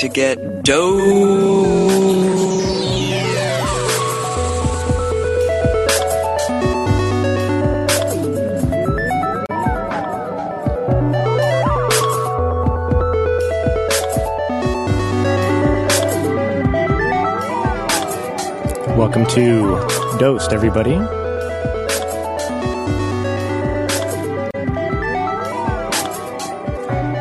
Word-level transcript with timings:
to 0.00 0.08
get 0.08 0.62
dough. 0.62 1.90
Welcome 18.96 19.26
to 19.26 19.86
Dosed, 20.18 20.54
everybody. 20.54 20.94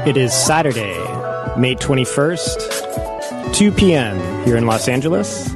It 0.09 0.15
is 0.15 0.33
Saturday, 0.33 0.97
May 1.57 1.75
21st, 1.75 2.68
2 3.59 3.73
p.m. 3.73 4.17
here 4.45 4.55
in 4.55 4.65
Los 4.65 4.87
Angeles. 4.87 5.53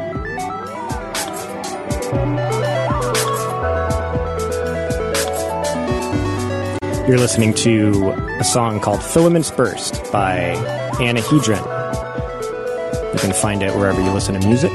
You're 7.07 7.17
listening 7.17 7.53
to 7.53 8.11
a 8.39 8.43
song 8.43 8.81
called 8.81 9.01
Filaments 9.01 9.51
Burst 9.51 10.11
by 10.11 10.53
Anahedron. 10.95 11.63
You 13.13 13.19
can 13.19 13.31
find 13.31 13.63
it 13.63 13.73
wherever 13.73 14.01
you 14.01 14.11
listen 14.11 14.37
to 14.37 14.45
music. 14.45 14.73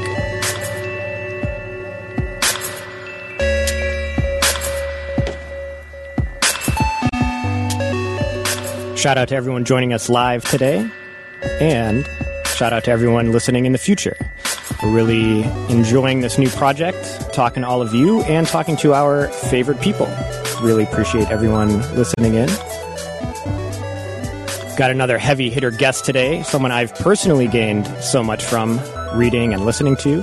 Shout 8.97 9.19
out 9.19 9.27
to 9.27 9.35
everyone 9.35 9.65
joining 9.65 9.93
us 9.93 10.09
live 10.09 10.43
today, 10.45 10.89
and 11.61 12.09
shout 12.59 12.73
out 12.73 12.83
to 12.83 12.91
everyone 12.91 13.31
listening 13.31 13.65
in 13.65 13.71
the 13.71 13.77
future. 13.77 14.17
We're 14.83 14.91
really 14.91 15.43
enjoying 15.69 16.19
this 16.19 16.37
new 16.37 16.49
project, 16.49 17.31
talking 17.33 17.63
to 17.63 17.69
all 17.69 17.81
of 17.81 17.95
you, 17.95 18.21
and 18.23 18.45
talking 18.45 18.75
to 18.77 18.93
our 18.93 19.29
favorite 19.29 19.79
people. 19.79 20.07
Really 20.61 20.83
appreciate 20.83 21.29
everyone 21.29 21.79
listening 21.95 22.33
in. 22.33 22.47
Got 24.75 24.91
another 24.91 25.17
heavy 25.17 25.49
hitter 25.49 25.71
guest 25.71 26.03
today, 26.03 26.43
someone 26.43 26.73
I've 26.73 26.93
personally 26.95 27.47
gained 27.47 27.87
so 28.01 28.21
much 28.21 28.43
from 28.43 28.77
reading 29.13 29.53
and 29.53 29.65
listening 29.65 29.95
to. 29.95 30.21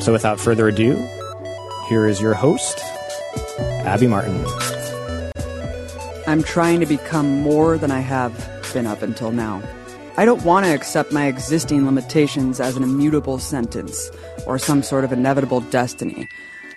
So 0.00 0.10
without 0.10 0.40
further 0.40 0.68
ado, 0.68 0.96
here 1.90 2.08
is 2.08 2.18
your 2.18 2.32
host, 2.32 2.80
Abby 3.84 4.06
Martin. 4.06 4.42
I'm 6.26 6.42
trying 6.42 6.80
to 6.80 6.86
become 6.86 7.42
more 7.42 7.76
than 7.76 7.90
I 7.90 8.00
have 8.00 8.32
been 8.72 8.86
up 8.86 9.02
until 9.02 9.32
now. 9.32 9.62
I 10.22 10.24
don't 10.24 10.44
want 10.44 10.64
to 10.66 10.72
accept 10.72 11.10
my 11.10 11.26
existing 11.26 11.84
limitations 11.84 12.60
as 12.60 12.76
an 12.76 12.84
immutable 12.84 13.40
sentence 13.40 14.08
or 14.46 14.56
some 14.56 14.80
sort 14.84 15.02
of 15.02 15.12
inevitable 15.12 15.62
destiny. 15.62 16.28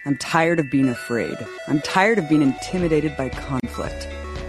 I'm 0.04 0.18
tired 0.18 0.60
of 0.60 0.72
being 0.72 0.90
afraid. 0.90 1.38
I'm 1.68 1.80
tired 1.82 2.18
of 2.18 2.28
being 2.28 2.42
intimidated 2.42 3.16
by 3.16 3.30
conflict. 3.30 4.08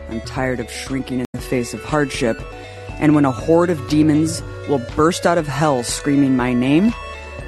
I'm 0.08 0.22
tired 0.22 0.60
of 0.60 0.70
shrinking 0.70 1.20
in 1.20 1.26
the 1.34 1.42
face 1.42 1.74
of 1.74 1.84
hardship. 1.84 2.40
And 2.92 3.14
when 3.14 3.26
a 3.26 3.30
horde 3.30 3.68
of 3.68 3.86
demons 3.90 4.42
will 4.66 4.80
burst 4.96 5.26
out 5.26 5.36
of 5.36 5.46
hell 5.46 5.82
screaming 5.82 6.34
my 6.34 6.54
name, 6.54 6.94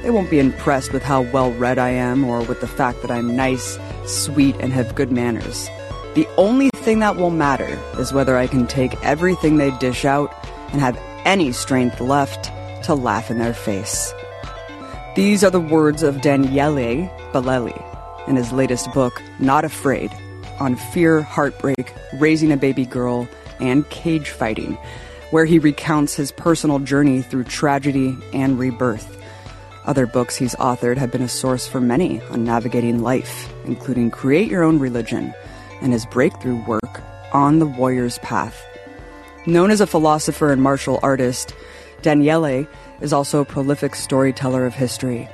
they 0.03 0.11
won't 0.11 0.29
be 0.29 0.41
impressed 0.41 0.93
with 0.93 1.03
how 1.03 1.23
well 1.23 1.51
read 1.53 1.79
I 1.79 1.89
am 1.89 2.25
or 2.25 2.43
with 2.43 2.61
the 2.61 2.69
fact 2.69 3.01
that 3.01 3.11
I'm 3.11 3.35
nice, 3.35 3.79
sweet, 4.05 4.55
and 4.61 4.71
have 4.75 4.95
good 4.95 5.11
manners. 5.11 5.67
The 6.15 6.29
only 6.37 6.69
thing 6.75 6.99
that 6.99 7.17
will 7.17 7.31
matter 7.31 7.81
is 7.97 8.13
whether 8.13 8.37
I 8.37 8.49
can 8.49 8.67
take 8.67 9.03
everything 9.03 9.57
they 9.57 9.71
dish 9.79 10.05
out 10.05 10.31
and 10.73 10.83
have 10.83 10.99
any 11.25 11.53
strength 11.53 12.01
left 12.01 12.51
to 12.85 12.95
laugh 12.95 13.31
in 13.31 13.39
their 13.39 13.55
face. 13.55 14.13
These 15.17 15.43
are 15.43 15.51
the 15.51 15.61
words 15.61 16.03
of 16.03 16.21
Daniele 16.21 17.11
Bolelli 17.33 18.29
in 18.29 18.37
his 18.37 18.53
latest 18.53 18.93
book, 18.93 19.23
Not 19.39 19.65
Afraid, 19.65 20.13
on 20.61 20.77
fear, 20.77 21.23
heartbreak, 21.23 21.95
raising 22.15 22.53
a 22.53 22.57
baby 22.57 22.85
girl, 22.85 23.29
and 23.61 23.89
cage 23.91 24.31
fighting, 24.31 24.75
where 25.31 25.45
he 25.45 25.59
recounts 25.59 26.15
his 26.15 26.31
personal 26.31 26.79
journey 26.79 27.23
through 27.23 27.45
tragedy 27.45 28.17
and 28.33 28.59
rebirth. 28.59 29.17
Other 29.87 30.07
books 30.07 30.37
he's 30.37 30.55
authored 30.57 30.99
have 30.99 31.11
been 31.11 31.23
a 31.23 31.29
source 31.29 31.67
for 31.67 31.81
many 31.81 32.21
on 32.31 32.45
navigating 32.45 33.03
life, 33.03 33.53
including 33.65 34.11
Create 34.11 34.51
Your 34.51 34.63
Own 34.63 34.79
Religion 34.79 35.35
and 35.81 35.93
his 35.93 36.07
breakthrough 36.07 36.63
work, 36.67 37.01
On 37.33 37.59
the 37.59 37.67
Warrior's 37.67 38.19
Path. 38.19 38.63
Known 39.49 39.71
as 39.71 39.81
a 39.81 39.87
philosopher 39.87 40.53
and 40.53 40.61
martial 40.61 41.01
artist, 41.03 41.55
Daniele 42.03 42.67
is 43.01 43.15
also 43.15 43.41
a 43.41 43.47
prolific 43.47 43.95
storyteller 43.95 44.67
of 44.67 44.75
history. 44.75 45.27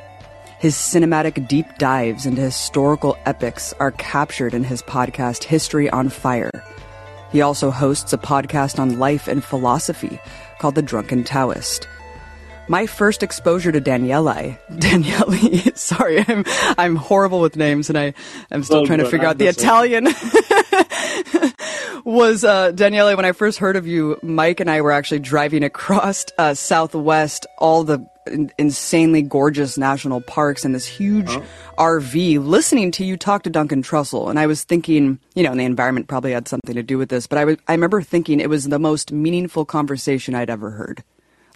His 0.61 0.77
cinematic 0.77 1.49
deep 1.49 1.67
dives 1.79 2.25
into 2.25 2.41
historical 2.41 3.19
epics 3.27 3.73
are 3.81 3.91
captured 3.91 4.55
in 4.55 4.63
his 4.63 4.83
podcast 4.83 5.43
History 5.43 5.91
on 5.91 6.11
Fire. 6.11 6.53
He 7.33 7.41
also 7.41 7.73
hosts 7.73 8.13
a 8.13 8.19
podcast 8.19 8.79
on 8.79 9.01
life 9.01 9.27
and 9.27 9.43
philosophy 9.43 10.21
called 10.61 10.77
The 10.77 10.83
Drunken 10.83 11.25
Taoist. 11.25 11.89
My 12.67 12.87
first 12.87 13.23
exposure 13.23 13.71
to 13.73 13.81
Daniele, 13.81 14.57
Daniele, 14.79 15.33
sorry, 15.75 16.25
I'm 16.27 16.45
I'm 16.79 16.97
horrible 16.97 17.41
with 17.41 17.57
names 17.57 17.91
and 17.91 17.99
I 17.99 18.15
am 18.51 18.63
still 18.65 18.79
Oh, 18.79 18.87
trying 18.87 19.01
to 19.01 19.05
figure 19.05 19.27
I'm 19.27 19.31
out 19.33 19.39
the 19.39 19.45
the. 19.45 19.51
Italian. 19.51 20.07
was 22.05 22.43
uh, 22.45 22.71
Daniele 22.73 23.17
when 23.17 23.25
I 23.25 23.33
first 23.33 23.59
heard 23.59 23.77
of 23.77 23.87
you, 23.87 24.19
Mike 24.23 24.61
and 24.61 24.71
I 24.71 24.81
were 24.81 24.93
actually 24.93 25.21
driving 25.21 25.63
across 25.63 26.25
uh, 26.39 26.55
Southwest, 26.55 27.47
all 27.59 27.85
the 27.85 28.07
in- 28.27 28.51
insanely 28.59 29.21
gorgeous 29.23 29.77
national 29.77 30.21
parks 30.23 30.65
and 30.65 30.75
this 30.75 30.87
huge 30.87 31.29
RV, 31.79 32.45
listening 32.45 32.91
to 32.93 33.05
you 33.05 33.17
talk 33.19 33.43
to 33.45 33.51
Duncan 33.51 33.83
Trussell. 33.83 34.31
And 34.31 34.39
I 34.39 34.47
was 34.47 34.65
thinking, 34.65 35.19
you 35.35 35.43
know, 35.43 35.51
and 35.51 35.61
the 35.61 35.65
environment 35.65 36.09
probably 36.09 36.33
had 36.33 36.49
something 36.49 36.75
to 36.75 36.83
do 36.83 36.97
with 36.99 37.09
this, 37.11 37.27
but 37.27 37.39
I 37.39 37.45
was 37.45 37.57
I 37.69 37.73
remember 37.73 38.01
thinking 38.03 38.41
it 38.41 38.49
was 38.51 38.65
the 38.69 38.79
most 38.79 39.13
meaningful 39.13 39.65
conversation 39.67 40.35
I'd 40.35 40.51
ever 40.51 40.71
heard. 40.71 41.05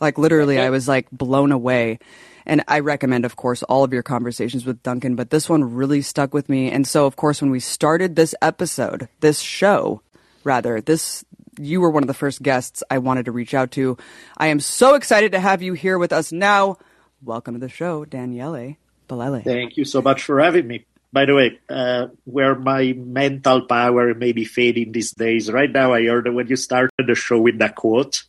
Like 0.01 0.19
literally, 0.19 0.59
I 0.59 0.71
was 0.71 0.89
like 0.89 1.11
blown 1.11 1.53
away. 1.53 1.99
And 2.47 2.65
I 2.67 2.81
recommend, 2.81 3.27
of 3.27 3.37
course, 3.37 3.63
all 3.65 3.85
of 3.85 3.93
your 3.93 4.03
conversations 4.03 4.65
with 4.65 4.83
Duncan, 4.83 5.17
but 5.17 5.29
this 5.29 5.51
one 5.51 5.75
really 5.75 6.01
stuck 6.01 6.33
with 6.33 6.49
me. 6.49 6.71
And 6.71 6.87
so, 6.87 7.05
of 7.05 7.15
course, 7.15 7.43
when 7.43 7.51
we 7.51 7.61
started 7.61 8.17
this 8.17 8.35
episode, 8.41 9.09
this 9.21 9.41
show, 9.41 10.01
rather, 10.45 10.81
this, 10.81 11.27
you 11.61 11.83
were 11.83 11.91
one 11.91 12.03
of 12.03 12.07
the 12.07 12.15
first 12.15 12.43
guests 12.43 12.83
I 12.91 12.99
wanted 12.99 13.27
to 13.27 13.33
reach 13.33 13.53
out 13.53 13.73
to. 13.73 13.99
I 14.39 14.47
am 14.47 14.61
so 14.61 14.95
excited 14.95 15.33
to 15.33 15.41
have 15.41 15.61
you 15.61 15.75
here 15.75 15.99
with 15.99 16.11
us 16.11 16.33
now. 16.33 16.79
Welcome 17.23 17.53
to 17.53 17.61
the 17.61 17.69
show, 17.69 18.07
Daniele 18.07 18.77
Bolelli. 19.11 19.45
Thank 19.45 19.77
you 19.77 19.85
so 19.85 20.01
much 20.01 20.23
for 20.23 20.41
having 20.41 20.67
me. 20.67 20.87
By 21.13 21.27
the 21.27 21.35
way, 21.35 21.59
uh, 21.69 22.09
where 22.25 22.55
my 22.55 22.95
mental 22.97 23.67
power 23.67 24.15
may 24.15 24.33
be 24.33 24.47
fading 24.47 24.93
these 24.93 25.13
days, 25.13 25.51
right 25.51 25.71
now 25.71 25.93
I 25.93 26.07
heard 26.07 26.25
that 26.25 26.33
when 26.33 26.49
you 26.49 26.57
started 26.57 26.93
the 27.07 27.15
show 27.15 27.39
with 27.39 27.59
that 27.59 27.77
quote, 27.77 28.25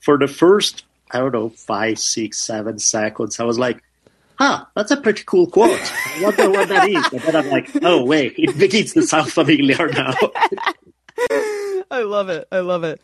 for 0.00 0.18
the 0.18 0.28
first, 0.28 0.84
I 1.14 1.18
don't 1.18 1.32
know, 1.32 1.48
five, 1.50 1.98
six, 1.98 2.42
seven 2.42 2.78
seconds, 2.78 3.38
I 3.38 3.44
was 3.44 3.58
like, 3.58 3.82
huh, 4.36 4.64
that's 4.74 4.90
a 4.90 4.96
pretty 4.96 5.22
cool 5.24 5.46
quote. 5.46 5.80
I 5.80 6.22
wonder 6.22 6.50
what 6.50 6.68
that 6.68 6.88
is. 6.88 7.06
And 7.12 7.22
then 7.22 7.36
I'm 7.36 7.50
like, 7.50 7.70
oh, 7.82 8.04
wait, 8.04 8.34
it 8.36 8.58
begins 8.58 8.92
to 8.94 9.02
sound 9.02 9.32
familiar 9.32 9.88
now. 9.88 10.14
I 11.90 12.02
love 12.02 12.28
it. 12.28 12.48
I 12.50 12.60
love 12.60 12.82
it. 12.84 13.00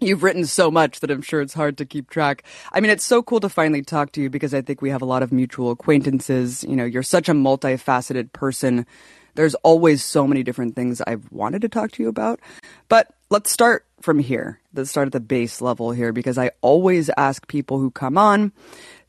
You've 0.00 0.22
written 0.22 0.46
so 0.46 0.70
much 0.70 1.00
that 1.00 1.10
I'm 1.10 1.22
sure 1.22 1.40
it's 1.40 1.54
hard 1.54 1.78
to 1.78 1.84
keep 1.84 2.10
track. 2.10 2.44
I 2.72 2.80
mean, 2.80 2.90
it's 2.90 3.04
so 3.04 3.22
cool 3.22 3.40
to 3.40 3.48
finally 3.48 3.82
talk 3.82 4.12
to 4.12 4.22
you 4.22 4.30
because 4.30 4.54
I 4.54 4.60
think 4.60 4.82
we 4.82 4.90
have 4.90 5.02
a 5.02 5.06
lot 5.06 5.22
of 5.22 5.32
mutual 5.32 5.70
acquaintances. 5.70 6.64
You 6.64 6.76
know, 6.76 6.84
you're 6.84 7.02
such 7.02 7.28
a 7.28 7.32
multifaceted 7.32 8.32
person. 8.32 8.86
There's 9.34 9.54
always 9.56 10.04
so 10.04 10.26
many 10.26 10.42
different 10.42 10.76
things 10.76 11.00
I've 11.06 11.30
wanted 11.30 11.62
to 11.62 11.68
talk 11.68 11.92
to 11.92 12.02
you 12.02 12.08
about. 12.08 12.40
But 12.88 13.12
let's 13.30 13.50
start 13.50 13.86
from 14.02 14.18
here. 14.18 14.60
Let's 14.74 14.90
start 14.90 15.06
at 15.06 15.12
the 15.12 15.20
base 15.20 15.60
level 15.60 15.92
here 15.92 16.12
because 16.12 16.38
I 16.38 16.50
always 16.60 17.10
ask 17.16 17.46
people 17.46 17.78
who 17.78 17.90
come 17.90 18.18
on 18.18 18.52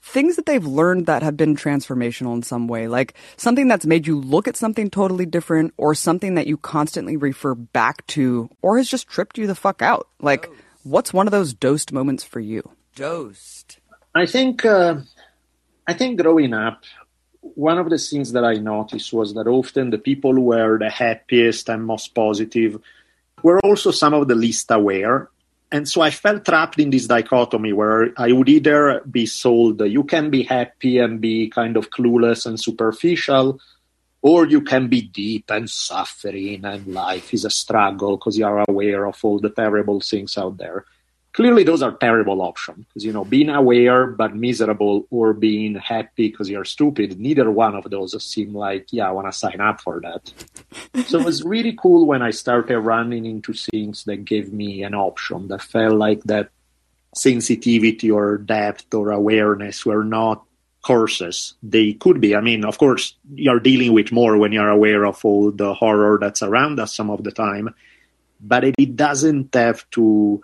things 0.03 0.35
that 0.35 0.45
they've 0.45 0.65
learned 0.65 1.05
that 1.05 1.23
have 1.23 1.37
been 1.37 1.55
transformational 1.55 2.35
in 2.35 2.43
some 2.43 2.67
way, 2.67 2.87
like 2.89 3.13
something 3.37 3.69
that's 3.69 3.85
made 3.85 4.05
you 4.05 4.19
look 4.19 4.49
at 4.49 4.57
something 4.57 4.89
totally 4.89 5.25
different 5.25 5.73
or 5.77 5.95
something 5.95 6.35
that 6.35 6.45
you 6.45 6.57
constantly 6.57 7.15
refer 7.15 7.55
back 7.55 8.05
to 8.07 8.49
or 8.61 8.77
has 8.77 8.89
just 8.89 9.07
tripped 9.07 9.37
you 9.37 9.47
the 9.47 9.55
fuck 9.55 9.81
out. 9.81 10.09
Like, 10.19 10.49
what's 10.83 11.13
one 11.13 11.25
of 11.25 11.31
those 11.31 11.53
dosed 11.53 11.93
moments 11.93 12.23
for 12.23 12.41
you? 12.41 12.69
Dosed. 12.95 13.79
I 14.13 14.25
think 14.25 14.65
uh, 14.65 14.97
I 15.87 15.93
think 15.93 16.21
growing 16.21 16.53
up, 16.53 16.83
one 17.41 17.79
of 17.79 17.89
the 17.89 17.97
things 17.97 18.33
that 18.33 18.43
I 18.43 18.55
noticed 18.55 19.13
was 19.13 19.33
that 19.33 19.47
often 19.47 19.89
the 19.89 19.97
people 19.97 20.33
who 20.33 20.41
were 20.41 20.77
the 20.77 20.89
happiest 20.89 21.69
and 21.69 21.85
most 21.85 22.13
positive 22.13 22.79
were 23.43 23.59
also 23.59 23.91
some 23.91 24.13
of 24.13 24.27
the 24.27 24.35
least 24.35 24.71
aware. 24.71 25.29
And 25.71 25.87
so 25.89 26.01
I 26.01 26.11
felt 26.11 26.45
trapped 26.45 26.79
in 26.79 26.89
this 26.89 27.07
dichotomy 27.07 27.73
where 27.73 28.13
I 28.17 28.31
would 28.31 28.47
either 28.47 29.01
be 29.09 29.25
sold 29.25 29.81
you 29.81 30.03
can 30.03 30.29
be 30.29 30.43
happy 30.43 30.99
and 30.99 31.19
be 31.19 31.49
kind 31.49 31.77
of 31.77 31.89
clueless 31.89 32.45
and 32.45 32.59
superficial, 32.59 33.59
or 34.21 34.45
you 34.47 34.61
can 34.61 34.87
be 34.87 35.01
deep 35.01 35.49
and 35.49 35.69
suffering 35.69 36.63
and 36.63 36.87
life 36.87 37.33
is 37.33 37.43
a 37.43 37.49
struggle 37.49 38.17
because 38.17 38.37
you 38.37 38.45
are 38.45 38.63
aware 38.69 39.05
of 39.05 39.19
all 39.23 39.39
the 39.39 39.49
terrible 39.49 39.99
things 39.99 40.37
out 40.37 40.57
there. 40.57 40.85
Clearly 41.33 41.63
those 41.63 41.81
are 41.81 41.91
terrible 41.91 42.41
options 42.41 42.85
because 42.85 43.03
you 43.03 43.11
know 43.11 43.25
being 43.25 43.49
aware 43.49 44.07
but 44.07 44.35
miserable 44.35 45.05
or 45.09 45.33
being 45.33 45.75
happy 45.75 46.29
because 46.29 46.49
you're 46.49 46.63
stupid 46.63 47.19
neither 47.19 47.49
one 47.51 47.75
of 47.75 47.89
those 47.89 48.15
seem 48.23 48.53
like 48.53 48.87
yeah 48.91 49.07
i 49.07 49.11
want 49.11 49.27
to 49.27 49.37
sign 49.37 49.59
up 49.59 49.81
for 49.81 49.99
that. 49.99 50.31
So 51.07 51.19
it 51.19 51.25
was 51.25 51.43
really 51.43 51.75
cool 51.77 52.05
when 52.05 52.21
i 52.21 52.31
started 52.31 52.79
running 52.79 53.25
into 53.25 53.53
things 53.53 54.05
that 54.05 54.25
gave 54.25 54.53
me 54.53 54.83
an 54.83 54.93
option 54.93 55.47
that 55.47 55.61
felt 55.61 55.95
like 55.95 56.23
that 56.23 56.49
sensitivity 57.15 58.09
or 58.09 58.37
depth 58.37 58.93
or 58.93 59.11
awareness 59.11 59.85
were 59.85 60.03
not 60.03 60.43
courses. 60.81 61.53
They 61.61 61.93
could 61.93 62.19
be. 62.19 62.35
I 62.35 62.41
mean 62.41 62.65
of 62.65 62.77
course 62.77 63.15
you're 63.33 63.59
dealing 63.59 63.93
with 63.93 64.11
more 64.11 64.37
when 64.37 64.51
you're 64.51 64.69
aware 64.69 65.05
of 65.05 65.23
all 65.25 65.51
the 65.51 65.73
horror 65.73 66.17
that's 66.21 66.43
around 66.43 66.79
us 66.79 66.95
some 66.95 67.09
of 67.09 67.23
the 67.23 67.31
time 67.31 67.73
but 68.43 68.65
it, 68.65 68.75
it 68.77 68.95
doesn't 68.95 69.55
have 69.55 69.89
to 69.91 70.43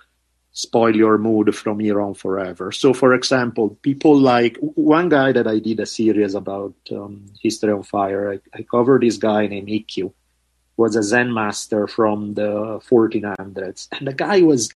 spoil 0.59 0.93
your 0.93 1.17
mood 1.17 1.55
from 1.55 1.79
here 1.79 2.01
on 2.01 2.13
forever. 2.13 2.71
So, 2.73 2.93
for 2.93 3.13
example, 3.13 3.77
people 3.81 4.17
like 4.17 4.57
one 4.59 5.07
guy 5.07 5.31
that 5.31 5.47
I 5.47 5.59
did 5.59 5.79
a 5.79 5.85
series 5.85 6.35
about 6.35 6.75
um, 6.91 7.27
History 7.41 7.71
on 7.71 7.83
Fire. 7.83 8.33
I, 8.33 8.39
I, 8.53 8.63
covered 8.63 9.03
this 9.03 9.17
guy 9.17 9.47
named 9.47 9.69
Ikkyu, 9.69 10.11
was 10.75 10.97
a 10.97 11.03
Zen 11.03 11.33
master 11.33 11.87
from 11.87 12.33
the 12.33 12.81
1400s, 12.89 13.87
and 13.93 14.07
the 14.07 14.13
guy 14.13 14.41
was. 14.41 14.69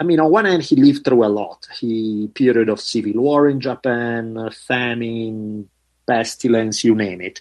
I 0.00 0.02
mean, 0.02 0.18
on 0.18 0.32
one 0.32 0.44
hand, 0.44 0.64
he 0.64 0.74
lived 0.74 1.04
through 1.04 1.24
a 1.24 1.30
lot. 1.30 1.68
He 1.78 2.28
period 2.34 2.68
of 2.68 2.80
civil 2.80 3.22
war 3.22 3.48
in 3.48 3.60
Japan, 3.60 4.50
famine, 4.66 5.68
pestilence, 6.04 6.82
you 6.82 6.96
name 6.96 7.20
it. 7.20 7.40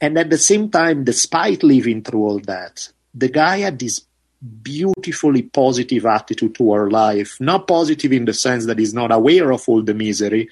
And 0.00 0.16
at 0.16 0.30
the 0.30 0.38
same 0.38 0.70
time, 0.70 1.02
despite 1.02 1.64
living 1.64 2.02
through 2.04 2.24
all 2.24 2.38
that, 2.46 2.88
the 3.12 3.28
guy 3.28 3.58
had 3.58 3.80
this 3.80 4.06
beautifully 4.62 5.42
positive 5.42 6.06
attitude 6.06 6.54
to 6.54 6.72
our 6.72 6.90
life. 6.90 7.40
Not 7.40 7.66
positive 7.66 8.12
in 8.12 8.24
the 8.24 8.34
sense 8.34 8.66
that 8.66 8.78
he's 8.78 8.94
not 8.94 9.12
aware 9.12 9.52
of 9.52 9.68
all 9.68 9.82
the 9.82 9.94
misery, 9.94 10.48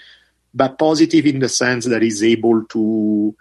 but 0.54 0.78
positive 0.78 1.26
in 1.26 1.38
the 1.38 1.48
sense 1.48 1.86
that 1.86 2.02
he's 2.02 2.22
able 2.22 2.64
to 2.66 3.34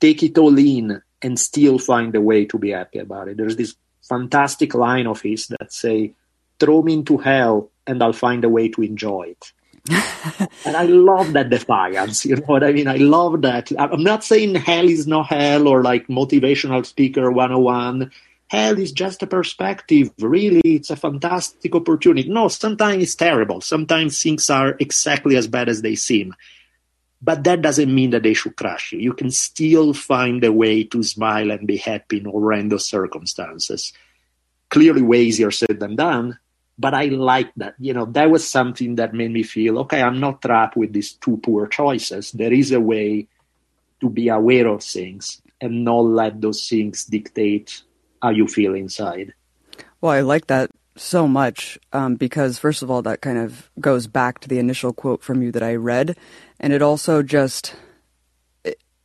take 0.00 0.22
it 0.22 0.38
all 0.38 0.56
in 0.56 1.02
and 1.20 1.38
still 1.38 1.78
find 1.78 2.14
a 2.14 2.20
way 2.20 2.44
to 2.44 2.58
be 2.58 2.70
happy 2.70 2.98
about 3.00 3.28
it. 3.28 3.36
There's 3.36 3.56
this 3.56 3.74
fantastic 4.02 4.74
line 4.74 5.06
of 5.06 5.20
his 5.20 5.48
that 5.48 5.72
say, 5.72 6.12
throw 6.60 6.82
me 6.82 6.94
into 6.94 7.18
hell 7.18 7.70
and 7.86 8.02
I'll 8.02 8.12
find 8.12 8.44
a 8.44 8.48
way 8.48 8.68
to 8.68 8.82
enjoy 8.82 9.34
it. 9.34 9.52
and 10.66 10.76
I 10.76 10.82
love 10.84 11.32
that 11.32 11.50
defiance. 11.50 12.24
You 12.24 12.36
know 12.36 12.46
what 12.46 12.62
I 12.64 12.72
mean? 12.72 12.88
I 12.88 12.96
love 12.96 13.42
that. 13.42 13.72
I'm 13.78 14.02
not 14.02 14.22
saying 14.22 14.54
hell 14.56 14.88
is 14.88 15.06
not 15.06 15.26
hell 15.26 15.66
or 15.66 15.82
like 15.82 16.08
motivational 16.08 16.84
speaker 16.84 17.30
101 17.30 18.10
hell 18.48 18.78
is 18.78 18.92
just 18.92 19.22
a 19.22 19.26
perspective. 19.26 20.10
Really, 20.18 20.60
it's 20.64 20.90
a 20.90 20.96
fantastic 20.96 21.74
opportunity. 21.74 22.28
No, 22.28 22.48
sometimes 22.48 23.02
it's 23.02 23.14
terrible. 23.14 23.60
Sometimes 23.60 24.22
things 24.22 24.50
are 24.50 24.76
exactly 24.78 25.36
as 25.36 25.46
bad 25.46 25.68
as 25.68 25.82
they 25.82 25.94
seem. 25.94 26.34
But 27.20 27.44
that 27.44 27.62
doesn't 27.62 27.92
mean 27.92 28.10
that 28.10 28.22
they 28.22 28.34
should 28.34 28.56
crush 28.56 28.92
you. 28.92 29.00
You 29.00 29.12
can 29.12 29.30
still 29.30 29.92
find 29.92 30.42
a 30.44 30.52
way 30.52 30.84
to 30.84 31.02
smile 31.02 31.50
and 31.50 31.66
be 31.66 31.76
happy 31.76 32.18
in 32.18 32.24
horrendous 32.24 32.88
circumstances. 32.88 33.92
Clearly, 34.70 35.02
way 35.02 35.22
easier 35.22 35.50
said 35.50 35.80
than 35.80 35.96
done. 35.96 36.38
But 36.78 36.94
I 36.94 37.06
like 37.06 37.52
that. 37.56 37.74
You 37.80 37.92
know, 37.92 38.04
that 38.04 38.30
was 38.30 38.48
something 38.48 38.94
that 38.96 39.12
made 39.12 39.32
me 39.32 39.42
feel 39.42 39.80
okay, 39.80 40.00
I'm 40.00 40.20
not 40.20 40.40
trapped 40.40 40.76
with 40.76 40.92
these 40.92 41.14
two 41.14 41.38
poor 41.38 41.66
choices. 41.66 42.30
There 42.30 42.52
is 42.52 42.70
a 42.70 42.80
way 42.80 43.26
to 44.00 44.08
be 44.08 44.28
aware 44.28 44.68
of 44.68 44.84
things 44.84 45.42
and 45.60 45.84
not 45.84 46.04
let 46.04 46.40
those 46.40 46.68
things 46.68 47.04
dictate 47.04 47.82
how 48.22 48.30
you 48.30 48.46
feel 48.46 48.74
inside. 48.74 49.34
Well, 50.00 50.12
I 50.12 50.20
like 50.20 50.46
that 50.46 50.70
so 50.96 51.28
much 51.28 51.78
um, 51.92 52.16
because, 52.16 52.58
first 52.58 52.82
of 52.82 52.90
all, 52.90 53.02
that 53.02 53.20
kind 53.20 53.38
of 53.38 53.70
goes 53.80 54.06
back 54.06 54.40
to 54.40 54.48
the 54.48 54.58
initial 54.58 54.92
quote 54.92 55.22
from 55.22 55.42
you 55.42 55.52
that 55.52 55.62
I 55.62 55.74
read, 55.76 56.16
and 56.60 56.72
it 56.72 56.82
also 56.82 57.22
just 57.22 57.74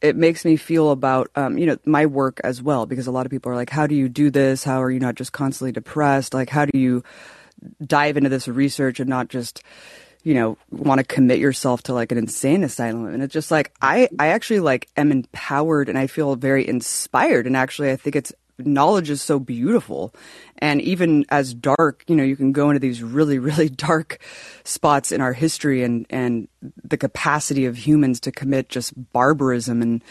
it, 0.01 0.15
makes 0.15 0.43
me 0.43 0.55
feel 0.55 0.91
about 0.91 1.29
um, 1.35 1.57
you 1.57 1.65
know 1.65 1.77
my 1.85 2.05
work 2.05 2.41
as 2.43 2.61
well 2.61 2.85
because 2.85 3.07
a 3.07 3.11
lot 3.11 3.25
of 3.25 3.31
people 3.31 3.51
are 3.51 3.55
like, 3.55 3.69
how 3.69 3.87
do 3.87 3.95
you 3.95 4.09
do 4.09 4.29
this? 4.29 4.63
How 4.63 4.81
are 4.81 4.91
you 4.91 4.99
not 4.99 5.15
just 5.15 5.31
constantly 5.31 5.71
depressed? 5.71 6.33
Like, 6.33 6.49
how 6.49 6.65
do 6.65 6.77
you 6.77 7.03
dive 7.85 8.17
into 8.17 8.29
this 8.29 8.47
research 8.47 8.99
and 8.99 9.09
not 9.09 9.29
just 9.29 9.63
you 10.23 10.33
know 10.33 10.57
want 10.71 10.99
to 10.99 11.03
commit 11.03 11.39
yourself 11.39 11.83
to 11.83 11.93
like 11.93 12.11
an 12.11 12.17
insane 12.17 12.63
asylum 12.63 13.05
and 13.07 13.21
it's 13.21 13.33
just 13.33 13.51
like 13.51 13.73
i 13.81 14.09
i 14.19 14.27
actually 14.27 14.59
like 14.59 14.87
am 14.97 15.11
empowered 15.11 15.89
and 15.89 15.97
i 15.97 16.07
feel 16.07 16.35
very 16.35 16.67
inspired 16.67 17.45
and 17.45 17.55
actually 17.55 17.91
i 17.91 17.95
think 17.95 18.15
it's 18.15 18.33
knowledge 18.57 19.09
is 19.09 19.21
so 19.21 19.39
beautiful. 19.39 20.13
And 20.59 20.81
even 20.81 21.25
as 21.29 21.53
dark 21.53 22.03
you 22.07 22.15
know 22.15 22.23
you 22.23 22.35
can 22.35 22.51
go 22.51 22.69
into 22.69 22.79
these 22.79 23.03
really 23.03 23.39
really 23.39 23.69
dark 23.89 24.19
spots 24.63 25.11
in 25.11 25.21
our 25.21 25.33
history 25.33 25.83
and 25.83 26.05
and 26.09 26.47
the 26.83 26.97
capacity 26.97 27.65
of 27.65 27.77
humans 27.77 28.19
to 28.21 28.31
commit 28.31 28.69
just 28.69 28.93
barbarism 29.13 29.81
and 29.81 30.03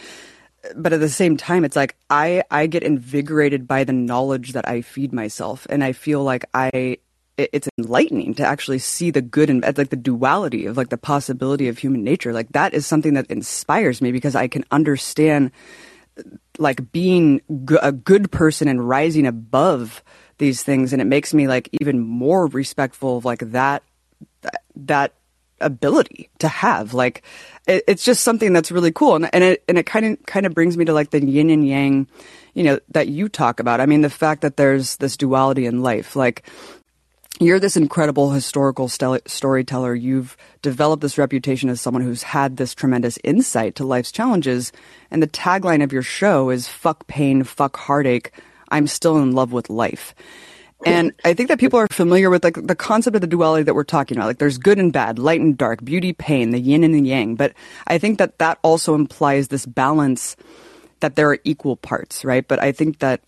but 0.75 0.93
at 0.93 0.99
the 0.99 1.09
same 1.09 1.35
time 1.35 1.65
it's 1.65 1.75
like 1.75 1.95
i 2.09 2.43
i 2.51 2.67
get 2.67 2.83
invigorated 2.83 3.67
by 3.67 3.83
the 3.83 3.93
knowledge 3.93 4.53
that 4.53 4.67
i 4.67 4.81
feed 4.81 5.13
myself. 5.13 5.65
And 5.69 5.83
i 5.83 5.91
feel 5.93 6.23
like 6.23 6.45
i 6.53 6.97
it's 7.37 7.67
enlightening 7.79 8.35
to 8.35 8.45
actually 8.45 8.77
see 8.77 9.09
the 9.09 9.21
good 9.21 9.49
and 9.49 9.63
like 9.63 9.89
the 9.89 9.95
duality 9.95 10.67
of 10.67 10.77
like 10.77 10.89
the 10.89 10.97
possibility 10.97 11.67
of 11.67 11.79
human 11.79 12.03
nature. 12.03 12.31
Like 12.31 12.49
that 12.51 12.75
is 12.75 12.85
something 12.85 13.15
that 13.15 13.31
inspires 13.31 14.01
me 14.01 14.11
because 14.11 14.35
i 14.35 14.47
can 14.47 14.63
understand 14.71 15.51
like 16.57 16.91
being 16.91 17.41
g- 17.65 17.77
a 17.81 17.91
good 17.91 18.31
person 18.31 18.67
and 18.67 18.87
rising 18.87 19.25
above 19.25 20.03
these 20.37 20.63
things 20.63 20.93
and 20.93 21.01
it 21.01 21.05
makes 21.05 21.33
me 21.33 21.47
like 21.47 21.69
even 21.79 21.99
more 21.99 22.47
respectful 22.47 23.17
of 23.17 23.25
like 23.25 23.39
that 23.39 23.83
that 24.75 25.13
ability 25.61 26.29
to 26.39 26.47
have. 26.47 26.93
Like 26.93 27.23
it, 27.67 27.83
it's 27.87 28.03
just 28.03 28.23
something 28.23 28.53
that's 28.53 28.71
really 28.71 28.91
cool 28.91 29.15
and, 29.15 29.29
and 29.33 29.43
it 29.43 29.63
and 29.67 29.77
it 29.77 29.85
kind 29.85 30.05
of 30.05 30.25
kind 30.25 30.45
of 30.45 30.53
brings 30.53 30.77
me 30.77 30.85
to 30.85 30.93
like 30.93 31.11
the 31.11 31.23
yin 31.23 31.49
and 31.49 31.67
yang 31.67 32.07
you 32.53 32.63
know 32.63 32.79
that 32.89 33.07
you 33.07 33.29
talk 33.29 33.59
about. 33.59 33.79
I 33.79 33.85
mean 33.85 34.01
the 34.01 34.09
fact 34.09 34.41
that 34.41 34.57
there's 34.57 34.97
this 34.97 35.17
duality 35.17 35.65
in 35.65 35.81
life 35.81 36.15
like 36.15 36.47
you're 37.39 37.59
this 37.59 37.75
incredible 37.75 38.31
historical 38.31 38.87
st- 38.87 39.27
storyteller. 39.27 39.95
You've 39.95 40.37
developed 40.61 41.01
this 41.01 41.17
reputation 41.17 41.69
as 41.69 41.81
someone 41.81 42.03
who's 42.03 42.23
had 42.23 42.57
this 42.57 42.75
tremendous 42.75 43.17
insight 43.23 43.75
to 43.75 43.85
life's 43.85 44.11
challenges. 44.11 44.71
And 45.09 45.21
the 45.21 45.27
tagline 45.27 45.83
of 45.83 45.91
your 45.91 46.03
show 46.03 46.49
is 46.49 46.67
fuck 46.67 47.07
pain, 47.07 47.43
fuck 47.43 47.75
heartache. 47.75 48.31
I'm 48.69 48.87
still 48.87 49.17
in 49.17 49.33
love 49.33 49.51
with 49.51 49.69
life. 49.69 50.13
And 50.85 51.13
I 51.23 51.33
think 51.33 51.49
that 51.49 51.59
people 51.59 51.79
are 51.79 51.87
familiar 51.87 52.29
with 52.29 52.43
like 52.43 52.55
the 52.61 52.75
concept 52.75 53.15
of 53.15 53.21
the 53.21 53.27
duality 53.27 53.63
that 53.63 53.73
we're 53.73 53.83
talking 53.83 54.17
about. 54.17 54.27
Like 54.27 54.39
there's 54.39 54.57
good 54.57 54.79
and 54.79 54.91
bad, 54.91 55.17
light 55.17 55.39
and 55.39 55.57
dark, 55.57 55.83
beauty, 55.83 56.13
pain, 56.13 56.51
the 56.51 56.59
yin 56.59 56.83
and 56.83 56.93
the 56.93 57.01
yang. 57.01 57.35
But 57.35 57.53
I 57.87 57.97
think 57.97 58.17
that 58.19 58.39
that 58.39 58.59
also 58.63 58.93
implies 58.93 59.47
this 59.47 59.65
balance 59.65 60.35
that 60.99 61.15
there 61.15 61.29
are 61.29 61.39
equal 61.43 61.77
parts, 61.77 62.25
right? 62.25 62.45
But 62.45 62.59
I 62.59 62.71
think 62.71 62.99
that 62.99 63.21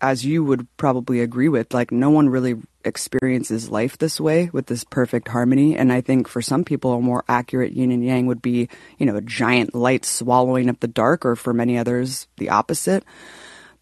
as 0.00 0.24
you 0.24 0.42
would 0.42 0.66
probably 0.76 1.20
agree 1.20 1.48
with, 1.48 1.74
like 1.74 1.92
no 1.92 2.10
one 2.10 2.28
really 2.28 2.56
experiences 2.84 3.70
life 3.70 3.98
this 3.98 4.20
way 4.20 4.48
with 4.52 4.66
this 4.66 4.84
perfect 4.84 5.28
harmony. 5.28 5.76
And 5.76 5.92
I 5.92 6.00
think 6.00 6.26
for 6.26 6.40
some 6.40 6.64
people, 6.64 6.94
a 6.94 7.00
more 7.00 7.24
accurate 7.28 7.72
yin 7.72 7.92
and 7.92 8.04
yang 8.04 8.26
would 8.26 8.40
be, 8.40 8.68
you 8.98 9.06
know, 9.06 9.16
a 9.16 9.20
giant 9.20 9.74
light 9.74 10.04
swallowing 10.04 10.70
up 10.70 10.80
the 10.80 10.88
dark, 10.88 11.26
or 11.26 11.36
for 11.36 11.52
many 11.52 11.76
others, 11.76 12.26
the 12.38 12.48
opposite. 12.48 13.04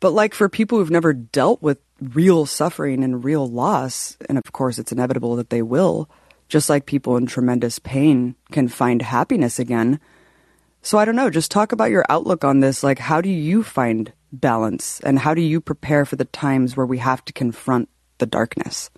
But 0.01 0.11
like 0.11 0.35
for 0.35 0.49
people 0.49 0.79
who've 0.79 0.91
never 0.91 1.13
dealt 1.13 1.63
with 1.63 1.79
real 2.01 2.47
suffering 2.47 3.03
and 3.03 3.25
real 3.25 3.49
loss, 3.49 4.17
and 4.29 4.39
of 4.39 4.53
course 4.53 4.79
it's 4.79 4.93
inevitable 4.93 5.37
that 5.37 5.51
they 5.51 5.63
will, 5.63 6.09
just 6.49 6.71
like 6.71 6.87
people 6.87 7.17
in 7.17 7.27
tremendous 7.27 7.79
pain 7.79 8.35
can 8.51 8.69
find 8.69 9.03
happiness 9.03 9.59
again. 9.59 10.01
So 10.83 10.99
I 10.99 11.05
don't 11.05 11.17
know, 11.17 11.31
just 11.31 11.51
talk 11.51 11.73
about 11.73 11.91
your 11.91 12.05
outlook 12.09 12.45
on 12.45 12.61
this. 12.61 12.83
Like, 12.83 12.99
how 12.99 13.21
do 13.21 13.29
you 13.29 13.63
find 13.63 14.13
balance 14.33 15.01
and 15.01 15.19
how 15.19 15.35
do 15.35 15.41
you 15.41 15.61
prepare 15.61 16.05
for 16.05 16.17
the 16.17 16.25
times 16.25 16.77
where 16.77 16.87
we 16.87 16.99
have 16.99 17.25
to 17.27 17.33
confront 17.33 17.89
the 18.19 18.27
darkness? 18.27 18.91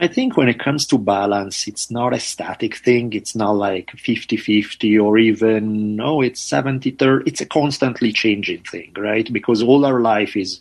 I 0.00 0.08
think 0.08 0.36
when 0.36 0.48
it 0.48 0.58
comes 0.58 0.86
to 0.88 0.98
balance, 0.98 1.68
it's 1.68 1.90
not 1.90 2.14
a 2.14 2.20
static 2.20 2.76
thing. 2.76 3.12
It's 3.12 3.36
not 3.36 3.52
like 3.52 3.90
50 3.92 4.36
50 4.36 4.98
or 4.98 5.18
even, 5.18 6.00
oh, 6.00 6.20
it's 6.20 6.40
70 6.40 6.90
30. 6.92 7.30
It's 7.30 7.40
a 7.40 7.46
constantly 7.46 8.12
changing 8.12 8.64
thing, 8.64 8.92
right? 8.96 9.32
Because 9.32 9.62
all 9.62 9.86
our 9.86 10.00
life 10.00 10.36
is 10.36 10.60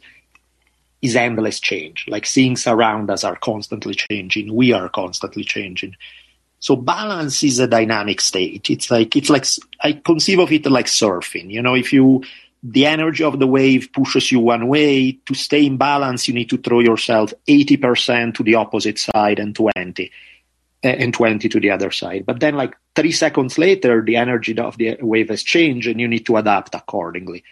is 1.01 1.15
endless 1.15 1.59
change. 1.59 2.05
Like 2.07 2.25
things 2.25 2.65
around 2.65 3.09
us 3.09 3.23
are 3.23 3.35
constantly 3.35 3.95
changing. 3.95 4.53
We 4.55 4.71
are 4.71 4.87
constantly 4.87 5.43
changing. 5.43 5.95
So 6.59 6.77
balance 6.77 7.43
is 7.43 7.59
a 7.59 7.67
dynamic 7.67 8.21
state. 8.21 8.69
It's 8.69 8.89
like 8.89 9.15
it's 9.15 9.29
like 9.29 9.45
I 9.81 9.93
conceive 9.93 10.39
of 10.39 10.51
it 10.51 10.65
like 10.67 10.85
surfing. 10.85 11.49
You 11.49 11.61
know, 11.61 11.75
if 11.75 11.91
you 11.91 12.23
the 12.63 12.85
energy 12.85 13.25
of 13.25 13.39
the 13.39 13.47
wave 13.47 13.89
pushes 13.91 14.31
you 14.31 14.39
one 14.39 14.67
way. 14.67 15.19
To 15.25 15.33
stay 15.33 15.65
in 15.65 15.75
balance, 15.75 16.27
you 16.27 16.33
need 16.33 16.49
to 16.49 16.57
throw 16.57 16.79
yourself 16.79 17.33
80% 17.47 18.35
to 18.35 18.43
the 18.43 18.55
opposite 18.55 18.97
side 18.97 19.39
and 19.39 19.53
20 19.53 20.11
eh, 20.83 20.95
and 20.97 21.13
20 21.13 21.49
to 21.49 21.59
the 21.59 21.71
other 21.71 21.91
side. 21.91 22.25
But 22.25 22.39
then 22.39 22.55
like 22.55 22.73
three 22.95 23.11
seconds 23.11 23.57
later, 23.57 24.01
the 24.01 24.15
energy 24.15 24.57
of 24.57 24.77
the 24.77 24.97
wave 25.01 25.29
has 25.29 25.43
changed 25.43 25.89
and 25.89 25.99
you 25.99 26.07
need 26.07 26.25
to 26.27 26.37
adapt 26.37 26.73
accordingly. 26.73 27.43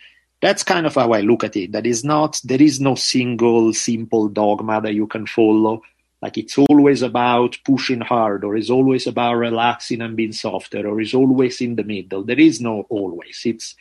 That's 0.41 0.63
kind 0.63 0.87
of 0.87 0.95
how 0.95 1.11
I 1.11 1.21
look 1.21 1.43
at 1.43 1.57
it. 1.57 1.73
That 1.73 1.85
is 1.85 2.05
not, 2.05 2.39
there 2.45 2.61
is 2.61 2.79
no 2.79 2.95
single 2.95 3.73
simple 3.73 4.29
dogma 4.29 4.81
that 4.81 4.93
you 4.93 5.07
can 5.07 5.27
follow. 5.27 5.81
Like 6.21 6.37
it's 6.37 6.57
always 6.57 7.01
about 7.01 7.57
pushing 7.65 8.01
hard, 8.01 8.45
or 8.45 8.55
it's 8.55 8.69
always 8.69 9.07
about 9.07 9.33
relaxing 9.33 10.01
and 10.01 10.15
being 10.15 10.31
softer, 10.31 10.87
or 10.87 11.01
it's 11.01 11.15
always 11.15 11.61
in 11.61 11.75
the 11.75 11.83
middle. 11.83 12.23
There 12.23 12.39
is 12.39 12.61
no 12.61 12.85
always. 12.89 13.41
It's 13.43 13.75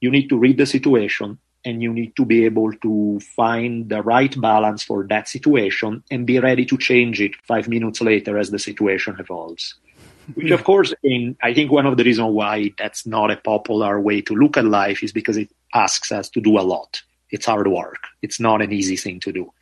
you 0.00 0.10
need 0.10 0.28
to 0.28 0.38
read 0.38 0.56
the 0.56 0.66
situation 0.66 1.38
and 1.64 1.82
you 1.82 1.92
need 1.92 2.16
to 2.16 2.24
be 2.24 2.44
able 2.44 2.72
to 2.72 3.20
find 3.36 3.88
the 3.90 4.02
right 4.02 4.40
balance 4.40 4.82
for 4.82 5.06
that 5.08 5.28
situation 5.28 6.02
and 6.10 6.26
be 6.26 6.38
ready 6.38 6.64
to 6.64 6.78
change 6.78 7.20
it 7.20 7.32
five 7.46 7.68
minutes 7.68 8.00
later 8.00 8.38
as 8.38 8.50
the 8.50 8.58
situation 8.58 9.16
evolves. 9.18 9.74
Which, 10.34 10.52
of 10.52 10.64
course, 10.64 10.94
in, 11.02 11.36
I 11.42 11.52
think 11.52 11.70
one 11.70 11.86
of 11.86 11.96
the 11.96 12.04
reasons 12.04 12.32
why 12.32 12.72
that's 12.78 13.06
not 13.06 13.30
a 13.30 13.36
popular 13.36 14.00
way 14.00 14.20
to 14.22 14.34
look 14.34 14.56
at 14.56 14.64
life 14.64 15.02
is 15.02 15.12
because 15.12 15.36
it 15.36 15.50
asks 15.74 16.12
us 16.12 16.30
to 16.30 16.40
do 16.40 16.58
a 16.58 16.62
lot. 16.62 17.02
It's 17.30 17.46
hard 17.46 17.68
work. 17.68 18.04
It's 18.22 18.40
not 18.40 18.62
an 18.62 18.72
easy 18.72 18.96
thing 18.96 19.20
to 19.20 19.32
do. 19.32 19.52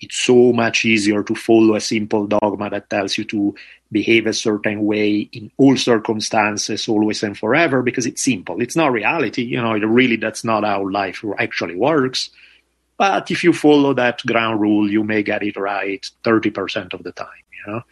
It's 0.00 0.16
so 0.16 0.52
much 0.52 0.84
easier 0.84 1.22
to 1.22 1.34
follow 1.34 1.76
a 1.76 1.80
simple 1.80 2.26
dogma 2.26 2.68
that 2.70 2.90
tells 2.90 3.16
you 3.16 3.24
to 3.24 3.54
behave 3.90 4.26
a 4.26 4.32
certain 4.32 4.84
way 4.84 5.28
in 5.32 5.50
all 5.56 5.76
circumstances, 5.76 6.88
always 6.88 7.22
and 7.22 7.38
forever, 7.38 7.82
because 7.82 8.06
it's 8.06 8.22
simple. 8.22 8.60
It's 8.60 8.76
not 8.76 8.92
reality. 8.92 9.42
You 9.42 9.62
know, 9.62 9.72
really, 9.74 10.16
that's 10.16 10.44
not 10.44 10.64
how 10.64 10.88
life 10.88 11.24
actually 11.38 11.76
works. 11.76 12.30
But 12.96 13.30
if 13.30 13.42
you 13.42 13.52
follow 13.52 13.94
that 13.94 14.24
ground 14.26 14.60
rule, 14.60 14.90
you 14.90 15.04
may 15.04 15.22
get 15.22 15.42
it 15.42 15.56
right 15.56 16.04
30% 16.22 16.94
of 16.94 17.02
the 17.02 17.12
time, 17.12 17.28
you 17.52 17.72
know. 17.72 17.82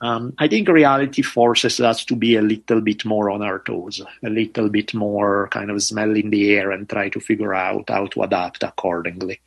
Um, 0.00 0.34
I 0.38 0.46
think 0.46 0.68
reality 0.68 1.22
forces 1.22 1.80
us 1.80 2.04
to 2.04 2.14
be 2.14 2.36
a 2.36 2.42
little 2.42 2.80
bit 2.80 3.04
more 3.04 3.30
on 3.30 3.42
our 3.42 3.58
toes, 3.58 4.00
a 4.22 4.30
little 4.30 4.68
bit 4.68 4.94
more 4.94 5.48
kind 5.48 5.70
of 5.70 5.82
smelling 5.82 6.30
the 6.30 6.54
air 6.54 6.70
and 6.70 6.88
try 6.88 7.08
to 7.08 7.20
figure 7.20 7.52
out 7.52 7.90
how 7.90 8.06
to 8.06 8.22
adapt 8.22 8.62
accordingly. 8.62 9.40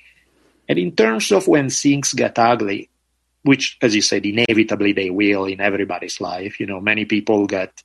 And 0.68 0.80
in 0.80 0.96
terms 0.96 1.32
of 1.32 1.48
when 1.48 1.70
things 1.70 2.14
get 2.14 2.40
ugly, 2.40 2.90
which, 3.44 3.78
as 3.82 3.96
you 3.96 4.02
said, 4.02 4.26
inevitably 4.26 4.94
they 4.94 5.10
will 5.10 5.46
in 5.46 5.62
everybody's 5.62 6.22
life, 6.22 6.60
you 6.60 6.66
know, 6.66 6.80
many 6.80 7.06
people 7.06 7.48
get 7.48 7.84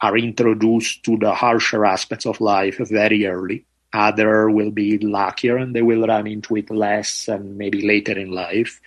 are 0.00 0.18
introduced 0.18 1.02
to 1.04 1.16
the 1.16 1.32
harsher 1.32 1.84
aspects 1.84 2.26
of 2.26 2.40
life 2.40 2.78
very 2.78 3.26
early. 3.26 3.64
Other 3.92 4.50
will 4.50 4.70
be 4.70 4.98
luckier 4.98 5.56
and 5.56 5.74
they 5.74 5.82
will 5.82 6.06
run 6.06 6.26
into 6.26 6.56
it 6.56 6.70
less 6.70 7.28
and 7.28 7.56
maybe 7.56 7.86
later 7.86 8.18
in 8.18 8.30
life. 8.30 8.80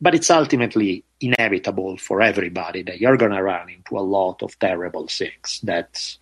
But 0.00 0.14
it's 0.14 0.30
ultimately 0.30 1.04
inevitable 1.20 1.96
for 1.96 2.20
everybody 2.20 2.82
that 2.82 3.00
you're 3.00 3.16
going 3.16 3.32
to 3.32 3.42
run 3.42 3.70
into 3.70 3.98
a 3.98 4.04
lot 4.04 4.42
of 4.42 4.58
terrible 4.58 5.08
things 5.08 5.60
that 5.64 6.16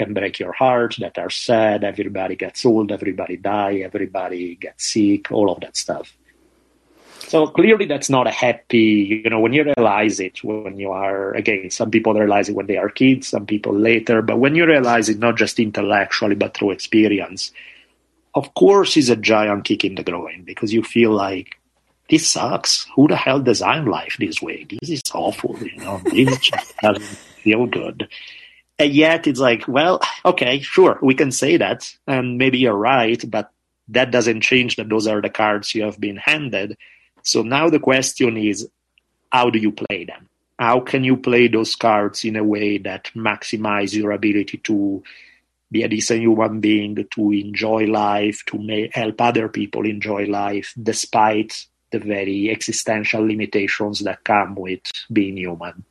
can 0.00 0.14
break 0.14 0.38
your 0.38 0.52
heart, 0.52 0.96
that 1.00 1.18
are 1.18 1.30
sad. 1.30 1.84
Everybody 1.84 2.36
gets 2.36 2.64
old, 2.64 2.90
everybody 2.90 3.36
die, 3.36 3.82
everybody 3.84 4.56
gets 4.56 4.92
sick, 4.92 5.30
all 5.30 5.50
of 5.50 5.60
that 5.60 5.76
stuff. 5.76 6.16
So 7.28 7.46
clearly, 7.46 7.86
that's 7.86 8.10
not 8.10 8.26
a 8.26 8.30
happy. 8.30 9.22
You 9.24 9.30
know, 9.30 9.40
when 9.40 9.52
you 9.52 9.62
realize 9.62 10.18
it, 10.20 10.42
when 10.42 10.78
you 10.78 10.90
are 10.90 11.32
again, 11.34 11.70
some 11.70 11.90
people 11.90 12.14
realize 12.14 12.48
it 12.48 12.56
when 12.56 12.66
they 12.66 12.78
are 12.78 12.88
kids, 12.88 13.28
some 13.28 13.46
people 13.46 13.74
later. 13.74 14.22
But 14.22 14.38
when 14.38 14.54
you 14.54 14.66
realize 14.66 15.08
it, 15.08 15.18
not 15.18 15.36
just 15.36 15.60
intellectually 15.60 16.34
but 16.34 16.54
through 16.56 16.72
experience, 16.72 17.52
of 18.34 18.54
course, 18.54 18.96
is 18.96 19.10
a 19.10 19.16
giant 19.16 19.64
kick 19.64 19.84
in 19.84 19.94
the 19.96 20.02
groin 20.02 20.44
because 20.44 20.72
you 20.72 20.82
feel 20.82 21.12
like 21.12 21.60
this 22.08 22.26
sucks. 22.26 22.86
Who 22.96 23.06
the 23.06 23.16
hell 23.16 23.40
designed 23.40 23.88
life 23.88 24.16
this 24.18 24.40
way? 24.42 24.66
This 24.80 24.90
is 24.90 25.02
awful. 25.14 25.56
You 25.62 25.76
know, 25.76 26.00
this 26.10 26.38
just 26.38 26.76
doesn't 26.82 27.16
feel 27.44 27.66
good. 27.66 28.08
And 28.80 28.94
yet 28.94 29.26
it's 29.26 29.38
like, 29.38 29.68
well, 29.68 30.00
okay, 30.24 30.60
sure, 30.60 30.98
we 31.02 31.14
can 31.14 31.32
say 31.32 31.58
that, 31.58 31.94
and 32.06 32.38
maybe 32.38 32.56
you're 32.56 32.72
right, 32.72 33.22
but 33.30 33.52
that 33.88 34.10
doesn't 34.10 34.40
change 34.40 34.76
that 34.76 34.88
those 34.88 35.06
are 35.06 35.20
the 35.20 35.28
cards 35.28 35.74
you 35.74 35.82
have 35.82 36.00
been 36.00 36.16
handed. 36.16 36.78
So 37.22 37.42
now 37.42 37.68
the 37.68 37.78
question 37.78 38.38
is, 38.38 38.66
how 39.30 39.50
do 39.50 39.58
you 39.58 39.70
play 39.70 40.06
them? 40.06 40.30
How 40.58 40.80
can 40.80 41.04
you 41.04 41.18
play 41.18 41.48
those 41.48 41.76
cards 41.76 42.24
in 42.24 42.36
a 42.36 42.42
way 42.42 42.78
that 42.78 43.10
maximize 43.14 43.92
your 43.92 44.12
ability 44.12 44.56
to 44.64 45.02
be 45.70 45.82
a 45.82 45.88
decent 45.88 46.22
human 46.22 46.60
being, 46.60 47.06
to 47.10 47.32
enjoy 47.32 47.84
life, 47.84 48.42
to 48.46 48.58
may, 48.58 48.90
help 48.94 49.20
other 49.20 49.50
people 49.50 49.84
enjoy 49.84 50.24
life, 50.24 50.72
despite 50.82 51.66
the 51.92 51.98
very 51.98 52.50
existential 52.50 53.26
limitations 53.26 54.00
that 54.00 54.24
come 54.24 54.54
with 54.54 54.80
being 55.12 55.36
human. 55.36 55.84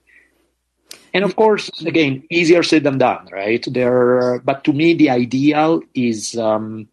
And 1.13 1.23
of 1.23 1.35
course, 1.35 1.69
again, 1.81 2.23
easier 2.29 2.63
said 2.63 2.83
than 2.83 2.97
done, 2.97 3.27
right? 3.31 3.63
There, 3.67 4.39
but 4.39 4.63
to 4.65 4.73
me, 4.73 4.93
the 4.93 5.09
ideal 5.09 5.81
is, 5.93 6.37
um, 6.37 6.87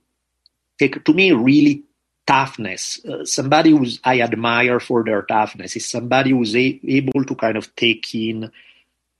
take, 0.78 1.04
to 1.04 1.12
me, 1.12 1.32
really 1.32 1.82
toughness. 2.26 3.04
Uh, 3.04 3.24
somebody 3.24 3.70
who's 3.70 4.00
I 4.02 4.20
admire 4.20 4.80
for 4.80 5.04
their 5.04 5.22
toughness 5.22 5.76
is 5.76 5.86
somebody 5.86 6.30
who's 6.30 6.56
a- 6.56 6.80
able 6.84 7.24
to 7.24 7.34
kind 7.34 7.56
of 7.56 7.74
take 7.76 8.14
in 8.14 8.50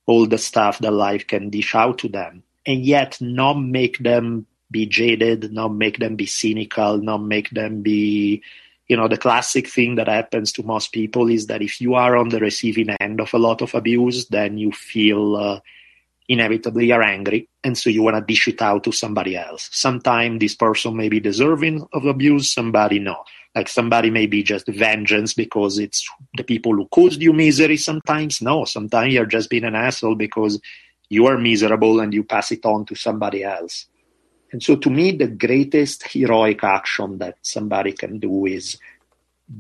all 0.07 0.27
the 0.27 0.39
stuff 0.39 0.79
that 0.81 0.93
life 0.93 1.27
can 1.27 1.51
dish 1.51 1.75
out 1.75 1.99
to 1.99 2.09
them, 2.09 2.43
and 2.67 2.85
yet 2.85 3.19
not 3.21 3.55
make 3.55 3.99
them 3.99 4.47
be 4.71 4.87
jaded, 4.87 5.53
not 5.53 5.69
make 5.69 5.99
them 5.99 6.17
be 6.17 6.27
cynical, 6.27 6.99
not 6.99 7.19
make 7.19 7.51
them 7.51 7.83
be 7.83 8.43
you 8.89 8.97
know 8.97 9.09
the 9.09 9.19
classic 9.19 9.69
thing 9.69 9.97
that 9.97 10.09
happens 10.09 10.53
to 10.53 10.63
most 10.63 10.93
people 10.93 11.29
is 11.29 11.47
that 11.47 11.63
if 11.63 11.81
you 11.81 11.95
are 11.95 12.17
on 12.17 12.29
the 12.29 12.39
receiving 12.39 12.91
end 13.01 13.21
of 13.21 13.33
a 13.35 13.39
lot 13.39 13.63
of 13.63 13.75
abuse 13.75 14.27
then 14.27 14.59
you 14.59 14.73
feel 14.73 15.37
uh, 15.37 15.61
inevitably 16.29 16.87
you're 16.87 17.03
angry 17.03 17.49
and 17.63 17.77
so 17.77 17.91
you 17.91 18.03
want 18.03 18.17
to 18.17 18.33
dish 18.33 18.49
it 18.49 18.63
out 18.63 18.85
to 18.85 18.93
somebody 18.93 19.37
else. 19.37 19.69
Sometimes 19.73 20.41
this 20.41 20.55
person 20.55 20.97
may 20.97 21.09
be 21.09 21.21
deserving 21.21 21.87
of 21.93 22.05
abuse 22.05 22.53
somebody 22.53 22.99
no 22.99 23.25
like 23.55 23.69
somebody 23.69 24.11
may 24.11 24.27
be 24.27 24.43
just 24.43 24.67
vengeance 24.69 25.33
because 25.35 25.79
it's 25.79 26.07
the 26.37 26.45
people 26.45 26.73
who 26.73 26.87
caused 26.89 27.23
you 27.23 27.33
misery 27.33 27.77
sometimes. 27.77 28.43
No 28.43 28.65
sometimes 28.65 29.15
you're 29.15 29.27
just 29.27 29.51
being 29.51 29.65
an 29.65 29.75
asshole 29.75 30.15
because 30.17 30.61
you 31.09 31.27
are 31.27 31.39
miserable 31.39 32.01
and 32.01 32.13
you 32.13 32.25
pass 32.25 32.51
it 32.53 32.65
on 32.65 32.85
to 32.87 32.95
somebody 32.95 33.45
else 33.45 33.87
and 34.53 34.63
so 34.63 34.77
to 34.77 34.91
me, 34.91 35.13
the 35.13 35.29
greatest 35.29 36.07
heroic 36.09 36.63
action 36.63 37.19
that 37.19 37.37
somebody 37.43 37.93
can 37.93 38.19
do 38.19 38.47
is 38.47 38.79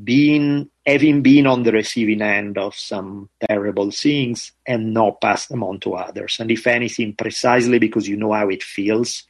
being 0.02 0.68
having 0.84 1.22
been 1.22 1.46
on 1.46 1.62
the 1.62 1.72
receiving 1.72 2.22
end 2.22 2.58
of 2.58 2.74
some 2.74 3.28
terrible 3.48 3.90
things 3.90 4.52
and 4.66 4.92
not 4.92 5.20
pass 5.20 5.46
them 5.46 5.62
on 5.62 5.78
to 5.80 5.94
others. 5.94 6.38
And 6.40 6.50
if 6.50 6.66
anything, 6.66 7.14
precisely 7.14 7.78
because 7.78 8.08
you 8.08 8.16
know 8.16 8.32
how 8.32 8.48
it 8.48 8.62
feels 8.62 9.24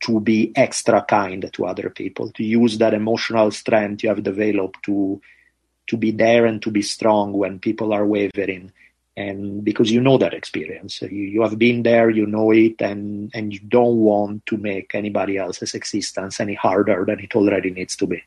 to 0.00 0.20
be 0.20 0.52
extra 0.54 1.02
kind 1.02 1.48
to 1.52 1.66
other 1.66 1.90
people, 1.90 2.30
to 2.32 2.44
use 2.44 2.78
that 2.78 2.94
emotional 2.94 3.50
strength 3.50 4.02
you 4.02 4.08
have 4.08 4.22
developed 4.22 4.82
to 4.84 5.20
to 5.88 5.96
be 5.96 6.10
there 6.10 6.46
and 6.46 6.60
to 6.62 6.70
be 6.70 6.82
strong 6.82 7.32
when 7.32 7.60
people 7.60 7.92
are 7.92 8.04
wavering 8.04 8.72
and 9.16 9.64
because 9.64 9.90
you 9.90 10.00
know 10.00 10.18
that 10.18 10.34
experience 10.34 11.00
you, 11.02 11.08
you 11.08 11.42
have 11.42 11.58
been 11.58 11.82
there 11.82 12.10
you 12.10 12.26
know 12.26 12.50
it 12.50 12.80
and 12.80 13.30
and 13.34 13.52
you 13.52 13.60
don't 13.60 13.96
want 13.96 14.44
to 14.46 14.56
make 14.56 14.94
anybody 14.94 15.38
else's 15.38 15.74
existence 15.74 16.38
any 16.40 16.54
harder 16.54 17.04
than 17.06 17.20
it 17.20 17.34
already 17.34 17.70
needs 17.70 17.96
to 17.96 18.06
be. 18.06 18.22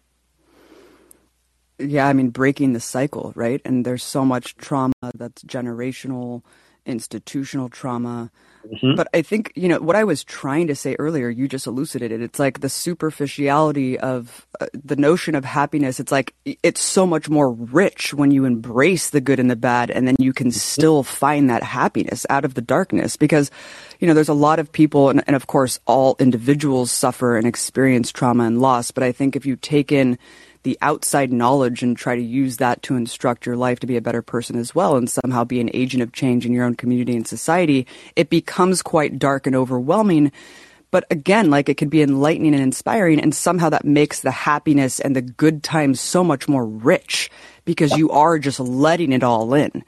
Yeah 1.78 2.08
i 2.08 2.14
mean 2.14 2.30
breaking 2.30 2.74
the 2.74 2.80
cycle 2.80 3.32
right? 3.36 3.62
And 3.64 3.86
there's 3.86 4.04
so 4.04 4.26
much 4.26 4.56
trauma 4.58 4.94
that's 5.16 5.44
generational 5.44 6.44
institutional 6.86 7.70
trauma 7.70 8.32
Mm-hmm. 8.68 8.96
But 8.96 9.08
I 9.14 9.22
think, 9.22 9.54
you 9.56 9.68
know, 9.68 9.80
what 9.80 9.96
I 9.96 10.04
was 10.04 10.24
trying 10.24 10.68
to 10.68 10.76
say 10.76 10.96
earlier, 11.00 11.30
you 11.30 11.48
just 11.48 11.66
elucidated. 11.66 12.22
It's 12.22 12.40
like 12.40 12.60
the 12.60 12.70
superficiality 12.70 13.98
of 13.98 14.46
uh, 14.60 14.68
the 14.74 14.96
notion 14.96 15.36
of 15.36 15.46
happiness. 15.46 16.00
It's 16.00 16.12
like 16.12 16.34
it's 16.46 16.82
so 16.82 17.06
much 17.06 17.30
more 17.30 17.52
rich 17.52 18.14
when 18.14 18.32
you 18.32 18.46
embrace 18.46 19.10
the 19.10 19.22
good 19.22 19.40
and 19.40 19.50
the 19.50 19.56
bad, 19.56 19.90
and 19.90 20.08
then 20.08 20.16
you 20.20 20.34
can 20.34 20.48
mm-hmm. 20.48 20.58
still 20.58 21.04
find 21.04 21.50
that 21.50 21.64
happiness 21.64 22.26
out 22.30 22.44
of 22.44 22.54
the 22.54 22.62
darkness. 22.62 23.16
Because, 23.16 23.50
you 24.00 24.08
know, 24.08 24.14
there's 24.14 24.30
a 24.30 24.34
lot 24.34 24.60
of 24.60 24.72
people, 24.72 25.10
and, 25.10 25.24
and 25.26 25.36
of 25.36 25.48
course, 25.48 25.80
all 25.86 26.16
individuals 26.20 26.92
suffer 26.92 27.38
and 27.38 27.48
experience 27.48 28.12
trauma 28.12 28.44
and 28.44 28.60
loss. 28.60 28.92
But 28.92 29.04
I 29.04 29.12
think 29.12 29.36
if 29.36 29.46
you 29.46 29.56
take 29.56 29.92
in 29.92 30.20
the 30.64 30.78
outside 30.82 31.32
knowledge 31.32 31.84
and 31.84 31.96
try 31.96 32.16
to 32.16 32.22
use 32.22 32.58
that 32.58 32.82
to 32.84 32.96
instruct 32.96 33.46
your 33.46 33.56
life 33.56 33.80
to 33.80 33.88
be 33.88 33.98
a 33.98 34.02
better 34.02 34.22
person 34.22 34.58
as 34.58 34.76
well 34.76 34.96
and 34.96 35.10
somehow 35.10 35.44
be 35.44 35.62
an 35.62 35.70
agent 35.74 36.04
of 36.04 36.12
change 36.12 36.46
in 36.46 36.54
your 36.54 36.66
own 36.66 36.76
community 36.76 37.16
and 37.16 37.28
society, 37.28 37.88
it 38.16 38.30
becomes 38.30 38.82
quite 38.82 39.20
dark 39.20 39.48
and 39.48 39.56
overwhelming. 39.56 40.32
But 40.92 41.06
again, 41.12 41.50
like 41.50 41.70
it 41.70 41.78
could 41.78 41.90
be 41.90 42.02
enlightening 42.02 42.54
and 42.54 42.64
inspiring, 42.64 43.20
and 43.20 43.34
somehow 43.34 43.70
that 43.70 43.86
makes 43.86 44.22
the 44.22 44.32
happiness 44.32 45.00
and 45.00 45.16
the 45.16 45.22
good 45.22 45.64
times 45.64 46.02
so 46.02 46.24
much 46.24 46.48
more 46.48 46.66
rich 46.66 47.30
because 47.64 47.96
you 47.96 48.10
are 48.10 48.40
just 48.40 48.60
letting 48.60 49.12
it 49.12 49.24
all 49.24 49.54
in 49.54 49.84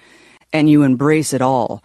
and 0.54 0.70
you 0.70 0.84
embrace 0.84 1.34
it 1.34 1.42
all 1.42 1.84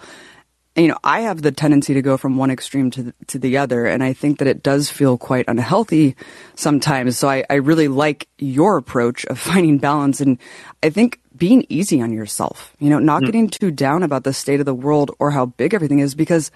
you 0.77 0.89
know, 0.89 0.99
I 1.03 1.21
have 1.21 1.43
the 1.43 1.53
tendency 1.53 1.95
to 1.95 2.03
go 2.03 2.17
from 2.17 2.37
one 2.37 2.51
extreme 2.51 2.91
to 2.93 3.03
the, 3.05 3.15
to 3.29 3.39
the 3.39 3.57
other, 3.57 3.87
and 3.87 4.03
I 4.03 4.13
think 4.13 4.39
that 4.39 4.49
it 4.49 4.63
does 4.63 4.91
feel 4.91 5.17
quite 5.17 5.47
unhealthy 5.49 6.17
sometimes. 6.55 7.17
So 7.17 7.29
I, 7.29 7.45
I 7.49 7.55
really 7.55 7.89
like 7.89 8.29
your 8.39 8.77
approach 8.77 9.25
of 9.27 9.39
finding 9.39 9.79
balance, 9.79 10.21
and 10.21 10.39
I 10.83 10.91
think 10.91 11.21
being 11.35 11.67
easy 11.69 12.01
on 12.03 12.13
yourself. 12.13 12.75
You 12.79 12.91
know, 12.91 12.99
not 12.99 13.23
mm. 13.23 13.27
getting 13.27 13.49
too 13.49 13.71
down 13.71 14.03
about 14.03 14.25
the 14.25 14.35
state 14.35 14.61
of 14.61 14.67
the 14.67 14.75
world 14.75 15.11
or 15.19 15.31
how 15.31 15.47
big 15.47 15.73
everything 15.73 16.01
is, 16.01 16.15
because 16.15 16.51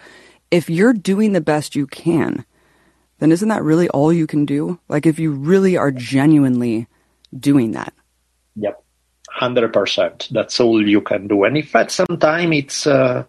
if 0.51 0.69
you're 0.69 0.93
doing 0.93 1.33
the 1.33 1.41
best 1.41 1.75
you 1.75 1.87
can, 1.87 2.45
then 3.21 3.33
isn't 3.33 3.49
that 3.49 3.63
really 3.63 3.89
all 3.91 4.13
you 4.13 4.27
can 4.27 4.45
do? 4.45 4.79
Like 4.89 5.07
if 5.07 5.19
you 5.19 5.33
really 5.33 5.77
are 5.77 5.91
genuinely 5.91 6.89
doing 7.39 7.73
that. 7.73 7.93
Yep. 8.57 8.83
hundred 9.31 9.73
percent. 9.73 10.29
That's 10.31 10.59
all 10.61 10.87
you 10.87 11.01
can 11.01 11.29
do. 11.29 11.45
And 11.45 11.57
if 11.57 11.75
at 11.77 11.91
some 11.91 12.19
time 12.19 12.53
it's 12.53 12.87
uh, 12.87 13.25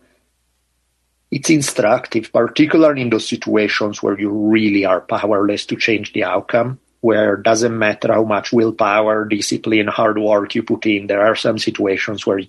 it's 1.32 1.50
instructive, 1.50 2.32
particularly 2.34 3.02
in 3.02 3.10
those 3.10 3.28
situations 3.28 4.04
where 4.04 4.20
you 4.20 4.30
really 4.30 4.84
are 4.84 5.00
powerless 5.00 5.66
to 5.68 5.78
change 5.78 6.12
the 6.12 6.26
outcome, 6.26 6.80
where 7.00 7.36
it 7.36 7.44
doesn't 7.44 7.78
matter 7.78 8.14
how 8.14 8.26
much 8.26 8.52
willpower, 8.52 9.26
discipline, 9.26 9.88
hard 9.88 10.18
work 10.18 10.54
you 10.54 10.62
put 10.62 10.86
in. 10.86 11.08
There 11.08 11.26
are 11.26 11.36
some 11.36 11.58
situations 11.58 12.28
where 12.28 12.40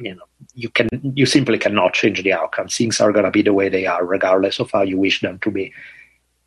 you 0.00 0.14
know 0.14 0.22
you 0.54 0.68
can 0.68 0.88
you 1.02 1.26
simply 1.26 1.58
cannot 1.58 1.94
change 1.94 2.22
the 2.22 2.32
outcome. 2.32 2.68
Things 2.68 3.00
are 3.00 3.12
going 3.12 3.24
to 3.24 3.32
be 3.32 3.42
the 3.42 3.52
way 3.52 3.68
they 3.68 3.86
are, 3.86 4.04
regardless 4.04 4.60
of 4.60 4.70
how 4.70 4.82
you 4.82 4.98
wish 4.98 5.20
them 5.20 5.40
to 5.40 5.50
be. 5.50 5.74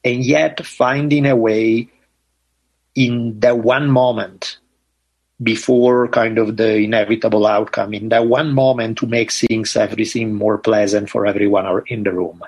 And 0.04 0.24
yet, 0.24 0.66
finding 0.66 1.26
a 1.26 1.36
way 1.36 1.90
in 2.96 3.40
that 3.42 3.60
one 3.60 3.92
moment 3.92 4.58
before 5.42 6.08
kind 6.08 6.38
of 6.38 6.58
the 6.58 6.78
inevitable 6.78 7.48
outcome, 7.48 7.94
in 7.94 8.10
that 8.10 8.28
one 8.28 8.54
moment 8.54 8.98
to 9.00 9.08
make 9.08 9.32
things 9.32 9.76
everything 9.76 10.34
more 10.34 10.58
pleasant 10.58 11.10
for 11.10 11.26
everyone 11.26 11.82
in 11.88 12.04
the 12.04 12.12
room, 12.12 12.44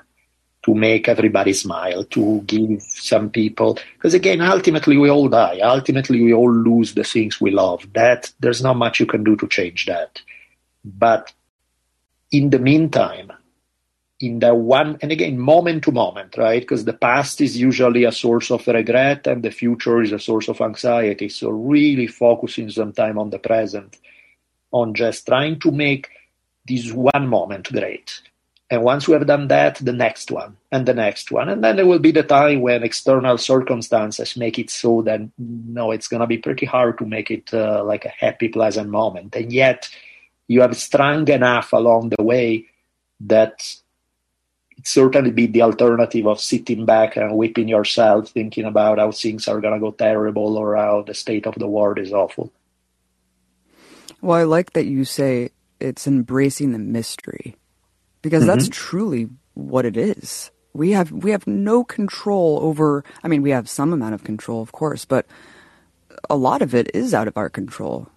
to 0.64 0.76
make 0.76 1.08
everybody 1.08 1.54
smile, 1.54 2.04
to 2.06 2.42
give 2.42 2.82
some 2.82 3.30
people 3.30 3.78
because 3.96 4.14
again, 4.14 4.42
ultimately 4.42 4.98
we 4.98 5.10
all 5.10 5.28
die. 5.28 5.60
Ultimately 5.60 6.22
we 6.24 6.34
all 6.34 6.54
lose 6.54 6.94
the 6.94 7.04
things 7.04 7.42
we 7.42 7.52
love. 7.52 7.88
That 7.94 8.32
there's 8.40 8.62
not 8.62 8.78
much 8.78 9.00
you 9.00 9.06
can 9.06 9.24
do 9.24 9.36
to 9.38 9.48
change 9.48 9.86
that. 9.88 10.22
But 10.86 11.32
in 12.32 12.50
the 12.50 12.60
meantime, 12.60 13.32
in 14.24 14.40
the 14.40 14.56
one, 14.56 14.98
and 15.02 15.12
again, 15.12 15.38
moment 15.38 15.84
to 15.84 15.92
moment, 15.92 16.38
right? 16.38 16.62
Because 16.62 16.86
the 16.86 16.94
past 16.94 17.42
is 17.42 17.60
usually 17.60 18.06
a 18.06 18.12
source 18.12 18.52
of 18.52 18.66
regret 18.68 19.28
and 19.28 19.44
the 19.44 19.52
future 19.52 20.02
is 20.02 20.14
a 20.14 20.20
source 20.20 20.48
of 20.48 20.62
anxiety. 20.62 21.28
So, 21.28 21.50
really 21.50 22.08
focusing 22.08 22.70
some 22.70 22.94
time 22.94 23.20
on 23.20 23.32
the 23.32 23.40
present, 23.40 23.98
on 24.72 24.94
just 24.94 25.26
trying 25.26 25.60
to 25.60 25.72
make 25.72 26.08
this 26.66 26.94
one 26.94 27.28
moment 27.28 27.70
great. 27.70 28.22
And 28.70 28.82
once 28.82 29.10
we 29.10 29.14
have 29.14 29.28
done 29.28 29.50
that, 29.50 29.76
the 29.76 29.92
next 29.92 30.32
one 30.32 30.56
and 30.72 30.86
the 30.86 30.94
next 30.94 31.30
one. 31.30 31.50
And 31.50 31.62
then 31.62 31.76
there 31.76 31.86
will 31.86 32.00
be 32.00 32.14
the 32.14 32.24
time 32.24 32.62
when 32.62 32.82
external 32.82 33.38
circumstances 33.38 34.38
make 34.38 34.58
it 34.58 34.70
so 34.70 35.02
that, 35.02 35.20
no, 35.38 35.92
it's 35.92 36.08
going 36.08 36.22
to 36.22 36.28
be 36.28 36.38
pretty 36.38 36.66
hard 36.66 36.98
to 37.00 37.06
make 37.06 37.30
it 37.30 37.54
uh, 37.54 37.84
like 37.84 38.06
a 38.06 38.10
happy, 38.18 38.48
pleasant 38.48 38.90
moment. 38.90 39.36
And 39.36 39.52
yet, 39.52 39.90
you 40.48 40.62
have 40.62 40.78
strung 40.78 41.28
enough 41.28 41.74
along 41.74 42.14
the 42.16 42.24
way 42.24 42.68
that 43.20 43.83
certainly 44.84 45.32
be 45.32 45.48
the 45.48 45.62
alternative 45.62 46.28
of 46.28 46.40
sitting 46.40 46.86
back 46.86 47.16
and 47.16 47.36
whipping 47.36 47.68
yourself, 47.68 48.30
thinking 48.30 48.66
about 48.66 49.00
how 49.00 49.12
things 49.12 49.48
are 49.48 49.62
going 49.62 49.74
to 49.74 49.80
go 49.80 49.92
terrible 49.92 50.58
or 50.58 50.76
how 50.76 51.04
the 51.04 51.14
state 51.14 51.48
of 51.48 51.56
the 51.56 51.68
world 51.68 52.00
is 52.00 52.14
awful. 52.14 52.52
Well, 54.22 54.38
I 54.38 54.44
like 54.44 54.74
that 54.74 54.86
you 54.86 55.06
say 55.06 55.50
it's 55.80 56.08
embracing 56.08 56.72
the 56.72 56.80
mystery 56.80 57.56
because 58.22 58.44
mm-hmm. 58.44 58.58
that's 58.58 58.70
truly 58.70 59.30
what 59.54 59.86
it 59.86 59.98
is. 59.98 60.52
We 60.74 60.92
have 60.92 61.12
we 61.12 61.32
have 61.32 61.46
no 61.46 61.84
control 61.84 62.60
over. 62.62 63.04
I 63.24 63.28
mean, 63.28 63.42
we 63.42 63.52
have 63.52 63.70
some 63.70 63.94
amount 63.94 64.16
of 64.16 64.24
control, 64.24 64.62
of 64.62 64.72
course, 64.72 65.06
but 65.06 65.28
a 66.30 66.36
lot 66.36 66.62
of 66.62 66.74
it 66.74 66.90
is 66.96 67.14
out 67.14 67.28
of 67.28 67.38
our 67.38 67.50
control 67.50 68.10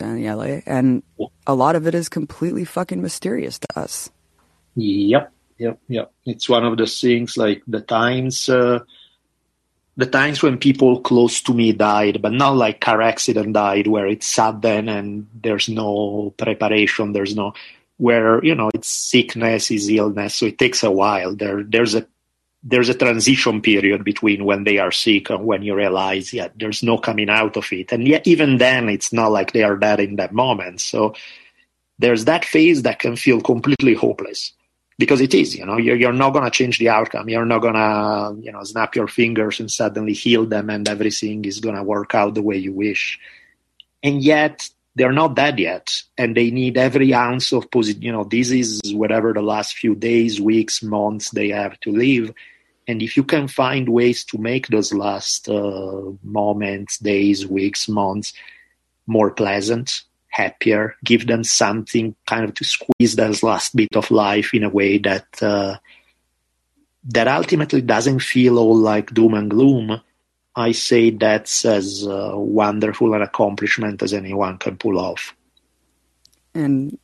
LA, 0.00 0.60
and 0.66 1.02
a 1.46 1.54
lot 1.54 1.76
of 1.76 1.86
it 1.86 1.94
is 1.94 2.08
completely 2.08 2.64
fucking 2.64 3.00
mysterious 3.00 3.58
to 3.58 3.78
us. 3.78 4.10
Yep, 4.76 5.32
yep, 5.64 5.78
yep. 5.88 6.12
It's 6.26 6.48
one 6.48 6.64
of 6.64 6.76
the 6.76 6.86
things 6.86 7.36
like 7.36 7.62
the 7.66 7.80
times, 7.80 8.48
uh, 8.48 8.80
the 9.96 10.06
times 10.06 10.42
when 10.42 10.58
people 10.58 11.00
close 11.00 11.40
to 11.42 11.54
me 11.54 11.72
died, 11.72 12.20
but 12.20 12.32
not 12.32 12.56
like 12.56 12.80
car 12.80 13.00
accident 13.00 13.54
died, 13.54 13.86
where 13.86 14.06
it's 14.06 14.26
sudden 14.26 14.88
and 14.88 15.26
there's 15.34 15.68
no 15.68 16.34
preparation, 16.36 17.12
there's 17.12 17.34
no 17.34 17.54
where 17.96 18.44
you 18.44 18.56
know 18.56 18.70
it's 18.74 18.88
sickness 18.88 19.70
is 19.70 19.88
illness, 19.88 20.34
so 20.34 20.46
it 20.46 20.58
takes 20.58 20.82
a 20.82 20.90
while. 20.90 21.34
There, 21.34 21.62
there's 21.62 21.94
a 21.94 22.06
there's 22.62 22.88
a 22.88 22.94
transition 22.94 23.60
period 23.62 24.04
between 24.04 24.44
when 24.44 24.64
they 24.64 24.78
are 24.78 24.90
sick 24.90 25.30
and 25.30 25.44
when 25.44 25.62
you 25.62 25.74
realize, 25.76 26.32
yeah, 26.32 26.48
there's 26.56 26.82
no 26.82 26.98
coming 26.98 27.28
out 27.30 27.56
of 27.56 27.70
it. 27.72 27.92
And 27.92 28.08
yet, 28.08 28.26
even 28.26 28.56
then, 28.56 28.88
it's 28.88 29.12
not 29.12 29.30
like 29.30 29.52
they 29.52 29.62
are 29.62 29.76
dead 29.76 30.00
in 30.00 30.16
that 30.16 30.32
moment. 30.32 30.80
So 30.80 31.14
there's 31.98 32.24
that 32.24 32.44
phase 32.44 32.82
that 32.82 32.98
can 32.98 33.16
feel 33.16 33.40
completely 33.40 33.94
hopeless 33.94 34.52
because 34.98 35.20
it 35.20 35.34
is, 35.34 35.56
you 35.56 35.66
know, 35.66 35.76
you're, 35.76 35.96
you're 35.96 36.12
not 36.12 36.32
going 36.32 36.44
to 36.44 36.50
change 36.50 36.78
the 36.78 36.88
outcome. 36.88 37.28
You're 37.28 37.44
not 37.44 37.60
going 37.60 37.74
to, 37.74 38.36
you 38.40 38.52
know, 38.52 38.62
snap 38.62 38.94
your 38.94 39.08
fingers 39.08 39.60
and 39.60 39.70
suddenly 39.70 40.12
heal 40.12 40.46
them 40.46 40.70
and 40.70 40.88
everything 40.88 41.44
is 41.44 41.60
going 41.60 41.74
to 41.74 41.82
work 41.82 42.14
out 42.14 42.34
the 42.34 42.42
way 42.42 42.56
you 42.56 42.72
wish. 42.72 43.18
And 44.02 44.22
yet, 44.22 44.68
they're 44.96 45.12
not 45.12 45.34
dead 45.34 45.58
yet 45.58 46.02
and 46.16 46.36
they 46.36 46.52
need 46.52 46.78
every 46.78 47.12
ounce 47.12 47.50
of 47.50 47.68
positive 47.68 48.00
you 48.00 48.12
know 48.12 48.22
this 48.22 48.52
is 48.52 48.80
whatever 48.94 49.32
the 49.32 49.42
last 49.42 49.76
few 49.76 49.92
days 49.92 50.40
weeks 50.40 50.84
months 50.84 51.30
they 51.30 51.48
have 51.48 51.76
to 51.80 51.90
live 51.90 52.32
and 52.86 53.02
if 53.02 53.16
you 53.16 53.24
can 53.24 53.48
find 53.48 53.88
ways 53.88 54.24
to 54.26 54.38
make 54.38 54.68
those 54.68 54.92
last 54.92 55.48
uh, 55.48 56.02
moments, 56.22 56.98
days, 56.98 57.46
weeks, 57.46 57.88
months 57.88 58.34
more 59.06 59.30
pleasant, 59.30 60.02
happier, 60.34 60.96
give 61.04 61.26
them 61.26 61.44
something 61.44 62.14
kind 62.26 62.44
of 62.44 62.54
to 62.54 62.64
squeeze 62.64 63.14
that 63.14 63.42
last 63.42 63.76
bit 63.76 63.94
of 63.94 64.10
life 64.10 64.52
in 64.52 64.64
a 64.64 64.68
way 64.68 64.98
that 64.98 65.26
uh, 65.42 65.76
that 67.04 67.28
ultimately 67.28 67.80
doesn't 67.80 68.20
feel 68.20 68.58
all 68.58 68.76
like 68.76 69.14
doom 69.14 69.34
and 69.34 69.50
gloom. 69.50 70.00
I 70.56 70.72
say 70.72 71.10
that's 71.10 71.64
as 71.64 72.06
uh, 72.06 72.32
wonderful 72.34 73.14
an 73.14 73.22
accomplishment 73.22 74.02
as 74.02 74.12
anyone 74.12 74.58
can 74.58 74.76
pull 74.76 74.98
off. 74.98 75.34
And 76.54 76.98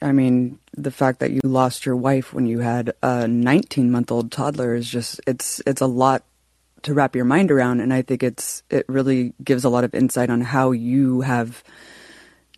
I 0.00 0.12
mean, 0.12 0.58
the 0.76 0.90
fact 0.90 1.20
that 1.20 1.30
you 1.30 1.40
lost 1.44 1.86
your 1.86 1.96
wife 1.96 2.32
when 2.32 2.46
you 2.46 2.60
had 2.60 2.92
a 3.02 3.28
19 3.28 3.90
month 3.90 4.10
old 4.10 4.32
toddler 4.32 4.74
is 4.74 4.88
just 4.88 5.20
it's 5.26 5.62
it's 5.66 5.80
a 5.80 5.86
lot 5.86 6.24
to 6.82 6.94
wrap 6.94 7.14
your 7.14 7.24
mind 7.24 7.52
around 7.52 7.78
and 7.78 7.94
I 7.94 8.02
think 8.02 8.24
it's 8.24 8.64
it 8.70 8.84
really 8.88 9.34
gives 9.44 9.62
a 9.62 9.68
lot 9.68 9.84
of 9.84 9.94
insight 9.94 10.30
on 10.30 10.40
how 10.40 10.72
you 10.72 11.20
have 11.20 11.62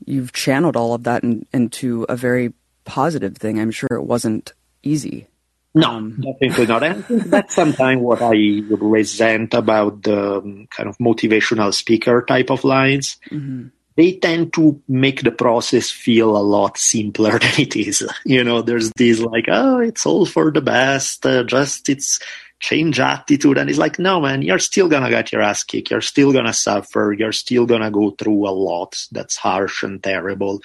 you've 0.05 0.33
channeled 0.33 0.77
all 0.77 0.95
of 0.95 1.05
that 1.05 1.23
in, 1.23 1.47
into 1.53 2.05
a 2.09 2.17
very 2.17 2.53
positive 2.85 3.37
thing. 3.37 3.59
I'm 3.59 3.71
sure 3.71 3.89
it 3.93 4.05
wasn't 4.05 4.53
easy. 4.83 5.27
No, 5.75 5.91
um, 5.91 6.21
definitely 6.21 6.67
not. 6.67 6.83
And 6.85 7.05
that's 7.33 7.55
sometimes 7.55 8.01
what 8.01 8.23
I 8.23 8.63
resent 8.71 9.55
about 9.55 10.03
the 10.03 10.37
um, 10.37 10.69
kind 10.71 10.89
of 10.89 10.97
motivational 10.99 11.75
speaker 11.75 12.25
type 12.27 12.51
of 12.51 12.65
lines. 12.65 13.17
Mm-hmm 13.31 13.69
they 13.97 14.13
tend 14.17 14.53
to 14.55 14.81
make 14.89 15.23
the 15.23 15.31
process 15.31 15.91
feel 15.91 16.37
a 16.37 16.39
lot 16.43 16.79
simpler 16.79 17.39
than 17.39 17.53
it 17.59 17.77
is. 17.77 18.07
You 18.25 18.45
know, 18.45 18.63
there's 18.63 18.91
this 18.97 19.21
like, 19.21 19.47
oh, 19.49 19.79
it's 19.81 20.07
all 20.07 20.27
for 20.27 20.51
the 20.51 20.61
best, 20.61 21.25
uh, 21.25 21.45
just 21.45 21.89
it's 21.89 22.21
change 22.65 22.99
attitude. 22.99 23.59
And 23.59 23.69
it's 23.69 23.79
like, 23.79 23.99
no, 23.99 24.23
man, 24.23 24.41
you're 24.41 24.59
still 24.59 24.89
gonna 24.89 25.11
get 25.11 25.33
your 25.33 25.43
ass 25.43 25.65
kicked. 25.65 25.91
You're 25.91 26.01
still 26.01 26.33
gonna 26.33 26.55
suffer. 26.55 27.15
You're 27.17 27.33
still 27.33 27.67
gonna 27.67 27.91
go 27.91 28.11
through 28.11 28.49
a 28.49 28.57
lot 28.71 28.97
that's 29.13 29.37
harsh 29.37 29.83
and 29.83 30.03
terrible. 30.03 30.63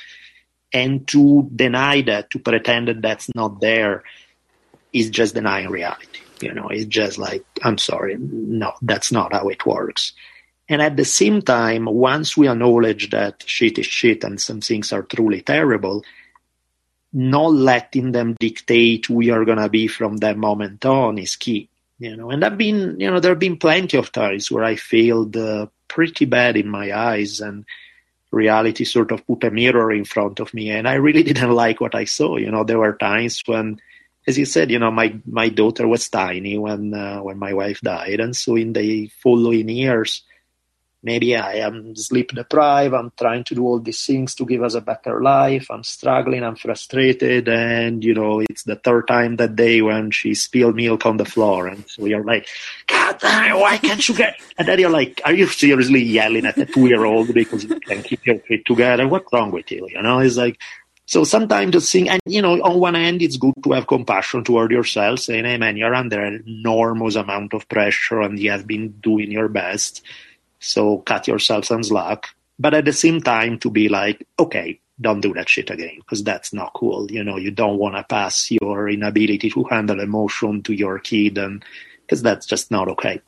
And 0.72 1.06
to 1.10 1.50
deny 1.54 2.02
that, 2.04 2.30
to 2.32 2.40
pretend 2.40 2.88
that 2.88 3.02
that's 3.02 3.28
not 3.36 3.60
there, 3.60 4.04
is 4.94 5.10
just 5.10 5.36
denying 5.36 5.70
reality. 5.70 6.22
You 6.40 6.54
know, 6.54 6.70
it's 6.70 6.86
just 6.86 7.18
like, 7.18 7.44
I'm 7.62 7.78
sorry, 7.78 8.16
no, 8.18 8.72
that's 8.82 9.12
not 9.12 9.34
how 9.34 9.50
it 9.50 9.66
works. 9.66 10.14
And 10.70 10.82
at 10.82 10.96
the 10.96 11.04
same 11.04 11.42
time, 11.42 11.84
once 11.84 12.38
we 12.38 12.48
acknowledge 12.48 13.10
that 13.10 13.44
shit 13.46 13.78
is 13.78 13.88
shit 13.88 14.24
and 14.24 14.40
some 14.40 14.62
things 14.62 14.94
are 14.94 15.04
truly 15.04 15.42
terrible, 15.42 16.06
not 17.12 17.52
letting 17.52 18.14
them 18.14 18.38
dictate 18.40 19.08
who 19.08 19.16
we 19.16 19.32
are 19.32 19.44
going 19.44 19.58
to 19.58 19.68
be 19.68 19.88
from 19.88 20.18
that 20.18 20.38
moment 20.38 20.86
on 20.86 21.18
is 21.18 21.36
key. 21.36 21.69
You 22.00 22.16
know, 22.16 22.32
and 22.32 22.46
I've 22.46 22.58
been, 22.58 22.98
you 23.00 23.12
know, 23.12 23.20
there 23.20 23.32
have 23.32 23.40
been 23.40 23.58
plenty 23.58 23.98
of 23.98 24.12
times 24.12 24.50
where 24.50 24.64
I 24.64 24.78
failed 24.78 25.36
uh, 25.36 25.68
pretty 25.90 26.24
bad 26.24 26.56
in 26.56 26.70
my 26.70 26.98
eyes 26.98 27.42
and 27.42 27.66
reality 28.32 28.86
sort 28.86 29.12
of 29.12 29.26
put 29.28 29.44
a 29.44 29.52
mirror 29.52 29.92
in 29.92 30.06
front 30.06 30.40
of 30.40 30.54
me 30.54 30.70
and 30.70 30.88
I 30.88 30.94
really 30.94 31.24
didn't 31.30 31.52
like 31.52 31.82
what 31.82 31.96
I 31.96 32.06
saw. 32.06 32.38
You 32.38 32.52
know, 32.52 32.64
there 32.64 32.80
were 32.80 32.96
times 32.96 33.44
when, 33.46 33.82
as 34.26 34.38
you 34.38 34.46
said, 34.46 34.72
you 34.72 34.80
know, 34.80 34.92
my, 34.92 35.20
my 35.26 35.50
daughter 35.50 35.88
was 35.88 36.08
tiny 36.08 36.58
when, 36.58 36.94
uh, 36.94 37.20
when 37.20 37.38
my 37.38 37.54
wife 37.54 37.82
died. 37.82 38.22
And 38.22 38.34
so 38.34 38.56
in 38.56 38.72
the 38.72 39.08
following 39.22 39.68
years, 39.68 40.24
maybe 41.02 41.36
I 41.36 41.56
am 41.56 41.96
sleep 41.96 42.32
deprived. 42.34 42.94
I'm 42.94 43.12
trying 43.18 43.44
to 43.46 43.56
do 43.56 43.66
all 43.66 43.80
these 43.80 44.06
things 44.06 44.36
to 44.36 44.46
give 44.46 44.64
us 44.64 44.74
a 44.74 44.82
better 44.82 45.22
life. 45.22 45.68
I'm 45.70 45.84
struggling. 45.84 46.44
I'm 46.44 46.56
frustrated. 46.56 47.48
And, 47.48 48.04
you 48.04 48.14
know, 48.14 48.42
it's 48.42 48.64
the 48.64 48.76
third 48.76 49.08
time 49.08 49.38
that 49.38 49.56
day 49.56 49.82
when 49.82 50.12
she 50.12 50.34
spilled 50.36 50.76
milk 50.76 51.06
on 51.06 51.18
the 51.18 51.26
floor. 51.26 51.68
And 51.68 51.88
so 51.90 52.06
you're 52.06 52.24
like, 52.24 52.48
God 52.88 53.18
damn, 53.20 53.60
why 53.60 53.78
can't 53.78 54.08
you 54.08 54.16
get, 54.16 54.40
and 54.58 54.68
then 54.68 54.80
you're 54.80 54.90
like, 54.90 55.22
are 55.26 55.34
you 55.34 55.48
seriously 55.48 56.02
yelling 56.02 56.46
at 56.46 56.58
a 56.58 56.66
two 56.66 56.88
year 56.88 57.06
old 57.06 57.34
because 57.34 57.64
you 57.64 57.80
can't 57.80 58.04
keep 58.04 58.26
your 58.26 58.40
feet 58.40 58.66
together? 58.66 59.08
What's 59.08 59.32
wrong 59.32 59.52
with 59.52 59.72
you? 59.72 59.88
You 59.90 60.02
know, 60.02 60.20
it's 60.20 60.38
like, 60.38 60.60
so 61.06 61.24
sometimes 61.24 61.72
the 61.72 61.82
thing, 61.82 62.08
and 62.08 62.22
you 62.28 62.40
know, 62.40 62.62
on 62.62 62.80
one 62.80 62.94
hand, 62.94 63.24
it's 63.24 63.38
good 63.38 63.56
to 63.64 63.72
have 63.72 63.88
compassion 63.88 64.44
toward 64.44 64.70
yourself, 64.70 65.18
saying, 65.22 65.44
"Hey, 65.44 65.58
man, 65.58 65.76
you're 65.76 65.96
under 65.96 66.24
an 66.24 66.44
enormous 66.46 67.16
amount 67.16 67.56
of 67.56 67.68
pressure, 67.68 68.22
and 68.22 68.38
you 68.38 68.52
have 68.52 68.68
been 68.68 68.90
doing 69.02 69.32
your 69.32 69.48
best." 69.48 70.04
So 70.60 71.00
cut 71.00 71.28
yourself 71.28 71.66
some 71.66 71.84
slack. 71.84 72.30
but 72.60 72.74
at 72.74 72.86
the 72.86 72.94
same 72.94 73.22
time 73.22 73.58
to 73.60 73.72
be 73.72 73.88
like, 73.88 74.28
okay, 74.38 74.80
don't 75.00 75.22
do 75.22 75.34
that 75.34 75.48
shit 75.48 75.70
again 75.70 75.96
because 76.00 76.24
that's 76.24 76.52
not 76.52 76.74
cool. 76.76 77.10
You 77.10 77.24
know, 77.24 77.38
you 77.38 77.52
don't 77.52 77.78
want 77.78 77.96
to 77.96 78.04
pass 78.04 78.52
your 78.52 78.90
inability 78.90 79.50
to 79.52 79.64
handle 79.64 80.02
emotion 80.02 80.62
to 80.64 80.74
your 80.74 81.00
kid, 81.00 81.38
and 81.38 81.64
because 82.02 82.22
that's 82.22 82.46
just 82.46 82.70
not 82.70 82.90
okay. 82.90 83.22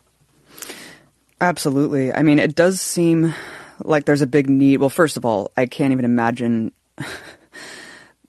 Absolutely. 1.40 2.14
I 2.14 2.24
mean, 2.24 2.40
it 2.40 2.56
does 2.56 2.82
seem 2.82 3.34
like 3.80 4.06
there's 4.06 4.22
a 4.22 4.28
big 4.28 4.50
need. 4.50 4.78
Well, 4.78 4.90
first 4.90 5.16
of 5.18 5.26
all, 5.26 5.52
I 5.56 5.66
can't 5.66 5.94
even 5.94 6.06
imagine 6.06 6.74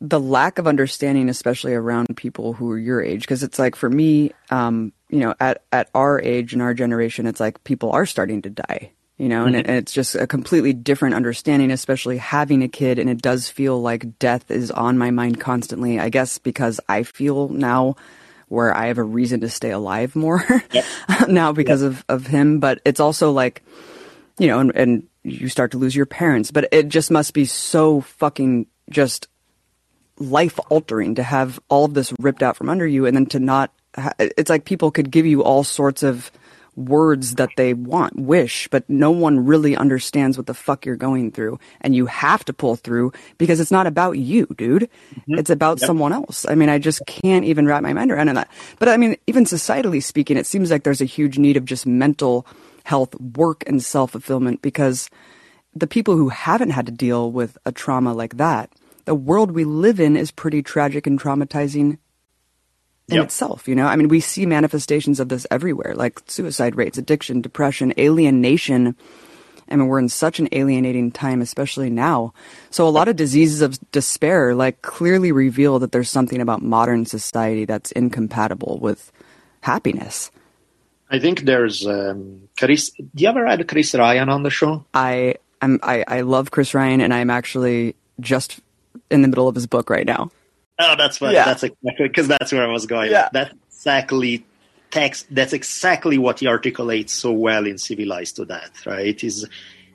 the 0.02 0.20
lack 0.20 0.58
of 0.58 0.66
understanding, 0.66 1.28
especially 1.28 1.74
around 1.74 2.16
people 2.16 2.52
who 2.52 2.70
are 2.70 2.78
your 2.78 3.00
age. 3.00 3.20
Because 3.20 3.42
it's 3.42 3.58
like 3.58 3.76
for 3.76 3.88
me, 3.88 4.32
um, 4.50 4.92
you 5.08 5.20
know, 5.20 5.34
at 5.40 5.62
at 5.72 5.88
our 5.94 6.20
age 6.20 6.52
and 6.52 6.60
our 6.60 6.74
generation, 6.74 7.26
it's 7.26 7.40
like 7.40 7.62
people 7.64 7.92
are 7.92 8.06
starting 8.06 8.42
to 8.42 8.50
die 8.50 8.92
you 9.22 9.28
know, 9.28 9.44
and, 9.44 9.54
it, 9.54 9.68
and, 9.68 9.76
it's 9.76 9.92
just 9.92 10.16
a 10.16 10.26
completely 10.26 10.72
different 10.72 11.14
understanding, 11.14 11.70
especially 11.70 12.18
having 12.18 12.64
a 12.64 12.68
kid. 12.68 12.98
And 12.98 13.08
it 13.08 13.22
does 13.22 13.48
feel 13.48 13.80
like 13.80 14.18
death 14.18 14.50
is 14.50 14.72
on 14.72 14.98
my 14.98 15.12
mind 15.12 15.38
constantly. 15.38 16.00
I 16.00 16.08
guess 16.08 16.38
because 16.38 16.80
I 16.88 17.04
feel 17.04 17.48
now 17.48 17.94
where 18.48 18.76
I 18.76 18.88
have 18.88 18.98
a 18.98 19.04
reason 19.04 19.40
to 19.42 19.48
stay 19.48 19.70
alive 19.70 20.16
more 20.16 20.44
yep. 20.72 20.84
now 21.28 21.52
because 21.52 21.82
yep. 21.82 21.92
of, 21.92 22.04
of 22.08 22.26
him. 22.26 22.58
But 22.58 22.80
it's 22.84 22.98
also 22.98 23.30
like, 23.30 23.62
you 24.38 24.48
know, 24.48 24.58
and, 24.58 24.72
and 24.74 25.08
you 25.22 25.48
start 25.48 25.70
to 25.70 25.78
lose 25.78 25.94
your 25.94 26.06
parents, 26.06 26.50
but 26.50 26.68
it 26.72 26.88
just 26.88 27.10
must 27.12 27.32
be 27.32 27.44
so 27.44 28.00
fucking 28.00 28.66
just 28.90 29.28
life 30.18 30.58
altering 30.70 31.14
to 31.16 31.22
have 31.22 31.60
all 31.68 31.84
of 31.84 31.94
this 31.94 32.12
ripped 32.18 32.42
out 32.42 32.56
from 32.56 32.68
under 32.68 32.86
you 32.86 33.06
and 33.06 33.16
then 33.16 33.26
to 33.26 33.38
not, 33.38 33.72
ha- 33.96 34.12
it's 34.18 34.50
like 34.50 34.64
people 34.64 34.90
could 34.90 35.10
give 35.10 35.26
you 35.26 35.42
all 35.42 35.64
sorts 35.64 36.02
of, 36.02 36.30
words 36.76 37.34
that 37.34 37.50
they 37.56 37.74
want, 37.74 38.16
wish, 38.16 38.68
but 38.68 38.88
no 38.88 39.10
one 39.10 39.44
really 39.44 39.76
understands 39.76 40.36
what 40.36 40.46
the 40.46 40.54
fuck 40.54 40.86
you're 40.86 40.96
going 40.96 41.30
through. 41.30 41.58
And 41.80 41.94
you 41.94 42.06
have 42.06 42.44
to 42.46 42.52
pull 42.52 42.76
through 42.76 43.12
because 43.38 43.60
it's 43.60 43.70
not 43.70 43.86
about 43.86 44.12
you, 44.12 44.46
dude. 44.56 44.88
Mm-hmm. 45.14 45.38
It's 45.38 45.50
about 45.50 45.80
yep. 45.80 45.86
someone 45.86 46.12
else. 46.12 46.46
I 46.48 46.54
mean, 46.54 46.68
I 46.68 46.78
just 46.78 47.02
can't 47.06 47.44
even 47.44 47.66
wrap 47.66 47.82
my 47.82 47.92
mind 47.92 48.10
around 48.10 48.34
that. 48.34 48.50
But 48.78 48.88
I 48.88 48.96
mean, 48.96 49.16
even 49.26 49.44
societally 49.44 50.02
speaking, 50.02 50.36
it 50.36 50.46
seems 50.46 50.70
like 50.70 50.84
there's 50.84 51.02
a 51.02 51.06
huge 51.06 51.38
need 51.38 51.56
of 51.56 51.64
just 51.64 51.86
mental 51.86 52.46
health 52.84 53.14
work 53.20 53.64
and 53.66 53.82
self 53.82 54.12
fulfillment 54.12 54.62
because 54.62 55.10
the 55.74 55.86
people 55.86 56.16
who 56.16 56.28
haven't 56.30 56.70
had 56.70 56.86
to 56.86 56.92
deal 56.92 57.30
with 57.30 57.56
a 57.64 57.72
trauma 57.72 58.12
like 58.12 58.36
that, 58.38 58.70
the 59.04 59.14
world 59.14 59.50
we 59.50 59.64
live 59.64 60.00
in 60.00 60.16
is 60.16 60.30
pretty 60.30 60.62
tragic 60.62 61.06
and 61.06 61.20
traumatizing 61.20 61.98
in 63.08 63.16
yep. 63.16 63.24
itself. 63.24 63.68
You 63.68 63.74
know, 63.74 63.86
I 63.86 63.96
mean, 63.96 64.08
we 64.08 64.20
see 64.20 64.46
manifestations 64.46 65.20
of 65.20 65.28
this 65.28 65.46
everywhere, 65.50 65.94
like 65.94 66.20
suicide 66.26 66.76
rates, 66.76 66.98
addiction, 66.98 67.40
depression, 67.40 67.92
alienation. 67.98 68.96
I 69.68 69.76
mean, 69.76 69.86
we're 69.88 69.98
in 69.98 70.08
such 70.08 70.38
an 70.38 70.48
alienating 70.52 71.10
time, 71.12 71.40
especially 71.40 71.88
now. 71.88 72.34
So 72.70 72.86
a 72.86 72.90
lot 72.90 73.08
of 73.08 73.16
diseases 73.16 73.62
of 73.62 73.78
despair, 73.90 74.54
like, 74.54 74.82
clearly 74.82 75.32
reveal 75.32 75.78
that 75.78 75.92
there's 75.92 76.10
something 76.10 76.40
about 76.40 76.62
modern 76.62 77.06
society 77.06 77.64
that's 77.64 77.90
incompatible 77.92 78.78
with 78.82 79.10
happiness. 79.62 80.30
I 81.10 81.18
think 81.18 81.42
there's 81.42 81.86
um, 81.86 82.48
Chris. 82.58 82.90
Do 82.90 83.22
you 83.22 83.28
ever 83.28 83.46
had 83.46 83.66
Chris 83.68 83.94
Ryan 83.94 84.28
on 84.28 84.42
the 84.42 84.50
show? 84.50 84.84
I 84.94 85.36
am. 85.60 85.78
I, 85.82 86.04
I 86.08 86.20
love 86.22 86.50
Chris 86.50 86.74
Ryan, 86.74 87.00
and 87.00 87.12
I'm 87.12 87.30
actually 87.30 87.96
just 88.20 88.60
in 89.12 89.22
the 89.22 89.28
middle 89.28 89.46
of 89.46 89.54
his 89.54 89.66
book 89.66 89.90
right 89.90 90.06
now. 90.06 90.30
Oh, 90.78 90.94
that's 90.96 91.20
what. 91.20 91.32
Yeah. 91.32 91.44
That's 91.44 91.62
exactly 91.62 92.08
because 92.08 92.28
that's 92.28 92.50
where 92.50 92.64
I 92.64 92.72
was 92.72 92.86
going. 92.86 93.10
Yeah. 93.10 93.28
That's 93.32 93.54
exactly 93.68 94.44
text. 94.90 95.26
That's 95.30 95.52
exactly 95.52 96.18
what 96.18 96.40
he 96.40 96.48
articulates 96.48 97.12
so 97.12 97.32
well 97.32 97.66
in 97.66 97.78
Civilized 97.78 98.36
to 98.36 98.46
Death. 98.46 98.86
Right? 98.86 99.22
Is 99.22 99.46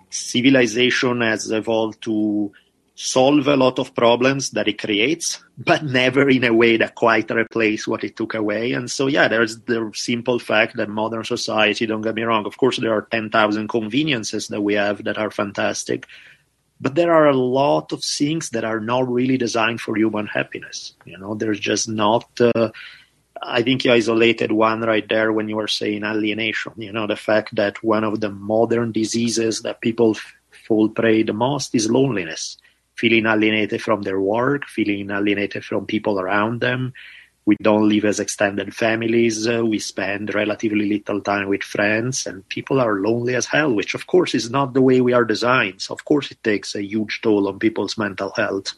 civilization 0.10 1.22
has 1.22 1.52
evolved 1.52 2.02
to 2.04 2.54
solve 3.00 3.48
a 3.48 3.56
lot 3.56 3.78
of 3.78 3.94
problems 3.94 4.50
that 4.52 4.68
it 4.68 4.82
creates, 4.82 5.44
but 5.56 5.84
never 5.84 6.28
in 6.30 6.44
a 6.44 6.52
way 6.52 6.78
that 6.78 6.96
quite 6.96 7.30
replaces 7.30 7.88
what 7.88 8.04
it 8.04 8.16
took 8.16 8.34
away. 8.34 8.72
And 8.72 8.90
so, 8.90 9.06
yeah, 9.06 9.28
there's 9.28 9.60
the 9.62 9.92
simple 9.94 10.40
fact 10.40 10.78
that 10.78 10.90
modern 10.90 11.24
society, 11.24 11.86
don't 11.86 12.02
get 12.02 12.16
me 12.16 12.24
wrong, 12.24 12.48
of 12.48 12.58
course, 12.58 12.78
there 12.78 12.94
are 12.94 13.04
10,000 13.04 13.68
conveniences 13.68 14.48
that 14.48 14.62
we 14.62 14.74
have 14.74 15.04
that 15.04 15.20
are 15.20 15.30
fantastic, 15.30 16.08
but 16.80 16.96
there 16.96 17.14
are 17.14 17.28
a 17.28 17.36
lot 17.36 17.92
of 17.92 18.04
things 18.04 18.52
that 18.52 18.64
are 18.64 18.80
not 18.80 19.12
really 19.12 19.38
designed 19.38 19.82
for 19.82 19.98
human 19.98 20.28
happiness. 20.28 20.94
You 21.06 21.18
know, 21.18 21.36
there's 21.36 21.60
just 21.60 21.90
not. 21.90 22.26
Uh, 22.40 22.70
I 23.42 23.62
think 23.62 23.86
you 23.86 23.92
isolated 23.92 24.52
one 24.52 24.82
right 24.82 25.08
there 25.08 25.32
when 25.32 25.48
you 25.48 25.56
were 25.58 25.68
saying 25.68 26.04
alienation. 26.04 26.74
You 26.78 26.92
know, 26.92 27.08
the 27.08 27.16
fact 27.16 27.56
that 27.56 27.84
one 27.84 28.04
of 28.04 28.20
the 28.20 28.30
modern 28.30 28.92
diseases 28.92 29.62
that 29.62 29.82
people 29.82 30.16
f- 30.16 30.34
fall 30.68 30.90
prey 30.90 31.24
the 31.24 31.34
most 31.34 31.74
is 31.76 31.90
loneliness, 31.90 32.58
feeling 32.96 33.26
alienated 33.26 33.82
from 33.82 34.02
their 34.02 34.20
work, 34.20 34.66
feeling 34.66 35.12
alienated 35.12 35.64
from 35.64 35.86
people 35.86 36.20
around 36.20 36.62
them, 36.62 36.94
we 37.48 37.56
don't 37.62 37.88
live 37.88 38.04
as 38.04 38.20
extended 38.20 38.76
families. 38.76 39.48
Uh, 39.48 39.66
we 39.66 39.80
spend 39.80 40.36
relatively 40.36 40.90
little 40.90 41.22
time 41.22 41.48
with 41.48 41.64
friends, 41.64 42.28
and 42.28 42.48
people 42.50 42.82
are 42.82 43.00
lonely 43.00 43.36
as 43.36 43.46
hell, 43.46 43.74
which 43.74 43.96
of 43.96 44.06
course 44.06 44.36
is 44.36 44.52
not 44.52 44.74
the 44.74 44.82
way 44.82 45.00
we 45.00 45.14
are 45.14 45.24
designed. 45.24 45.82
So, 45.82 45.94
of 45.94 46.04
course, 46.04 46.30
it 46.30 46.44
takes 46.44 46.76
a 46.76 46.84
huge 46.84 47.22
toll 47.22 47.48
on 47.48 47.58
people's 47.58 47.98
mental 47.98 48.34
health. 48.36 48.74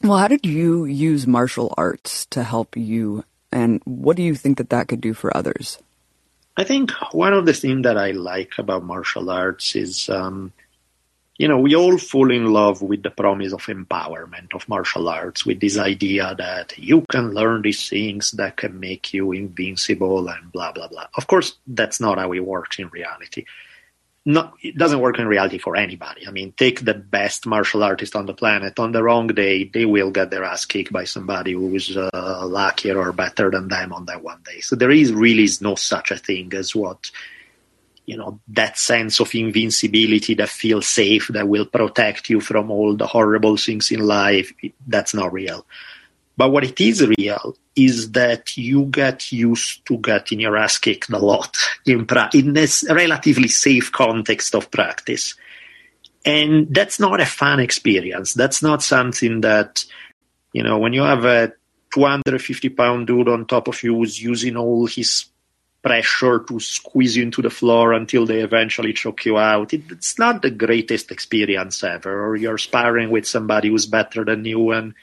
Well, 0.00 0.18
how 0.18 0.28
did 0.28 0.46
you 0.46 0.84
use 0.84 1.26
martial 1.26 1.74
arts 1.76 2.24
to 2.26 2.44
help 2.44 2.76
you, 2.76 3.24
and 3.50 3.82
what 3.84 4.16
do 4.16 4.22
you 4.22 4.36
think 4.36 4.58
that 4.58 4.70
that 4.70 4.86
could 4.86 5.00
do 5.00 5.12
for 5.12 5.36
others? 5.36 5.78
I 6.56 6.62
think 6.62 6.92
one 7.10 7.32
of 7.32 7.46
the 7.46 7.52
things 7.52 7.82
that 7.82 7.98
I 7.98 8.12
like 8.12 8.52
about 8.58 8.84
martial 8.84 9.28
arts 9.28 9.74
is 9.74 10.08
um, 10.08 10.52
you 11.38 11.48
know, 11.48 11.58
we 11.58 11.76
all 11.76 11.98
fall 11.98 12.30
in 12.30 12.46
love 12.46 12.80
with 12.80 13.02
the 13.02 13.10
promise 13.10 13.52
of 13.52 13.62
empowerment 13.66 14.54
of 14.54 14.68
martial 14.68 15.08
arts, 15.08 15.44
with 15.44 15.60
this 15.60 15.76
idea 15.76 16.34
that 16.38 16.78
you 16.78 17.04
can 17.10 17.34
learn 17.34 17.62
these 17.62 17.88
things 17.88 18.30
that 18.32 18.56
can 18.56 18.80
make 18.80 19.12
you 19.12 19.32
invincible 19.32 20.28
and 20.28 20.50
blah, 20.50 20.72
blah, 20.72 20.88
blah. 20.88 21.06
Of 21.14 21.26
course, 21.26 21.56
that's 21.66 22.00
not 22.00 22.18
how 22.18 22.32
it 22.32 22.40
works 22.40 22.78
in 22.78 22.88
reality. 22.88 23.44
No, 24.28 24.54
it 24.60 24.76
doesn't 24.76 24.98
work 24.98 25.20
in 25.20 25.28
reality 25.28 25.58
for 25.58 25.76
anybody. 25.76 26.26
I 26.26 26.32
mean, 26.32 26.52
take 26.56 26.84
the 26.84 26.94
best 26.94 27.46
martial 27.46 27.84
artist 27.84 28.16
on 28.16 28.26
the 28.26 28.34
planet. 28.34 28.80
On 28.80 28.90
the 28.90 29.02
wrong 29.02 29.28
day, 29.28 29.64
they 29.64 29.84
will 29.84 30.10
get 30.10 30.30
their 30.30 30.42
ass 30.42 30.64
kicked 30.64 30.92
by 30.92 31.04
somebody 31.04 31.52
who 31.52 31.72
is 31.76 31.96
uh, 31.96 32.44
luckier 32.44 32.98
or 32.98 33.12
better 33.12 33.52
than 33.52 33.68
them 33.68 33.92
on 33.92 34.06
that 34.06 34.24
one 34.24 34.40
day. 34.44 34.60
So 34.62 34.74
there 34.74 34.90
is 34.90 35.12
really 35.12 35.48
no 35.60 35.76
such 35.76 36.10
a 36.10 36.16
thing 36.16 36.52
as 36.54 36.74
what 36.74 37.12
you 38.06 38.16
know 38.16 38.40
that 38.48 38.78
sense 38.78 39.20
of 39.20 39.34
invincibility 39.34 40.34
that 40.34 40.48
feels 40.48 40.86
safe 40.86 41.28
that 41.28 41.48
will 41.48 41.66
protect 41.66 42.30
you 42.30 42.40
from 42.40 42.70
all 42.70 42.96
the 42.96 43.06
horrible 43.06 43.56
things 43.56 43.90
in 43.90 44.00
life 44.00 44.52
that's 44.86 45.12
not 45.12 45.32
real. 45.32 45.66
But 46.36 46.50
what 46.50 46.64
it 46.64 46.80
is 46.80 47.06
real 47.18 47.56
is 47.74 48.12
that 48.12 48.56
you 48.56 48.84
get 48.86 49.32
used 49.32 49.86
to 49.86 49.96
getting 49.98 50.40
your 50.40 50.56
ass 50.56 50.78
kicked 50.78 51.10
a 51.10 51.18
lot 51.18 51.56
in, 51.86 52.06
pra- 52.06 52.30
in 52.34 52.52
this 52.52 52.84
relatively 52.90 53.48
safe 53.48 53.90
context 53.90 54.54
of 54.54 54.70
practice. 54.70 55.34
And 56.24 56.72
that's 56.74 57.00
not 57.00 57.20
a 57.20 57.26
fun 57.26 57.60
experience. 57.60 58.34
That's 58.34 58.62
not 58.62 58.82
something 58.82 59.40
that 59.42 59.84
you 60.52 60.62
know 60.62 60.78
when 60.78 60.92
you 60.92 61.02
have 61.02 61.24
a 61.24 61.52
250 61.94 62.68
pound 62.70 63.06
dude 63.06 63.28
on 63.28 63.46
top 63.46 63.68
of 63.68 63.82
you 63.82 63.94
who's 63.94 64.20
using 64.20 64.56
all 64.56 64.86
his 64.86 65.26
pressure 65.86 66.40
to 66.40 66.58
squeeze 66.58 67.16
you 67.16 67.22
into 67.22 67.40
the 67.40 67.50
floor 67.50 67.92
until 67.92 68.26
they 68.26 68.40
eventually 68.40 68.92
choke 68.92 69.24
you 69.24 69.38
out. 69.38 69.72
It, 69.72 69.82
it's 69.92 70.18
not 70.18 70.42
the 70.42 70.50
greatest 70.50 71.12
experience 71.12 71.84
ever. 71.84 72.26
Or 72.26 72.34
you're 72.34 72.58
sparring 72.58 73.10
with 73.10 73.24
somebody 73.24 73.68
who's 73.68 73.86
better 73.86 74.24
than 74.24 74.44
you, 74.44 74.72
and 74.72 74.94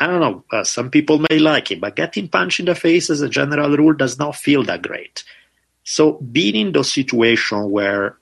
I 0.00 0.08
don't 0.08 0.20
know. 0.20 0.44
Uh, 0.50 0.64
some 0.64 0.90
people 0.90 1.24
may 1.30 1.38
like 1.38 1.70
it, 1.70 1.80
but 1.80 1.94
getting 1.94 2.28
punched 2.28 2.58
in 2.58 2.66
the 2.66 2.74
face, 2.74 3.10
as 3.10 3.20
a 3.20 3.28
general 3.28 3.76
rule, 3.76 3.94
does 3.94 4.18
not 4.18 4.34
feel 4.34 4.64
that 4.64 4.82
great. 4.82 5.22
So 5.84 6.14
being 6.14 6.56
in 6.56 6.72
those 6.72 6.90
situations 6.90 7.70
where 7.70 8.18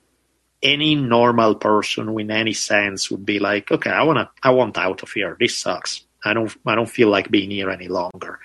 any 0.61 0.93
normal 0.93 1.55
person 1.55 2.19
in 2.19 2.29
any 2.29 2.53
sense 2.53 3.09
would 3.09 3.25
be 3.25 3.39
like, 3.39 3.71
okay, 3.71 3.89
I 3.89 4.03
wanna, 4.03 4.29
I 4.43 4.51
want 4.51 4.77
out 4.77 5.01
of 5.01 5.11
here. 5.11 5.35
This 5.39 5.57
sucks. 5.57 6.05
I 6.23 6.33
don't, 6.35 6.55
I 6.63 6.75
don't 6.75 6.89
feel 6.89 7.09
like 7.09 7.31
being 7.31 7.49
here 7.49 7.71
any 7.71 7.87
longer 7.87 8.39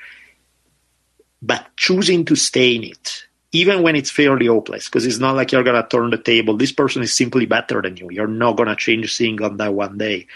but 1.42 1.66
choosing 1.76 2.24
to 2.26 2.37
stay 2.37 2.74
in 2.76 2.85
it, 2.85 3.24
even 3.53 3.83
when 3.83 3.96
it's 3.96 4.11
fairly 4.11 4.46
hopeless, 4.46 4.87
because 4.87 5.07
it's 5.07 5.18
not 5.18 5.37
like 5.37 5.53
you're 5.53 5.64
going 5.64 5.81
to 5.81 5.88
turn 5.88 6.11
the 6.11 6.18
table. 6.18 6.57
This 6.57 6.72
person 6.72 7.03
is 7.03 7.14
simply 7.14 7.46
better 7.46 7.83
than 7.83 7.96
you. 7.96 8.09
You're 8.11 8.26
not 8.26 8.57
going 8.57 8.68
to 8.68 8.76
change 8.76 9.16
things 9.16 9.42
on 9.42 9.57
that 9.57 9.74
one 9.74 9.98
day. 9.98 10.26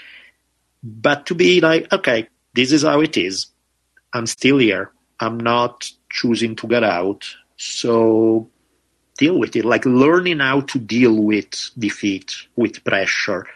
But 0.82 1.26
to 1.26 1.34
be 1.34 1.60
like, 1.60 1.92
okay, 1.92 2.28
this 2.54 2.72
is 2.72 2.82
how 2.82 3.00
it 3.00 3.16
is. 3.16 3.46
I'm 4.12 4.26
still 4.26 4.58
here. 4.58 4.92
I'm 5.20 5.38
not 5.38 5.90
choosing 6.10 6.56
to 6.56 6.66
get 6.66 6.84
out. 6.84 7.24
So 7.56 8.48
deal 9.18 9.38
with 9.38 9.56
it. 9.56 9.64
Like 9.64 9.84
learning 9.86 10.40
how 10.40 10.60
to 10.62 10.78
deal 10.78 11.14
with 11.14 11.70
defeat, 11.78 12.34
with 12.56 12.84
pressure, 12.84 13.46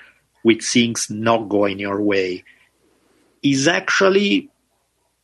with 0.44 0.62
things 0.62 1.10
not 1.10 1.48
going 1.48 1.78
your 1.78 2.00
way 2.00 2.44
is 3.42 3.68
actually 3.68 4.50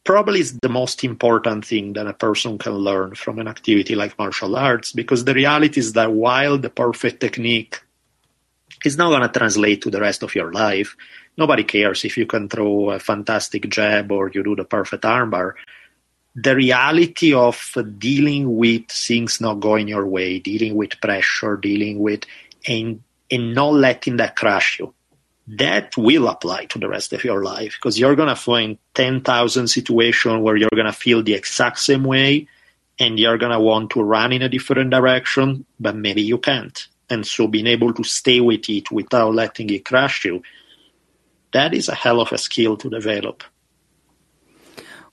probably 0.05 0.40
is 0.40 0.59
the 0.61 0.69
most 0.69 1.03
important 1.03 1.64
thing 1.64 1.95
that 1.95 2.07
a 2.07 2.12
person 2.12 2.59
can 2.59 2.75
learn 2.75 3.14
from 3.14 3.38
an 3.38 3.49
activity 3.49 3.95
like 3.95 4.19
martial 4.19 4.55
arts 4.55 4.93
because 4.93 5.25
the 5.25 5.35
reality 5.35 5.81
is 5.81 5.95
that 5.95 6.12
while 6.12 6.59
the 6.59 6.71
perfect 6.71 7.21
technique 7.21 7.81
is 8.85 8.99
not 8.99 9.09
going 9.09 9.23
to 9.23 9.38
translate 9.38 9.83
to 9.83 9.90
the 9.90 10.01
rest 10.01 10.23
of 10.23 10.35
your 10.35 10.53
life. 10.53 10.97
Nobody 11.37 11.64
cares 11.64 12.05
if 12.05 12.17
you 12.17 12.27
can 12.27 12.49
throw 12.49 12.90
a 12.90 12.99
fantastic 12.99 13.69
jab 13.69 14.12
or 14.12 14.31
you 14.33 14.43
do 14.43 14.55
the 14.55 14.64
perfect 14.64 15.05
armbar. 15.05 15.55
The 16.37 16.55
reality 16.55 17.33
of 17.33 17.77
dealing 17.99 18.57
with 18.57 18.88
things 18.90 19.40
not 19.40 19.61
going 19.61 19.88
your 19.88 20.07
way, 20.07 20.38
dealing 20.38 20.75
with 20.75 21.01
pressure, 21.01 21.57
dealing 21.57 21.99
with 21.99 22.25
and 22.67 23.03
and 23.31 23.55
not 23.55 23.73
letting 23.73 24.17
that 24.19 24.37
crush 24.37 24.79
you 24.79 24.93
that 25.47 25.97
will 25.97 26.29
apply 26.29 26.65
to 26.67 26.79
the 26.79 26.89
rest 26.89 27.13
of 27.13 27.25
your 27.25 27.43
life 27.43 27.77
because 27.79 27.99
you're 27.99 28.17
going 28.17 28.29
to 28.29 28.37
find 28.37 28.79
10,000 28.95 29.69
situations 29.69 30.43
where 30.43 30.57
you're 30.57 30.71
going 30.73 30.87
to 30.87 30.93
feel 30.93 31.23
the 31.23 31.35
exact 31.35 31.79
same 31.79 32.05
way 32.05 32.49
and 32.99 33.19
you're 33.19 33.39
going 33.39 33.53
to 33.53 33.61
want 33.61 33.91
to 33.91 34.03
run 34.03 34.33
in 34.33 34.43
a 34.43 34.49
different 34.49 34.91
direction, 34.91 35.67
but 35.79 35.97
maybe 35.97 36.23
you 36.23 36.39
can't. 36.39 36.87
And 37.11 37.27
so 37.27 37.47
being 37.47 37.67
able 37.67 37.93
to 37.93 38.05
stay 38.05 38.41
with 38.41 38.69
it 38.71 38.91
without 38.91 39.35
letting 39.35 39.69
it 39.71 39.85
crush 39.85 40.25
you, 40.25 40.43
that 41.53 41.75
is 41.75 41.89
a 41.89 41.95
hell 41.95 42.21
of 42.21 42.33
a 42.33 42.39
skill 42.39 42.77
to 42.79 42.89
develop. 42.89 43.45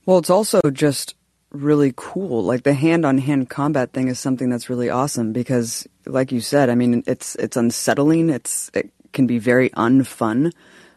Well, 0.06 0.18
it's 0.18 0.30
also 0.30 0.62
just 0.72 1.16
really 1.52 1.94
cool. 1.96 2.44
Like 2.44 2.64
the 2.64 2.74
hand 2.74 3.06
on 3.06 3.18
hand 3.18 3.50
combat 3.50 3.92
thing 3.92 4.08
is 4.08 4.20
something 4.20 4.50
that's 4.50 4.70
really 4.70 4.90
awesome 4.90 5.34
because 5.34 5.88
like 6.06 6.32
you 6.32 6.42
said, 6.42 6.70
I 6.70 6.76
mean 6.76 7.04
it's 7.06 7.36
it's 7.36 7.58
unsettling. 7.58 8.30
It's 8.30 8.72
it 8.74 8.92
can 9.12 9.28
be 9.28 9.40
very 9.40 9.70
unfun, 9.72 10.52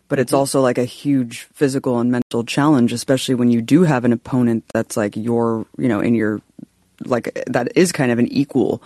but 0.08 0.18
it's 0.18 0.32
also 0.32 0.60
like 0.60 0.78
a 0.78 0.84
huge 0.84 1.42
physical 1.54 1.98
and 1.98 2.10
mental 2.10 2.44
challenge, 2.44 2.92
especially 2.92 3.34
when 3.34 3.50
you 3.50 3.62
do 3.62 3.82
have 3.82 4.04
an 4.04 4.12
opponent 4.12 4.64
that's 4.72 4.96
like 4.96 5.16
your, 5.16 5.66
you 5.78 5.88
know, 5.88 6.00
in 6.00 6.14
your, 6.14 6.40
like 7.04 7.42
that 7.46 7.76
is 7.76 7.92
kind 7.92 8.12
of 8.12 8.18
an 8.18 8.28
equal. 8.28 8.82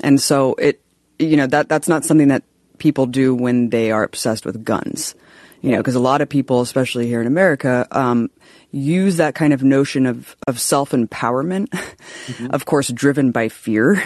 And 0.00 0.20
so 0.20 0.54
it, 0.54 0.80
you 1.18 1.36
know, 1.36 1.46
that, 1.46 1.68
that's 1.68 1.88
not 1.88 2.04
something 2.04 2.28
that 2.28 2.42
people 2.78 3.06
do 3.06 3.34
when 3.34 3.70
they 3.70 3.92
are 3.92 4.02
obsessed 4.02 4.44
with 4.44 4.64
guns. 4.64 5.14
You 5.60 5.70
know, 5.70 5.78
because 5.78 5.94
a 5.94 6.00
lot 6.00 6.20
of 6.20 6.28
people, 6.28 6.60
especially 6.60 7.06
here 7.06 7.20
in 7.20 7.28
America, 7.28 7.86
um, 7.92 8.30
use 8.72 9.18
that 9.18 9.36
kind 9.36 9.52
of 9.52 9.62
notion 9.62 10.06
of, 10.06 10.34
of 10.48 10.58
self 10.58 10.90
empowerment, 10.90 11.68
mm-hmm. 12.26 12.48
of 12.50 12.64
course, 12.64 12.88
driven 12.88 13.30
by 13.30 13.48
fear. 13.48 14.02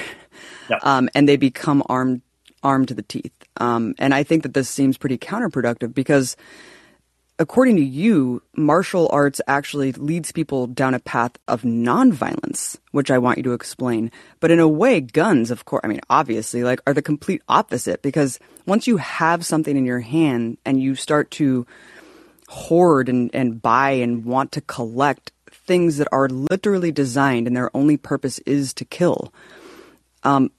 Yeah. 0.68 0.78
Um, 0.82 1.08
and 1.14 1.26
they 1.26 1.36
become 1.36 1.82
armed 1.88 2.20
armed 2.66 2.88
to 2.88 2.94
the 2.94 3.02
teeth. 3.02 3.32
Um, 3.58 3.94
and 3.96 4.12
I 4.12 4.24
think 4.24 4.42
that 4.42 4.54
this 4.54 4.68
seems 4.68 4.98
pretty 4.98 5.16
counterproductive 5.16 5.94
because, 5.94 6.36
according 7.38 7.76
to 7.76 7.84
you, 7.84 8.42
martial 8.56 9.08
arts 9.12 9.40
actually 9.46 9.92
leads 9.92 10.32
people 10.32 10.66
down 10.66 10.92
a 10.92 10.98
path 10.98 11.38
of 11.46 11.62
nonviolence, 11.62 12.76
which 12.90 13.08
I 13.08 13.18
want 13.18 13.38
you 13.38 13.44
to 13.44 13.52
explain. 13.52 14.10
But 14.40 14.50
in 14.50 14.58
a 14.58 14.66
way, 14.66 15.00
guns, 15.00 15.52
of 15.52 15.64
course, 15.64 15.82
I 15.84 15.86
mean, 15.86 16.00
obviously, 16.10 16.64
like, 16.64 16.80
are 16.88 16.92
the 16.92 17.02
complete 17.02 17.40
opposite 17.48 18.02
because 18.02 18.40
once 18.66 18.88
you 18.88 18.96
have 18.96 19.46
something 19.46 19.76
in 19.76 19.86
your 19.86 20.00
hand 20.00 20.58
and 20.66 20.82
you 20.82 20.96
start 20.96 21.30
to 21.32 21.66
hoard 22.48 23.08
and, 23.08 23.30
and 23.32 23.62
buy 23.62 23.90
and 23.90 24.24
want 24.24 24.50
to 24.52 24.60
collect 24.60 25.30
things 25.52 25.98
that 25.98 26.08
are 26.10 26.28
literally 26.28 26.90
designed 26.90 27.46
and 27.46 27.56
their 27.56 27.70
only 27.76 27.96
purpose 27.96 28.40
is 28.40 28.74
to 28.74 28.84
kill, 28.84 29.32
um, 30.24 30.50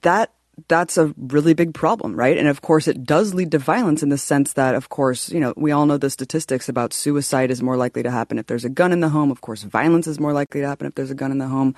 that 0.00 0.32
that's 0.68 0.98
a 0.98 1.14
really 1.16 1.54
big 1.54 1.74
problem, 1.74 2.14
right? 2.14 2.36
And 2.36 2.48
of 2.48 2.62
course, 2.62 2.88
it 2.88 3.04
does 3.04 3.34
lead 3.34 3.50
to 3.52 3.58
violence 3.58 4.02
in 4.02 4.08
the 4.08 4.18
sense 4.18 4.54
that, 4.54 4.74
of 4.74 4.88
course, 4.88 5.30
you 5.30 5.40
know, 5.40 5.54
we 5.56 5.72
all 5.72 5.86
know 5.86 5.98
the 5.98 6.10
statistics 6.10 6.68
about 6.68 6.92
suicide 6.92 7.50
is 7.50 7.62
more 7.62 7.76
likely 7.76 8.02
to 8.02 8.10
happen 8.10 8.38
if 8.38 8.46
there's 8.46 8.64
a 8.64 8.68
gun 8.70 8.92
in 8.92 9.00
the 9.00 9.08
home. 9.08 9.30
Of 9.30 9.40
course, 9.40 9.62
violence 9.62 10.06
is 10.06 10.18
more 10.20 10.32
likely 10.32 10.60
to 10.60 10.66
happen 10.66 10.86
if 10.86 10.94
there's 10.94 11.10
a 11.10 11.14
gun 11.14 11.32
in 11.32 11.38
the 11.38 11.48
home. 11.48 11.74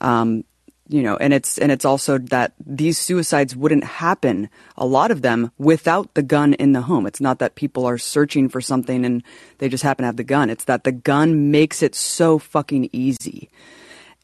Um, 0.00 0.44
you 0.88 1.02
know, 1.02 1.16
and 1.16 1.34
it's 1.34 1.58
and 1.58 1.72
it's 1.72 1.84
also 1.84 2.18
that 2.18 2.52
these 2.64 2.96
suicides 2.98 3.56
wouldn't 3.56 3.84
happen, 3.84 4.48
a 4.76 4.86
lot 4.86 5.10
of 5.10 5.22
them, 5.22 5.50
without 5.58 6.14
the 6.14 6.22
gun 6.22 6.54
in 6.54 6.72
the 6.72 6.82
home. 6.82 7.06
It's 7.06 7.20
not 7.20 7.40
that 7.40 7.56
people 7.56 7.86
are 7.86 7.98
searching 7.98 8.48
for 8.48 8.60
something 8.60 9.04
and 9.04 9.22
they 9.58 9.68
just 9.68 9.82
happen 9.82 10.04
to 10.04 10.06
have 10.06 10.16
the 10.16 10.24
gun. 10.24 10.48
It's 10.48 10.66
that 10.66 10.84
the 10.84 10.92
gun 10.92 11.50
makes 11.50 11.82
it 11.82 11.94
so 11.94 12.38
fucking 12.38 12.90
easy. 12.92 13.50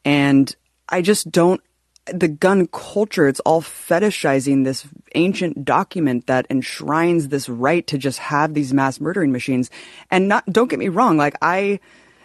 And 0.05 0.55
I 0.87 1.01
just 1.01 1.31
don't 1.31 1.61
the 2.07 2.27
gun 2.27 2.67
culture, 2.67 3.27
it's 3.27 3.39
all 3.41 3.61
fetishizing 3.61 4.63
this 4.63 4.85
ancient 5.15 5.63
document 5.63 6.27
that 6.27 6.45
enshrines 6.49 7.29
this 7.29 7.47
right 7.47 7.85
to 7.87 7.97
just 7.97 8.19
have 8.19 8.53
these 8.53 8.73
mass 8.73 8.99
murdering 8.99 9.31
machines. 9.31 9.69
And 10.11 10.27
not, 10.27 10.45
don't 10.47 10.69
get 10.69 10.79
me 10.79 10.89
wrong, 10.89 11.17
like 11.17 11.35
I, 11.41 11.79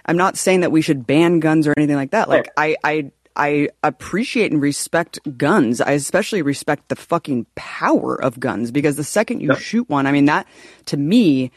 I'm 0.06 0.16
not 0.16 0.36
saying 0.36 0.60
that 0.60 0.72
we 0.72 0.82
should 0.82 1.06
ban 1.06 1.40
guns 1.40 1.66
or 1.66 1.74
anything 1.76 1.96
like 1.96 2.10
that. 2.10 2.28
Oh. 2.28 2.30
Like 2.30 2.48
I, 2.56 2.76
I, 2.82 3.12
I 3.36 3.68
appreciate 3.84 4.50
and 4.50 4.60
respect 4.60 5.20
guns. 5.38 5.80
I 5.80 5.92
especially 5.92 6.42
respect 6.42 6.88
the 6.88 6.96
fucking 6.96 7.46
power 7.54 8.20
of 8.20 8.40
guns 8.40 8.72
because 8.72 8.96
the 8.96 9.04
second 9.04 9.40
you 9.40 9.54
shoot 9.54 9.88
one, 9.88 10.06
I 10.06 10.12
mean 10.12 10.24
that 10.24 10.48
to 10.86 10.96
me, 10.96 11.52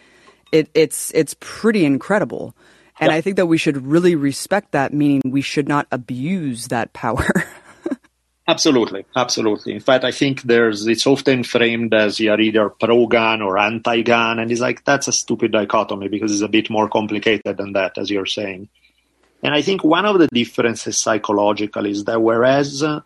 it, 0.52 0.70
it's 0.76 1.12
it's 1.16 1.36
pretty 1.40 1.84
incredible. 1.84 2.56
And 3.00 3.12
I 3.12 3.20
think 3.22 3.38
that 3.38 3.48
we 3.48 3.58
should 3.58 3.84
really 3.84 4.14
respect 4.14 4.74
that, 4.74 4.94
meaning 4.94 5.22
we 5.26 5.42
should 5.42 5.68
not 5.68 5.88
abuse 5.92 6.68
that 6.68 6.94
power. 6.94 7.26
Absolutely, 8.52 9.06
absolutely. 9.16 9.72
In 9.72 9.80
fact, 9.80 10.04
I 10.04 10.12
think 10.12 10.42
there's 10.42 10.86
it's 10.86 11.08
often 11.08 11.46
framed 11.46 11.94
as 11.94 12.20
you're 12.20 12.42
either 12.42 12.68
pro-gun 12.68 13.42
or 13.42 13.58
anti-gun, 13.58 14.40
and 14.40 14.52
it's 14.52 14.60
like 14.60 14.84
that's 14.84 15.08
a 15.08 15.14
stupid 15.14 15.54
dichotomy 15.54 16.10
because 16.10 16.34
it's 16.34 16.42
a 16.42 16.50
bit 16.50 16.70
more 16.70 16.90
complicated 16.90 17.56
than 17.56 17.72
that, 17.72 17.98
as 17.98 18.10
you're 18.10 18.26
saying. 18.26 18.68
And 19.42 19.56
I 19.56 19.62
think 19.62 19.86
one 19.86 20.06
of 20.06 20.20
the 20.20 20.28
differences 20.28 20.98
psychological 20.98 21.86
is 21.86 22.04
that 22.04 22.22
whereas 22.22 22.84
uh, 22.84 23.00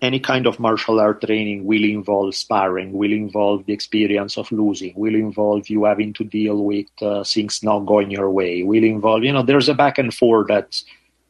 any 0.00 0.18
kind 0.18 0.46
of 0.46 0.58
martial 0.58 0.98
art 0.98 1.20
training 1.20 1.66
will 1.66 1.84
involve 1.84 2.34
sparring, 2.34 2.94
will 2.94 3.12
involve 3.12 3.66
the 3.66 3.74
experience 3.74 4.38
of 4.38 4.50
losing, 4.50 4.94
will 4.96 5.14
involve 5.14 5.68
you 5.68 5.84
having 5.84 6.14
to 6.14 6.24
deal 6.24 6.64
with 6.64 6.88
uh, 7.02 7.22
things 7.22 7.62
not 7.62 7.80
going 7.80 8.10
your 8.10 8.30
way, 8.30 8.62
will 8.62 8.84
involve, 8.84 9.24
you 9.24 9.32
know, 9.34 9.42
there's 9.42 9.68
a 9.68 9.74
back 9.74 9.98
and 9.98 10.14
forth 10.14 10.48
that 10.48 10.82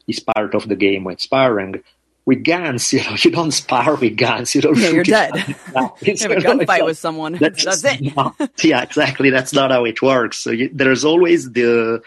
is 0.07 0.21
part 0.21 0.55
of 0.55 0.69
the 0.69 0.77
game 0.77 1.03
with 1.03 1.21
sparring 1.21 1.83
with 2.31 2.45
guns, 2.45 2.93
you 2.93 3.03
know, 3.03 3.17
you 3.19 3.31
don't 3.33 3.51
spar 3.51 3.97
with 3.97 4.17
guns. 4.17 4.55
You 4.55 4.63
don't. 4.63 4.79
Yeah, 4.79 4.91
you're 4.91 5.03
dead. 5.03 5.35
you 5.47 5.55
have 5.75 6.31
a 6.31 6.37
gunfight 6.37 6.85
with 6.87 6.97
someone. 6.97 7.33
That's, 7.35 7.65
that's 7.65 7.85
it. 7.85 8.15
not, 8.17 8.37
yeah, 8.63 8.83
exactly. 8.83 9.31
That's 9.31 9.53
not 9.53 9.73
how 9.73 9.85
it 9.85 10.01
works. 10.01 10.39
So 10.39 10.51
you, 10.51 10.71
there's 10.73 11.05
always 11.05 11.51
the 11.51 12.01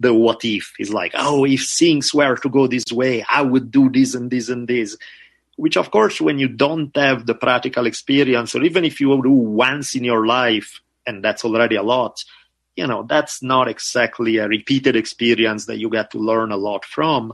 the 0.00 0.14
what 0.14 0.44
if 0.44 0.72
is 0.78 0.92
like, 0.92 1.12
oh, 1.14 1.44
if 1.44 1.68
things 1.68 2.12
were 2.14 2.36
to 2.36 2.48
go 2.48 2.66
this 2.66 2.90
way, 2.90 3.24
I 3.28 3.42
would 3.42 3.70
do 3.70 3.90
this 3.90 4.14
and 4.14 4.30
this 4.30 4.48
and 4.48 4.66
this. 4.66 4.96
Which, 5.56 5.76
of 5.76 5.90
course, 5.90 6.20
when 6.20 6.38
you 6.38 6.48
don't 6.48 6.94
have 6.96 7.26
the 7.26 7.34
practical 7.34 7.86
experience, 7.86 8.54
or 8.54 8.62
even 8.62 8.84
if 8.84 9.00
you 9.00 9.22
do 9.22 9.30
once 9.30 9.94
in 9.94 10.04
your 10.04 10.26
life, 10.26 10.80
and 11.06 11.24
that's 11.24 11.44
already 11.44 11.76
a 11.76 11.82
lot, 11.82 12.22
you 12.76 12.86
know, 12.86 13.04
that's 13.08 13.42
not 13.42 13.68
exactly 13.68 14.36
a 14.36 14.48
repeated 14.48 14.96
experience 14.96 15.64
that 15.66 15.78
you 15.78 15.88
get 15.88 16.10
to 16.10 16.18
learn 16.18 16.52
a 16.52 16.58
lot 16.58 16.84
from 16.84 17.32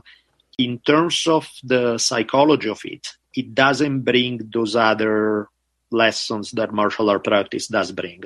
in 0.57 0.79
terms 0.79 1.25
of 1.27 1.49
the 1.63 1.97
psychology 1.97 2.69
of 2.69 2.81
it, 2.85 3.07
it 3.33 3.55
doesn't 3.55 4.01
bring 4.01 4.49
those 4.53 4.75
other 4.75 5.49
lessons 5.91 6.51
that 6.51 6.73
martial 6.73 7.09
art 7.09 7.23
practice 7.23 7.67
does 7.67 7.91
bring. 7.91 8.23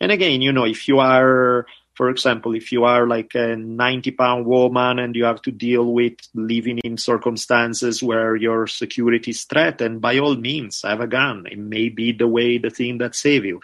And 0.00 0.12
again, 0.12 0.42
you 0.42 0.52
know, 0.52 0.64
if 0.64 0.88
you 0.88 0.98
are, 0.98 1.66
for 1.94 2.10
example, 2.10 2.54
if 2.54 2.72
you 2.72 2.84
are 2.84 3.06
like 3.06 3.34
a 3.34 3.56
90 3.56 4.10
pound 4.12 4.46
woman 4.46 4.98
and 4.98 5.14
you 5.14 5.24
have 5.24 5.42
to 5.42 5.52
deal 5.52 5.92
with 5.92 6.14
living 6.34 6.78
in 6.78 6.98
circumstances 6.98 8.02
where 8.02 8.36
your 8.36 8.66
security 8.66 9.30
is 9.30 9.44
threatened, 9.44 10.00
by 10.00 10.18
all 10.18 10.34
means, 10.36 10.82
have 10.82 11.00
a 11.00 11.06
gun. 11.06 11.46
It 11.50 11.58
may 11.58 11.88
be 11.88 12.12
the 12.12 12.28
way, 12.28 12.58
the 12.58 12.70
thing 12.70 12.98
that 12.98 13.14
save 13.14 13.44
you. 13.44 13.60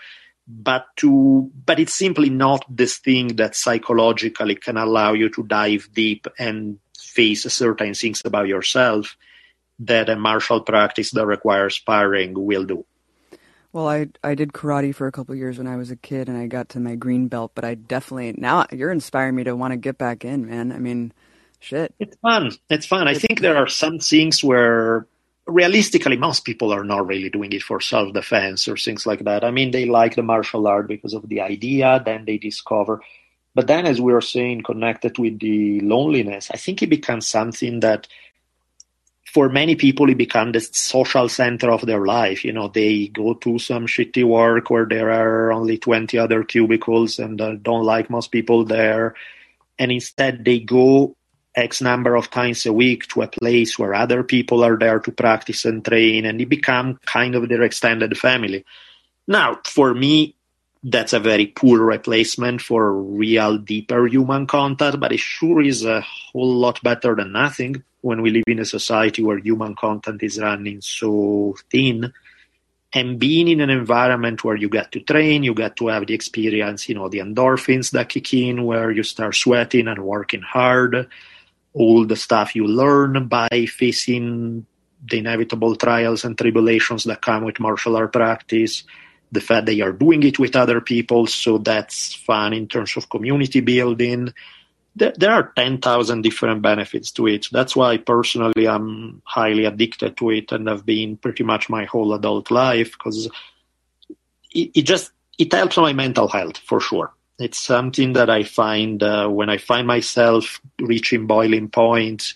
But 0.47 0.87
to, 0.97 1.51
but 1.65 1.79
it's 1.79 1.95
simply 1.95 2.31
not 2.31 2.65
this 2.69 2.99
thing 2.99 3.37
that 3.37 3.55
psychologically 3.55 4.57
can 4.57 4.77
allow 4.77 5.13
you 5.13 5.29
to 5.31 5.45
dive 5.45 5.89
deep 5.93 6.27
and 6.39 6.79
face 7.11 7.43
certain 7.53 7.95
things 7.95 8.23
about 8.25 8.49
yourself 8.49 9.17
that 9.81 10.09
a 10.09 10.17
martial 10.17 10.61
practice 10.61 11.11
that 11.13 11.27
requires 11.27 11.75
sparring 11.75 12.35
will 12.35 12.65
do. 12.65 12.85
Well, 13.73 13.89
I 13.89 14.09
I 14.23 14.35
did 14.35 14.53
karate 14.53 14.95
for 14.95 15.07
a 15.07 15.13
couple 15.13 15.35
years 15.35 15.59
when 15.59 15.69
I 15.69 15.77
was 15.77 15.91
a 15.91 15.97
kid, 15.97 16.29
and 16.29 16.37
I 16.37 16.47
got 16.47 16.69
to 16.71 16.81
my 16.81 16.97
green 16.97 17.29
belt. 17.29 17.53
But 17.55 17.65
I 17.65 17.75
definitely 17.75 18.35
now 18.37 18.67
you're 18.73 18.91
inspiring 18.91 19.37
me 19.37 19.45
to 19.45 19.55
want 19.55 19.73
to 19.73 19.77
get 19.77 19.97
back 19.97 20.25
in, 20.25 20.47
man. 20.47 20.73
I 20.73 20.79
mean, 20.79 21.13
shit, 21.61 21.95
it's 21.99 22.17
fun. 22.17 22.51
It's 22.69 22.87
fun. 22.87 23.07
I 23.07 23.15
think 23.15 23.41
there 23.41 23.57
are 23.57 23.69
some 23.69 23.99
things 24.01 24.43
where 24.43 25.07
realistically 25.47 26.17
most 26.17 26.45
people 26.45 26.73
are 26.73 26.85
not 26.85 27.07
really 27.07 27.31
doing 27.31 27.53
it 27.53 27.63
for 27.63 27.81
self 27.81 28.13
defense 28.13 28.67
or 28.67 28.77
things 28.77 29.07
like 29.07 29.25
that. 29.25 29.45
I 29.45 29.53
mean, 29.53 29.71
they 29.71 29.87
like 29.87 30.17
the 30.17 30.23
martial 30.23 30.67
art 30.67 30.89
because 30.89 31.15
of 31.15 31.29
the 31.29 31.41
idea. 31.41 32.03
Then 32.05 32.25
they 32.25 32.39
discover 32.39 33.01
but 33.55 33.67
then, 33.67 33.87
as 33.87 34.01
we 34.01 34.13
were 34.13 34.21
saying, 34.21 34.63
connected 34.63 35.19
with 35.19 35.41
the 35.41 35.81
loneliness, 35.81 36.51
I 36.53 36.57
think 36.57 36.83
it 36.83 36.91
becomes 36.91 37.27
something 37.27 37.81
that 37.81 38.07
for 39.33 39.49
many 39.49 39.77
people 39.77 40.11
it 40.11 40.19
becomes 40.19 40.53
the 40.53 40.61
social 40.61 41.29
center 41.29 41.71
of 41.71 41.83
their 41.83 42.05
life. 42.05 42.45
You 42.45 42.53
know, 42.53 42.69
they 42.69 43.09
go 43.09 43.35
to 43.35 43.59
some 43.59 43.87
shitty 43.87 44.25
work 44.25 44.71
where 44.71 44.87
there 44.87 45.11
are 45.11 45.53
only 45.53 45.79
20 45.79 46.19
other 46.19 46.43
cubicles 46.43 47.19
and 47.19 47.41
uh, 47.41 47.55
don't 47.55 47.85
like 47.85 48.11
most 48.11 48.33
people 48.33 48.65
there. 48.65 49.15
And 49.79 49.93
instead 49.93 50.45
they 50.45 50.59
go 50.59 51.17
X 51.55 51.81
number 51.81 52.17
of 52.17 52.31
times 52.31 52.67
a 52.67 52.73
week 52.73 53.07
to 53.09 53.23
a 53.23 53.29
place 53.29 53.79
where 53.79 53.95
other 53.95 54.23
people 54.23 54.65
are 54.65 54.77
there 54.77 54.99
to 55.01 55.13
practice 55.13 55.65
and 55.65 55.85
train 55.85 56.27
and 56.27 56.41
it 56.41 56.49
become 56.49 56.99
kind 57.07 57.35
of 57.35 57.49
their 57.49 57.63
extended 57.63 58.17
family. 58.19 58.65
Now, 59.29 59.61
for 59.65 59.95
me, 59.95 60.35
that's 60.83 61.13
a 61.13 61.21
very 61.21 61.47
poor 61.47 61.81
replacement 61.81 62.63
for 62.63 62.95
real 62.95 63.59
deeper 63.59 64.07
human 64.07 64.47
contact, 64.47 64.99
but 64.99 65.13
it 65.13 65.21
sure 65.21 65.61
is 65.61 65.85
a 65.85 66.01
whole 66.01 66.55
lot 66.57 66.83
better 66.83 67.15
than 67.15 67.33
nothing 67.33 67.83
when 68.01 68.23
we 68.23 68.31
live 68.31 68.45
in 68.47 68.61
a 68.61 68.65
society 68.65 69.23
where 69.23 69.39
human 69.39 69.75
content 69.75 70.23
is 70.23 70.41
running 70.41 70.81
so 70.81 71.55
thin. 71.71 72.13
And 72.93 73.21
being 73.21 73.49
in 73.49 73.61
an 73.61 73.71
environment 73.71 74.43
where 74.43 74.57
you 74.57 74.69
get 74.69 74.91
to 74.93 75.01
train, 75.01 75.43
you 75.43 75.55
get 75.55 75.77
to 75.77 75.89
have 75.89 76.07
the 76.07 76.15
experience, 76.15 76.89
you 76.89 76.95
know, 76.95 77.09
the 77.09 77.19
endorphins 77.19 77.91
that 77.91 78.09
kick 78.09 78.33
in, 78.35 78.65
where 78.65 78.91
you 78.91 79.03
start 79.03 79.37
sweating 79.37 79.87
and 79.87 80.03
working 80.03 80.41
hard, 80.41 81.09
all 81.75 82.05
the 82.07 82.17
stuff 82.17 82.57
you 82.57 82.67
learn 82.67 83.29
by 83.29 83.67
facing 83.69 84.67
the 85.09 85.19
inevitable 85.19 85.77
trials 85.77 86.25
and 86.25 86.37
tribulations 86.37 87.05
that 87.05 87.23
come 87.23 87.45
with 87.45 87.61
martial 87.61 87.97
art 87.97 88.13
practice 88.13 88.83
the 89.33 89.41
fact 89.41 89.67
that 89.67 89.75
you're 89.75 89.93
doing 89.93 90.23
it 90.23 90.39
with 90.39 90.57
other 90.57 90.81
people, 90.81 91.27
so 91.27 91.59
that's 91.59 92.15
fun 92.15 92.53
in 92.53 92.67
terms 92.67 92.97
of 92.97 93.09
community 93.09 93.61
building. 93.61 94.33
There, 94.97 95.13
there 95.17 95.33
are 95.33 95.53
10,000 95.55 96.23
different 96.23 96.63
benefits 96.63 97.13
to 97.13 97.29
it. 97.29 97.47
That's 97.53 97.77
why 97.77 97.97
personally 97.99 98.67
I'm 98.67 99.23
highly 99.25 99.65
addicted 99.67 100.17
to 100.17 100.31
it 100.31 100.51
and 100.51 100.69
have 100.69 100.85
been 100.85 101.17
pretty 101.17 101.45
much 101.45 101.69
my 101.69 101.85
whole 101.85 102.13
adult 102.13 102.51
life 102.51 102.93
because 102.93 103.27
it, 104.51 104.71
it, 104.75 104.83
just 104.83 105.13
it 105.39 105.53
helps 105.53 105.77
my 105.77 105.93
mental 105.93 106.27
health 106.27 106.59
for 106.59 106.81
sure. 106.81 107.13
It's 107.39 107.59
something 107.59 108.15
that 108.15 108.29
I 108.29 108.43
find 108.43 109.03
uh, 109.03 109.29
when 109.29 109.49
I 109.49 109.59
find 109.59 109.87
myself 109.87 110.61
reaching 110.79 111.27
boiling 111.27 111.69
point, 111.69 112.35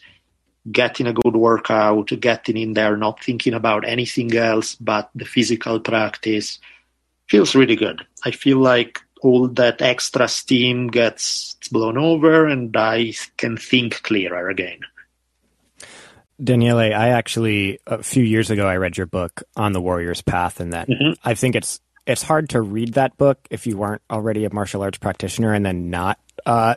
getting 0.70 1.08
a 1.08 1.12
good 1.12 1.36
workout, 1.36 2.06
getting 2.20 2.56
in 2.56 2.72
there, 2.72 2.96
not 2.96 3.22
thinking 3.22 3.52
about 3.52 3.86
anything 3.86 4.34
else 4.34 4.76
but 4.76 5.10
the 5.14 5.26
physical 5.26 5.80
practice 5.80 6.60
feels 7.28 7.54
really 7.54 7.76
good. 7.76 8.04
I 8.24 8.30
feel 8.30 8.58
like 8.58 9.00
all 9.22 9.48
that 9.48 9.80
extra 9.80 10.28
steam 10.28 10.88
gets 10.88 11.56
blown 11.70 11.96
over 11.96 12.46
and 12.46 12.76
I 12.76 13.14
can 13.36 13.56
think 13.56 14.02
clearer 14.02 14.50
again. 14.50 14.80
Daniele, 16.42 16.78
I 16.78 17.08
actually 17.08 17.78
a 17.86 18.02
few 18.02 18.22
years 18.22 18.50
ago 18.50 18.66
I 18.66 18.76
read 18.76 18.96
your 18.96 19.06
book 19.06 19.42
on 19.56 19.72
the 19.72 19.80
warrior's 19.80 20.20
path 20.20 20.60
and 20.60 20.72
that 20.72 20.88
mm-hmm. 20.88 21.12
I 21.24 21.34
think 21.34 21.54
it's 21.56 21.80
it's 22.06 22.22
hard 22.22 22.50
to 22.50 22.60
read 22.60 22.94
that 22.94 23.16
book 23.16 23.38
if 23.50 23.66
you 23.66 23.78
weren't 23.78 24.02
already 24.10 24.44
a 24.44 24.52
martial 24.52 24.82
arts 24.82 24.98
practitioner 24.98 25.54
and 25.54 25.64
then 25.64 25.90
not 25.90 26.18
uh, 26.44 26.74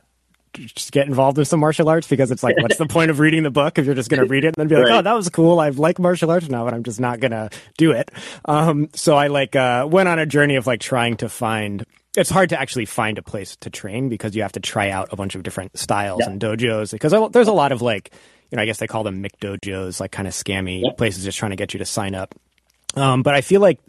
just 0.66 0.92
get 0.92 1.08
involved 1.08 1.38
with 1.38 1.48
some 1.48 1.60
martial 1.60 1.88
arts 1.90 2.08
because 2.08 2.32
it's 2.32 2.44
like, 2.44 2.56
what's 2.60 2.78
the 2.78 2.88
point 2.88 3.12
of 3.12 3.20
reading 3.20 3.44
the 3.44 3.52
book 3.52 3.78
if 3.78 3.86
you're 3.86 3.96
just 3.96 4.10
going 4.10 4.22
to 4.22 4.28
read 4.28 4.44
it 4.44 4.50
and 4.50 4.56
then 4.56 4.68
be 4.68 4.76
like, 4.76 4.86
right. 4.86 5.00
oh, 5.00 5.02
that 5.02 5.14
was 5.14 5.30
cool. 5.30 5.60
I 5.60 5.70
like 5.70 6.00
martial 6.00 6.32
arts 6.32 6.50
now, 6.50 6.66
but 6.66 6.74
I'm 6.74 6.84
just 6.84 7.00
not 7.00 7.20
going 7.20 7.32
to 7.32 7.50
do 7.78 7.92
it. 7.92 8.12
Um, 8.46 8.90
so 8.94 9.16
I 9.16 9.28
like, 9.28 9.56
uh, 9.56 9.88
went 9.90 10.10
on 10.10 10.20
a 10.20 10.26
journey 10.26 10.56
of 10.56 10.68
like 10.68 10.80
trying 10.80 11.18
to 11.18 11.30
find, 11.30 11.86
it's 12.16 12.30
hard 12.30 12.50
to 12.50 12.60
actually 12.60 12.86
find 12.86 13.18
a 13.18 13.22
place 13.22 13.56
to 13.58 13.70
train 13.70 14.10
because 14.10 14.36
you 14.36 14.42
have 14.42 14.54
to 14.54 14.60
try 14.60 14.90
out 14.90 15.10
a 15.12 15.16
bunch 15.16 15.36
of 15.36 15.44
different 15.44 15.78
styles 15.78 16.22
yeah. 16.22 16.30
and 16.30 16.42
dojos 16.42 16.92
because 16.92 17.14
there's 17.32 17.48
a 17.48 17.54
lot 17.54 17.72
of 17.72 17.82
like, 17.82 18.12
you 18.50 18.56
know, 18.56 18.62
I 18.62 18.66
guess 18.66 18.80
they 18.80 18.88
call 18.88 19.04
them 19.04 19.24
McDojos, 19.24 20.00
like 20.00 20.12
kind 20.12 20.28
of 20.28 20.34
scammy 20.34 20.82
yeah. 20.84 20.92
places 20.98 21.24
just 21.24 21.38
trying 21.38 21.52
to 21.52 21.58
get 21.58 21.74
you 21.74 21.80
to 21.80 21.86
sign 21.86 22.16
up. 22.16 22.34
Um, 22.96 23.22
but 23.22 23.36
I 23.36 23.42
feel 23.42 23.62
like 23.62 23.80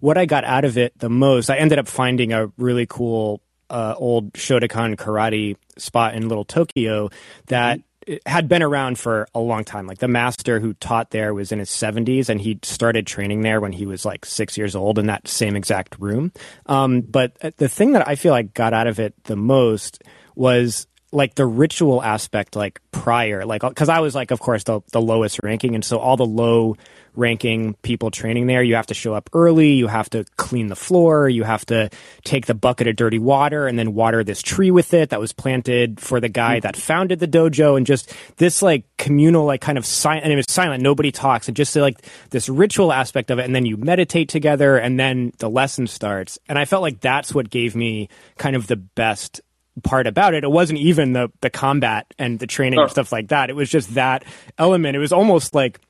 what 0.00 0.18
I 0.18 0.26
got 0.26 0.44
out 0.44 0.64
of 0.64 0.76
it 0.78 0.98
the 0.98 1.10
most, 1.10 1.50
I 1.50 1.56
ended 1.56 1.78
up 1.78 1.86
finding 1.86 2.32
a 2.32 2.50
really 2.56 2.86
cool 2.86 3.40
uh, 3.70 3.94
old 3.96 4.32
Shotokan 4.34 4.96
karate 4.96 5.56
spot 5.78 6.14
in 6.14 6.28
Little 6.28 6.44
Tokyo 6.44 7.10
that 7.46 7.80
had 8.24 8.48
been 8.48 8.62
around 8.62 8.98
for 8.98 9.26
a 9.34 9.40
long 9.40 9.64
time. 9.64 9.86
Like 9.86 9.98
the 9.98 10.08
master 10.08 10.60
who 10.60 10.74
taught 10.74 11.10
there 11.10 11.34
was 11.34 11.50
in 11.50 11.58
his 11.58 11.70
70s 11.70 12.28
and 12.28 12.40
he 12.40 12.58
started 12.62 13.06
training 13.06 13.42
there 13.42 13.60
when 13.60 13.72
he 13.72 13.84
was 13.86 14.04
like 14.04 14.24
six 14.24 14.56
years 14.56 14.76
old 14.76 14.98
in 14.98 15.06
that 15.06 15.26
same 15.26 15.56
exact 15.56 15.96
room. 15.98 16.32
Um, 16.66 17.00
but 17.00 17.36
uh, 17.42 17.50
the 17.56 17.68
thing 17.68 17.92
that 17.92 18.06
I 18.06 18.14
feel 18.14 18.32
like 18.32 18.54
got 18.54 18.72
out 18.72 18.86
of 18.86 19.00
it 19.00 19.14
the 19.24 19.36
most 19.36 20.02
was 20.36 20.86
like 21.12 21.34
the 21.34 21.46
ritual 21.46 22.02
aspect 22.02 22.56
like 22.56 22.80
prior 22.90 23.46
like 23.46 23.62
because 23.62 23.88
i 23.88 24.00
was 24.00 24.14
like 24.14 24.32
of 24.32 24.40
course 24.40 24.64
the, 24.64 24.80
the 24.92 25.00
lowest 25.00 25.38
ranking 25.42 25.76
and 25.76 25.84
so 25.84 25.98
all 25.98 26.16
the 26.16 26.26
low 26.26 26.76
ranking 27.16 27.74
people 27.82 28.10
training 28.10 28.46
there. 28.46 28.62
You 28.62 28.76
have 28.76 28.86
to 28.86 28.94
show 28.94 29.14
up 29.14 29.30
early. 29.32 29.72
You 29.72 29.86
have 29.86 30.10
to 30.10 30.24
clean 30.36 30.68
the 30.68 30.76
floor. 30.76 31.28
You 31.28 31.44
have 31.44 31.64
to 31.66 31.90
take 32.24 32.46
the 32.46 32.54
bucket 32.54 32.86
of 32.86 32.96
dirty 32.96 33.18
water 33.18 33.66
and 33.66 33.78
then 33.78 33.94
water 33.94 34.22
this 34.22 34.42
tree 34.42 34.70
with 34.70 34.94
it 34.94 35.10
that 35.10 35.20
was 35.20 35.32
planted 35.32 36.00
for 36.00 36.20
the 36.20 36.28
guy 36.28 36.58
mm. 36.58 36.62
that 36.62 36.76
founded 36.76 37.18
the 37.18 37.28
dojo. 37.28 37.76
And 37.76 37.86
just 37.86 38.12
this 38.36 38.62
like 38.62 38.84
communal 38.96 39.44
like 39.44 39.60
kind 39.60 39.78
of 39.78 39.86
silent 39.86 40.24
and 40.24 40.32
it 40.32 40.36
was 40.36 40.46
silent. 40.48 40.82
Nobody 40.82 41.10
talks. 41.10 41.48
And 41.48 41.56
just 41.56 41.74
like 41.76 41.98
this 42.30 42.48
ritual 42.48 42.92
aspect 42.92 43.30
of 43.30 43.38
it. 43.38 43.44
And 43.44 43.54
then 43.54 43.66
you 43.66 43.76
meditate 43.76 44.28
together 44.28 44.76
and 44.76 44.98
then 44.98 45.32
the 45.38 45.50
lesson 45.50 45.86
starts. 45.86 46.38
And 46.48 46.58
i 46.58 46.64
felt 46.64 46.82
like 46.82 47.00
that's 47.00 47.34
what 47.34 47.50
gave 47.50 47.74
me 47.74 48.08
kind 48.38 48.56
of 48.56 48.66
the 48.66 48.76
best 48.76 49.40
part 49.82 50.06
about 50.06 50.34
it. 50.34 50.44
It 50.44 50.50
wasn't 50.50 50.78
even 50.80 51.12
the 51.12 51.30
the 51.40 51.50
combat 51.50 52.12
and 52.18 52.38
the 52.38 52.46
training 52.46 52.78
oh. 52.78 52.82
and 52.82 52.90
stuff 52.90 53.12
like 53.12 53.28
that. 53.28 53.50
It 53.50 53.56
was 53.56 53.70
just 53.70 53.94
that 53.94 54.24
element. 54.58 54.96
It 54.96 55.00
was 55.00 55.12
almost 55.12 55.54
like 55.54 55.80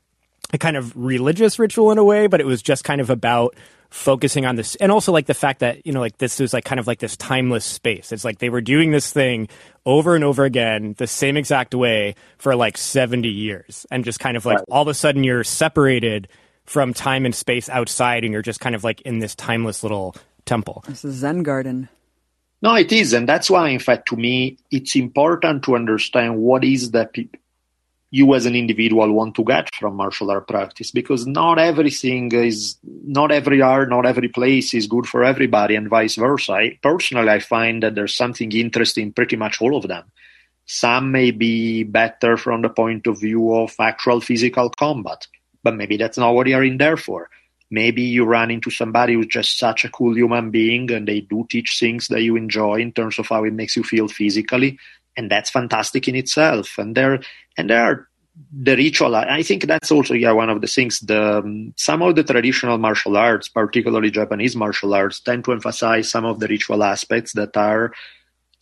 a 0.53 0.59
kind 0.59 0.77
of 0.77 0.97
religious 0.97 1.59
ritual 1.59 1.91
in 1.91 1.99
a 1.99 2.05
way, 2.05 2.27
but 2.27 2.41
it 2.41 2.47
was 2.47 2.63
just 2.63 2.85
kind 2.85 3.01
of 3.01 3.11
about 3.11 3.57
focusing 3.89 4.45
on 4.45 4.57
this 4.57 4.75
and 4.77 4.91
also 4.91 5.13
like 5.13 5.27
the 5.27 5.35
fact 5.35 5.61
that 5.61 5.87
you 5.87 5.93
know 5.93 6.01
like 6.01 6.19
this 6.19 6.41
is 6.41 6.53
like 6.53 6.65
kind 6.65 6.81
of 6.81 6.87
like 6.87 6.99
this 6.99 7.17
timeless 7.17 7.65
space. 7.65 8.13
It's 8.13 8.25
like 8.25 8.39
they 8.39 8.51
were 8.51 8.61
doing 8.61 8.91
this 8.91 9.13
thing 9.13 9.49
over 9.85 10.15
and 10.15 10.25
over 10.25 10.45
again 10.45 10.95
the 10.99 11.07
same 11.07 11.37
exact 11.37 11.75
way 11.75 12.15
for 12.39 12.57
like 12.57 12.77
70 12.77 13.29
years 13.29 13.87
and 13.91 14.05
just 14.05 14.21
kind 14.21 14.37
of 14.37 14.45
like 14.45 14.59
right. 14.59 14.67
all 14.71 14.83
of 14.83 14.89
a 14.89 14.95
sudden 14.95 15.25
you're 15.25 15.45
separated 15.45 16.29
from 16.65 16.93
time 16.93 17.25
and 17.25 17.35
space 17.35 17.69
outside 17.69 18.25
and 18.25 18.33
you're 18.33 18.43
just 18.43 18.61
kind 18.61 18.75
of 18.75 18.83
like 18.83 19.01
in 19.03 19.21
this 19.21 19.35
timeless 19.35 19.83
little 19.83 20.17
temple. 20.47 20.85
This 20.89 21.05
is 21.05 21.15
zen 21.15 21.43
garden. 21.43 21.89
No, 22.63 22.75
it 22.75 22.91
is, 22.91 23.13
and 23.13 23.29
that's 23.29 23.51
why, 23.51 23.69
in 23.69 23.79
fact, 23.79 24.09
to 24.09 24.17
me, 24.17 24.57
it's 24.71 24.97
important 24.97 25.63
to 25.65 25.77
understand 25.77 26.39
what 26.39 26.65
is 26.65 26.93
that 26.93 27.13
pe- 27.13 27.29
you 28.11 28.35
as 28.35 28.47
an 28.47 28.55
individual 28.55 29.13
want 29.13 29.35
to 29.35 29.45
get 29.45 29.75
from 29.75 29.97
martial 29.97 30.31
art 30.31 30.47
practice, 30.47 30.91
because 30.91 31.27
not 31.27 31.59
everything 31.59 32.33
is, 32.33 32.77
not 32.85 33.33
every 33.33 33.61
art, 33.61 33.89
not 33.89 34.07
every 34.07 34.29
place 34.29 34.75
is 34.75 34.87
good 34.87 35.07
for 35.07 35.25
everybody, 35.25 35.75
and 35.75 35.89
vice 35.89 36.15
versa. 36.15 36.53
I, 36.53 36.79
personally, 36.83 37.29
I 37.29 37.41
find 37.41 37.83
that 37.83 37.95
there's 37.95 38.15
something 38.15 38.53
interesting 38.53 39.13
pretty 39.13 39.37
much 39.37 39.61
all 39.61 39.77
of 39.77 39.89
them. 39.89 40.05
Some 40.67 41.13
may 41.13 41.31
be 41.31 41.85
better 41.85 42.37
from 42.37 42.63
the 42.63 42.69
point 42.69 43.07
of 43.07 43.21
view 43.21 43.55
of 43.55 43.75
actual 43.79 44.21
physical 44.21 44.71
combat, 44.71 45.27
but 45.63 45.75
maybe 45.75 45.97
that's 45.97 46.19
not 46.19 46.35
what 46.35 46.47
you're 46.47 46.65
in 46.65 46.79
there 46.79 46.97
for 46.97 47.29
maybe 47.71 48.03
you 48.03 48.25
run 48.25 48.51
into 48.51 48.71
somebody 48.71 49.15
who's 49.15 49.27
just 49.27 49.59
such 49.59 49.85
a 49.85 49.89
cool 49.89 50.17
human 50.17 50.51
being 50.51 50.91
and 50.91 51.09
they 51.09 51.21
do 51.21 51.47
teach 51.51 51.79
things 51.79 52.09
that 52.09 52.23
you 52.23 52.37
enjoy 52.37 52.77
in 52.77 52.93
terms 52.93 53.19
of 53.19 53.27
how 53.27 53.45
it 53.45 53.53
makes 53.53 53.77
you 53.77 53.83
feel 53.83 54.09
physically 54.09 54.79
and 55.17 55.31
that's 55.31 55.51
fantastic 55.51 56.09
in 56.09 56.15
itself 56.17 56.79
and 56.79 56.97
there 56.97 57.21
and 57.57 57.71
there 57.71 57.83
are 57.83 58.09
the 58.53 58.77
ritual 58.77 59.15
i 59.15 59.43
think 59.43 59.67
that's 59.67 59.91
also 59.91 60.13
yeah 60.13 60.33
one 60.33 60.51
of 60.51 60.61
the 60.61 60.67
things 60.67 61.01
the 61.01 61.39
um, 61.39 61.73
some 61.77 62.03
of 62.03 62.15
the 62.15 62.23
traditional 62.23 62.77
martial 62.77 63.17
arts 63.17 63.49
particularly 63.49 64.11
japanese 64.11 64.55
martial 64.55 64.93
arts 64.93 65.21
tend 65.21 65.43
to 65.45 65.53
emphasize 65.53 66.11
some 66.11 66.25
of 66.25 66.39
the 66.39 66.47
ritual 66.47 66.83
aspects 66.83 67.33
that 67.33 67.57
are 67.57 67.93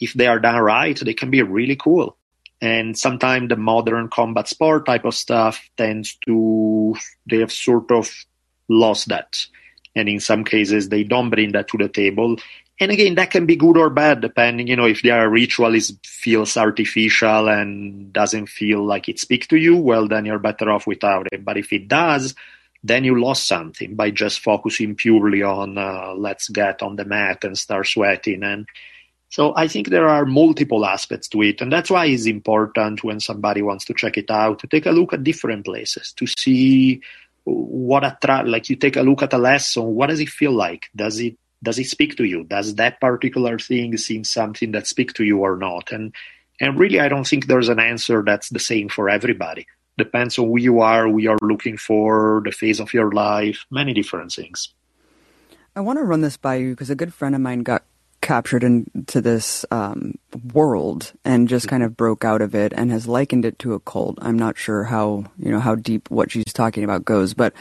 if 0.01 0.13
they 0.15 0.29
are 0.29 0.39
done 0.39 0.61
right 0.61 1.01
they 1.01 1.15
can 1.15 1.31
be 1.31 1.43
really 1.43 1.77
cool 1.77 2.17
and 2.61 2.97
sometimes 2.97 3.49
the 3.49 3.57
modern 3.57 4.09
combat 4.09 4.49
sport 4.49 4.87
type 4.87 5.05
of 5.05 5.15
stuff 5.15 5.69
tends 5.77 6.17
to 6.25 6.95
they 7.27 7.39
have 7.39 7.53
sort 7.53 7.91
of 7.91 8.09
lost 8.69 9.09
that. 9.09 9.47
And 9.97 10.09
in 10.09 10.21
some 10.21 10.45
cases, 10.45 10.89
they 10.89 11.05
don't 11.05 11.31
bring 11.31 11.53
that 11.53 11.69
to 11.69 11.79
the 11.79 11.89
table. 11.89 12.37
And 12.81 12.91
again, 12.91 13.15
that 13.15 13.31
can 13.31 13.47
be 13.47 13.55
good 13.55 13.77
or 13.77 13.89
bad, 13.89 14.21
depending, 14.21 14.67
you 14.67 14.75
know, 14.75 14.87
if 14.87 15.03
their 15.03 15.29
ritual 15.31 15.75
is 15.75 15.97
feels 16.05 16.57
artificial 16.57 17.49
and 17.49 18.13
doesn't 18.13 18.49
feel 18.49 18.85
like 18.85 19.09
it 19.09 19.21
speaks 19.21 19.47
to 19.49 19.57
you, 19.57 19.77
well, 19.77 20.09
then 20.09 20.25
you're 20.25 20.41
better 20.41 20.71
off 20.71 20.87
without 20.87 21.29
it. 21.31 21.45
But 21.45 21.57
if 21.57 21.73
it 21.73 21.87
does, 21.87 22.35
then 22.83 23.05
you 23.05 23.21
lost 23.21 23.47
something 23.47 23.95
by 23.95 24.11
just 24.11 24.41
focusing 24.41 24.97
purely 24.97 25.43
on 25.43 25.79
uh, 25.79 26.15
let's 26.17 26.49
get 26.49 26.83
on 26.83 26.97
the 26.97 27.05
mat 27.05 27.45
and 27.45 27.57
start 27.57 27.87
sweating. 27.87 28.43
And 28.43 28.67
so 29.31 29.55
I 29.57 29.69
think 29.69 29.89
there 29.89 30.09
are 30.09 30.27
multiple 30.27 30.85
aspects 30.85 31.29
to 31.29 31.43
it. 31.43 31.61
And 31.61 31.73
that's 31.73 31.91
why 31.91 32.07
it's 32.07 32.27
important 32.27 33.05
when 33.05 33.21
somebody 33.21 33.63
wants 33.63 33.85
to 33.87 33.95
check 33.95 34.19
it 34.19 34.31
out 34.31 34.59
to 34.59 34.67
take 34.67 34.87
a 34.87 34.91
look 34.91 35.13
at 35.13 35.23
different 35.23 35.65
places 35.65 36.13
to 36.17 36.27
see 36.27 37.01
what 37.45 38.05
attract 38.05 38.49
like 38.49 38.71
you 38.71 38.77
take 38.77 38.97
a 38.97 39.03
look 39.03 39.23
at 39.23 39.35
a 39.35 39.39
lesson 39.39 39.85
what 39.85 40.07
does 40.09 40.19
it 40.19 40.31
feel 40.31 40.53
like 40.53 40.89
does 40.97 41.21
it 41.21 41.37
does 41.65 41.79
it 41.79 41.89
speak 41.89 42.17
to 42.17 42.25
you? 42.25 42.45
Does 42.45 42.77
that 42.77 43.01
particular 43.01 43.59
thing 43.59 43.97
seem 43.97 44.23
something 44.23 44.71
that 44.73 44.87
speak 44.87 45.15
to 45.15 45.25
you 45.25 45.39
or 45.39 45.57
not? 45.57 45.91
And 45.91 46.15
and 46.61 46.79
really 46.79 47.01
i 47.01 47.09
don't 47.09 47.27
think 47.27 47.47
there's 47.47 47.69
an 47.69 47.81
answer 47.81 48.23
that's 48.25 48.51
the 48.51 48.61
same 48.61 48.89
for 48.89 49.09
everybody. 49.09 49.67
Depends 49.99 50.39
on 50.39 50.47
who 50.47 50.59
you 50.59 50.81
are 50.81 51.09
who 51.09 51.19
you're 51.19 51.39
looking 51.43 51.77
for 51.77 52.43
the 52.45 52.53
phase 52.53 52.81
of 52.81 52.95
your 52.95 53.11
life 53.11 53.67
many 53.71 53.93
different 53.93 54.33
things. 54.33 54.69
I 55.75 55.81
want 55.81 55.99
to 55.99 56.05
run 56.05 56.21
this 56.21 56.37
by 56.37 56.57
you 56.57 56.71
because 56.71 56.91
a 56.91 56.95
good 56.95 57.13
friend 57.13 57.35
of 57.35 57.41
mine 57.41 57.65
got 57.65 57.83
captured 58.25 58.65
into 58.65 59.21
this 59.21 59.67
um, 59.71 60.15
world 60.55 61.13
and 61.27 61.47
just 61.47 61.69
kind 61.69 61.83
of 61.83 61.95
broke 61.95 62.25
out 62.25 62.41
of 62.41 62.55
it 62.55 62.73
and 62.75 62.91
has 62.91 63.07
likened 63.07 63.45
it 63.45 63.59
to 63.59 63.75
a 63.75 63.81
cult. 63.81 64.17
I'm 64.23 64.39
not 64.39 64.57
sure 64.57 64.85
how 64.85 65.27
you 65.39 65.51
know 65.51 65.61
how 65.61 65.75
deep 65.75 66.11
what 66.11 66.31
she's 66.31 66.53
talking 66.53 66.85
about 66.85 67.05
goes, 67.05 67.35
but 67.35 67.53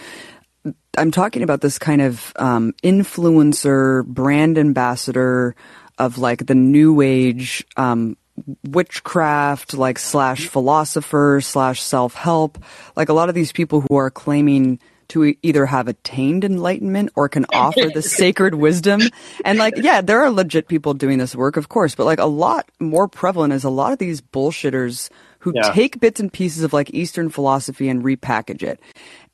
I'm 0.98 1.12
talking 1.12 1.42
about 1.44 1.62
this 1.62 1.78
kind 1.80 2.02
of 2.02 2.32
um, 2.38 2.74
influencer, 2.84 4.06
brand 4.06 4.58
ambassador 4.58 5.56
of 5.98 6.18
like 6.18 6.46
the 6.46 6.56
new 6.56 7.02
age 7.02 7.66
um, 7.78 8.16
witchcraft, 8.64 9.74
like 9.74 10.00
slash 10.00 10.48
philosopher 10.48 11.40
slash 11.42 11.82
self 11.82 12.14
help. 12.16 12.58
Like 12.96 13.10
a 13.10 13.14
lot 13.14 13.30
of 13.30 13.36
these 13.36 13.52
people 13.52 13.82
who 13.82 13.96
are 13.96 14.10
claiming 14.12 14.80
to 15.10 15.36
either 15.44 15.66
have 15.66 15.88
attained 15.88 16.44
enlightenment 16.44 17.10
or 17.16 17.28
can 17.30 17.46
offer 17.54 17.90
the 17.94 18.02
sacred 18.22 18.56
wisdom. 18.56 19.02
And 19.46 19.60
like, 19.60 19.74
yeah, 19.78 20.02
there 20.02 20.22
are 20.22 20.32
legit 20.32 20.68
people 20.68 20.94
doing 20.94 21.18
this 21.20 21.36
work, 21.36 21.58
of 21.58 21.70
course, 21.70 21.94
but 21.94 22.06
like 22.06 22.20
a 22.20 22.26
lot 22.26 22.70
more 22.80 23.08
prevalent 23.08 23.54
is 23.54 23.64
a 23.64 23.70
lot 23.70 23.92
of 23.94 24.00
these 24.00 24.22
bullshitters 24.22 25.10
who 25.40 25.52
Yeah. 25.54 25.72
take 25.74 26.00
bits 26.00 26.22
and 26.22 26.32
pieces 26.32 26.64
of 26.64 26.72
like 26.72 26.90
Eastern 26.94 27.30
philosophy 27.30 27.90
and 27.90 28.02
repackage 28.04 28.64
it. 28.64 28.80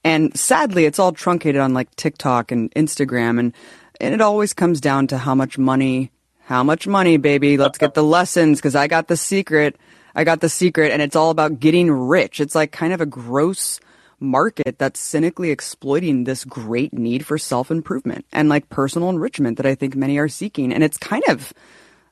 And 0.03 0.37
sadly, 0.37 0.85
it's 0.85 0.99
all 0.99 1.11
truncated 1.11 1.61
on 1.61 1.73
like 1.73 1.93
TikTok 1.95 2.51
and 2.51 2.71
Instagram. 2.71 3.39
And, 3.39 3.53
and 3.99 4.13
it 4.13 4.21
always 4.21 4.53
comes 4.53 4.79
down 4.79 5.07
to 5.07 5.17
how 5.17 5.35
much 5.35 5.57
money, 5.57 6.11
how 6.39 6.63
much 6.63 6.87
money, 6.87 7.17
baby. 7.17 7.57
Let's 7.57 7.77
get 7.77 7.93
the 7.93 8.03
lessons 8.03 8.59
because 8.59 8.75
I 8.75 8.87
got 8.87 9.07
the 9.07 9.17
secret. 9.17 9.77
I 10.15 10.23
got 10.23 10.39
the 10.39 10.49
secret. 10.49 10.91
And 10.91 11.01
it's 11.01 11.15
all 11.15 11.29
about 11.31 11.59
getting 11.59 11.91
rich. 11.91 12.39
It's 12.39 12.55
like 12.55 12.71
kind 12.71 12.93
of 12.93 13.01
a 13.01 13.05
gross 13.05 13.79
market 14.19 14.77
that's 14.77 14.99
cynically 14.99 15.49
exploiting 15.49 16.23
this 16.23 16.43
great 16.43 16.93
need 16.93 17.25
for 17.25 17.37
self 17.37 17.71
improvement 17.71 18.25
and 18.31 18.49
like 18.49 18.69
personal 18.69 19.09
enrichment 19.09 19.57
that 19.57 19.65
I 19.65 19.75
think 19.75 19.95
many 19.95 20.17
are 20.17 20.27
seeking. 20.27 20.73
And 20.73 20.83
it's 20.83 20.97
kind 20.97 21.23
of, 21.29 21.53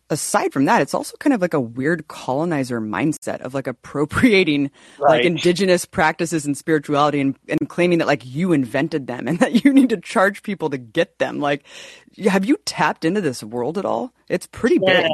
aside 0.09 0.53
from 0.53 0.65
that, 0.65 0.81
it's 0.81 0.93
also 0.93 1.15
kind 1.17 1.33
of 1.33 1.41
like 1.41 1.53
a 1.53 1.59
weird 1.59 2.07
colonizer 2.07 2.79
mindset 2.79 3.41
of 3.41 3.53
like 3.53 3.67
appropriating 3.67 4.71
like 4.99 5.25
indigenous 5.25 5.85
practices 5.85 6.45
and 6.45 6.57
spirituality 6.57 7.19
and, 7.19 7.37
and 7.49 7.69
claiming 7.69 7.99
that 7.99 8.07
like 8.07 8.25
you 8.25 8.53
invented 8.53 9.07
them 9.07 9.27
and 9.27 9.39
that 9.41 9.63
you 9.63 9.73
need 9.73 9.89
to 9.89 9.97
charge 9.97 10.43
people 10.43 10.69
to 10.69 10.77
get 10.77 11.19
them. 11.19 11.39
Like, 11.39 11.63
have 12.25 12.45
you 12.45 12.57
tapped 12.65 13.05
into 13.05 13.21
this 13.21 13.43
world 13.43 13.77
at 13.77 13.85
all? 13.85 14.13
It's 14.29 14.47
pretty 14.47 14.79
big. 14.79 15.11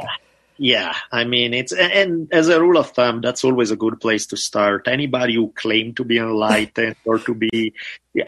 Yeah, 0.56 0.94
I 1.10 1.24
mean 1.24 1.52
it's 1.52 1.72
and 1.72 2.32
as 2.32 2.48
a 2.48 2.60
rule 2.60 2.78
of 2.78 2.90
thumb, 2.90 3.20
that's 3.20 3.42
always 3.44 3.72
a 3.72 3.76
good 3.76 4.00
place 4.00 4.26
to 4.26 4.36
start. 4.36 4.86
Anybody 4.86 5.34
who 5.34 5.52
claim 5.56 5.94
to 5.94 6.04
be 6.04 6.18
enlightened 6.18 6.96
or 7.04 7.18
to 7.18 7.34
be 7.34 7.74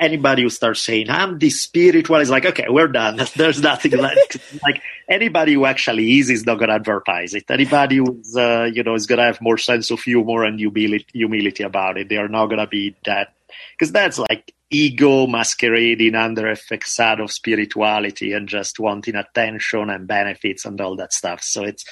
anybody 0.00 0.42
who 0.42 0.50
starts 0.50 0.82
saying 0.82 1.08
I'm 1.08 1.38
the 1.38 1.50
spiritual 1.50 2.16
is 2.16 2.30
like 2.30 2.44
okay, 2.44 2.66
we're 2.68 2.88
done. 2.88 3.20
There's 3.36 3.62
nothing 3.62 3.92
like 3.98 4.18
like 4.64 4.82
anybody 5.08 5.54
who 5.54 5.66
actually 5.66 6.18
is 6.18 6.28
is 6.28 6.44
not 6.44 6.58
going 6.58 6.68
to 6.68 6.74
advertise 6.74 7.32
it. 7.34 7.44
Anybody 7.48 7.98
who's 7.98 8.36
uh, 8.36 8.68
you 8.72 8.82
know 8.82 8.94
is 8.94 9.06
going 9.06 9.18
to 9.18 9.24
have 9.24 9.40
more 9.40 9.58
sense 9.58 9.92
of 9.92 10.00
humor 10.00 10.42
and 10.42 10.58
humility, 10.58 11.06
humility 11.12 11.62
about 11.62 11.96
it. 11.96 12.08
They 12.08 12.16
are 12.16 12.28
not 12.28 12.46
going 12.46 12.58
to 12.58 12.66
be 12.66 12.96
that 13.04 13.34
because 13.78 13.92
that's 13.92 14.18
like 14.18 14.52
ego 14.70 15.28
masquerading 15.28 16.16
under 16.16 16.50
a 16.50 16.56
facade 16.56 17.20
of 17.20 17.30
spirituality 17.30 18.32
and 18.32 18.48
just 18.48 18.80
wanting 18.80 19.14
attention 19.14 19.90
and 19.90 20.08
benefits 20.08 20.64
and 20.64 20.80
all 20.80 20.96
that 20.96 21.12
stuff. 21.12 21.40
So 21.42 21.62
it's 21.62 21.84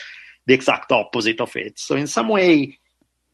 the 0.47 0.55
exact 0.55 0.92
opposite 0.92 1.40
of 1.40 1.55
it. 1.57 1.78
So 1.78 1.97
in 1.97 2.07
some 2.07 2.28
way, 2.28 2.78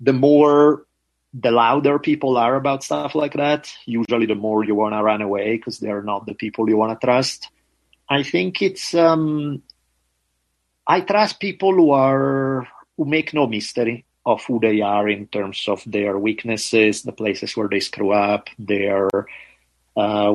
the 0.00 0.12
more 0.12 0.86
the 1.32 1.50
louder 1.50 1.98
people 1.98 2.36
are 2.36 2.56
about 2.56 2.82
stuff 2.82 3.14
like 3.14 3.34
that, 3.34 3.72
usually 3.86 4.26
the 4.26 4.34
more 4.34 4.64
you 4.64 4.74
want 4.74 4.94
to 4.94 5.02
run 5.02 5.22
away 5.22 5.56
because 5.56 5.78
they're 5.78 6.02
not 6.02 6.26
the 6.26 6.34
people 6.34 6.68
you 6.68 6.76
want 6.76 6.98
to 6.98 7.06
trust. 7.06 7.48
I 8.08 8.22
think 8.24 8.62
it's 8.62 8.94
um, 8.94 9.62
I 10.86 11.00
trust 11.02 11.38
people 11.38 11.72
who 11.72 11.92
are 11.92 12.66
who 12.96 13.04
make 13.04 13.32
no 13.32 13.46
mystery 13.46 14.04
of 14.26 14.44
who 14.44 14.58
they 14.60 14.80
are 14.80 15.08
in 15.08 15.26
terms 15.28 15.64
of 15.68 15.82
their 15.86 16.18
weaknesses, 16.18 17.02
the 17.02 17.12
places 17.12 17.56
where 17.56 17.68
they 17.68 17.80
screw 17.80 18.12
up, 18.12 18.48
their 18.58 19.08
uh, 19.96 20.32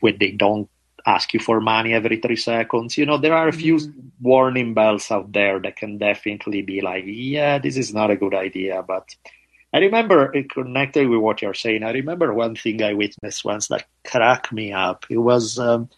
when 0.00 0.18
they 0.18 0.32
don't 0.32 0.68
ask 1.06 1.34
you 1.34 1.40
for 1.40 1.60
money 1.60 1.92
every 1.92 2.18
three 2.18 2.36
seconds. 2.36 2.96
You 2.96 3.06
know, 3.06 3.18
there 3.18 3.34
are 3.34 3.48
a 3.48 3.52
few 3.52 3.78
warning 4.20 4.74
bells 4.74 5.10
out 5.10 5.32
there 5.32 5.58
that 5.60 5.76
can 5.76 5.98
definitely 5.98 6.62
be 6.62 6.80
like, 6.80 7.04
yeah, 7.06 7.58
this 7.58 7.76
is 7.76 7.92
not 7.92 8.10
a 8.10 8.16
good 8.16 8.34
idea. 8.34 8.82
But 8.82 9.14
I 9.72 9.78
remember 9.78 10.34
it 10.34 10.50
connected 10.50 11.08
with 11.08 11.20
what 11.20 11.42
you're 11.42 11.54
saying. 11.54 11.82
I 11.82 11.90
remember 11.90 12.32
one 12.32 12.56
thing 12.56 12.82
I 12.82 12.94
witnessed 12.94 13.44
once 13.44 13.68
that 13.68 13.86
cracked 14.04 14.52
me 14.52 14.72
up. 14.72 15.06
It 15.10 15.18
was. 15.18 15.58
Um, 15.58 15.90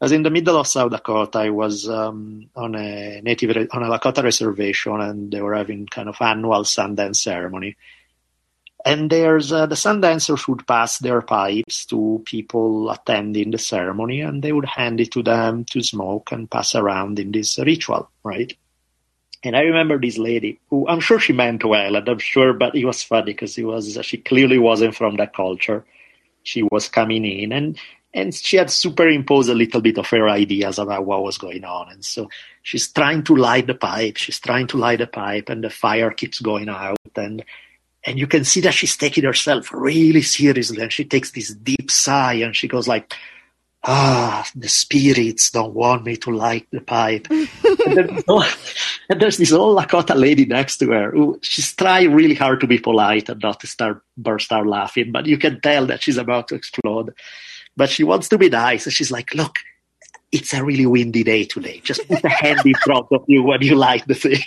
I 0.00 0.06
was 0.06 0.12
in 0.12 0.24
the 0.24 0.30
middle 0.30 0.58
of 0.58 0.66
South 0.66 0.90
Dakota. 0.90 1.38
I 1.38 1.50
was 1.50 1.88
um, 1.88 2.50
on 2.54 2.74
a 2.74 3.22
native 3.22 3.68
on 3.72 3.82
a 3.82 3.88
Lakota 3.88 4.22
reservation, 4.22 5.00
and 5.00 5.32
they 5.32 5.40
were 5.40 5.54
having 5.54 5.86
kind 5.86 6.08
of 6.08 6.16
annual 6.20 6.64
Sundance 6.64 7.16
ceremony. 7.16 7.76
And 8.84 9.08
there's 9.08 9.50
uh, 9.50 9.64
the 9.64 9.76
Sundancers 9.76 10.46
would 10.46 10.66
pass 10.66 10.98
their 10.98 11.22
pipes 11.22 11.86
to 11.86 12.22
people 12.26 12.90
attending 12.90 13.50
the 13.50 13.58
ceremony, 13.58 14.20
and 14.20 14.42
they 14.42 14.52
would 14.52 14.66
hand 14.66 15.00
it 15.00 15.10
to 15.12 15.22
them 15.22 15.64
to 15.66 15.82
smoke 15.82 16.32
and 16.32 16.50
pass 16.50 16.74
around 16.74 17.18
in 17.18 17.32
this 17.32 17.58
ritual, 17.58 18.10
right? 18.22 18.52
And 19.42 19.56
I 19.56 19.62
remember 19.62 19.98
this 19.98 20.18
lady 20.18 20.58
who 20.68 20.86
I'm 20.86 21.00
sure 21.00 21.18
she 21.18 21.32
meant 21.32 21.64
well, 21.64 21.96
and 21.96 22.08
I'm 22.08 22.18
sure, 22.18 22.52
but 22.52 22.74
it 22.74 22.84
was 22.84 23.02
funny 23.02 23.32
because 23.32 23.56
it 23.56 23.64
was 23.64 23.98
she 24.02 24.18
clearly 24.18 24.58
wasn't 24.58 24.96
from 24.96 25.16
that 25.16 25.34
culture. 25.34 25.84
She 26.42 26.62
was 26.62 26.88
coming 26.88 27.24
in, 27.24 27.52
and 27.52 27.78
and 28.12 28.34
she 28.34 28.58
had 28.58 28.70
superimposed 28.70 29.50
a 29.50 29.54
little 29.54 29.80
bit 29.80 29.98
of 29.98 30.08
her 30.08 30.28
ideas 30.28 30.78
about 30.78 31.04
what 31.04 31.22
was 31.22 31.36
going 31.36 31.64
on. 31.64 31.90
And 31.90 32.04
so 32.04 32.30
she's 32.62 32.90
trying 32.92 33.24
to 33.24 33.36
light 33.36 33.66
the 33.66 33.74
pipe. 33.74 34.18
She's 34.18 34.38
trying 34.38 34.66
to 34.68 34.76
light 34.76 35.00
the 35.00 35.06
pipe, 35.06 35.48
and 35.48 35.64
the 35.64 35.70
fire 35.70 36.10
keeps 36.10 36.40
going 36.40 36.68
out. 36.68 36.98
And 37.16 37.44
and 38.06 38.18
you 38.18 38.26
can 38.26 38.44
see 38.44 38.60
that 38.60 38.74
she's 38.74 38.96
taking 38.96 39.24
herself 39.24 39.72
really 39.72 40.22
seriously. 40.22 40.82
And 40.82 40.92
she 40.92 41.04
takes 41.04 41.30
this 41.30 41.54
deep 41.54 41.90
sigh, 41.90 42.34
and 42.34 42.54
she 42.54 42.68
goes 42.68 42.86
like, 42.86 43.14
"Ah, 43.84 44.46
the 44.54 44.68
spirits 44.68 45.50
don't 45.50 45.74
want 45.74 46.04
me 46.04 46.16
to 46.18 46.30
light 46.30 46.66
the 46.70 46.80
pipe." 46.80 47.26
and, 47.30 47.48
then, 47.96 48.22
and 49.08 49.20
there's 49.20 49.38
this 49.38 49.52
old 49.52 49.78
Lakota 49.78 50.14
lady 50.14 50.44
next 50.44 50.78
to 50.78 50.90
her 50.90 51.10
who 51.10 51.38
she's 51.42 51.74
trying 51.74 52.14
really 52.14 52.34
hard 52.34 52.60
to 52.60 52.66
be 52.66 52.78
polite 52.78 53.28
and 53.28 53.42
not 53.42 53.60
to 53.60 53.66
start 53.66 54.02
burst 54.16 54.52
out 54.52 54.66
laughing, 54.66 55.12
but 55.12 55.26
you 55.26 55.38
can 55.38 55.60
tell 55.60 55.86
that 55.86 56.02
she's 56.02 56.18
about 56.18 56.48
to 56.48 56.54
explode 56.54 57.14
but 57.76 57.90
she 57.90 58.04
wants 58.04 58.28
to 58.28 58.38
be 58.38 58.48
nice. 58.48 58.86
And 58.86 58.92
she's 58.92 59.10
like, 59.10 59.34
look, 59.34 59.56
it's 60.34 60.52
a 60.52 60.64
really 60.64 60.84
windy 60.84 61.22
day 61.22 61.44
today. 61.44 61.80
Just 61.84 62.06
put 62.08 62.24
a 62.24 62.28
hand 62.28 62.60
in 62.66 62.74
front 62.74 63.06
of 63.12 63.24
you 63.28 63.44
when 63.44 63.62
you 63.62 63.76
light 63.76 64.04
the 64.08 64.14
thing. 64.14 64.42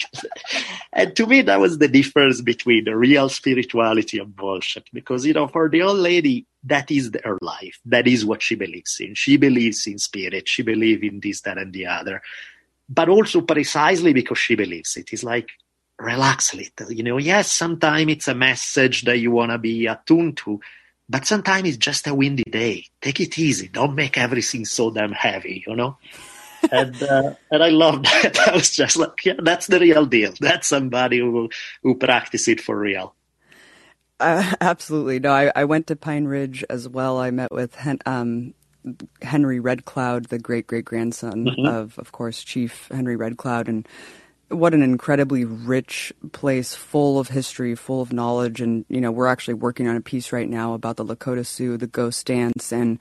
and 0.91 1.15
to 1.15 1.25
me, 1.25 1.41
that 1.43 1.61
was 1.61 1.77
the 1.77 1.87
difference 1.87 2.41
between 2.41 2.83
the 2.83 2.95
real 2.95 3.29
spirituality 3.29 4.19
and 4.19 4.35
bullshit. 4.35 4.89
Because, 4.91 5.25
you 5.25 5.31
know, 5.31 5.47
for 5.47 5.69
the 5.69 5.81
old 5.81 5.99
lady, 5.99 6.45
that 6.65 6.91
is 6.91 7.09
her 7.23 7.37
life. 7.41 7.79
That 7.85 8.05
is 8.05 8.25
what 8.25 8.43
she 8.43 8.55
believes 8.55 8.99
in. 8.99 9.15
She 9.15 9.37
believes 9.37 9.87
in 9.87 9.97
spirit. 9.97 10.49
She 10.49 10.61
believes 10.61 11.01
in 11.03 11.21
this, 11.21 11.39
that, 11.41 11.57
and 11.57 11.71
the 11.71 11.85
other. 11.85 12.21
But 12.89 13.07
also 13.07 13.39
precisely 13.39 14.11
because 14.11 14.39
she 14.39 14.55
believes 14.55 14.97
it. 14.97 15.13
It's 15.13 15.23
like, 15.23 15.47
relax 15.97 16.53
a 16.53 16.57
little. 16.57 16.91
You 16.91 17.03
know, 17.03 17.17
yes, 17.17 17.49
sometimes 17.49 18.11
it's 18.11 18.27
a 18.27 18.35
message 18.35 19.03
that 19.03 19.19
you 19.19 19.31
want 19.31 19.51
to 19.51 19.57
be 19.57 19.87
attuned 19.87 20.35
to 20.37 20.59
but 21.09 21.25
sometimes 21.25 21.69
it's 21.69 21.77
just 21.77 22.07
a 22.07 22.13
windy 22.13 22.43
day. 22.43 22.85
Take 23.01 23.19
it 23.19 23.37
easy. 23.37 23.67
Don't 23.67 23.95
make 23.95 24.17
everything 24.17 24.65
so 24.65 24.91
damn 24.91 25.11
heavy, 25.11 25.63
you 25.65 25.75
know? 25.75 25.97
and 26.71 27.01
uh, 27.03 27.33
and 27.51 27.63
I 27.63 27.69
love 27.69 28.03
that. 28.03 28.37
I 28.47 28.53
was 28.53 28.71
just 28.71 28.97
like, 28.97 29.23
yeah, 29.25 29.33
that's 29.41 29.67
the 29.67 29.79
real 29.79 30.05
deal. 30.05 30.33
That's 30.39 30.67
somebody 30.67 31.19
who 31.19 31.49
who 31.83 31.95
practice 31.95 32.47
it 32.47 32.61
for 32.61 32.77
real. 32.77 33.15
Uh, 34.19 34.53
absolutely. 34.61 35.19
No, 35.19 35.31
I, 35.31 35.51
I 35.55 35.65
went 35.65 35.87
to 35.87 35.95
Pine 35.95 36.25
Ridge 36.25 36.63
as 36.69 36.89
well. 36.89 37.19
I 37.19 37.31
met 37.31 37.51
with 37.51 37.75
Hen- 37.75 37.99
um, 38.05 38.53
Henry 39.21 39.59
Red 39.59 39.85
Cloud, 39.85 40.25
the 40.25 40.39
great 40.39 40.67
great 40.67 40.85
grandson 40.85 41.47
of, 41.65 41.97
of 41.99 42.11
course, 42.11 42.43
Chief 42.43 42.87
Henry 42.91 43.15
Red 43.15 43.37
Cloud, 43.37 43.67
and 43.67 43.87
what 44.49 44.73
an 44.73 44.81
incredibly 44.81 45.43
rich 45.43 46.13
place, 46.31 46.73
full 46.73 47.19
of 47.19 47.27
history, 47.27 47.75
full 47.75 48.01
of 48.01 48.13
knowledge. 48.13 48.61
And 48.61 48.85
you 48.87 49.01
know, 49.01 49.11
we're 49.11 49.27
actually 49.27 49.55
working 49.55 49.87
on 49.87 49.95
a 49.95 50.01
piece 50.01 50.31
right 50.31 50.47
now 50.47 50.73
about 50.73 50.97
the 50.97 51.05
Lakota 51.05 51.45
Sioux, 51.45 51.77
the 51.77 51.87
ghost 51.87 52.25
dance, 52.25 52.71
and 52.71 52.99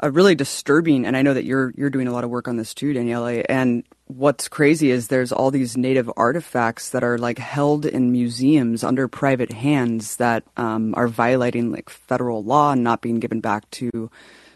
a 0.00 0.10
really 0.10 0.34
disturbing. 0.34 1.04
And 1.04 1.16
I 1.16 1.22
know 1.22 1.34
that 1.34 1.44
you're 1.44 1.72
you're 1.76 1.90
doing 1.90 2.08
a 2.08 2.12
lot 2.12 2.24
of 2.24 2.30
work 2.30 2.48
on 2.48 2.56
this 2.56 2.72
too, 2.72 2.92
Daniele. 2.92 3.42
And 3.48 3.84
what's 4.06 4.48
crazy 4.48 4.90
is 4.90 5.08
there's 5.08 5.32
all 5.32 5.50
these 5.50 5.76
native 5.76 6.10
artifacts 6.16 6.90
that 6.90 7.04
are 7.04 7.18
like 7.18 7.38
held 7.38 7.84
in 7.84 8.10
museums 8.10 8.82
under 8.82 9.06
private 9.06 9.52
hands 9.52 10.16
that 10.16 10.44
um, 10.56 10.94
are 10.96 11.08
violating 11.08 11.70
like 11.72 11.90
federal 11.90 12.42
law 12.42 12.72
and 12.72 12.82
not 12.82 13.02
being 13.02 13.20
given 13.20 13.40
back 13.40 13.70
to 13.72 14.10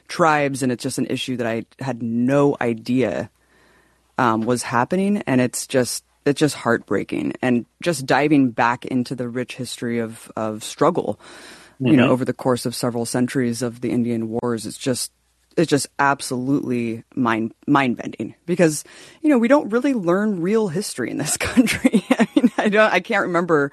tribes. 0.09 0.63
And 0.63 0.73
it's 0.73 0.83
just 0.83 0.99
an 0.99 1.07
issue 1.07 1.37
that 1.37 1.47
I 1.47 1.67
had 1.81 2.03
no 2.03 2.57
idea 2.61 3.31
um, 4.19 4.43
was 4.43 4.63
happening, 4.63 5.23
and 5.27 5.41
it's 5.41 5.67
just 5.67 6.05
it's 6.25 6.41
just 6.41 6.55
heartbreaking. 6.55 7.35
And 7.43 7.67
just 7.83 8.07
diving 8.07 8.51
back 8.51 8.85
into 8.85 9.15
the 9.15 9.29
rich 9.29 9.57
history 9.57 9.99
of 9.99 10.31
of 10.37 10.65
struggle, 10.65 11.19
you 11.79 11.97
know, 11.97 12.05
mm-hmm. 12.05 12.13
over 12.13 12.25
the 12.25 12.33
course 12.33 12.67
of 12.67 12.75
several 12.75 13.07
centuries 13.07 13.63
of 13.63 13.81
the 13.81 13.91
Indian 13.91 14.29
Wars, 14.29 14.67
it's 14.67 14.79
just 14.79 15.13
it's 15.57 15.71
just 15.71 15.87
absolutely 15.99 17.05
mind 17.15 17.55
mind 17.67 17.97
bending 17.97 18.35
because 18.47 18.85
you 19.23 19.29
know 19.29 19.39
we 19.39 19.49
don't 19.49 19.71
really 19.71 19.95
learn 19.95 20.41
real 20.41 20.69
history 20.69 21.11
in 21.11 21.19
this 21.19 21.37
country. 21.39 22.05
I 22.11 22.29
mean, 22.35 22.51
I 22.59 22.69
don't 22.69 22.93
I 22.93 23.01
can't 23.01 23.27
remember 23.27 23.71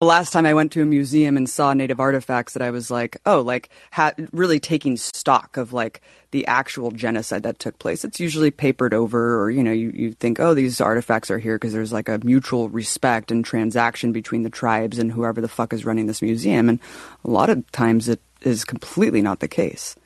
the 0.00 0.06
last 0.06 0.32
time 0.32 0.46
I 0.46 0.54
went 0.54 0.70
to 0.72 0.82
a 0.82 0.86
museum 0.86 1.36
and 1.36 1.50
saw 1.50 1.72
native 1.72 1.98
artifacts 1.98 2.52
that 2.52 2.62
I 2.62 2.70
was 2.70 2.88
like, 2.88 3.16
oh, 3.26 3.40
like 3.40 3.68
ha- 3.90 4.12
really 4.30 4.60
taking 4.60 4.96
stock 4.96 5.56
of 5.56 5.72
like 5.72 6.00
the 6.30 6.46
actual 6.46 6.92
genocide 6.92 7.42
that 7.42 7.58
took 7.58 7.78
place. 7.80 8.04
It's 8.04 8.20
usually 8.20 8.52
papered 8.52 8.94
over, 8.94 9.42
or 9.42 9.50
you 9.50 9.62
know, 9.62 9.72
you, 9.72 9.90
you 9.92 10.12
think, 10.12 10.38
oh, 10.38 10.54
these 10.54 10.80
artifacts 10.80 11.32
are 11.32 11.38
here 11.38 11.56
because 11.56 11.72
there's 11.72 11.92
like 11.92 12.08
a 12.08 12.20
mutual 12.22 12.68
respect 12.68 13.32
and 13.32 13.44
transaction 13.44 14.12
between 14.12 14.44
the 14.44 14.50
tribes 14.50 15.00
and 15.00 15.10
whoever 15.10 15.40
the 15.40 15.48
fuck 15.48 15.72
is 15.72 15.84
running 15.84 16.06
this 16.06 16.22
museum. 16.22 16.68
And 16.68 16.78
a 17.24 17.30
lot 17.30 17.50
of 17.50 17.68
times 17.72 18.08
it 18.08 18.20
is 18.42 18.64
completely 18.64 19.20
not 19.20 19.40
the 19.40 19.48
case. 19.48 19.96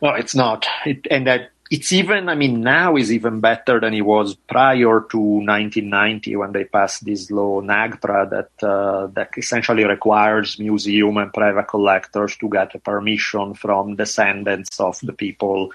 Well, 0.00 0.16
it's 0.16 0.34
not, 0.34 0.66
it, 0.84 1.06
and 1.08 1.26
that 1.28 1.52
it's 1.70 1.92
even, 1.92 2.28
I 2.28 2.34
mean, 2.34 2.60
now 2.60 2.96
is 2.96 3.12
even 3.12 3.40
better 3.40 3.80
than 3.80 3.92
it 3.94 4.02
was 4.02 4.34
prior 4.34 5.00
to 5.10 5.18
1990 5.18 6.36
when 6.36 6.52
they 6.52 6.64
passed 6.64 7.04
this 7.04 7.30
law, 7.30 7.60
NAGPRA, 7.60 8.30
that, 8.30 8.66
uh, 8.66 9.08
that 9.08 9.30
essentially 9.36 9.84
requires 9.84 10.58
museum 10.58 11.16
and 11.16 11.32
private 11.32 11.66
collectors 11.66 12.36
to 12.36 12.48
get 12.48 12.74
a 12.74 12.78
permission 12.78 13.54
from 13.54 13.96
descendants 13.96 14.78
of 14.78 14.98
the 15.02 15.12
people, 15.12 15.72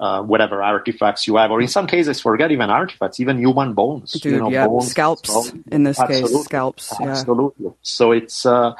uh, 0.00 0.22
whatever 0.22 0.62
artifacts 0.62 1.26
you 1.26 1.36
have, 1.36 1.50
or 1.50 1.60
in 1.60 1.68
some 1.68 1.86
cases, 1.86 2.20
forget 2.20 2.50
even 2.50 2.70
artifacts, 2.70 3.20
even 3.20 3.38
human 3.38 3.74
bones. 3.74 4.12
Dude, 4.12 4.32
you 4.32 4.38
know, 4.38 4.50
yeah, 4.50 4.66
bones, 4.66 4.90
scalps 4.90 5.30
so, 5.30 5.58
in 5.70 5.82
this 5.82 6.00
absolutely, 6.00 6.36
case, 6.36 6.44
scalps. 6.44 6.94
Yeah. 6.98 7.08
Absolutely. 7.10 7.72
So 7.82 8.12
it's, 8.12 8.46
uh, 8.46 8.72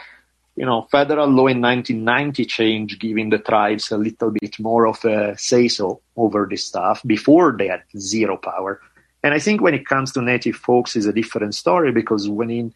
you 0.56 0.66
know, 0.66 0.86
federal 0.90 1.28
law 1.28 1.46
in 1.46 1.60
1990 1.60 2.44
changed, 2.44 3.00
giving 3.00 3.30
the 3.30 3.38
tribes 3.38 3.90
a 3.90 3.96
little 3.96 4.30
bit 4.30 4.58
more 4.60 4.86
of 4.86 5.04
a 5.04 5.36
say 5.38 5.68
so 5.68 6.00
over 6.16 6.46
this 6.48 6.64
stuff. 6.64 7.02
Before 7.06 7.54
they 7.56 7.68
had 7.68 7.82
zero 7.96 8.36
power. 8.36 8.80
And 9.22 9.32
I 9.32 9.38
think 9.38 9.60
when 9.60 9.74
it 9.74 9.86
comes 9.86 10.12
to 10.12 10.22
native 10.22 10.56
folks 10.56 10.96
is 10.96 11.06
a 11.06 11.12
different 11.12 11.54
story 11.54 11.92
because 11.92 12.28
when 12.28 12.50
in, 12.50 12.74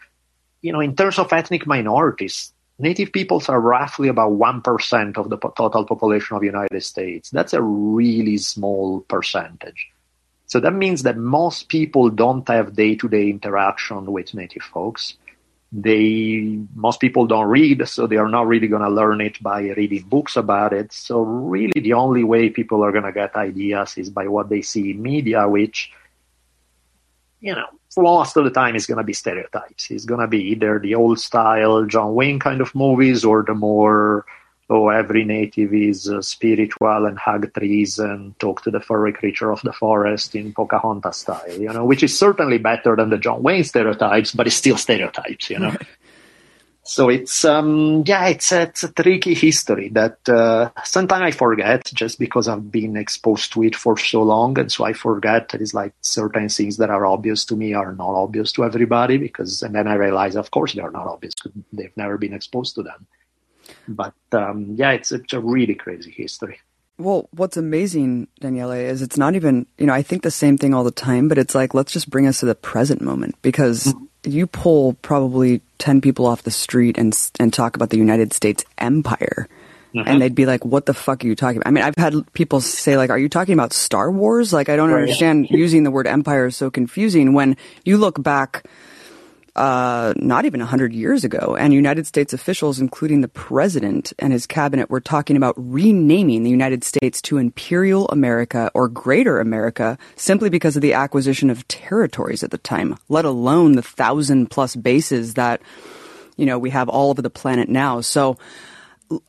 you 0.62 0.72
know, 0.72 0.80
in 0.80 0.96
terms 0.96 1.18
of 1.18 1.32
ethnic 1.32 1.66
minorities, 1.66 2.52
native 2.78 3.12
peoples 3.12 3.48
are 3.48 3.60
roughly 3.60 4.08
about 4.08 4.32
1% 4.32 5.18
of 5.18 5.28
the 5.28 5.36
total 5.36 5.84
population 5.84 6.36
of 6.36 6.40
the 6.40 6.46
United 6.46 6.82
States. 6.82 7.30
That's 7.30 7.52
a 7.52 7.60
really 7.60 8.38
small 8.38 9.00
percentage. 9.00 9.90
So 10.46 10.60
that 10.60 10.72
means 10.72 11.02
that 11.02 11.16
most 11.16 11.68
people 11.68 12.08
don't 12.08 12.48
have 12.48 12.76
day 12.76 12.94
to 12.94 13.08
day 13.08 13.28
interaction 13.28 14.12
with 14.12 14.32
native 14.32 14.62
folks 14.62 15.16
they 15.72 16.58
most 16.74 17.00
people 17.00 17.26
don't 17.26 17.48
read 17.48 17.88
so 17.88 18.06
they 18.06 18.16
are 18.16 18.28
not 18.28 18.46
really 18.46 18.68
going 18.68 18.82
to 18.82 18.88
learn 18.88 19.20
it 19.20 19.42
by 19.42 19.62
reading 19.62 20.04
books 20.04 20.36
about 20.36 20.72
it. 20.72 20.92
So 20.92 21.20
really 21.20 21.80
the 21.80 21.94
only 21.94 22.24
way 22.24 22.50
people 22.50 22.84
are 22.84 22.92
going 22.92 23.04
to 23.04 23.12
get 23.12 23.36
ideas 23.36 23.98
is 23.98 24.10
by 24.10 24.28
what 24.28 24.48
they 24.48 24.62
see 24.62 24.92
in 24.92 25.02
media 25.02 25.48
which 25.48 25.92
you 27.40 27.54
know 27.54 27.66
most 27.98 28.36
of 28.36 28.44
the 28.44 28.50
time 28.50 28.76
is 28.76 28.86
going 28.86 28.98
to 28.98 29.04
be 29.04 29.14
stereotypes. 29.14 29.90
It's 29.90 30.04
going 30.04 30.20
to 30.20 30.28
be 30.28 30.50
either 30.50 30.78
the 30.78 30.94
old 30.94 31.18
style 31.18 31.84
john 31.84 32.14
wayne 32.14 32.38
kind 32.38 32.60
of 32.60 32.74
movies 32.74 33.24
or 33.24 33.42
the 33.42 33.54
more 33.54 34.24
oh, 34.68 34.88
every 34.88 35.24
native 35.24 35.72
is 35.72 36.08
uh, 36.08 36.20
spiritual 36.20 37.06
and 37.06 37.18
hug 37.18 37.52
trees 37.54 37.98
and 37.98 38.38
talk 38.38 38.62
to 38.62 38.70
the 38.70 38.80
furry 38.80 39.12
creature 39.12 39.52
of 39.52 39.62
the 39.62 39.72
forest 39.72 40.34
in 40.34 40.52
Pocahontas 40.52 41.18
style, 41.18 41.52
you 41.52 41.72
know, 41.72 41.84
which 41.84 42.02
is 42.02 42.18
certainly 42.18 42.58
better 42.58 42.96
than 42.96 43.10
the 43.10 43.18
John 43.18 43.42
Wayne 43.42 43.64
stereotypes, 43.64 44.32
but 44.32 44.46
it's 44.46 44.56
still 44.56 44.76
stereotypes, 44.76 45.50
you 45.50 45.60
know. 45.60 45.76
so 46.82 47.08
it's 47.08 47.44
um 47.44 48.02
yeah, 48.06 48.26
it's 48.26 48.50
a, 48.50 48.62
it's 48.62 48.82
a 48.82 48.92
tricky 48.92 49.34
history 49.34 49.88
that 49.90 50.28
uh, 50.28 50.70
sometimes 50.84 51.22
I 51.22 51.30
forget 51.30 51.84
just 51.94 52.18
because 52.18 52.48
I've 52.48 52.72
been 52.72 52.96
exposed 52.96 53.52
to 53.52 53.62
it 53.62 53.76
for 53.76 53.96
so 53.96 54.22
long, 54.22 54.58
and 54.58 54.70
so 54.70 54.84
I 54.84 54.94
forget 54.94 55.50
that 55.50 55.60
it's 55.60 55.74
like 55.74 55.94
certain 56.00 56.48
things 56.48 56.76
that 56.78 56.90
are 56.90 57.06
obvious 57.06 57.44
to 57.46 57.56
me 57.56 57.72
are 57.72 57.94
not 57.94 58.14
obvious 58.14 58.50
to 58.52 58.64
everybody 58.64 59.16
because, 59.16 59.62
and 59.62 59.76
then 59.76 59.86
I 59.86 59.94
realize, 59.94 60.34
of 60.34 60.50
course, 60.50 60.72
they 60.72 60.80
are 60.80 60.90
not 60.90 61.06
obvious; 61.06 61.34
they've 61.72 61.96
never 61.96 62.18
been 62.18 62.34
exposed 62.34 62.74
to 62.74 62.82
them. 62.82 63.06
But 63.88 64.14
um, 64.32 64.74
yeah, 64.76 64.92
it's, 64.92 65.12
it's 65.12 65.32
a 65.32 65.40
really 65.40 65.74
crazy 65.74 66.10
history. 66.10 66.60
Well, 66.98 67.28
what's 67.32 67.58
amazing, 67.58 68.28
Daniele, 68.40 68.72
is 68.72 69.02
it's 69.02 69.18
not 69.18 69.34
even, 69.34 69.66
you 69.76 69.86
know, 69.86 69.92
I 69.92 70.02
think 70.02 70.22
the 70.22 70.30
same 70.30 70.56
thing 70.56 70.72
all 70.72 70.84
the 70.84 70.90
time, 70.90 71.28
but 71.28 71.36
it's 71.36 71.54
like, 71.54 71.74
let's 71.74 71.92
just 71.92 72.08
bring 72.08 72.26
us 72.26 72.40
to 72.40 72.46
the 72.46 72.54
present 72.54 73.02
moment 73.02 73.36
because 73.42 73.84
mm-hmm. 73.84 74.30
you 74.30 74.46
pull 74.46 74.94
probably 74.94 75.60
10 75.78 76.00
people 76.00 76.26
off 76.26 76.44
the 76.44 76.50
street 76.50 76.96
and, 76.96 77.14
and 77.38 77.52
talk 77.52 77.76
about 77.76 77.90
the 77.90 77.98
United 77.98 78.32
States 78.32 78.64
empire. 78.78 79.46
Mm-hmm. 79.94 80.08
And 80.08 80.22
they'd 80.22 80.34
be 80.34 80.46
like, 80.46 80.64
what 80.64 80.86
the 80.86 80.94
fuck 80.94 81.22
are 81.22 81.26
you 81.26 81.36
talking 81.36 81.58
about? 81.58 81.68
I 81.68 81.70
mean, 81.70 81.84
I've 81.84 81.96
had 81.96 82.14
people 82.32 82.62
say, 82.62 82.96
like, 82.96 83.10
are 83.10 83.18
you 83.18 83.28
talking 83.28 83.52
about 83.52 83.74
Star 83.74 84.10
Wars? 84.10 84.52
Like, 84.54 84.70
I 84.70 84.76
don't 84.76 84.90
right. 84.90 85.02
understand 85.02 85.48
using 85.50 85.84
the 85.84 85.90
word 85.90 86.06
empire 86.06 86.46
is 86.46 86.56
so 86.56 86.70
confusing 86.70 87.34
when 87.34 87.58
you 87.84 87.98
look 87.98 88.22
back 88.22 88.64
uh, 89.56 90.12
not 90.16 90.44
even 90.44 90.60
100 90.60 90.92
years 90.92 91.24
ago. 91.24 91.56
And 91.58 91.72
United 91.72 92.06
States 92.06 92.32
officials, 92.32 92.78
including 92.78 93.22
the 93.22 93.28
president 93.28 94.12
and 94.18 94.32
his 94.32 94.46
cabinet, 94.46 94.90
were 94.90 95.00
talking 95.00 95.36
about 95.36 95.54
renaming 95.56 96.42
the 96.42 96.50
United 96.50 96.84
States 96.84 97.22
to 97.22 97.38
Imperial 97.38 98.06
America 98.08 98.70
or 98.74 98.88
Greater 98.88 99.40
America 99.40 99.96
simply 100.14 100.50
because 100.50 100.76
of 100.76 100.82
the 100.82 100.92
acquisition 100.92 101.48
of 101.48 101.66
territories 101.68 102.44
at 102.44 102.50
the 102.50 102.58
time, 102.58 102.96
let 103.08 103.24
alone 103.24 103.72
the 103.72 103.82
thousand 103.82 104.50
plus 104.50 104.76
bases 104.76 105.34
that, 105.34 105.62
you 106.36 106.44
know, 106.44 106.58
we 106.58 106.70
have 106.70 106.90
all 106.90 107.10
over 107.10 107.22
the 107.22 107.30
planet 107.30 107.68
now. 107.68 108.02
So, 108.02 108.36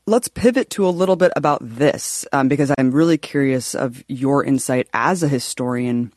let's 0.07 0.27
pivot 0.27 0.71
to 0.71 0.87
a 0.87 0.89
little 0.89 1.15
bit 1.15 1.31
about 1.35 1.59
this 1.61 2.25
um, 2.33 2.47
because 2.47 2.73
I'm 2.77 2.91
really 2.91 3.17
curious 3.17 3.75
of 3.75 4.03
your 4.07 4.43
insight 4.43 4.87
as 4.91 5.21
a 5.21 5.27
historian 5.27 6.11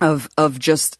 of 0.00 0.28
of 0.36 0.58
just 0.58 0.99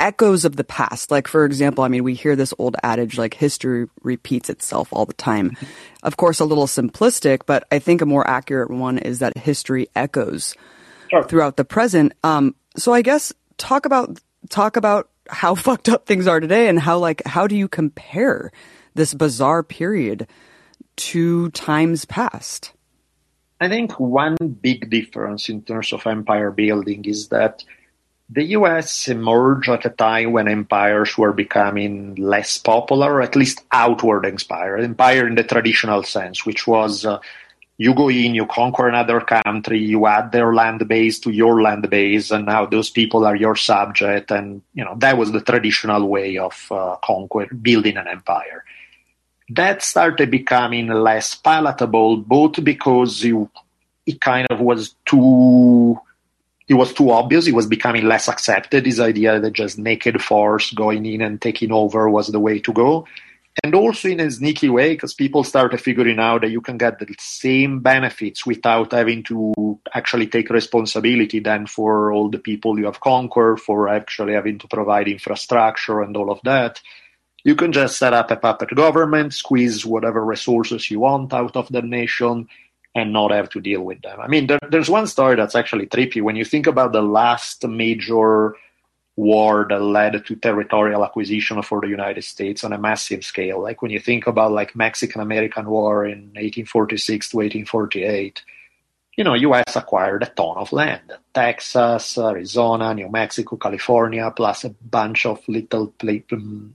echoes 0.00 0.44
of 0.44 0.56
the 0.56 0.64
past. 0.64 1.10
Like, 1.10 1.28
for 1.28 1.44
example, 1.44 1.84
I 1.84 1.88
mean, 1.88 2.02
we 2.02 2.14
hear 2.14 2.34
this 2.34 2.54
old 2.58 2.76
adage 2.82 3.18
like 3.18 3.34
history 3.34 3.86
repeats 4.02 4.50
itself 4.50 4.88
all 4.92 5.06
the 5.06 5.12
time. 5.12 5.50
Mm-hmm. 5.50 5.66
Of 6.02 6.16
course, 6.16 6.40
a 6.40 6.44
little 6.44 6.66
simplistic, 6.66 7.42
but 7.46 7.64
I 7.70 7.78
think 7.78 8.00
a 8.00 8.06
more 8.06 8.26
accurate 8.26 8.70
one 8.70 8.98
is 8.98 9.20
that 9.20 9.36
history 9.36 9.88
echoes 9.94 10.56
sure. 11.10 11.22
throughout 11.24 11.56
the 11.56 11.64
present. 11.64 12.14
Um, 12.24 12.56
so 12.76 12.92
I 12.92 13.02
guess 13.02 13.32
talk 13.58 13.86
about, 13.86 14.18
talk 14.48 14.76
about 14.76 15.10
how 15.28 15.54
fucked 15.66 15.88
up 15.88 16.06
things 16.06 16.26
are 16.26 16.40
today 16.40 16.68
and 16.68 16.80
how 16.80 16.98
like, 16.98 17.22
how 17.26 17.46
do 17.46 17.54
you 17.54 17.68
compare 17.68 18.50
this 18.94 19.14
bizarre 19.14 19.62
period 19.62 20.26
to 20.96 21.50
times 21.50 22.04
past? 22.06 22.72
I 23.60 23.68
think 23.68 24.00
one 24.00 24.36
big 24.62 24.88
difference 24.88 25.50
in 25.50 25.62
terms 25.62 25.92
of 25.92 26.06
empire 26.06 26.50
building 26.50 27.04
is 27.04 27.28
that 27.28 27.62
the 28.32 28.44
US 28.56 29.08
emerged 29.08 29.68
at 29.68 29.84
a 29.84 29.90
time 29.90 30.32
when 30.32 30.46
empires 30.46 31.18
were 31.18 31.32
becoming 31.32 32.14
less 32.14 32.58
popular, 32.58 33.20
at 33.20 33.34
least 33.34 33.64
outward 33.72 34.24
inspired, 34.24 34.84
empire 34.84 35.26
in 35.26 35.34
the 35.34 35.42
traditional 35.42 36.04
sense, 36.04 36.46
which 36.46 36.66
was 36.66 37.04
uh, 37.04 37.18
you 37.76 37.94
go 37.94 38.08
in, 38.08 38.34
you 38.34 38.46
conquer 38.46 38.88
another 38.88 39.20
country, 39.20 39.80
you 39.80 40.06
add 40.06 40.30
their 40.30 40.54
land 40.54 40.86
base 40.86 41.18
to 41.20 41.30
your 41.30 41.60
land 41.62 41.88
base, 41.90 42.30
and 42.30 42.46
now 42.46 42.66
those 42.66 42.90
people 42.90 43.24
are 43.24 43.34
your 43.34 43.56
subject. 43.56 44.30
And, 44.30 44.62
you 44.74 44.84
know, 44.84 44.94
that 44.98 45.16
was 45.18 45.32
the 45.32 45.40
traditional 45.40 46.06
way 46.06 46.36
of 46.36 46.66
uh, 46.70 46.96
conquer, 47.02 47.46
building 47.46 47.96
an 47.96 48.06
empire. 48.06 48.64
That 49.48 49.82
started 49.82 50.30
becoming 50.30 50.88
less 50.88 51.34
palatable, 51.34 52.18
both 52.18 52.62
because 52.62 53.24
you, 53.24 53.50
it 54.06 54.20
kind 54.20 54.46
of 54.50 54.60
was 54.60 54.94
too 55.06 55.98
it 56.70 56.74
was 56.74 56.94
too 56.94 57.10
obvious. 57.10 57.48
It 57.48 57.54
was 57.54 57.66
becoming 57.66 58.04
less 58.04 58.28
accepted. 58.28 58.84
This 58.84 59.00
idea 59.00 59.40
that 59.40 59.52
just 59.52 59.76
naked 59.76 60.22
force 60.22 60.70
going 60.70 61.04
in 61.04 61.20
and 61.20 61.42
taking 61.42 61.72
over 61.72 62.08
was 62.08 62.28
the 62.28 62.38
way 62.38 62.60
to 62.60 62.72
go. 62.72 63.08
And 63.64 63.74
also 63.74 64.08
in 64.08 64.20
a 64.20 64.30
sneaky 64.30 64.68
way, 64.68 64.92
because 64.92 65.12
people 65.12 65.42
started 65.42 65.80
figuring 65.80 66.20
out 66.20 66.42
that 66.42 66.52
you 66.52 66.60
can 66.60 66.78
get 66.78 67.00
the 67.00 67.12
same 67.18 67.80
benefits 67.80 68.46
without 68.46 68.92
having 68.92 69.24
to 69.24 69.80
actually 69.92 70.28
take 70.28 70.48
responsibility 70.48 71.40
then 71.40 71.66
for 71.66 72.12
all 72.12 72.30
the 72.30 72.38
people 72.38 72.78
you 72.78 72.84
have 72.84 73.00
conquered, 73.00 73.58
for 73.58 73.88
actually 73.88 74.34
having 74.34 74.60
to 74.60 74.68
provide 74.68 75.08
infrastructure 75.08 76.02
and 76.02 76.16
all 76.16 76.30
of 76.30 76.38
that. 76.44 76.80
You 77.42 77.56
can 77.56 77.72
just 77.72 77.98
set 77.98 78.12
up 78.12 78.30
a 78.30 78.36
puppet 78.36 78.76
government, 78.76 79.34
squeeze 79.34 79.84
whatever 79.84 80.24
resources 80.24 80.88
you 80.88 81.00
want 81.00 81.34
out 81.34 81.56
of 81.56 81.66
the 81.68 81.82
nation, 81.82 82.48
and 82.94 83.12
not 83.12 83.30
have 83.30 83.48
to 83.50 83.60
deal 83.60 83.82
with 83.82 84.02
them. 84.02 84.20
I 84.20 84.26
mean, 84.26 84.46
there, 84.48 84.58
there's 84.68 84.90
one 84.90 85.06
story 85.06 85.36
that's 85.36 85.54
actually 85.54 85.86
trippy. 85.86 86.22
When 86.22 86.36
you 86.36 86.44
think 86.44 86.66
about 86.66 86.92
the 86.92 87.02
last 87.02 87.66
major 87.66 88.56
war 89.16 89.66
that 89.68 89.82
led 89.82 90.24
to 90.24 90.36
territorial 90.36 91.04
acquisition 91.04 91.62
for 91.62 91.80
the 91.80 91.88
United 91.88 92.24
States 92.24 92.64
on 92.64 92.72
a 92.72 92.78
massive 92.78 93.24
scale, 93.24 93.62
like 93.62 93.82
when 93.82 93.90
you 93.90 94.00
think 94.00 94.26
about 94.26 94.52
like 94.52 94.74
Mexican 94.74 95.20
American 95.20 95.68
War 95.68 96.04
in 96.04 96.32
1846 96.34 97.30
to 97.30 97.36
1848, 97.36 98.42
you 99.16 99.24
know, 99.24 99.34
U.S. 99.34 99.76
acquired 99.76 100.22
a 100.22 100.26
ton 100.26 100.56
of 100.56 100.72
land: 100.72 101.12
Texas, 101.34 102.16
Arizona, 102.16 102.94
New 102.94 103.10
Mexico, 103.10 103.56
California, 103.56 104.32
plus 104.34 104.64
a 104.64 104.70
bunch 104.70 105.26
of 105.26 105.46
little 105.46 105.92
um, 106.32 106.74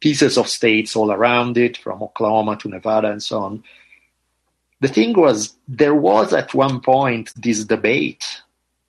pieces 0.00 0.38
of 0.38 0.48
states 0.48 0.96
all 0.96 1.12
around 1.12 1.58
it, 1.58 1.76
from 1.76 2.02
Oklahoma 2.02 2.56
to 2.56 2.68
Nevada 2.68 3.10
and 3.10 3.22
so 3.22 3.38
on 3.40 3.64
the 4.84 4.92
thing 4.92 5.14
was, 5.14 5.56
there 5.66 5.94
was 5.94 6.34
at 6.34 6.52
one 6.52 6.80
point 6.80 7.32
this 7.36 7.64
debate 7.64 8.42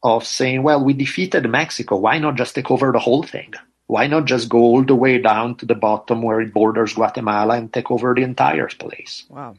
of 0.03 0.25
saying, 0.25 0.61
well, 0.61 0.83
we 0.83 0.93
defeated 0.93 1.49
Mexico. 1.49 1.95
Why 1.95 2.19
not 2.19 2.35
just 2.35 2.53
take 2.53 2.69
over 2.69 2.91
the 2.91 2.99
whole 2.99 3.23
thing? 3.23 3.53
Why 3.87 4.07
not 4.07 4.25
just 4.25 4.49
go 4.49 4.57
all 4.59 4.83
the 4.83 4.93
way 4.95 5.19
down 5.19 5.55
to 5.55 5.65
the 5.65 5.75
bottom 5.75 6.21
where 6.21 6.41
it 6.41 6.53
borders 6.53 6.95
Guatemala 6.95 7.55
and 7.55 7.71
take 7.71 7.89
over 7.91 8.13
the 8.13 8.23
entire 8.23 8.67
place? 8.67 9.25
Wow. 9.29 9.55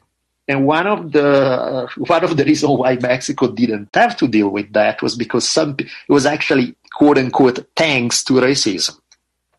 And 0.47 0.67
one 0.67 0.87
of 0.87 1.13
the 1.13 1.27
uh, 1.27 1.89
one 1.97 2.23
of 2.23 2.37
the 2.37 2.45
reasons 2.45 2.79
why 2.79 2.97
Mexico 2.97 3.51
didn't 3.51 3.89
have 3.95 4.17
to 4.19 4.29
deal 4.29 4.51
with 4.51 4.73
that 4.75 5.03
was 5.03 5.17
because 5.17 5.49
some 5.49 5.75
it 5.79 6.13
was 6.13 6.27
actually 6.27 6.77
quote 6.93 7.19
unquote 7.19 7.67
thanks 7.75 8.23
to 8.25 8.35
racism, 8.35 8.99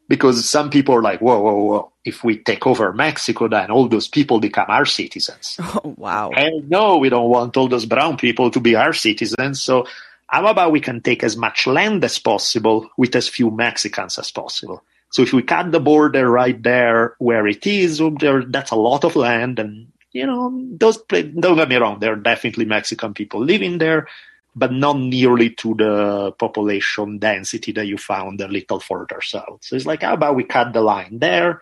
because 0.08 0.48
some 0.48 0.70
people 0.70 0.96
are 0.96 1.02
like, 1.02 1.22
whoa, 1.22 1.40
whoa, 1.42 1.64
whoa! 1.64 1.92
If 2.08 2.24
we 2.24 2.38
take 2.38 2.66
over 2.66 2.94
Mexico, 2.94 3.48
then 3.48 3.70
all 3.70 3.88
those 3.88 4.08
people 4.08 4.40
become 4.40 4.68
our 4.70 4.86
citizens. 4.86 5.60
Oh 5.84 5.94
wow! 5.98 6.32
And 6.32 6.70
no, 6.70 6.98
we 6.98 7.10
don't 7.10 7.30
want 7.30 7.58
all 7.58 7.68
those 7.68 7.86
brown 7.86 8.18
people 8.18 8.50
to 8.52 8.60
be 8.60 8.76
our 8.76 8.94
citizens. 8.94 9.62
So 9.62 9.86
how 10.28 10.48
about 10.48 10.72
we 10.72 10.80
can 10.80 11.02
take 11.02 11.24
as 11.24 11.38
much 11.38 11.68
land 11.68 12.04
as 12.04 12.20
possible 12.20 12.90
with 12.98 13.16
as 13.16 13.28
few 13.28 13.52
Mexicans 13.52 14.18
as 14.18 14.32
possible? 14.32 14.84
So 15.10 15.22
if 15.22 15.34
we 15.34 15.42
cut 15.42 15.72
the 15.72 15.80
border 15.80 16.30
right 16.30 16.62
there 16.62 17.16
where 17.20 17.48
it 17.48 17.66
is, 17.66 18.02
there, 18.20 18.44
that's 18.44 18.72
a 18.72 18.76
lot 18.76 19.04
of 19.04 19.16
land 19.16 19.60
and 19.60 19.88
you 20.12 20.26
know, 20.26 20.52
those 20.80 20.98
don't 21.04 21.56
get 21.56 21.70
me 21.70 21.76
wrong, 21.76 22.00
there 22.00 22.14
are 22.14 22.18
definitely 22.18 22.66
Mexican 22.66 23.14
people 23.14 23.44
living 23.44 23.78
there, 23.78 24.08
but 24.58 24.74
not 24.74 24.98
nearly 24.98 25.52
to 25.52 25.76
the 25.76 26.32
population 26.40 27.20
density 27.20 27.72
that 27.72 27.86
you 27.86 27.98
found 27.98 28.42
a 28.42 28.48
little 28.48 28.80
further 28.80 29.22
south. 29.22 29.60
So 29.62 29.76
it's 29.76 29.86
like, 29.86 30.02
how 30.02 30.14
about 30.14 30.36
we 30.36 30.44
cut 30.44 30.74
the 30.74 30.82
line 30.82 31.20
there? 31.20 31.62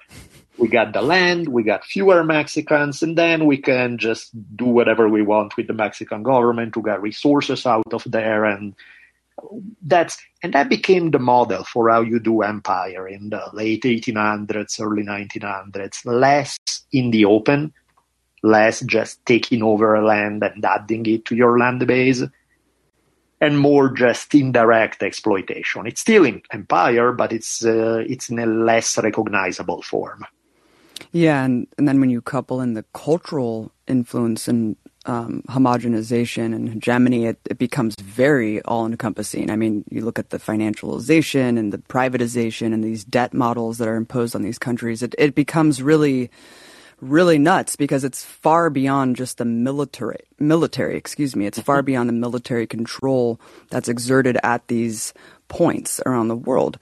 We 0.57 0.69
got 0.69 0.93
the 0.93 1.01
land, 1.01 1.49
we 1.49 1.63
got 1.63 1.83
fewer 1.83 2.23
Mexicans, 2.23 3.03
and 3.03 3.17
then 3.17 3.45
we 3.45 3.57
can 3.57 3.97
just 3.97 4.31
do 4.55 4.65
whatever 4.65 5.09
we 5.09 5.21
want 5.21 5.57
with 5.57 5.67
the 5.67 5.73
Mexican 5.73 6.23
government 6.23 6.73
to 6.75 6.81
get 6.81 7.01
resources 7.01 7.65
out 7.65 7.93
of 7.93 8.03
there 8.07 8.45
and 8.45 8.73
that's 9.81 10.17
and 10.41 10.53
that 10.53 10.69
became 10.69 11.11
the 11.11 11.19
model 11.19 11.65
for 11.65 11.89
how 11.89 11.99
you 11.99 12.21
do 12.21 12.41
empire 12.41 13.05
in 13.05 13.29
the 13.29 13.43
late 13.51 13.83
1800s 13.83 14.79
early 14.79 15.03
1900s 15.03 16.05
less 16.05 16.57
in 16.93 17.11
the 17.11 17.25
open 17.25 17.73
less 18.45 18.81
just 18.81 19.25
taking 19.25 19.63
over 19.63 20.01
land 20.03 20.43
and 20.43 20.63
adding 20.63 21.05
it 21.07 21.25
to 21.25 21.35
your 21.35 21.57
land 21.57 21.85
base, 21.85 22.23
and 23.41 23.59
more 23.59 23.89
just 23.89 24.33
indirect 24.33 25.03
exploitation. 25.03 25.85
It's 25.85 26.01
still 26.01 26.25
in 26.25 26.41
empire, 26.51 27.11
but 27.11 27.31
it's 27.31 27.65
uh, 27.65 28.03
it's 28.07 28.29
in 28.29 28.39
a 28.39 28.45
less 28.45 28.97
recognizable 28.97 29.81
form. 29.81 30.25
Yeah, 31.11 31.43
and, 31.43 31.67
and 31.77 31.87
then 31.87 31.99
when 31.99 32.09
you 32.09 32.21
couple 32.21 32.61
in 32.61 32.73
the 32.73 32.85
cultural 32.93 33.71
influence 33.87 34.47
and 34.47 34.75
um, 35.05 35.43
homogenization 35.49 36.55
and 36.55 36.69
hegemony, 36.69 37.25
it, 37.25 37.39
it 37.49 37.57
becomes 37.57 37.95
very 38.01 38.61
all 38.63 38.85
encompassing. 38.85 39.49
I 39.49 39.55
mean, 39.55 39.83
you 39.89 40.01
look 40.01 40.19
at 40.19 40.31
the 40.31 40.39
financialization 40.39 41.59
and 41.59 41.71
the 41.71 41.77
privatization 41.77 42.73
and 42.73 42.83
these 42.83 43.03
debt 43.03 43.33
models 43.33 43.77
that 43.77 43.87
are 43.87 43.95
imposed 43.95 44.35
on 44.35 44.41
these 44.41 44.57
countries, 44.57 45.03
it, 45.03 45.13
it 45.17 45.35
becomes 45.35 45.81
really 45.81 46.31
really 47.01 47.37
nuts 47.37 47.75
because 47.75 48.03
it's 48.03 48.23
far 48.23 48.69
beyond 48.69 49.15
just 49.15 49.37
the 49.37 49.45
military 49.45 50.23
military 50.39 50.97
excuse 50.97 51.35
me 51.35 51.45
it's 51.45 51.59
far 51.59 51.79
mm-hmm. 51.79 51.87
beyond 51.87 52.09
the 52.09 52.13
military 52.13 52.65
control 52.65 53.39
that's 53.69 53.89
exerted 53.89 54.37
at 54.43 54.67
these 54.67 55.13
points 55.47 56.01
around 56.05 56.27
the 56.27 56.35
world 56.35 56.77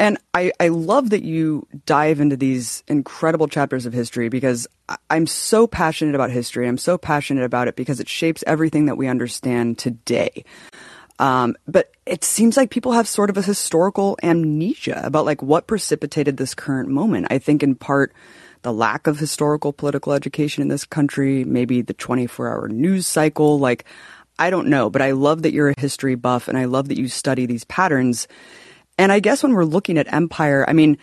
and 0.00 0.16
I, 0.32 0.50
I 0.58 0.68
love 0.68 1.10
that 1.10 1.22
you 1.22 1.68
dive 1.84 2.20
into 2.20 2.34
these 2.34 2.82
incredible 2.88 3.48
chapters 3.48 3.84
of 3.84 3.92
history 3.92 4.30
because 4.30 4.66
I'm 5.10 5.26
so 5.26 5.66
passionate 5.66 6.14
about 6.14 6.30
history. 6.30 6.66
I'm 6.66 6.78
so 6.78 6.96
passionate 6.96 7.44
about 7.44 7.68
it 7.68 7.76
because 7.76 8.00
it 8.00 8.08
shapes 8.08 8.42
everything 8.46 8.86
that 8.86 8.96
we 8.96 9.08
understand 9.08 9.76
today. 9.76 10.46
Um, 11.18 11.54
but 11.68 11.92
it 12.06 12.24
seems 12.24 12.56
like 12.56 12.70
people 12.70 12.92
have 12.92 13.06
sort 13.06 13.28
of 13.28 13.36
a 13.36 13.42
historical 13.42 14.16
amnesia 14.22 15.02
about 15.04 15.26
like 15.26 15.42
what 15.42 15.66
precipitated 15.66 16.38
this 16.38 16.54
current 16.54 16.88
moment. 16.88 17.26
I 17.28 17.36
think 17.36 17.62
in 17.62 17.74
part 17.74 18.14
the 18.62 18.72
lack 18.72 19.06
of 19.06 19.18
historical 19.18 19.72
political 19.72 20.12
education 20.12 20.62
in 20.62 20.68
this 20.68 20.84
country, 20.84 21.44
maybe 21.44 21.82
the 21.82 21.94
24 21.94 22.48
hour 22.48 22.68
news 22.68 23.06
cycle. 23.06 23.58
Like, 23.58 23.84
I 24.38 24.50
don't 24.50 24.68
know, 24.68 24.90
but 24.90 25.02
I 25.02 25.12
love 25.12 25.42
that 25.42 25.52
you're 25.52 25.70
a 25.70 25.80
history 25.80 26.14
buff 26.14 26.48
and 26.48 26.56
I 26.56 26.64
love 26.64 26.88
that 26.88 26.98
you 26.98 27.08
study 27.08 27.46
these 27.46 27.64
patterns. 27.64 28.28
And 28.98 29.12
I 29.12 29.20
guess 29.20 29.42
when 29.42 29.54
we're 29.54 29.64
looking 29.64 29.98
at 29.98 30.12
empire, 30.12 30.64
I 30.68 30.72
mean, 30.72 30.98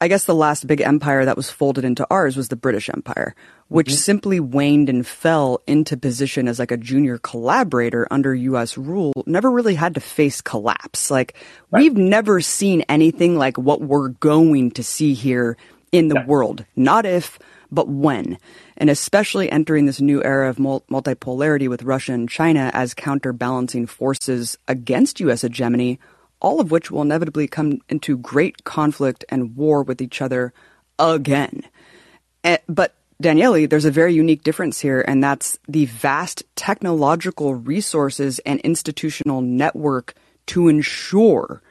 I 0.00 0.08
guess 0.08 0.24
the 0.24 0.34
last 0.34 0.66
big 0.66 0.80
empire 0.80 1.24
that 1.24 1.36
was 1.36 1.50
folded 1.50 1.84
into 1.84 2.06
ours 2.10 2.36
was 2.36 2.48
the 2.48 2.56
British 2.56 2.90
Empire, 2.90 3.34
which 3.68 3.86
mm-hmm. 3.86 3.96
simply 3.96 4.40
waned 4.40 4.88
and 4.88 5.06
fell 5.06 5.62
into 5.66 5.96
position 5.96 6.46
as 6.46 6.58
like 6.58 6.72
a 6.72 6.76
junior 6.76 7.18
collaborator 7.18 8.06
under 8.10 8.34
US 8.34 8.76
rule, 8.76 9.12
never 9.24 9.50
really 9.50 9.74
had 9.74 9.94
to 9.94 10.00
face 10.00 10.40
collapse. 10.40 11.10
Like, 11.10 11.34
right. 11.70 11.80
we've 11.80 11.96
never 11.96 12.40
seen 12.40 12.82
anything 12.82 13.38
like 13.38 13.56
what 13.56 13.80
we're 13.80 14.08
going 14.08 14.72
to 14.72 14.82
see 14.82 15.14
here 15.14 15.56
in 15.94 16.08
the 16.08 16.16
yeah. 16.16 16.26
world, 16.26 16.64
not 16.74 17.06
if, 17.06 17.38
but 17.70 17.88
when. 17.88 18.36
And 18.76 18.90
especially 18.90 19.50
entering 19.50 19.86
this 19.86 20.00
new 20.00 20.22
era 20.24 20.50
of 20.50 20.56
multipolarity 20.56 21.68
with 21.68 21.84
Russia 21.84 22.12
and 22.12 22.28
China 22.28 22.70
as 22.74 22.94
counterbalancing 22.94 23.86
forces 23.86 24.58
against 24.66 25.20
U.S. 25.20 25.42
hegemony, 25.42 26.00
all 26.40 26.60
of 26.60 26.72
which 26.72 26.90
will 26.90 27.02
inevitably 27.02 27.46
come 27.46 27.78
into 27.88 28.18
great 28.18 28.64
conflict 28.64 29.24
and 29.28 29.56
war 29.56 29.84
with 29.84 30.02
each 30.02 30.20
other 30.20 30.52
again. 30.98 31.62
Eh, 32.42 32.58
but 32.68 32.94
Daniele, 33.20 33.68
there's 33.68 33.84
a 33.84 33.92
very 33.92 34.14
unique 34.14 34.42
difference 34.42 34.80
here, 34.80 35.04
and 35.06 35.22
that's 35.22 35.58
the 35.68 35.86
vast 35.86 36.42
technological 36.56 37.54
resources 37.54 38.40
and 38.40 38.58
institutional 38.60 39.40
network 39.40 40.14
to 40.46 40.68
ensure 40.68 41.62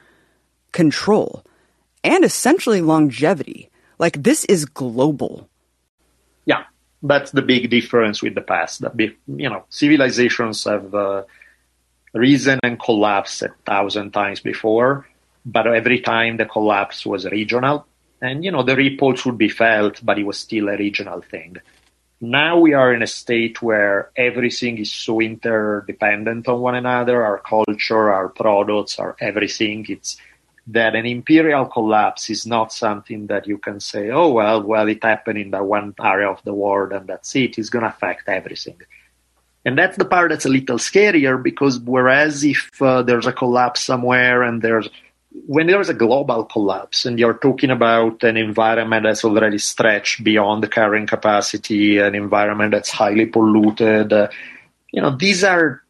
control 0.72 1.44
and 2.02 2.24
essentially 2.24 2.80
longevity. 2.80 3.70
Like 3.98 4.22
this 4.22 4.44
is 4.46 4.64
global. 4.64 5.48
Yeah, 6.44 6.64
that's 7.02 7.30
the 7.30 7.42
big 7.42 7.70
difference 7.70 8.22
with 8.22 8.34
the 8.34 8.40
past. 8.40 8.80
That 8.80 8.96
be, 8.96 9.16
you 9.26 9.48
know, 9.48 9.64
civilizations 9.70 10.64
have 10.64 10.94
uh, 10.94 11.22
risen 12.12 12.58
and 12.62 12.78
collapsed 12.80 13.42
a 13.42 13.54
thousand 13.64 14.12
times 14.12 14.40
before, 14.40 15.06
but 15.44 15.66
every 15.66 16.00
time 16.00 16.36
the 16.36 16.46
collapse 16.46 17.04
was 17.06 17.26
regional, 17.26 17.86
and 18.20 18.44
you 18.44 18.50
know 18.50 18.62
the 18.62 18.76
ripples 18.76 19.24
would 19.24 19.38
be 19.38 19.48
felt, 19.48 20.04
but 20.04 20.18
it 20.18 20.24
was 20.24 20.38
still 20.38 20.68
a 20.68 20.76
regional 20.76 21.20
thing. 21.20 21.56
Now 22.20 22.58
we 22.58 22.72
are 22.72 22.94
in 22.94 23.02
a 23.02 23.06
state 23.06 23.60
where 23.60 24.10
everything 24.16 24.78
is 24.78 24.90
so 24.92 25.20
interdependent 25.20 26.48
on 26.48 26.60
one 26.60 26.74
another. 26.74 27.22
Our 27.22 27.38
culture, 27.38 28.10
our 28.12 28.28
products, 28.28 28.98
our 28.98 29.16
everything. 29.20 29.84
It's 29.88 30.16
that 30.66 30.94
an 30.94 31.06
imperial 31.06 31.66
collapse 31.66 32.30
is 32.30 32.46
not 32.46 32.72
something 32.72 33.26
that 33.26 33.46
you 33.46 33.58
can 33.58 33.80
say, 33.80 34.10
oh, 34.10 34.30
well, 34.30 34.62
well, 34.62 34.88
it 34.88 35.04
happened 35.04 35.38
in 35.38 35.50
that 35.50 35.64
one 35.64 35.94
area 36.02 36.28
of 36.28 36.42
the 36.44 36.54
world 36.54 36.92
and 36.92 37.06
that's 37.06 37.34
it. 37.36 37.58
It's 37.58 37.68
going 37.68 37.82
to 37.82 37.90
affect 37.90 38.28
everything. 38.28 38.80
And 39.66 39.78
that's 39.78 39.96
the 39.96 40.04
part 40.04 40.30
that's 40.30 40.44
a 40.44 40.50
little 40.50 40.78
scarier 40.78 41.42
because 41.42 41.78
whereas 41.78 42.44
if 42.44 42.70
uh, 42.80 43.02
there's 43.02 43.26
a 43.26 43.32
collapse 43.32 43.82
somewhere 43.82 44.42
and 44.42 44.60
there's 44.60 44.88
when 45.46 45.66
there's 45.66 45.88
a 45.88 45.94
global 45.94 46.44
collapse 46.44 47.04
and 47.06 47.18
you're 47.18 47.34
talking 47.34 47.70
about 47.70 48.22
an 48.22 48.36
environment 48.36 49.02
that's 49.02 49.24
already 49.24 49.58
stretched 49.58 50.22
beyond 50.22 50.62
the 50.62 50.68
carrying 50.68 51.08
capacity, 51.08 51.98
an 51.98 52.14
environment 52.14 52.70
that's 52.70 52.90
highly 52.90 53.26
polluted, 53.26 54.12
uh, 54.12 54.28
you 54.92 55.02
know, 55.02 55.16
these 55.16 55.42
are 55.42 55.82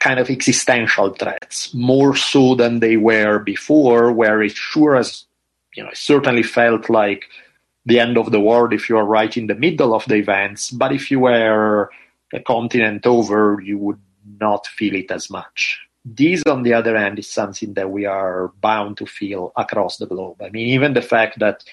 kind 0.00 0.20
of 0.20 0.30
existential 0.30 1.10
threats, 1.14 1.74
more 1.74 2.14
so 2.14 2.54
than 2.54 2.80
they 2.80 2.96
were 2.96 3.38
before, 3.38 4.12
where 4.12 4.42
it 4.42 4.52
sure 4.52 4.96
as 4.96 5.24
you 5.74 5.82
know, 5.82 5.90
it 5.90 5.96
certainly 5.96 6.42
felt 6.42 6.88
like 6.90 7.24
the 7.86 8.00
end 8.00 8.18
of 8.18 8.32
the 8.32 8.40
world 8.40 8.72
if 8.72 8.88
you 8.88 8.96
are 8.96 9.04
right 9.04 9.36
in 9.36 9.46
the 9.46 9.54
middle 9.54 9.94
of 9.94 10.04
the 10.06 10.16
events, 10.16 10.70
but 10.70 10.92
if 10.92 11.10
you 11.10 11.20
were 11.20 11.90
a 12.32 12.40
continent 12.40 13.06
over, 13.06 13.60
you 13.64 13.78
would 13.78 14.00
not 14.40 14.66
feel 14.66 14.94
it 14.94 15.10
as 15.10 15.30
much. 15.30 15.80
This, 16.04 16.42
on 16.46 16.62
the 16.62 16.74
other 16.74 16.96
hand, 16.98 17.18
is 17.18 17.30
something 17.30 17.74
that 17.74 17.90
we 17.90 18.06
are 18.06 18.52
bound 18.60 18.98
to 18.98 19.06
feel 19.06 19.52
across 19.56 19.96
the 19.98 20.06
globe. 20.06 20.42
I 20.42 20.50
mean, 20.50 20.68
even 20.68 20.94
the 20.94 21.02
fact 21.02 21.38
that 21.38 21.64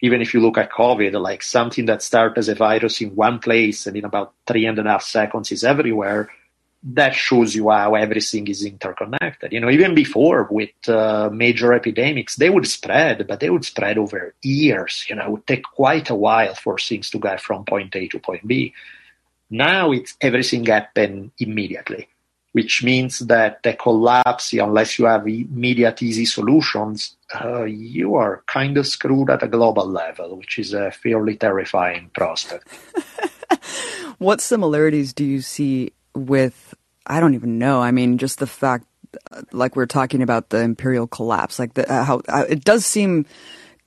even 0.00 0.20
if 0.20 0.32
you 0.32 0.40
look 0.40 0.58
at 0.58 0.70
COVID, 0.70 1.20
like 1.20 1.42
something 1.42 1.86
that 1.86 2.02
started 2.02 2.38
as 2.38 2.48
a 2.48 2.54
virus 2.54 3.00
in 3.00 3.16
one 3.16 3.38
place 3.38 3.86
and 3.86 3.96
in 3.96 4.04
about 4.04 4.34
three 4.46 4.66
and 4.66 4.78
a 4.78 4.82
half 4.84 5.02
seconds 5.02 5.50
is 5.50 5.64
everywhere, 5.64 6.30
that 6.82 7.14
shows 7.14 7.54
you 7.54 7.70
how 7.70 7.94
everything 7.94 8.46
is 8.46 8.64
interconnected. 8.64 9.52
You 9.52 9.60
know, 9.60 9.70
even 9.70 9.94
before 9.94 10.46
with 10.50 10.70
uh, 10.88 11.28
major 11.32 11.72
epidemics, 11.72 12.36
they 12.36 12.50
would 12.50 12.66
spread, 12.66 13.26
but 13.26 13.40
they 13.40 13.50
would 13.50 13.64
spread 13.64 13.98
over 13.98 14.34
years. 14.42 15.04
You 15.08 15.16
know, 15.16 15.24
it 15.24 15.30
would 15.30 15.46
take 15.46 15.64
quite 15.64 16.08
a 16.08 16.14
while 16.14 16.54
for 16.54 16.78
things 16.78 17.10
to 17.10 17.18
get 17.18 17.40
from 17.40 17.64
point 17.64 17.96
A 17.96 18.06
to 18.08 18.18
point 18.18 18.46
B. 18.46 18.74
Now 19.50 19.92
it's 19.92 20.16
everything 20.20 20.66
happen 20.66 21.32
immediately, 21.38 22.08
which 22.52 22.84
means 22.84 23.20
that 23.20 23.62
the 23.62 23.72
collapse, 23.72 24.52
unless 24.52 24.98
you 24.98 25.06
have 25.06 25.26
immediate 25.26 26.02
easy 26.02 26.26
solutions, 26.26 27.16
uh, 27.34 27.64
you 27.64 28.14
are 28.14 28.42
kind 28.46 28.76
of 28.78 28.86
screwed 28.86 29.30
at 29.30 29.42
a 29.42 29.48
global 29.48 29.86
level, 29.86 30.36
which 30.36 30.58
is 30.58 30.74
a 30.74 30.92
fairly 30.92 31.36
terrifying 31.36 32.10
prospect. 32.14 32.68
what 34.18 34.40
similarities 34.40 35.12
do 35.12 35.24
you 35.24 35.40
see 35.40 35.92
with 36.14 36.67
I 37.08 37.20
don't 37.20 37.34
even 37.34 37.58
know. 37.58 37.80
I 37.80 37.90
mean, 37.90 38.18
just 38.18 38.38
the 38.38 38.46
fact 38.46 38.84
like 39.52 39.76
we're 39.76 39.86
talking 39.86 40.22
about 40.22 40.50
the 40.50 40.60
imperial 40.60 41.06
collapse, 41.06 41.58
like 41.58 41.74
the, 41.74 41.90
uh, 41.90 42.04
how 42.04 42.20
uh, 42.28 42.44
it 42.48 42.64
does 42.64 42.84
seem 42.84 43.26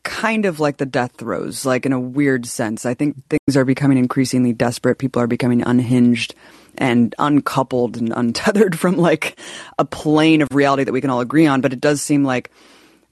kind 0.03 0.45
of 0.45 0.59
like 0.59 0.77
the 0.77 0.85
death 0.85 1.13
throes, 1.17 1.65
like 1.65 1.85
in 1.85 1.93
a 1.93 1.99
weird 1.99 2.45
sense. 2.45 2.85
I 2.85 2.93
think 2.93 3.17
things 3.29 3.55
are 3.55 3.65
becoming 3.65 3.97
increasingly 3.97 4.53
desperate. 4.53 4.97
People 4.97 5.21
are 5.21 5.27
becoming 5.27 5.61
unhinged 5.61 6.33
and 6.77 7.13
uncoupled 7.19 7.97
and 7.97 8.11
untethered 8.15 8.77
from 8.79 8.97
like 8.97 9.39
a 9.77 9.85
plane 9.85 10.41
of 10.41 10.47
reality 10.51 10.83
that 10.83 10.93
we 10.93 11.01
can 11.01 11.09
all 11.09 11.21
agree 11.21 11.45
on. 11.45 11.61
But 11.61 11.73
it 11.73 11.81
does 11.81 12.01
seem 12.01 12.23
like 12.23 12.49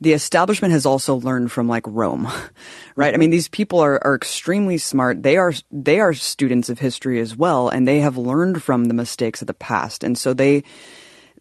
the 0.02 0.14
establishment 0.14 0.72
has 0.72 0.86
also 0.86 1.16
learned 1.16 1.52
from 1.52 1.68
like 1.68 1.84
Rome, 1.86 2.30
right? 2.95 3.14
I 3.14 3.18
mean, 3.18 3.30
these 3.30 3.47
people 3.47 3.80
are, 3.80 4.04
are 4.04 4.16
extremely 4.16 4.78
smart. 4.78 5.24
They 5.24 5.38
are, 5.38 5.54
they 5.72 6.00
are 6.00 6.14
students 6.14 6.70
of 6.70 6.80
history 6.80 7.20
as 7.20 7.36
well, 7.36 7.70
and 7.70 7.88
they 7.88 8.00
have 8.00 8.18
learned 8.18 8.64
from 8.64 8.86
the 8.86 8.93
mistakes 8.93 9.41
of 9.41 9.47
the 9.47 9.54
past. 9.54 10.04
And 10.04 10.18
so 10.18 10.34
they, 10.34 10.64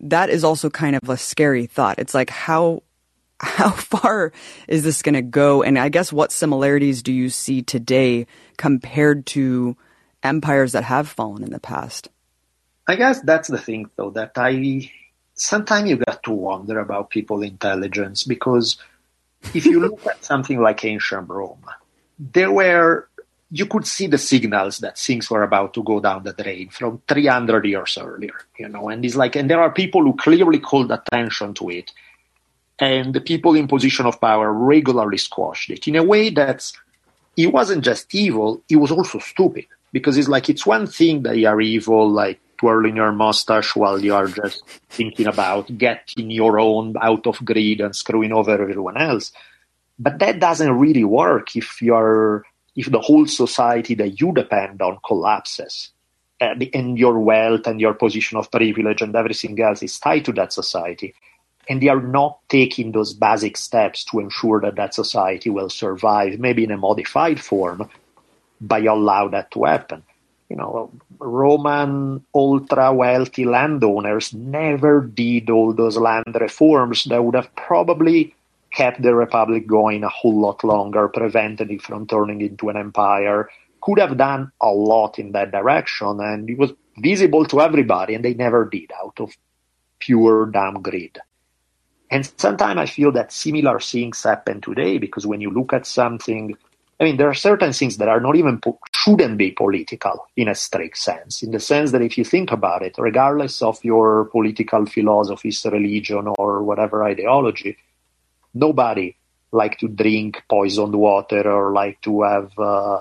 that 0.01 0.31
is 0.31 0.45
also 0.45 0.71
kind 0.71 0.97
of 0.97 1.09
a 1.09 1.17
scary 1.17 1.67
thought. 1.67 1.99
It's 1.99 2.15
like, 2.15 2.31
how, 2.31 2.83
how 3.41 3.71
far 3.71 4.33
is 4.67 4.83
this 4.83 5.03
going 5.03 5.15
to 5.15 5.23
go? 5.23 5.63
And 5.63 5.79
I 5.79 5.89
guess 5.89 6.13
what 6.13 6.33
similarities 6.33 7.03
do 7.03 7.13
you 7.13 7.31
see 7.31 7.63
today 7.63 8.27
compared 8.57 9.27
to 9.27 9.77
empires 10.23 10.73
that 10.73 10.85
have 10.85 11.09
fallen 11.09 11.45
in 11.45 11.51
the 11.51 11.61
past? 11.61 12.09
I 12.89 12.97
guess 12.97 13.21
that's 13.21 13.49
the 13.49 13.59
thing, 13.59 13.91
though, 13.97 14.11
that 14.11 14.33
I 14.37 14.91
sometimes 15.41 15.89
you 15.89 15.97
got 15.97 16.23
to 16.25 16.33
wonder 16.33 16.79
about 16.81 17.11
people's 17.11 17.45
intelligence 17.45 18.25
because 18.25 18.79
if 19.55 19.65
you 19.65 19.81
look 19.81 20.05
at 20.07 20.25
something 20.25 20.61
like 20.61 20.85
ancient 20.85 21.29
Rome, 21.29 21.65
there 22.19 22.51
were 22.51 23.09
you 23.51 23.67
could 23.67 23.87
see 23.87 24.07
the 24.07 24.19
signals 24.19 24.79
that 24.79 24.99
things 24.99 25.31
were 25.31 25.43
about 25.43 25.73
to 25.73 25.83
go 25.83 26.01
down 26.01 26.23
the 26.23 26.35
drain 26.35 26.69
from 26.69 27.01
300 27.09 27.65
years 27.65 27.97
earlier, 27.99 28.35
you 28.59 28.69
know, 28.69 28.91
and 28.91 29.03
it's 29.05 29.17
like, 29.17 29.37
and 29.37 29.49
there 29.49 29.61
are 29.61 29.71
people 29.71 30.03
who 30.03 30.15
clearly 30.17 30.59
called 30.59 30.93
attention 30.93 31.55
to 31.55 31.71
it, 31.71 31.91
and 32.79 33.15
the 33.15 33.23
people 33.23 33.55
in 33.55 33.67
position 33.67 34.05
of 34.05 34.21
power 34.21 34.53
regularly 34.53 35.17
squashed 35.17 35.71
it 35.71 35.89
in 35.89 35.97
a 35.97 36.03
way 36.03 36.29
that 36.29 36.71
it 37.39 37.47
wasn't 37.47 37.85
just 37.85 38.15
evil, 38.15 38.63
it 38.69 38.77
was 38.77 38.91
also 38.91 39.19
stupid 39.19 39.65
because 39.93 40.19
it's 40.19 40.29
like 40.29 40.51
it's 40.51 40.67
one 40.67 40.87
thing 40.87 41.23
that 41.23 41.39
you 41.39 41.49
are 41.49 41.61
evil, 41.61 42.11
like 42.11 42.39
twirling 42.59 42.97
your 42.97 43.13
mustache 43.13 43.75
while 43.75 43.99
you 43.99 44.15
are 44.15 44.27
just 44.27 44.63
thinking 44.91 45.27
about 45.27 45.77
getting 45.79 46.31
your 46.31 46.59
own 46.59 46.95
out 47.01 47.27
of 47.27 47.45
grid 47.45 47.81
and 47.81 47.95
screwing 47.95 48.33
over 48.33 48.53
everyone 48.53 48.97
else. 48.97 49.33
But 49.99 50.19
that 50.19 50.41
doesn't 50.41 50.79
really 50.79 51.05
work 51.05 51.57
if 51.57 51.81
you're 51.81 52.45
if 52.77 52.91
the 52.91 53.01
whole 53.01 53.27
society 53.27 53.95
that 53.95 54.21
you 54.21 54.33
depend 54.33 54.81
on 54.83 54.99
collapses 55.05 55.91
and, 56.41 56.97
your 56.97 57.19
wealth 57.19 57.67
and 57.67 57.81
your 57.81 57.95
position 57.95 58.39
of 58.39 58.51
privilege 58.53 59.03
and 59.03 59.17
everything 59.17 59.61
else 59.61 59.83
is 59.83 59.99
tied 59.99 60.25
to 60.25 60.33
that 60.33 60.53
society 60.53 61.13
and 61.69 61.83
they 61.83 61.89
are 61.89 62.01
not 62.01 62.39
taking 62.49 62.93
those 62.93 63.13
basic 63.13 63.57
steps 63.57 64.05
to 64.05 64.21
ensure 64.21 64.61
that 64.61 64.77
that 64.77 64.95
society 64.95 65.51
will 65.51 65.69
survive, 65.69 66.39
maybe 66.39 66.65
in 66.65 66.71
a 66.71 66.79
modified 66.79 67.41
form, 67.41 67.91
you 68.61 68.91
allow 68.91 69.29
that 69.29 69.51
to 69.51 69.65
happen 69.65 70.03
you 70.49 70.57
know, 70.57 70.91
Roman 71.19 72.25
ultra 72.35 72.93
wealthy 72.93 73.45
landowners 73.45 74.33
never 74.33 75.03
did 75.03 75.51
all 75.51 75.75
those 75.75 75.99
land 75.99 76.37
reforms 76.41 77.05
that 77.05 77.23
would 77.23 77.35
have 77.35 77.55
probably 77.55 78.35
kept 78.73 79.03
the 79.03 79.15
republic 79.15 79.67
going 79.67 80.05
a 80.05 80.09
whole 80.09 80.41
lot 80.41 80.63
longer, 80.65 81.09
prevented 81.09 81.71
it 81.71 81.83
from 81.83 82.07
turning 82.07 82.41
into 82.41 82.69
an 82.69 82.77
empire. 82.77 83.49
Could 83.81 83.99
have 83.99 84.17
done 84.17 84.53
a 84.61 84.69
lot 84.69 85.19
in 85.19 85.33
that 85.33 85.53
direction, 85.53 86.21
and 86.21 86.49
it 86.49 86.59
was 86.59 86.73
visible 86.99 87.45
to 87.47 87.61
everybody, 87.61 88.15
and 88.15 88.25
they 88.25 88.35
never 88.35 88.65
did 88.65 88.91
out 88.93 89.21
of 89.21 89.37
pure 89.99 90.47
damn 90.47 90.83
greed. 90.83 91.19
And 92.11 92.31
sometimes 92.39 92.81
I 92.81 92.87
feel 92.87 93.13
that 93.13 93.33
similar 93.33 93.81
things 93.81 94.23
happen 94.23 94.61
today 94.61 94.99
because 94.99 95.27
when 95.27 95.41
you 95.41 95.51
look 95.51 95.73
at 95.73 95.87
something 95.87 96.57
I 97.01 97.05
mean, 97.05 97.17
there 97.17 97.29
are 97.29 97.35
certain 97.35 97.73
things 97.73 97.97
that 97.99 98.09
are 98.09 98.21
not 98.21 98.35
even 98.35 98.59
po- 98.59 98.81
shouldn't 98.93 99.39
be 99.39 99.53
political 99.53 100.27
in 100.37 100.49
a 100.49 100.55
strict 100.55 100.99
sense. 100.99 101.43
In 101.43 101.53
the 101.53 101.61
sense 101.61 101.93
that 101.93 102.03
if 102.03 102.19
you 102.19 102.25
think 102.25 102.51
about 102.51 102.83
it, 102.83 102.97
regardless 102.99 103.63
of 103.63 103.79
your 103.85 104.25
political 104.27 104.85
philosophies, 104.85 105.65
religion, 105.65 106.33
or 106.39 106.63
whatever 106.65 107.05
ideology, 107.05 107.77
nobody 108.53 109.15
like 109.53 109.79
to 109.79 109.89
drink 109.89 110.43
poisoned 110.51 110.95
water 110.95 111.49
or 111.51 111.73
like 111.73 112.01
to 112.03 112.23
have 112.23 112.59
uh, 112.59 113.01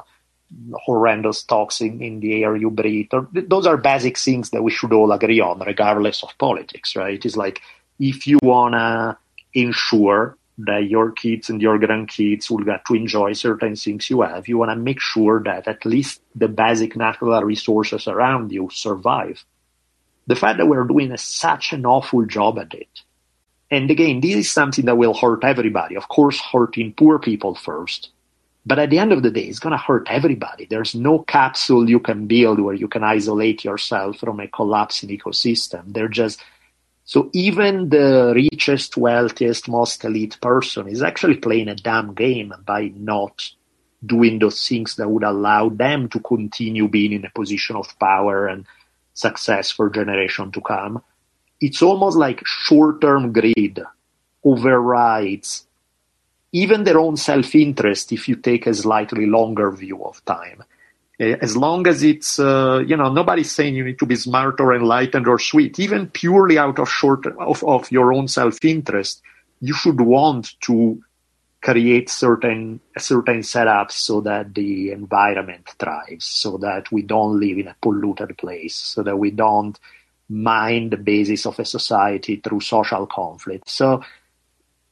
horrendous 0.85 1.43
toxin 1.43 2.01
in 2.01 2.19
the 2.19 2.43
air 2.43 2.55
you 2.55 2.69
breathe. 2.69 3.09
Or, 3.11 3.27
those 3.33 3.65
are 3.65 3.77
basic 3.77 4.17
things 4.17 4.51
that 4.51 4.63
we 4.63 4.71
should 4.71 4.93
all 4.93 5.11
agree 5.11 5.39
on, 5.39 5.59
regardless 5.59 6.23
of 6.23 6.37
politics, 6.37 6.95
right? 6.95 7.23
It's 7.25 7.35
like 7.35 7.61
if 7.99 8.27
you 8.27 8.39
wanna 8.43 9.17
ensure 9.53 10.37
that 10.59 10.89
your 10.89 11.11
kids 11.11 11.49
and 11.49 11.61
your 11.61 11.77
grandkids 11.77 12.49
will 12.49 12.63
get 12.63 12.83
to 12.85 12.95
enjoy 12.95 13.33
certain 13.33 13.75
things 13.75 14.09
you 14.09 14.21
have. 14.21 14.47
You 14.47 14.57
want 14.57 14.71
to 14.71 14.75
make 14.75 14.99
sure 14.99 15.43
that 15.43 15.67
at 15.67 15.85
least 15.85 16.21
the 16.35 16.47
basic 16.47 16.95
natural 16.95 17.41
resources 17.43 18.07
around 18.07 18.51
you 18.51 18.69
survive. 18.71 19.43
The 20.25 20.35
fact 20.35 20.57
that 20.57 20.67
we're 20.67 20.83
doing 20.83 21.11
a, 21.11 21.17
such 21.17 21.73
an 21.73 21.85
awful 21.85 22.25
job 22.25 22.59
at 22.59 22.73
it. 22.73 23.01
And 23.69 23.89
again, 23.91 24.19
this 24.19 24.35
is 24.35 24.51
something 24.51 24.85
that 24.85 24.97
will 24.97 25.13
hurt 25.13 25.43
everybody. 25.43 25.95
Of 25.95 26.07
course, 26.07 26.39
hurting 26.39 26.93
poor 26.93 27.19
people 27.19 27.53
first. 27.53 28.09
But 28.65 28.79
at 28.79 28.89
the 28.89 28.99
end 28.99 29.13
of 29.13 29.23
the 29.23 29.31
day, 29.31 29.43
it's 29.43 29.59
going 29.59 29.71
to 29.71 29.77
hurt 29.77 30.07
everybody. 30.09 30.65
There's 30.65 30.93
no 30.93 31.19
capsule 31.19 31.89
you 31.89 31.99
can 31.99 32.27
build 32.27 32.59
where 32.59 32.73
you 32.73 32.87
can 32.87 33.03
isolate 33.03 33.63
yourself 33.63 34.17
from 34.17 34.39
a 34.39 34.47
collapsing 34.47 35.09
ecosystem. 35.09 35.93
They're 35.93 36.09
just 36.09 36.43
so 37.07 37.29
even 37.31 37.87
the 37.87 38.33
richest, 38.35 38.97
wealthiest, 38.97 39.69
most 39.69 40.03
elite 40.03 40.37
person 40.41 40.89
is 40.89 41.01
actually 41.01 41.37
playing 41.37 41.69
a 41.69 41.75
damn 41.75 42.13
game 42.13 42.53
by 42.65 42.91
not 42.97 43.49
doing 44.05 44.39
those 44.39 44.67
things 44.67 44.97
that 44.97 45.09
would 45.09 45.23
allow 45.23 45.69
them 45.69 46.09
to 46.09 46.19
continue 46.19 46.89
being 46.89 47.13
in 47.13 47.23
a 47.23 47.29
position 47.29 47.77
of 47.77 47.97
power 47.97 48.47
and 48.47 48.65
success 49.13 49.71
for 49.71 49.89
generation 49.89 50.51
to 50.51 50.59
come. 50.59 51.01
It's 51.61 51.81
almost 51.81 52.17
like 52.17 52.45
short-term 52.45 53.31
greed 53.31 53.79
overrides 54.43 55.65
even 56.51 56.83
their 56.83 56.99
own 56.99 57.15
self-interest 57.15 58.11
if 58.11 58.27
you 58.27 58.35
take 58.35 58.67
a 58.67 58.73
slightly 58.73 59.25
longer 59.27 59.71
view 59.71 60.03
of 60.03 60.23
time. 60.25 60.61
Eh, 61.19 61.35
as 61.41 61.57
long 61.57 61.87
as 61.87 62.03
it's 62.03 62.37
uh, 62.37 62.83
you 62.85 62.95
know 62.95 63.11
nobody's 63.11 63.51
saying 63.51 63.73
you 63.73 63.83
need 63.83 63.97
to 63.97 64.05
be 64.05 64.15
smart 64.15 64.59
or 64.59 64.75
enlightened 64.75 65.27
or 65.27 65.39
sweet 65.39 65.79
even 65.79 66.07
purely 66.07 66.59
out 66.59 66.77
of 66.77 66.87
short 66.87 67.25
of, 67.25 67.63
of 67.63 67.91
your 67.91 68.13
own 68.13 68.27
self-interest 68.27 69.23
you 69.59 69.73
should 69.73 69.99
want 69.99 70.53
to 70.61 71.01
create 71.59 72.07
certain 72.07 72.79
certain 72.99 73.39
setups 73.39 73.93
so 73.93 74.21
that 74.21 74.53
the 74.53 74.91
environment 74.91 75.67
thrives 75.79 76.25
so 76.25 76.57
that 76.57 76.91
we 76.91 77.01
don't 77.01 77.39
live 77.39 77.57
in 77.57 77.67
a 77.67 77.75
polluted 77.81 78.37
place 78.37 78.75
so 78.75 79.01
that 79.01 79.17
we 79.17 79.31
don't 79.31 79.79
mine 80.29 80.91
the 80.91 80.97
basis 80.97 81.47
of 81.47 81.57
a 81.57 81.65
society 81.65 82.35
through 82.35 82.59
social 82.59 83.07
conflict. 83.07 83.67
So 83.67 84.03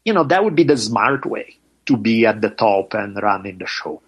you 0.03 0.13
know 0.13 0.23
that 0.23 0.43
would 0.43 0.55
be 0.55 0.63
the 0.63 0.77
smart 0.77 1.25
way 1.27 1.57
to 1.85 1.97
be 1.97 2.25
at 2.25 2.41
the 2.41 2.49
top 2.49 2.95
and 2.95 3.21
running 3.21 3.59
the 3.59 3.67
show 3.67 4.01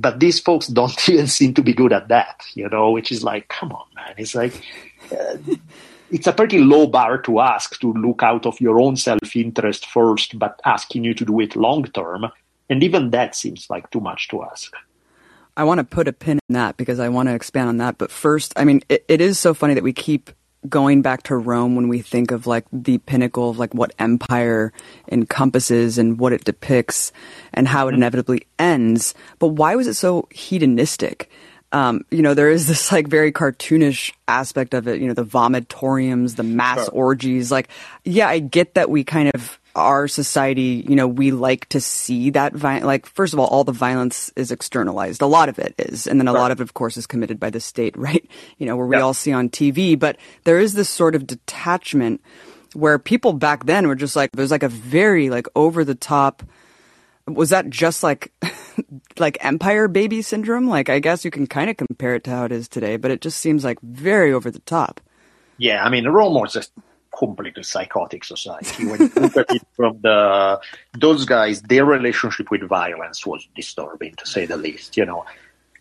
but 0.00 0.20
these 0.20 0.38
folks 0.38 0.68
don't 0.68 1.08
even 1.08 1.26
seem 1.26 1.54
to 1.54 1.62
be 1.62 1.72
good 1.72 1.92
at 1.92 2.08
that, 2.08 2.44
you 2.54 2.68
know, 2.68 2.90
which 2.90 3.10
is 3.10 3.24
like, 3.24 3.48
come 3.48 3.72
on, 3.72 3.86
man. 3.94 4.14
It's 4.16 4.34
like, 4.34 4.54
uh, 5.12 5.36
it's 6.10 6.26
a 6.26 6.32
pretty 6.32 6.58
low 6.58 6.86
bar 6.86 7.18
to 7.22 7.40
ask 7.40 7.78
to 7.80 7.92
look 7.92 8.22
out 8.22 8.46
of 8.46 8.60
your 8.60 8.80
own 8.80 8.96
self 8.96 9.34
interest 9.36 9.86
first, 9.86 10.38
but 10.38 10.60
asking 10.64 11.04
you 11.04 11.14
to 11.14 11.24
do 11.24 11.40
it 11.40 11.56
long 11.56 11.84
term. 11.84 12.26
And 12.70 12.82
even 12.82 13.10
that 13.10 13.34
seems 13.34 13.68
like 13.70 13.90
too 13.90 14.00
much 14.00 14.28
to 14.28 14.42
ask. 14.44 14.72
I 15.56 15.64
want 15.64 15.78
to 15.78 15.84
put 15.84 16.06
a 16.06 16.12
pin 16.12 16.38
in 16.48 16.54
that 16.54 16.76
because 16.76 17.00
I 17.00 17.08
want 17.08 17.28
to 17.28 17.34
expand 17.34 17.68
on 17.68 17.78
that. 17.78 17.98
But 17.98 18.12
first, 18.12 18.52
I 18.56 18.64
mean, 18.64 18.82
it, 18.88 19.04
it 19.08 19.20
is 19.20 19.38
so 19.38 19.54
funny 19.54 19.74
that 19.74 19.82
we 19.82 19.92
keep 19.92 20.30
going 20.68 21.02
back 21.02 21.22
to 21.24 21.36
Rome 21.36 21.76
when 21.76 21.88
we 21.88 22.00
think 22.00 22.30
of 22.30 22.46
like 22.46 22.64
the 22.72 22.98
pinnacle 22.98 23.50
of 23.50 23.58
like 23.58 23.74
what 23.74 23.92
empire 23.98 24.72
encompasses 25.10 25.98
and 25.98 26.18
what 26.18 26.32
it 26.32 26.44
depicts 26.44 27.12
and 27.52 27.68
how 27.68 27.86
it 27.86 27.92
mm-hmm. 27.92 27.98
inevitably 27.98 28.46
ends. 28.58 29.14
But 29.38 29.48
why 29.48 29.76
was 29.76 29.86
it 29.86 29.94
so 29.94 30.28
hedonistic? 30.30 31.30
Um, 31.70 32.04
you 32.10 32.22
know, 32.22 32.34
there 32.34 32.50
is 32.50 32.66
this 32.66 32.90
like 32.90 33.08
very 33.08 33.30
cartoonish 33.30 34.12
aspect 34.26 34.74
of 34.74 34.88
it, 34.88 35.00
you 35.00 35.06
know, 35.06 35.14
the 35.14 35.24
vomitoriums, 35.24 36.36
the 36.36 36.42
mass 36.42 36.84
sure. 36.84 36.94
orgies. 36.94 37.52
Like, 37.52 37.68
yeah, 38.04 38.28
I 38.28 38.38
get 38.38 38.74
that 38.74 38.90
we 38.90 39.04
kind 39.04 39.30
of 39.34 39.60
our 39.78 40.08
society, 40.08 40.84
you 40.88 40.96
know, 40.96 41.08
we 41.08 41.30
like 41.30 41.68
to 41.70 41.80
see 41.80 42.30
that 42.30 42.54
vi- 42.54 42.80
like 42.80 43.06
first 43.06 43.32
of 43.32 43.38
all, 43.38 43.46
all 43.46 43.64
the 43.64 43.72
violence 43.72 44.32
is 44.36 44.50
externalized. 44.50 45.22
A 45.22 45.26
lot 45.26 45.48
of 45.48 45.58
it 45.58 45.74
is, 45.78 46.06
and 46.06 46.20
then 46.20 46.28
a 46.28 46.32
right. 46.32 46.40
lot 46.40 46.50
of 46.50 46.60
it, 46.60 46.62
of 46.62 46.74
course, 46.74 46.96
is 46.96 47.06
committed 47.06 47.40
by 47.40 47.50
the 47.50 47.60
state, 47.60 47.96
right? 47.98 48.28
You 48.58 48.66
know, 48.66 48.76
where 48.76 48.86
we 48.86 48.96
all 48.96 49.14
see 49.14 49.32
on 49.32 49.48
TV. 49.48 49.98
But 49.98 50.16
there 50.44 50.58
is 50.58 50.74
this 50.74 50.88
sort 50.88 51.14
of 51.14 51.26
detachment 51.26 52.20
where 52.74 52.98
people 52.98 53.32
back 53.32 53.64
then 53.64 53.88
were 53.88 53.94
just 53.94 54.16
like, 54.16 54.30
there's 54.32 54.50
like 54.50 54.62
a 54.62 54.68
very 54.68 55.30
like 55.30 55.46
over 55.56 55.84
the 55.84 55.94
top. 55.94 56.42
Was 57.26 57.50
that 57.50 57.68
just 57.68 58.02
like 58.02 58.32
like 59.18 59.38
empire 59.44 59.88
baby 59.88 60.22
syndrome? 60.22 60.68
Like, 60.68 60.88
I 60.88 60.98
guess 60.98 61.24
you 61.24 61.30
can 61.30 61.46
kind 61.46 61.70
of 61.70 61.76
compare 61.76 62.14
it 62.14 62.24
to 62.24 62.30
how 62.30 62.44
it 62.44 62.52
is 62.52 62.68
today, 62.68 62.96
but 62.96 63.10
it 63.10 63.20
just 63.20 63.38
seems 63.38 63.64
like 63.64 63.80
very 63.82 64.32
over 64.32 64.50
the 64.50 64.60
top. 64.60 65.00
Yeah, 65.58 65.84
I 65.84 65.90
mean, 65.90 66.06
Rome 66.06 66.34
was 66.34 66.52
just 66.52 66.72
completely 67.18 67.62
psychotic 67.62 68.24
society. 68.24 68.86
When 68.86 69.00
you 69.00 69.10
look 69.16 69.36
at 69.36 69.50
it 69.50 69.62
from 69.76 70.00
the 70.02 70.60
those 70.96 71.24
guys, 71.24 71.60
their 71.62 71.84
relationship 71.84 72.50
with 72.50 72.62
violence 72.62 73.26
was 73.26 73.48
disturbing 73.54 74.14
to 74.16 74.26
say 74.26 74.46
the 74.46 74.56
least. 74.56 74.96
You 74.96 75.06
know, 75.06 75.24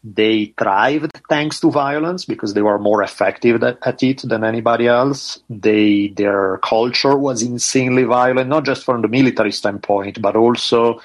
they 0.04 0.54
thrived 0.58 1.12
thanks 1.30 1.60
to 1.60 1.72
violence 1.72 2.26
because 2.26 2.54
they 2.54 2.62
were 2.62 2.80
more 2.80 3.04
effective 3.04 3.64
at 3.64 4.04
it 4.04 4.22
than 4.24 4.44
anybody 4.44 4.88
else. 4.88 5.40
They 5.50 6.08
their 6.10 6.58
culture 6.58 7.18
was 7.18 7.44
insanely 7.44 8.04
violent, 8.04 8.50
not 8.50 8.66
just 8.66 8.84
from 8.84 9.02
the 9.02 9.08
military 9.08 9.52
standpoint, 9.52 10.22
but 10.22 10.36
also. 10.36 11.00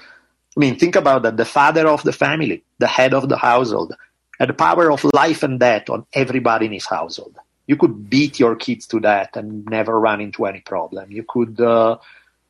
I 0.54 0.60
mean, 0.60 0.78
think 0.78 0.96
about 0.96 1.22
that. 1.22 1.38
The 1.38 1.46
father 1.46 1.88
of 1.88 2.02
the 2.02 2.12
family, 2.12 2.62
the 2.78 2.86
head 2.86 3.14
of 3.14 3.30
the 3.30 3.38
household, 3.38 3.94
had 4.38 4.50
the 4.50 4.54
power 4.54 4.92
of 4.92 5.02
life 5.14 5.42
and 5.42 5.58
death 5.58 5.88
on 5.88 6.04
everybody 6.12 6.66
in 6.66 6.72
his 6.72 6.84
household 6.84 7.38
you 7.72 7.78
could 7.82 7.96
beat 8.14 8.34
your 8.38 8.54
kids 8.64 8.84
to 8.86 9.00
that 9.00 9.30
and 9.38 9.64
never 9.64 9.94
run 9.98 10.20
into 10.20 10.44
any 10.50 10.60
problem. 10.60 11.10
You 11.10 11.24
could, 11.26 11.56
uh, 11.58 11.96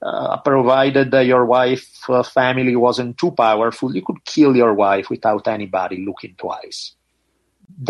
uh, 0.02 0.36
provided 0.38 1.12
that 1.12 1.26
your 1.26 1.44
wife 1.46 1.86
uh, 2.10 2.24
family 2.24 2.74
wasn't 2.74 3.16
too 3.16 3.30
powerful, 3.30 3.94
you 3.94 4.02
could 4.02 4.24
kill 4.24 4.56
your 4.56 4.74
wife 4.74 5.08
without 5.08 5.46
anybody 5.46 6.04
looking 6.04 6.34
twice. 6.36 6.96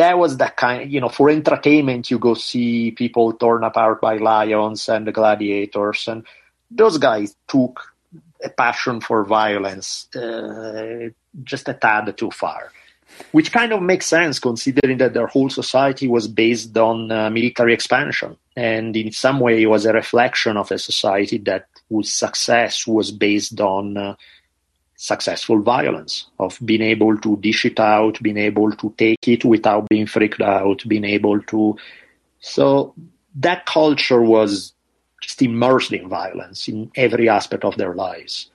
That 0.01 0.19
was 0.19 0.37
that 0.37 0.55
kind, 0.59 0.93
you 0.93 1.01
know, 1.01 1.09
for 1.09 1.31
entertainment, 1.31 2.11
you 2.11 2.19
go 2.19 2.35
see 2.35 2.91
people 2.91 3.33
torn 3.33 3.65
apart 3.65 4.03
by 4.03 4.19
lions 4.19 4.91
and 4.91 5.07
the 5.07 5.13
gladiators, 5.13 6.07
and 6.07 6.27
those 6.71 6.99
guys 6.99 7.35
took 7.49 7.81
a 8.45 8.51
passion 8.51 9.01
for 9.01 9.25
violence 9.25 10.15
uh, 10.15 11.09
just 11.43 11.69
a 11.69 11.75
tad 11.75 12.15
too 12.19 12.31
far 12.31 12.71
which 13.33 13.53
kind 13.53 13.73
of 13.73 13.83
makes 13.83 14.07
sense 14.07 14.39
considering 14.39 14.99
that 14.99 15.15
their 15.15 15.27
whole 15.27 15.49
society 15.49 16.09
was 16.09 16.29
based 16.29 16.77
on 16.77 17.11
uh, 17.11 17.31
military 17.31 17.73
expansion. 17.75 18.37
And 18.57 18.97
in 18.97 19.13
some 19.13 19.41
way 19.41 19.65
was 19.67 19.87
a 19.87 19.93
reflection 19.93 20.57
of 20.57 20.71
a 20.71 20.79
society 20.79 21.39
that 21.39 21.67
whose 21.89 22.13
success 22.13 22.87
was 22.87 23.11
based 23.11 23.61
on 23.61 23.97
uh, 23.97 24.17
successful 25.03 25.61
violence 25.61 26.27
of 26.39 26.57
being 26.65 26.81
able 26.81 27.19
to 27.19 27.37
dish 27.39 27.65
it 27.65 27.81
out 27.81 28.23
being 28.23 28.37
able 28.39 28.71
to 28.71 28.95
take 28.97 29.27
it 29.27 29.45
without 29.45 29.89
being 29.89 30.07
freaked 30.07 30.41
out 30.41 30.81
being 30.87 31.05
able 31.05 31.43
to 31.43 31.77
so 32.39 32.95
that 33.35 33.67
culture 33.67 34.23
was 34.23 34.73
just 35.21 35.43
immersed 35.43 35.93
in 35.93 36.09
violence 36.09 36.69
in 36.69 36.89
every 36.95 37.29
aspect 37.29 37.65
of 37.65 37.77
their 37.79 37.97
lives 37.97 38.52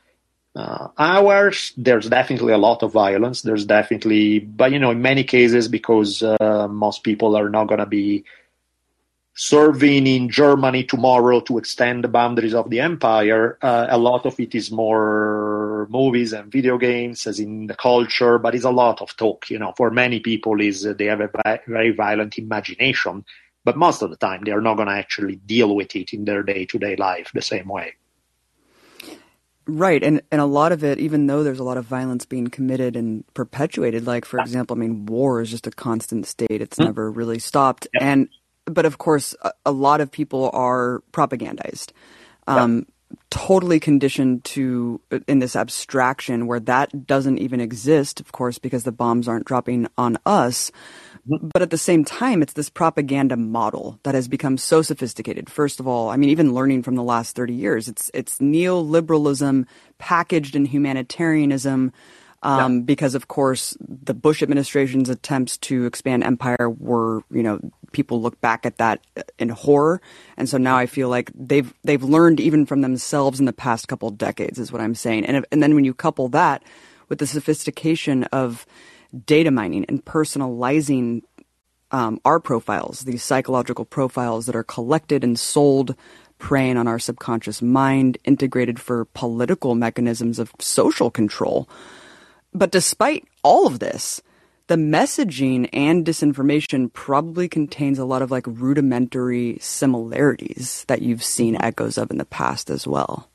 uh, 0.58 1.52
there's 1.78 2.10
definitely 2.10 2.52
a 2.52 2.58
lot 2.58 2.82
of 2.82 2.92
violence. 2.92 3.44
There's 3.44 3.66
definitely, 3.66 4.40
but 4.40 4.72
you 4.72 4.80
know, 4.80 4.90
in 4.90 5.02
many 5.02 5.24
cases, 5.24 5.68
because 5.68 6.24
uh, 6.24 6.68
most 6.68 7.04
people 7.04 7.38
are 7.38 7.50
not 7.50 7.68
going 7.68 7.80
to 7.80 7.86
be 7.86 8.26
serving 9.36 10.08
in 10.08 10.30
Germany 10.32 10.84
tomorrow 10.84 11.42
to 11.42 11.60
extend 11.60 12.04
the 12.04 12.08
boundaries 12.08 12.56
of 12.56 12.72
the 12.72 12.80
empire. 12.80 13.60
Uh, 13.62 13.86
a 13.88 14.00
lot 14.00 14.26
of 14.26 14.40
it 14.40 14.56
is 14.56 14.72
more 14.72 15.88
movies 15.92 16.34
and 16.34 16.52
video 16.52 16.80
games, 16.80 17.28
as 17.28 17.40
in 17.40 17.68
the 17.68 17.76
culture, 17.76 18.40
but 18.40 18.56
it's 18.56 18.66
a 18.66 18.72
lot 18.72 19.00
of 19.00 19.16
talk. 19.16 19.52
You 19.52 19.60
know, 19.60 19.74
for 19.78 19.92
many 19.92 20.20
people, 20.20 20.60
is 20.60 20.88
uh, 20.88 20.94
they 20.94 21.06
have 21.06 21.22
a 21.22 21.30
very 21.68 21.92
violent 21.92 22.40
imagination, 22.40 23.24
but 23.64 23.78
most 23.78 24.02
of 24.02 24.10
the 24.10 24.18
time, 24.18 24.42
they 24.44 24.52
are 24.52 24.62
not 24.62 24.78
going 24.78 24.88
to 24.88 24.96
actually 24.96 25.36
deal 25.36 25.76
with 25.76 25.96
it 25.96 26.14
in 26.14 26.26
their 26.26 26.42
day 26.42 26.66
to 26.66 26.80
day 26.80 26.96
life 26.96 27.30
the 27.32 27.44
same 27.44 27.68
way. 27.68 27.94
Right, 29.68 30.02
and 30.02 30.22
and 30.32 30.40
a 30.40 30.46
lot 30.46 30.72
of 30.72 30.84
it, 30.86 30.98
even 30.98 31.28
though 31.28 31.44
there's 31.44 31.60
a 31.60 31.64
lot 31.64 31.78
of 31.78 31.86
violence 31.86 32.26
being 32.26 32.48
committed 32.48 32.96
and 32.96 33.26
perpetuated, 33.34 34.08
like 34.08 34.24
for 34.24 34.40
example, 34.40 34.78
I 34.78 34.80
mean, 34.80 35.06
war 35.06 35.42
is 35.42 35.52
just 35.52 35.68
a 35.68 35.72
constant 35.72 36.26
state; 36.26 36.62
it's 36.62 36.78
mm. 36.78 36.86
never 36.86 37.12
really 37.12 37.38
stopped. 37.38 37.86
Yeah. 37.94 38.12
And 38.12 38.30
but 38.64 38.86
of 38.86 38.98
course, 38.98 39.36
a, 39.42 39.52
a, 39.66 39.72
lot 39.72 40.00
of 40.00 40.10
people 40.10 40.50
are 40.54 41.04
propagandized, 41.12 41.92
um, 42.48 42.86
yeah. 43.12 43.18
totally 43.30 43.82
conditioned 43.82 44.46
to 44.46 45.02
in 45.28 45.40
this 45.40 45.58
abstraction 45.58 46.48
where 46.48 46.62
that 46.62 47.06
doesn't 47.06 47.38
even 47.40 47.60
exist. 47.60 48.22
Of 48.22 48.32
course, 48.32 48.60
because 48.60 48.86
the 48.86 48.94
bombs 48.94 49.28
aren't 49.28 49.46
dropping 49.46 49.88
on 49.98 50.18
us. 50.26 50.72
But 51.28 51.62
at 51.62 51.70
the 51.70 51.78
same 51.78 52.06
time, 52.06 52.42
it's 52.42 52.54
this 52.54 52.70
propaganda 52.70 53.36
model 53.36 54.00
that 54.04 54.16
has 54.16 54.28
become 54.28 54.58
so 54.58 54.82
sophisticated. 54.82 55.50
First 55.50 55.80
of 55.80 55.88
all, 55.88 56.10
I 56.10 56.18
mean, 56.18 56.30
even 56.30 56.54
learning 56.54 56.84
from 56.84 56.96
the 56.96 57.04
last 57.04 57.36
30 57.36 57.54
years, 57.54 57.88
it's, 57.88 58.10
it's 58.14 58.38
neoliberalism 58.40 59.66
packaged 59.98 60.56
in 60.56 60.66
humanitarianism. 60.66 61.92
Um, 62.44 62.76
yeah. 62.76 62.82
because 62.82 63.16
of 63.16 63.28
course 63.28 63.76
the 63.82 64.14
Bush 64.14 64.44
administration's 64.44 65.10
attempts 65.10 65.58
to 65.58 65.88
expand 65.88 66.24
empire 66.24 66.70
were, 66.70 67.24
you 67.32 67.42
know, 67.42 67.60
people 67.94 68.22
look 68.22 68.40
back 68.42 68.64
at 68.64 68.78
that 68.78 69.02
in 69.40 69.50
horror, 69.50 70.02
and 70.38 70.48
so 70.48 70.60
now 70.60 70.78
I 70.78 70.86
feel 70.86 71.10
like 71.10 71.32
they've 71.34 71.74
they've 71.84 72.04
learned 72.04 72.40
even 72.40 72.68
from 72.68 72.82
themselves 72.82 73.40
in 73.40 73.48
the 73.48 73.54
past 73.54 73.88
couple 73.88 74.12
decades, 74.12 74.60
is 74.60 74.72
what 74.72 74.82
I'm 74.82 74.94
saying. 74.94 75.26
And 75.26 75.38
if, 75.38 75.46
and 75.52 75.64
then 75.64 75.74
when 75.74 75.84
you 75.84 75.96
couple 75.96 76.30
that 76.30 76.64
with 77.10 77.18
the 77.18 77.28
sophistication 77.28 78.26
of 78.26 78.68
data 79.26 79.52
mining 79.52 79.86
and 79.86 80.04
personalizing 80.04 81.24
um, 81.92 82.20
our 82.26 82.40
profiles, 82.40 83.02
these 83.02 83.24
psychological 83.24 83.86
profiles 83.86 84.46
that 84.46 84.56
are 84.56 84.64
collected 84.64 85.24
and 85.24 85.40
sold, 85.40 85.96
preying 86.38 86.78
on 86.78 86.88
our 86.88 87.00
subconscious 87.00 87.62
mind, 87.62 88.18
integrated 88.26 88.80
for 88.80 89.06
political 89.06 89.76
mechanisms 89.76 90.40
of 90.40 90.52
social 90.60 91.10
control. 91.10 91.68
But 92.54 92.72
despite 92.72 93.26
all 93.44 93.68
of 93.68 93.80
this, 93.80 94.22
the 94.68 94.76
messaging 94.76 95.70
and 95.72 96.06
disinformation 96.06 96.92
probably 96.92 97.48
contains 97.48 98.00
a 98.00 98.06
lot 98.06 98.22
of 98.22 98.32
like 98.32 98.46
rudimentary 98.48 99.58
similarities 99.62 100.84
that 100.88 101.02
you've 101.02 101.24
seen 101.24 101.58
echoes 101.62 101.98
of 101.98 102.12
in 102.12 102.18
the 102.18 102.26
past 102.26 102.70
as 102.70 102.86
well. 102.86 103.30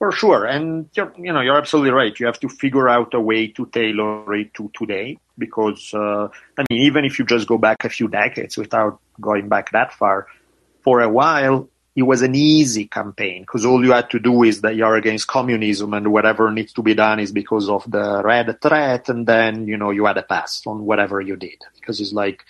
For 0.00 0.12
sure, 0.12 0.46
and 0.46 0.88
you're, 0.94 1.12
you 1.18 1.30
know 1.30 1.42
you're 1.42 1.58
absolutely 1.58 1.90
right. 1.90 2.18
You 2.18 2.24
have 2.24 2.40
to 2.40 2.48
figure 2.48 2.88
out 2.88 3.12
a 3.12 3.20
way 3.20 3.48
to 3.48 3.66
tailor 3.66 4.34
it 4.34 4.54
to 4.54 4.70
today 4.74 5.18
because 5.36 5.92
uh, 5.92 6.28
I 6.56 6.64
mean, 6.70 6.80
even 6.84 7.04
if 7.04 7.18
you 7.18 7.26
just 7.26 7.46
go 7.46 7.58
back 7.58 7.84
a 7.84 7.90
few 7.90 8.08
decades 8.08 8.56
without 8.56 8.98
going 9.20 9.50
back 9.50 9.72
that 9.72 9.92
far, 9.92 10.26
for 10.82 11.02
a 11.02 11.08
while 11.10 11.68
it 11.94 12.04
was 12.04 12.22
an 12.22 12.34
easy 12.34 12.86
campaign 12.86 13.42
because 13.42 13.66
all 13.66 13.84
you 13.84 13.92
had 13.92 14.08
to 14.08 14.18
do 14.18 14.42
is 14.42 14.62
that 14.62 14.74
you're 14.74 14.96
against 14.96 15.26
communism 15.26 15.92
and 15.92 16.10
whatever 16.10 16.50
needs 16.50 16.72
to 16.72 16.82
be 16.82 16.94
done 16.94 17.20
is 17.20 17.30
because 17.30 17.68
of 17.68 17.84
the 17.90 18.22
red 18.24 18.58
threat, 18.62 19.10
and 19.10 19.26
then 19.26 19.68
you 19.68 19.76
know 19.76 19.90
you 19.90 20.06
had 20.06 20.16
a 20.16 20.22
pass 20.22 20.62
on 20.66 20.86
whatever 20.86 21.20
you 21.20 21.36
did 21.36 21.62
because 21.74 22.00
it's 22.00 22.14
like 22.14 22.46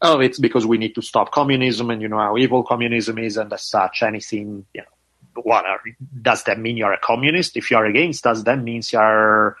oh, 0.00 0.20
it's 0.20 0.38
because 0.38 0.64
we 0.64 0.78
need 0.78 0.94
to 0.94 1.02
stop 1.02 1.32
communism, 1.32 1.90
and 1.90 2.00
you 2.00 2.08
know 2.08 2.18
how 2.18 2.38
evil 2.38 2.62
communism 2.62 3.18
is, 3.18 3.36
and 3.36 3.52
as 3.52 3.62
such, 3.62 4.02
anything 4.02 4.64
you 4.72 4.80
know 4.80 4.93
what 5.42 5.66
are, 5.66 5.80
does 6.22 6.44
that 6.44 6.58
mean 6.58 6.76
you're 6.76 6.92
a 6.92 6.98
communist? 6.98 7.56
If 7.56 7.70
you're 7.70 7.86
against 7.86 8.26
us, 8.26 8.42
that 8.42 8.62
means 8.62 8.92
you're 8.92 9.56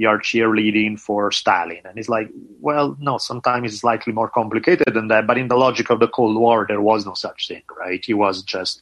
you're 0.00 0.20
cheerleading 0.20 0.98
for 0.98 1.32
Stalin. 1.32 1.80
And 1.84 1.98
it's 1.98 2.08
like, 2.08 2.30
well, 2.60 2.96
no, 3.00 3.18
sometimes 3.18 3.72
it's 3.72 3.80
slightly 3.80 4.12
more 4.12 4.28
complicated 4.28 4.94
than 4.94 5.08
that. 5.08 5.26
But 5.26 5.38
in 5.38 5.48
the 5.48 5.56
logic 5.56 5.90
of 5.90 5.98
the 5.98 6.06
Cold 6.06 6.36
War, 6.36 6.64
there 6.68 6.80
was 6.80 7.04
no 7.04 7.14
such 7.14 7.48
thing, 7.48 7.62
right? 7.76 8.04
It 8.08 8.14
was 8.14 8.42
just 8.42 8.80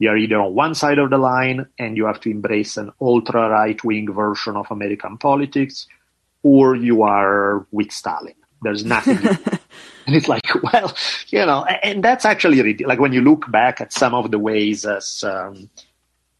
you're 0.00 0.16
either 0.16 0.40
on 0.40 0.54
one 0.54 0.74
side 0.74 0.98
of 0.98 1.10
the 1.10 1.18
line 1.18 1.66
and 1.78 1.96
you 1.96 2.06
have 2.06 2.20
to 2.20 2.30
embrace 2.30 2.76
an 2.76 2.90
ultra 3.00 3.48
right 3.48 3.82
wing 3.84 4.12
version 4.12 4.56
of 4.56 4.66
American 4.70 5.18
politics, 5.18 5.86
or 6.42 6.74
you 6.74 7.02
are 7.02 7.66
with 7.70 7.92
Stalin. 7.92 8.34
There's 8.62 8.84
nothing. 8.84 9.18
and 10.10 10.16
it's 10.16 10.28
like, 10.28 10.42
well, 10.72 10.92
you 11.28 11.46
know, 11.46 11.64
and 11.64 12.02
that's 12.02 12.24
actually 12.24 12.76
like 12.78 12.98
when 12.98 13.12
you 13.12 13.20
look 13.20 13.48
back 13.50 13.80
at 13.80 13.92
some 13.92 14.12
of 14.12 14.32
the 14.32 14.40
ways 14.40 14.84
as, 14.84 15.22
um, 15.22 15.70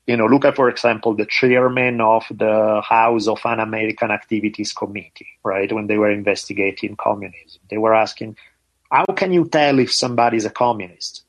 you 0.09 0.17
know, 0.17 0.27
look 0.27 0.45
at, 0.45 0.57
for 0.57 0.69
example, 0.69 1.15
the 1.15 1.25
chairman 1.25 2.01
of 2.01 2.25
the 2.31 2.83
House 2.85 3.29
of 3.29 3.39
Un 3.45 3.61
American 3.61 4.11
Activities 4.11 4.73
Committee, 4.73 5.39
right? 5.45 5.73
When 5.73 5.87
they 5.87 5.99
were 5.99 6.11
investigating 6.11 6.97
communism, 6.97 7.63
they 7.71 7.79
were 7.79 7.95
asking, 7.95 8.37
how 8.91 9.05
can 9.15 9.33
you 9.33 9.47
tell 9.47 9.79
if 9.79 9.93
somebody's 9.93 10.45
a 10.45 10.51
communist? 10.51 11.23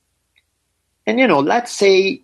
And, 1.06 1.20
you 1.20 1.28
know, 1.28 1.42
let's 1.42 1.72
say 1.72 2.24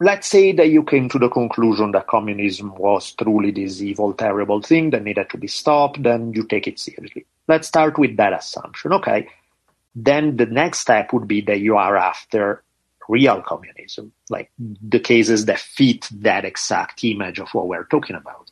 let's 0.00 0.28
say 0.28 0.52
that 0.52 0.68
you 0.68 0.84
came 0.84 1.08
to 1.08 1.18
the 1.18 1.28
conclusion 1.28 1.92
that 1.92 2.06
communism 2.06 2.74
was 2.76 3.12
truly 3.12 3.50
this 3.50 3.80
evil, 3.80 4.12
terrible 4.12 4.62
thing 4.62 4.90
that 4.90 5.02
needed 5.02 5.28
to 5.30 5.38
be 5.38 5.48
stopped, 5.48 6.02
then 6.02 6.32
you 6.34 6.44
take 6.44 6.68
it 6.68 6.78
seriously. 6.78 7.26
Let's 7.48 7.66
start 7.66 7.98
with 7.98 8.16
that 8.16 8.32
assumption. 8.32 8.92
Okay. 8.92 9.28
Then 10.00 10.36
the 10.36 10.46
next 10.46 10.78
step 10.78 11.12
would 11.12 11.26
be 11.26 11.40
that 11.42 11.58
you 11.58 11.76
are 11.76 11.96
after 11.96 12.62
real 13.08 13.42
communism, 13.42 14.12
like 14.30 14.50
the 14.58 15.00
cases 15.00 15.46
that 15.46 15.58
fit 15.58 16.08
that 16.12 16.44
exact 16.44 17.02
image 17.02 17.40
of 17.40 17.48
what 17.50 17.66
we're 17.66 17.84
talking 17.84 18.14
about. 18.14 18.50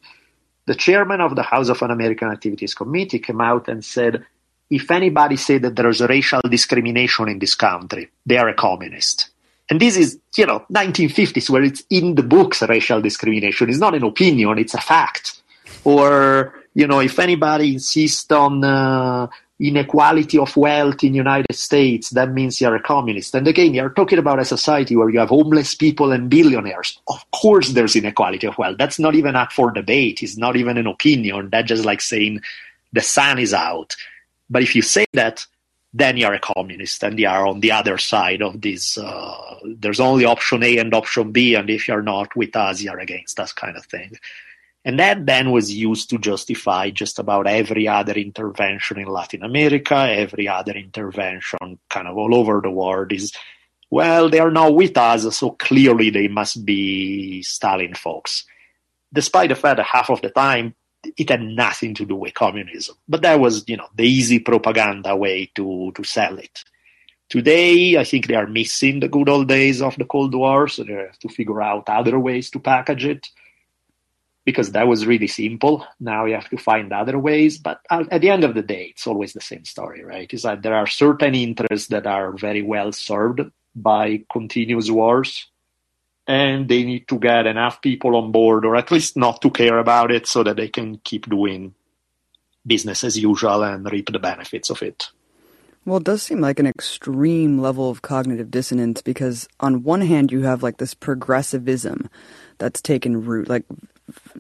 The 0.67 0.75
chairman 0.75 1.21
of 1.21 1.37
the 1.37 1.45
House 1.45 1.69
of 1.69 1.83
Un 1.83 1.93
American 1.93 2.29
Activities 2.29 2.75
Committee 2.75 3.21
came 3.21 3.41
out 3.41 3.69
and 3.69 3.85
said, 3.85 4.25
if 4.69 4.91
anybody 4.91 5.37
said 5.37 5.63
that 5.63 5.77
there's 5.77 6.01
racial 6.01 6.41
discrimination 6.41 7.29
in 7.29 7.39
this 7.39 7.55
country, 7.55 8.11
they 8.25 8.39
are 8.39 8.49
a 8.49 8.55
communist. 8.55 9.31
And 9.71 9.81
this 9.81 9.97
is, 9.97 10.19
you 10.37 10.47
know, 10.47 10.65
1950s 10.73 11.49
where 11.49 11.63
it's 11.63 11.85
in 11.91 12.17
the 12.17 12.25
books 12.25 12.63
racial 12.63 13.01
discrimination. 13.01 13.69
It's 13.69 13.79
not 13.79 13.95
an 13.95 14.03
opinion, 14.03 14.59
it's 14.59 14.75
a 14.75 14.81
fact. 14.81 15.43
Or 15.85 16.55
you 16.77 16.87
know, 16.87 17.01
if 17.01 17.19
anybody 17.19 17.73
insists 17.73 18.31
on 18.31 18.63
uh, 18.63 19.29
inequality 19.59 20.39
of 20.39 20.57
wealth 20.57 21.03
in 21.03 21.15
United 21.15 21.55
States, 21.55 22.11
that 22.11 22.33
means 22.33 22.61
you're 22.61 22.77
a 22.77 22.83
communist. 22.83 23.35
And 23.35 23.49
again, 23.49 23.73
you're 23.73 23.91
talking 23.91 24.19
about 24.19 24.39
a 24.39 24.45
society 24.45 24.97
where 24.97 25.09
you 25.09 25.19
have 25.19 25.31
homeless 25.31 25.75
people 25.75 26.13
and 26.13 26.29
billionaires. 26.29 27.01
Of 27.09 27.31
course, 27.31 27.71
there's 27.71 27.97
inequality 27.97 28.47
of 28.47 28.59
wealth. 28.59 28.77
That's 28.79 28.99
not 28.99 29.15
even 29.15 29.35
up 29.35 29.53
for 29.53 29.71
debate. 29.71 30.23
It's 30.23 30.37
not 30.37 30.57
even 30.57 30.77
an 30.77 30.87
opinion. 30.87 31.49
That's 31.51 31.69
just 31.69 31.85
like 31.85 32.03
saying 32.03 32.43
the 32.93 33.01
sun 33.01 33.39
is 33.39 33.55
out. 33.55 33.97
But 34.51 34.63
if 34.63 34.77
you 34.77 34.83
say 34.83 35.07
that, 35.15 35.47
then 35.95 36.19
you're 36.19 36.35
a 36.35 36.41
communist 36.41 37.03
and 37.03 37.19
you 37.19 37.27
are 37.27 37.47
on 37.47 37.61
the 37.61 37.73
other 37.73 37.97
side 37.97 38.43
of 38.43 38.61
this. 38.61 38.99
Uh, 38.99 39.57
there's 39.65 40.01
only 40.01 40.27
option 40.27 40.63
A 40.63 40.77
and 40.77 40.93
option 40.93 41.33
B, 41.33 41.55
and 41.55 41.71
if 41.71 41.89
you're 41.89 42.03
not 42.03 42.37
with 42.37 42.55
us, 42.55 42.83
you're 42.83 42.99
against 42.99 43.41
us, 43.41 43.53
kind 43.55 43.77
of 43.77 43.87
thing. 43.87 44.19
And 44.87 45.01
that 45.01 45.27
then 45.27 45.51
was 45.51 45.75
used 45.75 46.11
to 46.11 46.19
justify 46.19 46.91
just 46.91 47.19
about 47.19 47.49
every 47.49 47.89
other 47.89 48.13
intervention 48.13 49.01
in 49.01 49.09
Latin 49.09 49.43
America, 49.43 49.97
every 49.97 50.47
other 50.47 50.75
intervention 50.75 51.81
kind 51.91 52.07
of 52.07 52.17
all 52.17 52.33
over 52.33 52.61
the 52.63 52.71
world 52.71 53.11
is, 53.11 53.33
well, 53.91 54.31
they 54.31 54.39
are 54.39 54.53
not 54.53 54.77
with 54.77 54.97
us, 54.97 55.37
so 55.37 55.51
clearly 55.51 56.11
they 56.11 56.29
must 56.29 56.65
be 56.65 57.43
Stalin 57.43 57.95
folks. 57.95 58.45
Despite 59.13 59.49
the 59.49 59.57
fact 59.57 59.79
that 59.79 59.87
half 59.87 60.09
of 60.09 60.23
the 60.23 60.31
time 60.31 60.77
it 61.17 61.31
had 61.31 61.43
nothing 61.43 61.95
to 61.95 62.05
do 62.05 62.15
with 62.15 62.35
communism. 62.35 62.95
But 63.09 63.23
that 63.23 63.41
was, 63.41 63.69
you 63.69 63.77
know, 63.77 63.89
the 63.93 64.05
easy 64.05 64.39
propaganda 64.39 65.17
way 65.17 65.51
to, 65.57 65.91
to 65.97 66.05
sell 66.05 66.39
it. 66.39 66.63
Today, 67.29 67.97
I 67.97 68.05
think 68.05 68.29
they 68.29 68.37
are 68.37 68.47
missing 68.47 69.01
the 69.01 69.09
good 69.09 69.29
old 69.29 69.49
days 69.49 69.83
of 69.83 69.97
the 69.97 70.05
Cold 70.05 70.33
War, 70.33 70.69
so 70.69 70.85
they 70.85 70.93
have 70.93 71.19
to 71.19 71.29
figure 71.29 71.61
out 71.61 71.89
other 71.89 72.21
ways 72.21 72.51
to 72.51 72.61
package 72.61 73.05
it 73.05 73.27
because 74.47 74.71
that 74.73 74.87
was 74.87 75.05
really 75.05 75.27
simple. 75.27 75.85
Now 75.99 76.25
you 76.25 76.35
have 76.35 76.49
to 76.51 76.57
find 76.57 76.93
other 76.93 77.19
ways. 77.19 77.59
But 77.59 77.81
at 77.91 78.21
the 78.23 78.31
end 78.31 78.45
of 78.45 78.55
the 78.55 78.63
day, 78.63 78.93
it's 78.93 79.07
always 79.07 79.33
the 79.33 79.41
same 79.41 79.65
story, 79.67 80.05
right? 80.05 80.33
Is 80.33 80.43
that 80.43 80.63
there 80.63 80.75
are 80.75 80.87
certain 80.87 81.35
interests 81.35 81.89
that 81.89 82.07
are 82.07 82.33
very 82.33 82.63
well 82.63 82.93
served 82.93 83.41
by 83.75 84.23
continuous 84.33 84.89
wars, 84.89 85.51
and 86.29 86.69
they 86.69 86.85
need 86.85 87.09
to 87.09 87.19
get 87.19 87.47
enough 87.47 87.83
people 87.83 88.15
on 88.17 88.31
board, 88.31 88.65
or 88.65 88.77
at 88.77 88.93
least 88.93 89.17
not 89.17 89.43
to 89.43 89.51
care 89.51 89.79
about 89.79 90.13
it, 90.13 90.29
so 90.29 90.45
that 90.45 90.57
they 90.57 90.69
can 90.69 90.99
keep 90.99 91.29
doing 91.29 91.75
business 92.65 93.05
as 93.05 93.19
usual 93.19 93.65
and 93.65 93.91
reap 93.91 94.11
the 94.13 94.19
benefits 94.19 94.71
of 94.71 94.81
it. 94.83 95.11
Well, 95.85 95.99
it 95.99 96.05
does 96.05 96.23
seem 96.23 96.41
like 96.41 96.59
an 96.59 96.67
extreme 96.67 97.59
level 97.59 97.91
of 97.91 98.03
cognitive 98.03 98.51
dissonance 98.51 99.03
because, 99.03 99.49
on 99.61 99.83
one 99.83 100.01
hand, 100.01 100.33
you 100.33 100.43
have 100.43 100.63
like 100.63 100.79
this 100.79 100.95
progressivism 100.95 102.09
that's 102.59 102.81
taken 102.81 103.25
root, 103.25 103.49
like 103.49 103.65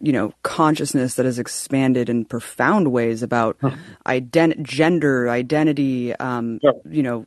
you 0.01 0.13
know 0.13 0.33
consciousness 0.43 1.15
that 1.15 1.27
has 1.27 1.39
expanded 1.39 2.09
in 2.09 2.25
profound 2.25 2.93
ways 2.93 3.23
about 3.23 3.59
ident- 4.07 4.63
gender 4.63 5.29
identity 5.29 6.15
um, 6.17 6.61
you 6.89 7.03
know 7.03 7.27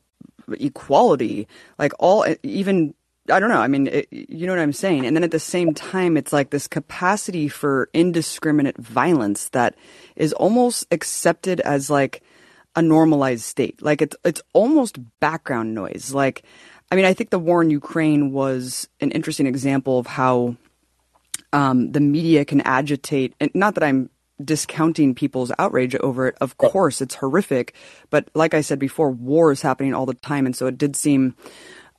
equality 0.60 1.48
like 1.78 1.94
all 2.00 2.26
even 2.44 2.94
I 3.32 3.40
don't 3.40 3.50
know. 3.50 3.62
I 3.62 3.68
mean, 3.68 3.88
it, 3.88 4.08
you 4.12 4.48
know 4.48 4.54
what 4.54 4.62
I'm 4.62 4.74
saying? 4.74 5.06
And 5.06 5.16
then 5.16 5.24
at 5.24 5.32
the 5.32 5.40
same 5.40 5.74
time, 5.74 6.18
it's 6.18 6.34
like 6.34 6.50
this 6.50 6.68
capacity 6.68 7.48
for 7.48 7.90
indiscriminate 7.94 8.78
violence 8.78 9.50
that 9.50 9.76
is 10.16 10.34
almost 10.34 10.88
accepted 10.92 11.60
as 11.60 11.90
like 11.90 12.24
a 12.76 12.82
normalized 12.82 13.44
state. 13.44 13.82
Like 13.82 14.02
it's, 14.02 14.16
it's 14.26 14.42
almost 14.54 14.98
background 15.20 15.76
noise. 15.76 16.12
Like, 16.14 16.44
I 16.92 16.96
mean, 16.96 17.06
I 17.06 17.14
think 17.14 17.30
the 17.30 17.40
war 17.40 17.62
in 17.62 17.70
Ukraine 17.70 18.32
was 18.32 18.88
an 19.00 19.12
interesting 19.12 19.48
example 19.48 20.00
of 20.00 20.08
how 20.08 20.56
um, 21.54 21.92
the 21.92 22.00
media 22.00 22.46
can 22.46 22.62
agitate, 22.62 23.34
and 23.40 23.52
not 23.54 23.76
that 23.76 23.84
I'm 23.84 24.10
discounting 24.44 25.16
people's 25.16 25.52
outrage 25.60 25.96
over 25.96 26.28
it. 26.28 26.38
Of 26.40 26.58
course, 26.58 27.02
it's 27.02 27.16
horrific, 27.16 27.76
but 28.10 28.30
like 28.34 28.54
I 28.54 28.62
said 28.62 28.80
before, 28.80 29.12
war 29.12 29.52
is 29.52 29.62
happening 29.62 29.94
all 29.94 30.06
the 30.06 30.14
time, 30.14 30.46
and 30.46 30.56
so 30.56 30.68
it 30.68 30.78
did 30.78 30.96
seem, 30.96 31.36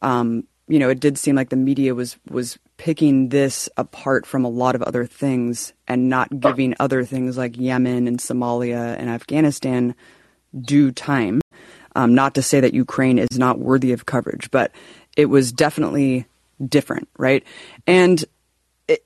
um, 0.03 0.45
you 0.69 0.79
know, 0.79 0.89
it 0.89 1.01
did 1.01 1.19
seem 1.19 1.35
like 1.35 1.51
the 1.51 1.57
media 1.57 1.95
was 1.95 2.17
was 2.31 2.59
picking 2.77 3.29
this 3.29 3.69
apart 3.77 4.25
from 4.25 4.45
a 4.45 4.49
lot 4.49 4.75
of 4.75 4.83
other 4.83 5.05
things 5.05 5.75
and 5.87 6.09
not 6.09 6.41
giving 6.41 6.75
other 6.81 7.05
things 7.05 7.37
like 7.37 7.59
Yemen 7.59 8.09
and 8.09 8.19
Somalia 8.19 8.97
and 8.99 9.11
Afghanistan 9.11 9.95
due 10.59 10.91
time. 10.91 11.41
Um, 11.97 12.15
not 12.15 12.37
to 12.37 12.43
say 12.43 12.61
that 12.61 12.73
Ukraine 12.73 13.19
is 13.19 13.37
not 13.37 13.59
worthy 13.59 13.93
of 13.93 14.07
coverage, 14.07 14.51
but 14.51 14.71
it 15.17 15.27
was 15.27 15.53
definitely 15.53 16.25
different, 16.67 17.09
right? 17.19 17.45
And 17.87 18.25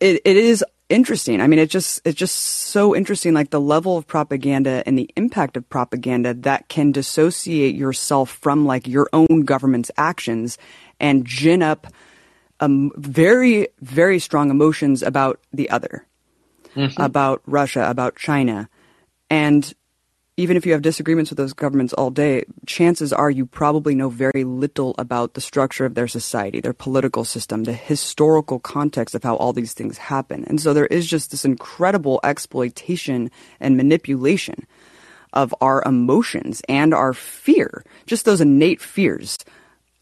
it, 0.00 0.22
it 0.24 0.36
is 0.36 0.64
interesting. 0.88 1.40
I 1.40 1.46
mean, 1.46 1.58
it 1.58 1.70
just 1.70 2.00
it's 2.04 2.18
just 2.18 2.36
so 2.36 2.94
interesting, 2.94 3.34
like 3.34 3.50
the 3.50 3.60
level 3.60 3.96
of 3.96 4.06
propaganda 4.06 4.82
and 4.86 4.98
the 4.98 5.10
impact 5.16 5.56
of 5.56 5.68
propaganda 5.68 6.34
that 6.34 6.68
can 6.68 6.92
dissociate 6.92 7.74
yourself 7.74 8.30
from 8.30 8.64
like 8.64 8.86
your 8.86 9.08
own 9.12 9.42
government's 9.44 9.90
actions 9.96 10.58
and 11.00 11.26
gin 11.26 11.62
up 11.62 11.86
um, 12.60 12.92
very 12.96 13.68
very 13.80 14.18
strong 14.18 14.50
emotions 14.50 15.02
about 15.02 15.40
the 15.52 15.70
other, 15.70 16.06
mm-hmm. 16.74 17.00
about 17.00 17.42
Russia, 17.46 17.88
about 17.90 18.16
China, 18.16 18.68
and 19.28 19.74
even 20.36 20.56
if 20.56 20.66
you 20.66 20.72
have 20.72 20.82
disagreements 20.82 21.30
with 21.30 21.36
those 21.36 21.52
governments 21.52 21.92
all 21.92 22.10
day, 22.10 22.44
chances 22.66 23.12
are 23.12 23.30
you 23.30 23.46
probably 23.46 23.94
know 23.94 24.08
very 24.08 24.42
little 24.42 24.94
about 24.98 25.34
the 25.34 25.40
structure 25.40 25.84
of 25.84 25.94
their 25.94 26.08
society, 26.08 26.60
their 26.60 26.72
political 26.72 27.24
system, 27.24 27.64
the 27.64 27.72
historical 27.72 28.58
context 28.58 29.14
of 29.14 29.22
how 29.22 29.36
all 29.36 29.52
these 29.52 29.74
things 29.74 29.96
happen. 29.96 30.44
And 30.46 30.60
so 30.60 30.74
there 30.74 30.86
is 30.86 31.06
just 31.06 31.30
this 31.30 31.44
incredible 31.44 32.18
exploitation 32.24 33.30
and 33.60 33.76
manipulation 33.76 34.66
of 35.32 35.54
our 35.60 35.82
emotions 35.84 36.62
and 36.68 36.92
our 36.92 37.14
fear, 37.14 37.84
just 38.06 38.24
those 38.24 38.40
innate 38.40 38.80
fears 38.80 39.38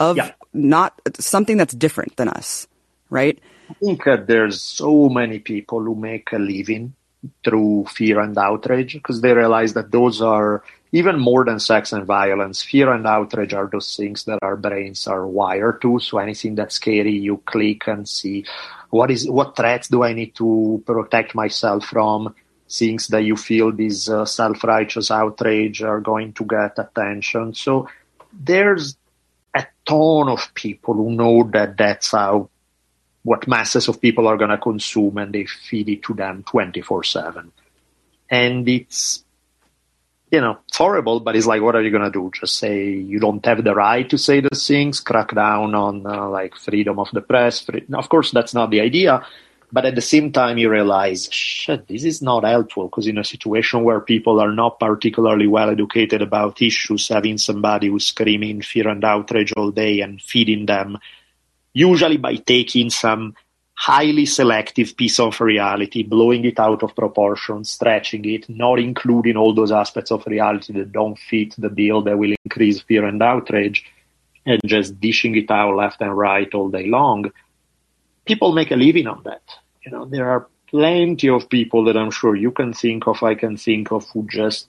of 0.01 0.17
yeah. 0.17 0.33
not 0.55 0.99
something 1.19 1.59
that's 1.59 1.75
different 1.75 2.17
than 2.17 2.29
us, 2.29 2.67
right? 3.11 3.39
I 3.69 3.75
think 3.75 4.05
that 4.05 4.27
there's 4.27 4.63
so 4.63 5.11
many 5.11 5.39
people 5.39 5.83
who 5.83 5.95
make 5.95 6.33
a 6.33 6.39
living 6.39 6.95
through 7.45 7.87
fear 7.87 8.21
and 8.21 8.37
outrage 8.37 8.95
because 8.95 9.21
they 9.21 9.33
realize 9.33 9.75
that 9.75 9.91
those 9.91 10.21
are 10.21 10.63
even 10.93 11.19
more 11.19 11.45
than 11.45 11.59
sex 11.59 11.93
and 11.93 12.05
violence. 12.05 12.63
Fear 12.63 12.93
and 12.93 13.07
outrage 13.07 13.55
are 13.55 13.69
those 13.71 13.97
things 13.97 14.25
that 14.25 14.39
our 14.43 14.57
brains 14.57 15.07
are 15.07 15.27
wired 15.27 15.81
to. 15.83 15.99
So 16.01 16.19
anything 16.19 16.55
that's 16.55 16.75
scary, 16.75 17.13
you 17.13 17.39
click 17.47 17.87
and 17.87 18.09
see 18.09 18.45
what 18.91 19.11
is 19.11 19.29
what 19.29 19.57
threats 19.57 19.89
do 19.89 20.03
I 20.03 20.13
need 20.13 20.35
to 20.37 20.83
protect 20.85 21.35
myself 21.35 21.87
from. 21.87 22.35
Things 22.69 23.09
that 23.09 23.23
you 23.23 23.37
feel 23.37 23.71
this 23.71 24.09
uh, 24.09 24.25
self-righteous 24.25 25.11
outrage 25.11 25.83
are 25.83 26.01
going 26.01 26.33
to 26.35 26.45
get 26.45 26.79
attention. 26.79 27.55
So 27.55 27.89
there's 28.33 28.97
a 29.55 29.67
ton 29.87 30.29
of 30.29 30.55
people 30.55 30.95
who 30.95 31.11
know 31.13 31.51
that 31.53 31.77
that's 31.77 32.13
how 32.13 32.49
what 33.25 33.47
masses 33.47 33.89
of 33.89 34.01
people 34.01 34.27
are 34.27 34.37
going 34.37 34.51
to 34.51 34.59
consume 34.59 35.19
and 35.19 35.33
they 35.33 35.47
feed 35.47 35.89
it 35.89 36.03
to 36.03 36.15
them 36.15 36.45
24 36.49 37.05
7 37.05 37.53
and 38.31 38.69
it's 38.69 39.25
you 40.31 40.41
know 40.41 40.59
it's 40.67 40.79
horrible 40.79 41.21
but 41.21 41.37
it's 41.37 41.47
like 41.47 41.63
what 41.63 41.77
are 41.77 41.83
you 41.83 41.91
going 41.91 42.03
to 42.03 42.11
do? 42.11 42.31
Just 42.35 42.57
say 42.57 42.91
you 42.91 43.21
don't 43.21 43.45
have 43.45 43.63
the 43.63 43.75
right 43.75 44.09
to 44.09 44.19
say 44.19 44.41
those 44.41 44.67
things 44.67 45.01
crack 45.01 45.35
down 45.35 45.75
on 45.75 46.07
uh, 46.07 46.29
like 46.29 46.57
freedom 46.57 46.99
of 46.99 47.11
the 47.13 47.21
press 47.21 47.61
free- 47.61 47.87
of 47.93 48.09
course 48.09 48.31
that's 48.31 48.55
not 48.55 48.71
the 48.71 48.81
idea 48.81 49.25
but 49.71 49.87
at 49.87 49.95
the 49.95 50.03
same 50.03 50.33
time 50.33 50.59
you 50.59 50.71
realize 50.71 51.29
shit 51.33 51.87
this 51.89 52.05
is 52.05 52.23
not 52.23 52.45
helpful 52.45 52.89
because 52.89 53.07
in 53.07 53.19
a 53.19 53.25
situation 53.25 53.85
where 53.85 54.01
people 54.01 54.41
are 54.41 54.53
not 54.53 54.81
particularly 54.81 55.47
well 55.47 55.71
educated 55.71 56.23
about 56.23 56.61
issues 56.63 57.09
having 57.09 57.39
somebody 57.39 57.89
who's 57.89 58.07
screaming 58.07 58.63
fear 58.63 58.89
and 58.89 59.05
outrage 59.05 59.53
all 59.57 59.71
day 59.71 60.01
and 60.01 60.21
feeding 60.21 60.67
them 60.67 60.99
usually 61.73 62.17
by 62.17 62.37
taking 62.37 62.91
some 62.91 63.35
highly 63.75 64.27
selective 64.27 64.97
piece 64.97 65.19
of 65.19 65.41
reality, 65.41 66.03
blowing 66.03 66.45
it 66.45 66.61
out 66.61 66.83
of 66.83 66.95
proportion, 66.95 67.65
stretching 67.65 68.25
it, 68.27 68.49
not 68.49 68.79
including 68.79 69.37
all 69.37 69.55
those 69.55 69.73
aspects 69.73 70.13
of 70.13 70.27
reality 70.27 70.73
that 70.73 70.93
don't 70.93 71.19
fit 71.19 71.55
the 71.59 71.69
bill 71.69 72.03
that 72.03 72.17
will 72.17 72.35
increase 72.45 72.81
fear 72.83 73.05
and 73.05 73.23
outrage, 73.23 73.85
and 74.47 74.61
just 74.65 75.01
dishing 75.01 75.37
it 75.37 75.51
out 75.51 75.75
left 75.75 76.01
and 76.01 76.17
right 76.17 76.53
all 76.55 76.69
day 76.69 76.87
long. 76.87 77.31
People 78.25 78.53
make 78.53 78.71
a 78.71 78.77
living 78.77 79.07
on 79.07 79.23
that. 79.25 79.43
You 79.85 79.91
know, 79.91 80.05
there 80.05 80.31
are 80.31 80.47
plenty 80.69 81.29
of 81.29 81.49
people 81.49 81.85
that 81.85 81.97
I'm 81.97 82.11
sure 82.11 82.37
you 82.37 82.53
can 82.53 82.73
think 82.73 83.07
of, 83.09 83.23
I 83.23 83.35
can 83.35 83.57
think 83.57 83.91
of, 83.91 84.09
who 84.11 84.27
just 84.31 84.69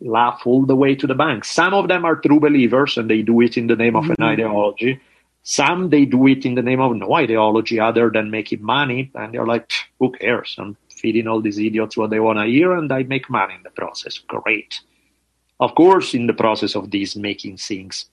laugh 0.00 0.42
all 0.46 0.64
the 0.64 0.74
way 0.74 0.94
to 0.94 1.06
the 1.06 1.14
bank. 1.14 1.44
Some 1.44 1.74
of 1.74 1.88
them 1.88 2.04
are 2.04 2.16
true 2.16 2.40
believers 2.40 2.96
and 2.96 3.10
they 3.10 3.22
do 3.22 3.40
it 3.40 3.56
in 3.56 3.66
the 3.66 3.76
name 3.76 3.94
of 3.94 4.04
mm-hmm. 4.04 4.22
an 4.22 4.28
ideology 4.28 5.00
some 5.42 5.90
they 5.90 6.04
do 6.04 6.26
it 6.28 6.46
in 6.46 6.54
the 6.54 6.62
name 6.62 6.80
of 6.80 6.94
no 6.96 7.14
ideology 7.14 7.80
other 7.80 8.10
than 8.10 8.30
making 8.30 8.62
money, 8.62 9.10
and 9.14 9.34
they're 9.34 9.46
like, 9.46 9.70
who 9.98 10.12
cares? 10.12 10.54
I'm 10.58 10.76
feeding 10.88 11.26
all 11.26 11.40
these 11.40 11.58
idiots 11.58 11.96
what 11.96 12.10
they 12.10 12.20
want 12.20 12.38
to 12.38 12.44
hear, 12.44 12.72
and 12.72 12.90
I 12.92 13.02
make 13.02 13.28
money 13.28 13.54
in 13.54 13.62
the 13.62 13.70
process. 13.70 14.18
Great. 14.18 14.80
Of 15.58 15.74
course, 15.74 16.14
in 16.14 16.26
the 16.26 16.32
process 16.32 16.76
of 16.76 16.90
this, 16.90 17.16
making 17.16 17.56
things 17.56 18.06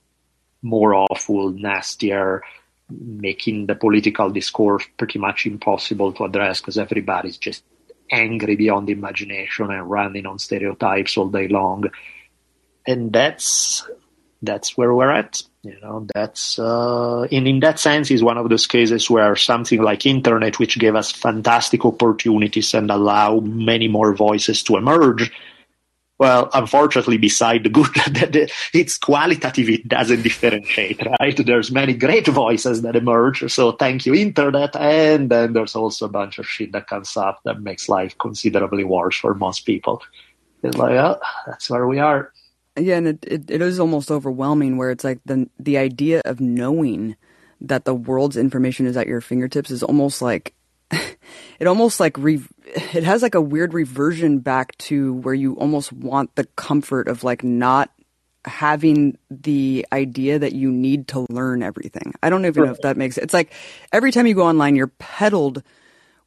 more 0.62 0.94
awful, 0.94 1.52
nastier, 1.52 2.42
making 2.90 3.68
the 3.68 3.76
political 3.76 4.30
discourse 4.30 4.86
pretty 4.98 5.20
much 5.20 5.46
impossible 5.46 6.12
to 6.14 6.26
address 6.26 6.60
because 6.60 6.78
everybody's 6.78 7.38
just 7.38 7.64
angry 8.12 8.56
beyond 8.56 8.90
imagination 8.90 9.70
and 9.70 9.90
running 9.90 10.26
on 10.26 10.40
stereotypes 10.40 11.16
all 11.16 11.30
day 11.30 11.48
long. 11.48 11.86
And 12.88 13.14
that's 13.14 13.88
that's 14.42 14.78
where 14.78 14.94
we're 14.94 15.12
at. 15.12 15.42
You 15.64 15.78
know, 15.82 16.08
that's 16.14 16.58
uh, 16.58 17.28
in 17.30 17.46
in 17.46 17.60
that 17.60 17.80
sense 17.80 18.10
is 18.12 18.24
one 18.24 18.38
of 18.38 18.48
those 18.50 18.68
cases 18.68 19.10
where 19.10 19.36
something 19.36 19.82
like 19.82 20.06
internet, 20.06 20.58
which 20.60 20.80
gave 20.80 20.96
us 20.96 21.12
fantastic 21.12 21.84
opportunities 21.84 22.74
and 22.74 22.90
allow 22.90 23.40
many 23.42 23.88
more 23.88 24.16
voices 24.16 24.64
to 24.64 24.78
emerge. 24.78 25.32
Well, 26.18 26.50
unfortunately, 26.54 27.18
beside 27.18 27.64
the 27.64 27.70
good, 27.70 27.88
it's 28.74 28.98
qualitative, 28.98 29.70
it 29.70 29.88
doesn't 29.88 30.22
differentiate, 30.22 31.02
right? 31.18 31.38
There's 31.38 31.72
many 31.72 31.94
great 31.94 32.28
voices 32.28 32.82
that 32.82 32.98
emerge. 32.98 33.50
So 33.50 33.72
thank 33.72 34.06
you, 34.06 34.14
internet. 34.14 34.76
And 34.76 35.30
then 35.30 35.54
there's 35.54 35.76
also 35.76 36.06
a 36.06 36.10
bunch 36.10 36.38
of 36.38 36.46
shit 36.46 36.74
that 36.74 36.88
comes 36.88 37.16
up 37.16 37.40
that 37.46 37.62
makes 37.62 37.88
life 37.88 38.18
considerably 38.18 38.84
worse 38.84 39.18
for 39.18 39.34
most 39.34 39.66
people. 39.66 40.04
It's 40.62 40.78
like, 40.78 40.98
oh, 40.98 41.20
that's 41.48 41.70
where 41.70 41.88
we 41.88 42.00
are. 42.00 42.34
Yeah, 42.80 42.98
and 42.98 43.08
it, 43.08 43.26
it, 43.26 43.52
it 43.52 43.62
is 43.62 43.80
almost 43.80 44.12
overwhelming 44.12 44.78
where 44.78 44.92
it's 44.92 45.04
like 45.04 45.20
the 45.26 45.50
the 45.60 45.78
idea 45.78 46.22
of 46.26 46.40
knowing 46.40 47.16
that 47.62 47.86
the 47.86 47.94
world's 47.94 48.38
information 48.38 48.86
is 48.86 48.96
at 48.96 49.08
your 49.08 49.22
fingertips 49.22 49.72
is 49.72 49.84
almost 49.84 50.22
like 50.22 50.54
it 50.92 51.68
almost 51.68 52.00
like 52.00 52.18
re, 52.18 52.42
it 52.66 53.04
has 53.04 53.22
like 53.22 53.36
a 53.36 53.42
weird 53.42 53.74
reversion 53.74 54.40
back 54.40 54.78
to 54.78 55.14
where 55.14 55.34
you 55.34 55.54
almost 55.56 55.92
want 55.92 56.34
the 56.36 56.46
comfort 56.56 57.08
of 57.08 57.24
like 57.24 57.44
not 57.44 57.92
having 58.46 59.18
the 59.30 59.86
idea 59.92 60.40
that 60.40 60.54
you 60.54 60.72
need 60.72 61.08
to 61.10 61.26
learn 61.30 61.62
everything. 61.62 62.14
I 62.24 62.30
don't 62.30 62.46
even 62.46 62.64
know 62.64 62.72
if 62.72 62.82
that 62.82 62.98
makes 62.98 63.18
it. 63.18 63.26
It's 63.26 63.34
like 63.34 63.54
every 63.92 64.12
time 64.12 64.28
you 64.28 64.34
go 64.34 64.48
online, 64.48 64.76
you're 64.76 64.88
peddled 64.88 65.62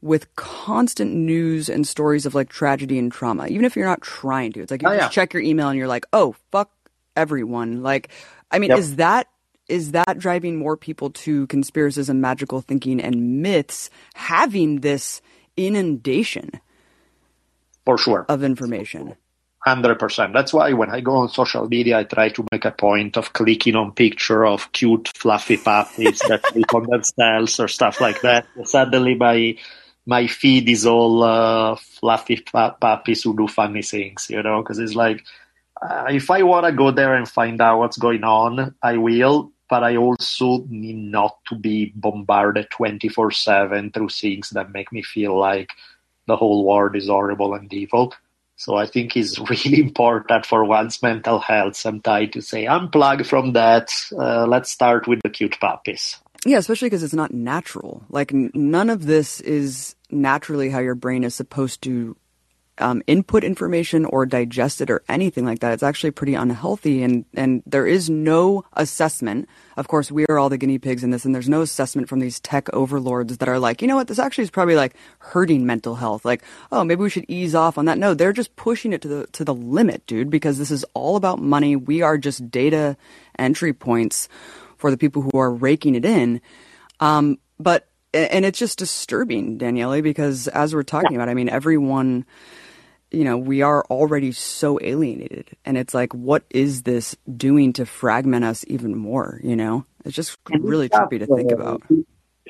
with 0.02 0.34
constant 0.36 1.14
news 1.14 1.68
and 1.68 1.86
stories 1.86 2.26
of 2.26 2.34
like 2.34 2.48
tragedy 2.48 2.98
and 2.98 3.10
trauma, 3.12 3.46
even 3.46 3.64
if 3.64 3.76
you're 3.76 3.86
not 3.86 4.02
trying 4.02 4.52
to. 4.52 4.60
It's 4.60 4.70
like 4.70 4.82
you 4.82 4.88
Oh, 4.88 4.92
just 4.94 5.04
yeah. 5.04 5.08
check 5.08 5.32
your 5.32 5.42
email 5.42 5.68
and 5.68 5.78
you're 5.78 5.88
like, 5.88 6.06
oh, 6.12 6.34
fuck 6.50 6.70
everyone. 7.16 7.82
Like, 7.82 8.10
I 8.50 8.58
mean, 8.58 8.70
Yep. 8.70 8.78
is 8.78 8.96
that 8.96 9.28
is 9.68 9.92
that 9.92 10.18
driving 10.18 10.58
more 10.58 10.76
people 10.76 11.10
to 11.10 11.46
conspiracism, 11.46 12.16
magical 12.16 12.60
thinking, 12.60 13.00
and 13.00 13.40
myths 13.42 13.88
having 14.14 14.80
this 14.80 15.22
inundation 15.56 16.50
For 17.86 17.96
sure. 17.96 18.26
of 18.28 18.42
information? 18.42 19.14
Hundred 19.64 20.00
percent. 20.00 20.32
That's 20.32 20.52
why 20.52 20.72
when 20.72 20.90
I 20.90 21.00
go 21.00 21.14
on 21.18 21.28
social 21.28 21.68
media, 21.68 21.98
I 22.00 22.04
try 22.04 22.30
to 22.30 22.44
make 22.50 22.64
a 22.64 22.72
point 22.72 23.16
of 23.16 23.32
clicking 23.32 23.76
on 23.76 23.92
picture 23.92 24.44
of 24.44 24.72
cute, 24.72 25.08
fluffy 25.16 25.56
puppies 25.56 26.18
that 26.28 26.44
sleep 26.48 26.74
on 26.74 26.86
themselves 26.90 27.60
or 27.60 27.68
stuff 27.68 28.00
like 28.00 28.20
that. 28.22 28.44
Suddenly, 28.64 29.14
my 29.14 29.56
my 30.06 30.26
feed 30.26 30.68
is 30.68 30.86
all 30.86 31.22
uh, 31.22 31.76
fluffy 31.76 32.42
puppies 32.52 33.22
who 33.22 33.36
do 33.36 33.46
funny 33.46 33.82
things, 33.82 34.26
you 34.28 34.42
know. 34.42 34.62
Because 34.62 34.78
it's 34.78 34.94
like, 34.94 35.24
uh, 35.80 36.06
if 36.10 36.30
I 36.30 36.42
want 36.42 36.66
to 36.66 36.72
go 36.72 36.90
there 36.90 37.14
and 37.14 37.28
find 37.28 37.60
out 37.60 37.78
what's 37.78 37.98
going 37.98 38.24
on, 38.24 38.74
I 38.82 38.96
will. 38.96 39.52
But 39.68 39.84
I 39.84 39.96
also 39.96 40.64
need 40.68 40.96
not 40.96 41.38
to 41.48 41.54
be 41.54 41.92
bombarded 41.94 42.70
twenty 42.70 43.08
four 43.08 43.30
seven 43.30 43.90
through 43.90 44.10
things 44.10 44.50
that 44.50 44.72
make 44.72 44.92
me 44.92 45.02
feel 45.02 45.38
like 45.38 45.70
the 46.26 46.36
whole 46.36 46.64
world 46.66 46.94
is 46.94 47.08
horrible 47.08 47.54
and 47.54 47.72
evil. 47.72 48.14
So 48.56 48.76
I 48.76 48.86
think 48.86 49.16
it's 49.16 49.38
really 49.50 49.80
important 49.80 50.46
for 50.46 50.64
one's 50.64 51.02
mental 51.02 51.38
health 51.38 51.76
sometimes 51.76 52.30
to 52.32 52.42
say, 52.42 52.64
unplug 52.66 53.26
from 53.26 53.54
that. 53.54 53.92
Uh, 54.12 54.46
let's 54.46 54.70
start 54.70 55.08
with 55.08 55.20
the 55.22 55.30
cute 55.30 55.58
puppies. 55.58 56.18
Yeah, 56.44 56.58
especially 56.58 56.86
because 56.86 57.02
it's 57.02 57.14
not 57.14 57.32
natural. 57.32 58.04
Like 58.08 58.32
n- 58.32 58.50
none 58.54 58.90
of 58.90 59.06
this 59.06 59.40
is 59.40 59.94
naturally 60.10 60.70
how 60.70 60.80
your 60.80 60.96
brain 60.96 61.22
is 61.24 61.34
supposed 61.34 61.82
to 61.82 62.16
um, 62.78 63.02
input 63.06 63.44
information 63.44 64.04
or 64.06 64.26
digest 64.26 64.80
it 64.80 64.90
or 64.90 65.02
anything 65.08 65.44
like 65.44 65.60
that. 65.60 65.72
It's 65.72 65.82
actually 65.82 66.10
pretty 66.10 66.34
unhealthy, 66.34 67.02
and 67.02 67.24
and 67.34 67.62
there 67.66 67.86
is 67.86 68.10
no 68.10 68.64
assessment. 68.72 69.48
Of 69.76 69.88
course, 69.88 70.10
we 70.10 70.26
are 70.28 70.38
all 70.38 70.48
the 70.48 70.58
guinea 70.58 70.78
pigs 70.78 71.04
in 71.04 71.10
this, 71.10 71.24
and 71.24 71.34
there's 71.34 71.48
no 71.48 71.60
assessment 71.60 72.08
from 72.08 72.18
these 72.20 72.40
tech 72.40 72.72
overlords 72.72 73.38
that 73.38 73.48
are 73.48 73.58
like, 73.58 73.82
you 73.82 73.88
know 73.88 73.96
what, 73.96 74.08
this 74.08 74.18
actually 74.18 74.44
is 74.44 74.50
probably 74.50 74.74
like 74.74 74.96
hurting 75.18 75.64
mental 75.64 75.94
health. 75.94 76.24
Like, 76.24 76.42
oh, 76.72 76.82
maybe 76.82 77.02
we 77.02 77.10
should 77.10 77.26
ease 77.28 77.54
off 77.54 77.78
on 77.78 77.84
that. 77.84 77.98
No, 77.98 78.14
they're 78.14 78.32
just 78.32 78.56
pushing 78.56 78.92
it 78.92 79.02
to 79.02 79.08
the 79.08 79.26
to 79.28 79.44
the 79.44 79.54
limit, 79.54 80.06
dude, 80.06 80.30
because 80.30 80.58
this 80.58 80.70
is 80.70 80.84
all 80.94 81.16
about 81.16 81.40
money. 81.40 81.76
We 81.76 82.02
are 82.02 82.18
just 82.18 82.50
data 82.50 82.96
entry 83.38 83.72
points 83.72 84.28
for 84.82 84.90
the 84.90 84.98
people 84.98 85.22
who 85.22 85.38
are 85.38 85.50
raking 85.50 85.94
it 85.94 86.04
in. 86.04 86.42
Um, 86.98 87.38
but 87.58 87.88
and 88.12 88.44
it's 88.44 88.58
just 88.58 88.78
disturbing, 88.78 89.56
Daniele, 89.56 90.02
because 90.02 90.48
as 90.48 90.74
we're 90.74 90.82
talking 90.82 91.14
about, 91.14 91.30
I 91.30 91.34
mean, 91.34 91.48
everyone, 91.48 92.26
you 93.10 93.24
know, 93.24 93.38
we 93.38 93.62
are 93.62 93.84
already 93.88 94.32
so 94.32 94.78
alienated, 94.82 95.56
and 95.64 95.78
it's 95.78 95.94
like, 95.94 96.12
what 96.12 96.42
is 96.50 96.82
this 96.82 97.16
doing 97.34 97.72
to 97.74 97.86
fragment 97.86 98.44
us 98.44 98.64
even 98.68 98.94
more? 98.96 99.40
You 99.42 99.56
know, 99.56 99.86
it's 100.04 100.14
just 100.16 100.36
really 100.50 100.90
trippy 100.90 101.20
to 101.20 101.26
think 101.26 101.52
about. 101.52 101.82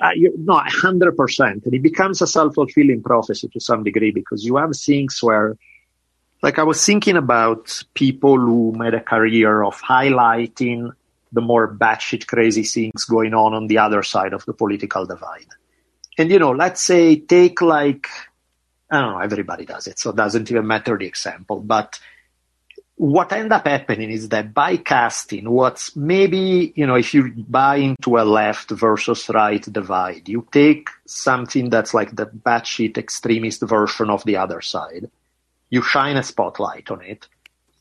Uh, 0.01 0.09
you, 0.15 0.33
no, 0.37 0.59
hundred 0.65 1.15
percent, 1.15 1.63
and 1.65 1.73
it 1.73 1.83
becomes 1.83 2.21
a 2.21 2.27
self-fulfilling 2.27 3.03
prophecy 3.03 3.47
to 3.47 3.59
some 3.59 3.83
degree 3.83 4.11
because 4.11 4.43
you 4.43 4.57
have 4.57 4.75
things 4.75 5.19
where, 5.21 5.55
like, 6.41 6.57
I 6.59 6.63
was 6.63 6.83
thinking 6.83 7.15
about 7.15 7.83
people 7.93 8.37
who 8.37 8.73
made 8.75 8.95
a 8.95 8.99
career 8.99 9.63
of 9.63 9.79
highlighting 9.79 10.91
the 11.33 11.41
more 11.41 11.75
batshit 11.75 12.27
crazy 12.27 12.63
things 12.63 13.05
going 13.05 13.33
on 13.33 13.53
on 13.53 13.67
the 13.67 13.79
other 13.79 14.03
side 14.03 14.33
of 14.33 14.45
the 14.45 14.53
political 14.53 15.05
divide. 15.05 15.47
And 16.17 16.29
you 16.29 16.39
know, 16.39 16.51
let's 16.51 16.81
say 16.81 17.17
take 17.17 17.61
like 17.61 18.07
I 18.89 19.01
don't 19.01 19.13
know, 19.13 19.19
everybody 19.19 19.65
does 19.65 19.87
it, 19.87 19.97
so 19.97 20.11
it 20.11 20.15
doesn't 20.15 20.51
even 20.51 20.67
matter 20.67 20.97
the 20.97 21.07
example. 21.07 21.59
But 21.59 21.99
what 22.95 23.33
end 23.33 23.51
up 23.51 23.65
happening 23.65 24.11
is 24.11 24.29
that 24.29 24.53
by 24.53 24.77
casting 24.77 25.49
what's 25.49 25.95
maybe, 25.95 26.73
you 26.75 26.85
know, 26.85 26.95
if 26.95 27.13
you 27.13 27.31
buy 27.31 27.77
into 27.77 28.17
a 28.17 28.23
left 28.23 28.69
versus 28.69 29.27
right 29.29 29.61
divide, 29.61 30.29
you 30.29 30.47
take 30.51 30.89
something 31.07 31.69
that's 31.69 31.93
like 31.93 32.15
the 32.15 32.27
batshit 32.27 32.97
extremist 32.97 33.61
version 33.61 34.11
of 34.11 34.23
the 34.25 34.37
other 34.37 34.61
side, 34.61 35.09
you 35.71 35.81
shine 35.81 36.17
a 36.17 36.23
spotlight 36.23 36.91
on 36.91 37.01
it, 37.01 37.27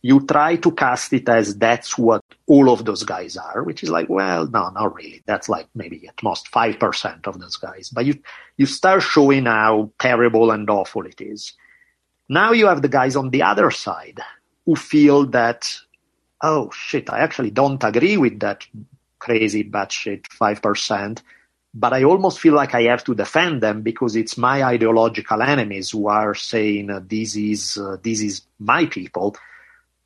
you 0.03 0.27
try 0.27 0.57
to 0.57 0.73
cast 0.73 1.13
it 1.13 1.29
as 1.29 1.57
that's 1.57 1.97
what 1.97 2.23
all 2.49 2.71
of 2.71 2.85
those 2.85 3.05
guys 3.05 3.37
are, 3.37 3.63
which 3.63 3.85
is 3.85 3.89
like, 3.89 4.09
well, 4.09 4.49
no, 4.49 4.69
not 4.71 4.95
really. 4.97 5.23
That's 5.27 5.49
like 5.49 5.69
maybe 5.77 6.09
at 6.09 6.21
most 6.25 6.51
5% 6.51 7.27
of 7.29 7.39
those 7.39 7.57
guys. 7.57 7.89
But 7.89 8.07
you, 8.07 8.21
you 8.57 8.67
start 8.67 9.05
showing 9.05 9.47
how 9.47 9.93
terrible 10.01 10.51
and 10.51 10.69
awful 10.69 11.07
it 11.07 11.21
is. 11.21 11.53
Now 12.29 12.51
you 12.51 12.67
have 12.67 12.83
the 12.83 12.89
guys 12.89 13.15
on 13.15 13.31
the 13.31 13.43
other 13.43 13.71
side 13.71 14.19
who 14.67 14.75
feel 14.75 15.27
that, 15.27 15.73
oh 16.43 16.71
shit, 16.73 17.09
I 17.09 17.21
actually 17.21 17.51
don't 17.51 17.83
agree 17.85 18.17
with 18.17 18.41
that 18.41 18.67
crazy 19.21 19.63
batshit 19.63 20.23
5%, 20.23 21.23
but 21.75 21.93
I 21.93 22.03
almost 22.03 22.41
feel 22.41 22.55
like 22.55 22.75
I 22.75 22.83
have 22.83 23.05
to 23.05 23.15
defend 23.15 23.63
them 23.63 23.83
because 23.83 24.17
it's 24.17 24.37
my 24.37 24.65
ideological 24.65 25.43
enemies 25.43 25.91
who 25.91 26.09
are 26.09 26.35
saying 26.35 26.91
uh, 26.91 27.01
this 27.07 27.37
is, 27.37 27.79
uh, 27.79 27.99
this 28.03 28.21
is 28.21 28.43
my 28.59 28.87
people. 28.87 29.37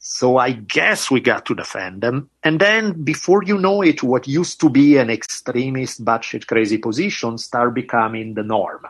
So 0.08 0.36
I 0.36 0.52
guess 0.52 1.10
we 1.10 1.20
got 1.20 1.46
to 1.46 1.54
defend 1.56 2.00
them. 2.00 2.30
And 2.44 2.60
then 2.60 3.02
before 3.02 3.42
you 3.42 3.58
know 3.58 3.82
it, 3.82 4.04
what 4.04 4.28
used 4.28 4.60
to 4.60 4.70
be 4.70 4.98
an 4.98 5.10
extremist, 5.10 6.04
batshit 6.04 6.46
crazy 6.46 6.78
position 6.78 7.38
start 7.38 7.74
becoming 7.74 8.34
the 8.34 8.44
norm. 8.44 8.86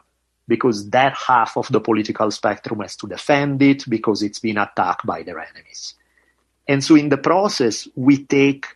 Because 0.47 0.91
that 0.91 1.17
half 1.17 1.57
of 1.57 1.69
the 1.69 1.81
political 1.81 2.31
spectrum 2.31 2.81
has 2.81 2.97
to 2.97 3.09
defend 3.09 3.63
it 3.63 3.89
because 3.89 4.23
it's 4.23 4.41
been 4.41 4.59
attacked 4.59 5.07
by 5.07 5.23
their 5.23 5.41
enemies. 5.41 5.95
And 6.69 6.85
so 6.85 6.97
in 6.97 7.09
the 7.09 7.17
process, 7.17 7.89
we 7.97 8.25
take 8.27 8.67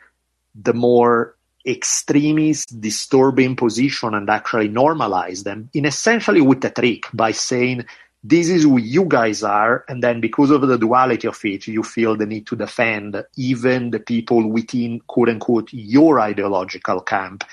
the 0.54 0.72
more 0.72 1.36
extremist, 1.64 2.80
disturbing 2.80 3.54
position 3.54 4.14
and 4.14 4.30
actually 4.30 4.70
normalize 4.70 5.44
them 5.44 5.68
in 5.74 5.84
essentially 5.84 6.40
with 6.40 6.64
a 6.64 6.70
trick 6.70 7.04
by 7.12 7.32
saying, 7.32 7.84
this 8.22 8.51
is 8.51 8.64
who 8.64 8.78
you 8.78 9.06
guys 9.06 9.42
are, 9.42 9.84
and 9.88 10.02
then 10.02 10.20
because 10.20 10.51
of 10.51 10.60
the 10.60 10.76
duality 10.76 11.26
of 11.26 11.42
it, 11.44 11.66
you 11.66 11.82
feel 11.82 12.16
the 12.16 12.26
need 12.26 12.47
to 12.48 12.56
defend 12.56 13.24
even 13.36 13.90
the 13.90 14.01
people 14.01 14.47
within 14.51 15.01
quote 15.06 15.30
unquote 15.30 15.72
your 15.72 16.20
ideological 16.20 17.01
camp. 17.01 17.44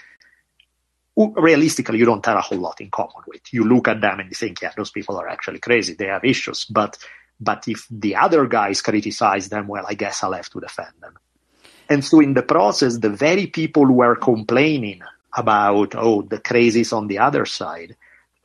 Realistically, 1.16 1.98
you 1.98 2.06
don't 2.06 2.26
have 2.26 2.38
a 2.38 2.42
whole 2.42 2.60
lot 2.60 2.82
in 2.82 2.92
common 2.92 3.24
with. 3.28 3.42
You 3.52 3.64
look 3.64 3.88
at 3.88 4.02
them 4.02 4.20
and 4.20 4.30
you 4.30 4.36
think, 4.36 4.62
yeah, 4.62 4.74
those 4.76 4.92
people 4.92 5.18
are 5.18 5.30
actually 5.30 5.60
crazy. 5.60 5.94
They 5.94 6.08
have 6.08 6.26
issues. 6.26 6.66
But, 6.66 6.98
but 7.40 7.68
if 7.68 7.88
the 7.90 8.18
other 8.18 8.46
guys 8.46 8.82
criticize 8.82 9.50
them, 9.50 9.68
well, 9.68 9.86
I 9.88 9.94
guess 9.94 10.22
I'll 10.22 10.34
have 10.34 10.50
to 10.50 10.60
defend 10.60 10.94
them. 11.02 11.18
And 11.90 12.04
so 12.04 12.20
in 12.20 12.34
the 12.34 12.44
process, 12.44 12.98
the 12.98 13.10
very 13.10 13.48
people 13.48 13.86
who 13.86 14.02
are 14.02 14.16
complaining 14.16 15.02
about, 15.36 15.96
oh, 15.96 16.22
the 16.24 16.40
crazies 16.40 16.92
on 16.96 17.08
the 17.08 17.20
other 17.20 17.46
side, 17.46 17.96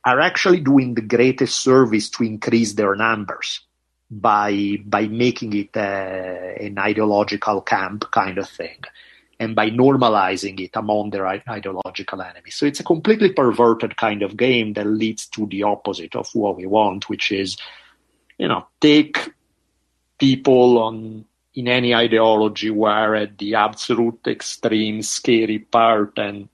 are 0.05 0.19
actually 0.19 0.59
doing 0.59 0.95
the 0.95 1.01
greatest 1.01 1.61
service 1.61 2.09
to 2.09 2.23
increase 2.23 2.73
their 2.73 2.95
numbers 2.95 3.61
by 4.11 4.77
by 4.85 5.07
making 5.07 5.53
it 5.53 5.75
uh, 5.75 6.53
an 6.59 6.77
ideological 6.77 7.61
camp 7.61 8.05
kind 8.11 8.37
of 8.37 8.49
thing. 8.49 8.83
and 9.39 9.55
by 9.55 9.69
normalizing 9.69 10.59
it 10.59 10.71
among 10.75 11.09
their 11.09 11.27
ideological 11.27 12.21
enemies. 12.21 12.55
So 12.55 12.65
it's 12.65 12.79
a 12.79 12.83
completely 12.83 13.31
perverted 13.31 13.97
kind 13.97 14.21
of 14.21 14.37
game 14.37 14.73
that 14.73 14.85
leads 14.85 15.27
to 15.27 15.45
the 15.47 15.63
opposite 15.63 16.15
of 16.15 16.29
what 16.33 16.55
we 16.55 16.65
want, 16.65 17.09
which 17.09 17.31
is, 17.31 17.57
you 18.37 18.47
know, 18.47 18.67
take 18.79 19.33
people 20.19 20.77
on 20.79 21.25
in 21.55 21.67
any 21.67 21.93
ideology 21.93 22.69
where 22.69 23.15
at 23.15 23.37
the 23.37 23.55
absolute 23.55 24.21
extreme 24.25 25.01
scary 25.01 25.59
part 25.59 26.17
and 26.17 26.49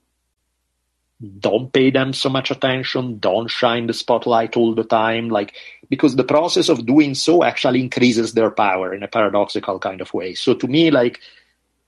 don't 1.38 1.72
pay 1.72 1.90
them 1.90 2.12
so 2.12 2.30
much 2.30 2.50
attention, 2.50 3.18
don't 3.18 3.50
shine 3.50 3.86
the 3.86 3.92
spotlight 3.92 4.56
all 4.56 4.74
the 4.74 4.84
time, 4.84 5.28
like 5.28 5.54
because 5.90 6.16
the 6.16 6.24
process 6.24 6.68
of 6.68 6.86
doing 6.86 7.14
so 7.14 7.44
actually 7.44 7.80
increases 7.80 8.32
their 8.32 8.50
power 8.50 8.94
in 8.94 9.02
a 9.02 9.08
paradoxical 9.08 9.78
kind 9.78 10.00
of 10.00 10.12
way. 10.14 10.34
So 10.34 10.54
to 10.54 10.66
me, 10.66 10.90
like 10.90 11.20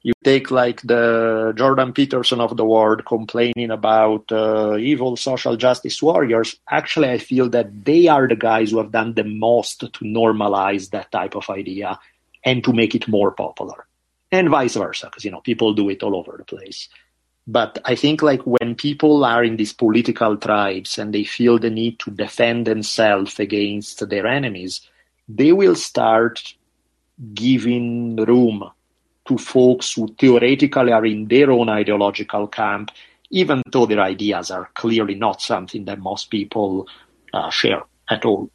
you 0.03 0.13
take 0.25 0.51
like 0.51 0.83
the 0.83 1.55
Jordan 1.57 1.93
Peterson 1.93 2.41
of 2.41 2.57
the 2.57 2.65
world 2.65 3.07
complaining 3.07 3.71
about 3.71 4.31
uh, 4.33 4.77
evil 4.77 5.17
social 5.17 5.57
justice 5.57 6.03
warriors. 6.03 6.57
Actually, 6.69 7.11
I 7.11 7.19
feel 7.19 7.49
that 7.51 7.85
they 7.85 8.09
are 8.09 8.29
the 8.29 8.37
guys 8.37 8.73
who 8.73 8.79
have 8.79 8.91
done 8.91 9.15
the 9.15 9.25
most 9.25 9.81
to 9.81 10.05
normalize 10.05 10.91
that 10.91 11.13
type 11.13 11.37
of 11.37 11.49
idea 11.49 11.99
and 12.45 12.65
to 12.65 12.73
make 12.73 12.95
it 12.95 13.07
more 13.07 13.31
popular, 13.31 13.87
and 14.33 14.51
vice 14.51 14.75
versa, 14.75 15.07
because 15.07 15.25
you 15.25 15.31
know 15.31 15.41
people 15.41 15.73
do 15.73 15.89
it 15.89 16.03
all 16.03 16.17
over 16.17 16.37
the 16.37 16.45
place. 16.45 16.89
But 17.47 17.81
I 17.85 17.97
think 17.97 18.23
like 18.23 18.43
when 18.43 18.75
people 18.77 19.25
are 19.25 19.43
in 19.43 19.57
these 19.57 19.73
political 19.73 20.37
tribes 20.37 20.99
and 20.99 21.13
they 21.13 21.25
feel 21.25 21.59
the 21.59 21.71
need 21.71 21.99
to 22.01 22.11
defend 22.11 22.67
themselves 22.67 23.41
against 23.41 24.09
their 24.09 24.27
enemies, 24.27 24.81
they 25.29 25.53
will 25.53 25.75
start 25.75 26.55
giving 27.35 28.17
room 28.17 28.71
to 29.27 29.39
folks 29.39 29.95
who 29.95 30.15
theoretically 30.19 30.93
are 30.93 31.07
in 31.07 31.27
their 31.27 31.51
own 31.51 31.69
ideological 31.69 32.47
camp, 32.47 32.91
even 33.31 33.63
though 33.71 33.87
their 33.87 34.01
ideas 34.01 34.51
are 34.51 34.71
clearly 34.75 35.15
not 35.15 35.41
something 35.41 35.85
that 35.85 35.99
most 35.99 36.31
people 36.31 36.87
uh, 37.33 37.51
share 37.51 37.83
at 38.09 38.25
all. 38.25 38.51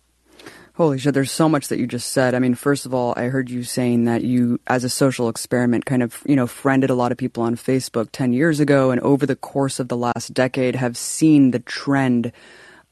Holy 0.77 0.99
shit, 0.99 1.15
there's 1.15 1.31
so 1.31 1.49
much 1.49 1.69
that 1.69 1.79
you 1.79 1.87
just 1.87 2.09
said. 2.09 2.35
I 2.35 2.39
mean, 2.39 2.53
first 2.53 2.85
of 2.85 2.93
all, 2.93 3.15
I 3.17 3.29
heard 3.29 3.49
you 3.49 3.63
saying 3.63 4.03
that 4.03 4.23
you, 4.23 4.59
as 4.67 4.83
a 4.83 4.89
social 4.89 5.27
experiment, 5.27 5.87
kind 5.87 6.03
of, 6.03 6.21
you 6.27 6.35
know, 6.35 6.45
friended 6.45 6.91
a 6.91 6.93
lot 6.93 7.11
of 7.11 7.17
people 7.17 7.41
on 7.41 7.55
Facebook 7.55 8.09
10 8.11 8.31
years 8.31 8.59
ago, 8.59 8.91
and 8.91 9.01
over 9.01 9.25
the 9.25 9.35
course 9.35 9.79
of 9.79 9.87
the 9.87 9.97
last 9.97 10.35
decade 10.35 10.75
have 10.75 10.95
seen 10.95 11.49
the 11.49 11.57
trend 11.57 12.31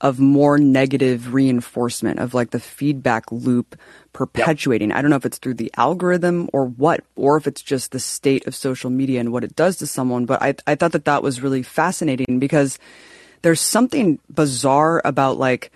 of 0.02 0.20
more 0.20 0.58
negative 0.58 1.32
reinforcement 1.32 2.18
of 2.18 2.34
like 2.34 2.50
the 2.50 2.60
feedback 2.60 3.32
loop 3.32 3.78
perpetuating. 4.14 4.90
Yep. 4.90 4.98
I 4.98 5.02
don't 5.04 5.12
know 5.12 5.18
if 5.18 5.26
it's 5.28 5.38
through 5.38 5.54
the 5.54 5.72
algorithm 5.78 6.50
or 6.54 6.66
what, 6.66 7.04
or 7.16 7.38
if 7.38 7.46
it's 7.46 7.62
just 7.62 7.92
the 7.92 8.00
state 8.00 8.48
of 8.48 8.56
social 8.56 8.90
media 8.90 9.20
and 9.20 9.32
what 9.32 9.44
it 9.44 9.56
does 9.56 9.76
to 9.78 9.86
someone. 9.86 10.26
But 10.26 10.42
I, 10.42 10.56
I 10.66 10.74
thought 10.74 10.94
that 10.94 11.06
that 11.06 11.22
was 11.22 11.40
really 11.40 11.62
fascinating 11.62 12.40
because 12.40 12.80
there's 13.44 13.62
something 13.62 14.18
bizarre 14.28 15.04
about 15.06 15.38
like, 15.38 15.72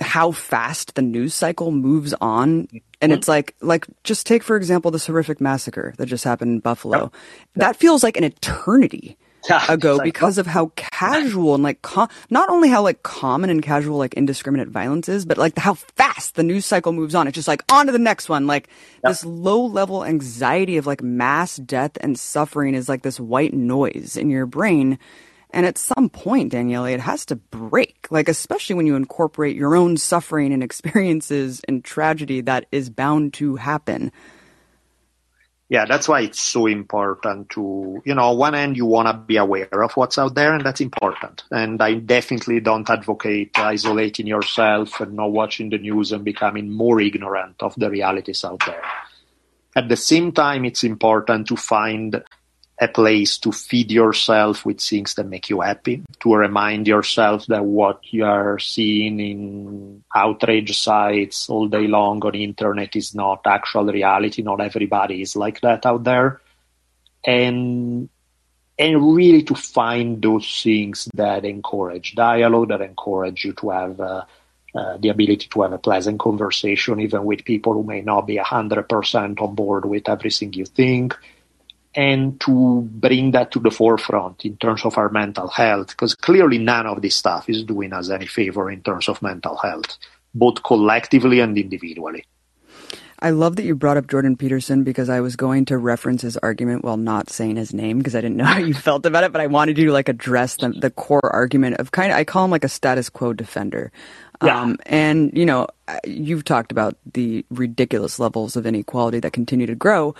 how 0.00 0.32
fast 0.32 0.94
the 0.94 1.02
news 1.02 1.34
cycle 1.34 1.70
moves 1.70 2.14
on. 2.20 2.68
And 3.00 3.12
it's 3.12 3.28
like 3.28 3.54
like 3.60 3.86
just 4.02 4.26
take 4.26 4.42
for 4.42 4.56
example 4.56 4.90
this 4.90 5.06
horrific 5.06 5.40
massacre 5.40 5.94
that 5.98 6.06
just 6.06 6.24
happened 6.24 6.52
in 6.52 6.60
buffalo. 6.60 7.12
That 7.56 7.76
feels 7.76 8.02
like 8.02 8.16
an 8.16 8.24
eternity 8.24 9.16
ago 9.68 10.00
because 10.02 10.38
of 10.38 10.46
how 10.46 10.72
casual 10.74 11.54
and 11.54 11.62
like 11.62 11.82
com- 11.82 12.08
not 12.30 12.48
only 12.48 12.70
how 12.70 12.82
like 12.82 13.02
common 13.02 13.50
and 13.50 13.62
casual 13.62 13.98
like 13.98 14.14
indiscriminate 14.14 14.68
violence 14.68 15.06
is 15.06 15.26
but 15.26 15.36
like 15.36 15.58
how 15.58 15.74
fast 15.74 16.34
the 16.34 16.42
news 16.42 16.64
cycle 16.64 16.92
moves 16.92 17.14
on. 17.14 17.28
It's 17.28 17.34
just 17.34 17.48
like 17.48 17.62
on 17.70 17.86
to 17.86 17.92
the 17.92 17.98
next 17.98 18.28
one. 18.28 18.46
Like 18.46 18.68
yep. 19.04 19.10
this 19.10 19.24
low 19.24 19.64
level 19.66 20.04
anxiety 20.04 20.78
of 20.78 20.86
like 20.86 21.02
mass 21.02 21.56
death 21.56 21.92
and 22.00 22.18
suffering 22.18 22.74
is 22.74 22.88
like 22.88 23.02
this 23.02 23.20
white 23.20 23.52
noise 23.52 24.16
in 24.16 24.30
your 24.30 24.46
brain 24.46 24.98
and 25.54 25.64
at 25.64 25.78
some 25.78 26.10
point, 26.10 26.52
Daniele, 26.52 26.84
it 26.84 27.00
has 27.00 27.24
to 27.26 27.36
break. 27.36 28.08
Like, 28.10 28.28
especially 28.28 28.74
when 28.74 28.86
you 28.86 28.96
incorporate 28.96 29.56
your 29.56 29.76
own 29.76 29.96
suffering 29.96 30.52
and 30.52 30.62
experiences 30.62 31.62
and 31.68 31.84
tragedy 31.84 32.40
that 32.42 32.66
is 32.72 32.90
bound 32.90 33.32
to 33.34 33.56
happen. 33.56 34.12
Yeah, 35.70 35.86
that's 35.86 36.08
why 36.08 36.20
it's 36.20 36.40
so 36.40 36.66
important 36.66 37.48
to, 37.50 38.02
you 38.04 38.14
know, 38.14 38.32
one 38.32 38.54
end 38.54 38.76
you 38.76 38.84
want 38.84 39.08
to 39.08 39.14
be 39.14 39.38
aware 39.38 39.82
of 39.82 39.92
what's 39.92 40.18
out 40.18 40.34
there, 40.34 40.52
and 40.52 40.64
that's 40.64 40.82
important. 40.82 41.42
And 41.50 41.80
I 41.80 41.94
definitely 41.94 42.60
don't 42.60 42.88
advocate 42.88 43.58
isolating 43.58 44.26
yourself 44.26 45.00
and 45.00 45.14
not 45.14 45.32
watching 45.32 45.70
the 45.70 45.78
news 45.78 46.12
and 46.12 46.22
becoming 46.22 46.70
more 46.70 47.00
ignorant 47.00 47.56
of 47.60 47.74
the 47.76 47.88
realities 47.88 48.44
out 48.44 48.62
there. 48.66 48.82
At 49.74 49.88
the 49.88 49.96
same 49.96 50.32
time, 50.32 50.64
it's 50.66 50.84
important 50.84 51.48
to 51.48 51.56
find 51.56 52.22
a 52.80 52.88
place 52.88 53.38
to 53.38 53.52
feed 53.52 53.90
yourself 53.92 54.66
with 54.66 54.80
things 54.80 55.14
that 55.14 55.28
make 55.28 55.48
you 55.48 55.60
happy, 55.60 56.02
to 56.20 56.34
remind 56.34 56.88
yourself 56.88 57.46
that 57.46 57.64
what 57.64 58.00
you 58.12 58.24
are 58.24 58.58
seeing 58.58 59.20
in 59.20 60.04
outrage 60.14 60.76
sites 60.78 61.48
all 61.48 61.68
day 61.68 61.86
long 61.86 62.20
on 62.24 62.32
the 62.32 62.42
internet 62.42 62.96
is 62.96 63.14
not 63.14 63.46
actual 63.46 63.84
reality. 63.84 64.42
Not 64.42 64.60
everybody 64.60 65.22
is 65.22 65.36
like 65.36 65.60
that 65.60 65.86
out 65.86 66.02
there. 66.02 66.40
And 67.24 68.08
and 68.76 69.14
really 69.14 69.44
to 69.44 69.54
find 69.54 70.20
those 70.20 70.60
things 70.60 71.08
that 71.14 71.44
encourage 71.44 72.16
dialogue, 72.16 72.70
that 72.70 72.80
encourage 72.80 73.44
you 73.44 73.52
to 73.52 73.70
have 73.70 74.00
uh, 74.00 74.24
uh, 74.74 74.96
the 74.96 75.10
ability 75.10 75.46
to 75.48 75.62
have 75.62 75.72
a 75.72 75.78
pleasant 75.78 76.18
conversation, 76.18 76.98
even 76.98 77.24
with 77.24 77.44
people 77.44 77.74
who 77.74 77.84
may 77.84 78.00
not 78.00 78.26
be 78.26 78.36
100% 78.36 79.40
on 79.40 79.54
board 79.54 79.84
with 79.84 80.08
everything 80.08 80.52
you 80.52 80.64
think 80.64 81.16
and 81.94 82.40
to 82.40 82.88
bring 82.92 83.30
that 83.32 83.52
to 83.52 83.60
the 83.60 83.70
forefront 83.70 84.44
in 84.44 84.56
terms 84.56 84.84
of 84.84 84.98
our 84.98 85.08
mental 85.08 85.48
health, 85.48 85.88
because 85.88 86.14
clearly 86.14 86.58
none 86.58 86.86
of 86.86 87.02
this 87.02 87.14
stuff 87.14 87.48
is 87.48 87.62
doing 87.64 87.92
us 87.92 88.10
any 88.10 88.26
favor 88.26 88.70
in 88.70 88.82
terms 88.82 89.08
of 89.08 89.22
mental 89.22 89.56
health, 89.56 89.98
both 90.34 90.62
collectively 90.62 91.40
and 91.40 91.56
individually. 91.56 92.24
I 93.20 93.30
love 93.30 93.56
that 93.56 93.64
you 93.64 93.74
brought 93.74 93.96
up 93.96 94.08
Jordan 94.08 94.36
Peterson 94.36 94.84
because 94.84 95.08
I 95.08 95.20
was 95.20 95.34
going 95.34 95.64
to 95.66 95.78
reference 95.78 96.20
his 96.20 96.36
argument 96.36 96.84
while 96.84 96.96
not 96.96 97.30
saying 97.30 97.56
his 97.56 97.72
name 97.72 97.98
because 97.98 98.14
I 98.14 98.20
didn't 98.20 98.36
know 98.36 98.44
how 98.54 98.58
you 98.58 98.74
felt 98.74 99.06
about 99.06 99.24
it, 99.24 99.32
but 99.32 99.40
I 99.40 99.46
wanted 99.46 99.78
you 99.78 99.86
to 99.86 99.92
like 99.92 100.08
address 100.08 100.56
the, 100.56 100.70
the 100.70 100.90
core 100.90 101.32
argument 101.32 101.76
of 101.76 101.92
kind 101.92 102.12
of, 102.12 102.18
I 102.18 102.24
call 102.24 102.44
him 102.44 102.50
like 102.50 102.64
a 102.64 102.68
status 102.68 103.08
quo 103.08 103.32
defender. 103.32 103.92
Yeah. 104.42 104.60
Um, 104.60 104.76
and, 104.84 105.30
you 105.36 105.46
know, 105.46 105.68
you've 106.04 106.44
talked 106.44 106.72
about 106.72 106.98
the 107.14 107.46
ridiculous 107.50 108.18
levels 108.18 108.56
of 108.56 108.66
inequality 108.66 109.20
that 109.20 109.32
continue 109.32 109.66
to 109.66 109.74
grow 109.74 110.14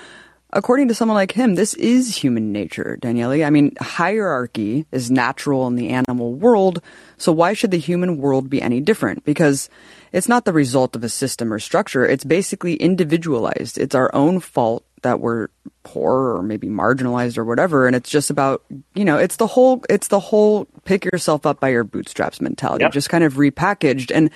according 0.55 0.89
to 0.89 0.95
someone 0.95 1.17
like 1.17 1.33
him, 1.33 1.57
this 1.57 1.75
is 1.75 2.17
human 2.17 2.53
nature, 2.53 2.97
Daniele. 3.01 3.45
I 3.45 3.51
mean, 3.51 3.75
hierarchy 3.81 4.87
is 4.93 5.11
natural 5.11 5.67
in 5.67 5.75
the 5.75 5.91
animal 5.91 6.33
world, 6.33 6.81
so 7.19 7.33
why 7.33 7.53
should 7.53 7.73
the 7.73 7.79
human 7.79 8.19
world 8.19 8.49
be 8.49 8.63
any 8.63 8.81
different? 8.81 9.25
Because 9.25 9.69
it's 10.13 10.29
not 10.29 10.45
the 10.45 10.53
result 10.53 10.97
of 10.97 11.05
a 11.05 11.09
system 11.09 11.53
or 11.53 11.59
structure, 11.59 12.07
it's 12.07 12.25
basically 12.25 12.77
individualized. 12.77 13.77
It's 13.77 13.95
our 13.95 14.15
own 14.15 14.41
fault 14.41 14.85
that 15.03 15.21
we're 15.21 15.49
poor 15.83 16.37
or 16.37 16.43
maybe 16.43 16.67
marginalized 16.67 17.37
or 17.37 17.45
whatever 17.45 17.87
and 17.87 17.95
it's 17.95 18.09
just 18.09 18.31
about 18.31 18.65
you 18.95 19.05
know 19.05 19.19
it's 19.19 19.37
the 19.37 19.47
whole 19.47 19.85
it's 19.91 20.09
the 20.09 20.19
whole 20.19 20.65
pick 20.87 21.05
yourself 21.05 21.45
up 21.45 21.61
by 21.61 21.69
your 21.69 21.85
bootstraps 21.85 22.41
mentality 22.41 22.83
yep. 22.83 22.91
just 22.91 23.11
kind 23.11 23.23
of 23.23 23.35
repackaged 23.35 24.11
and 24.15 24.31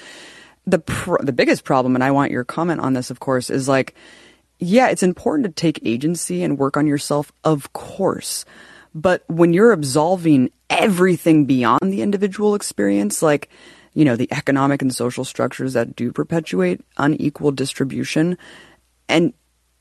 the 0.66 0.78
pr- 0.78 1.23
the 1.23 1.32
biggest 1.32 1.65
problem 1.65 1.95
and 1.95 2.05
I 2.05 2.11
want 2.11 2.32
your 2.32 2.45
comment 2.45 2.81
on 2.81 2.93
this 2.93 3.11
of 3.11 3.19
course 3.19 3.49
is 3.49 3.66
like 3.66 3.95
yeah, 4.59 4.89
it's 4.89 5.02
important 5.02 5.47
to 5.47 5.52
take 5.52 5.80
agency 5.85 6.43
and 6.43 6.59
work 6.59 6.76
on 6.76 6.86
yourself, 6.86 7.32
of 7.44 7.72
course. 7.72 8.44
But 8.94 9.22
when 9.28 9.52
you're 9.52 9.72
absolving 9.72 10.51
everything 10.68 11.44
beyond 11.44 11.93
the 11.93 12.02
individual 12.02 12.55
experience, 12.55 13.22
like, 13.22 13.48
you 13.94 14.05
know, 14.05 14.16
the 14.16 14.28
economic 14.32 14.82
and 14.82 14.94
social 14.94 15.24
structures 15.24 15.74
that 15.74 15.94
do 15.94 16.12
perpetuate 16.12 16.80
unequal 16.97 17.52
distribution, 17.52 18.36
and 19.09 19.32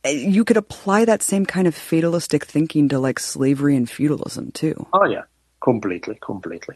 eh, 0.03 0.11
you 0.11 0.43
could 0.43 0.57
apply 0.57 1.05
that 1.05 1.23
same 1.23 1.45
kind 1.45 1.67
of 1.67 1.75
fatalistic 1.75 2.45
thinking 2.45 2.89
to 2.89 2.99
like 2.99 3.19
slavery 3.19 3.75
and 3.75 3.89
feudalism 3.89 4.51
too. 4.51 4.85
Oh, 4.93 5.05
yeah, 5.05 5.23
completely, 5.61 6.17
completely. 6.21 6.75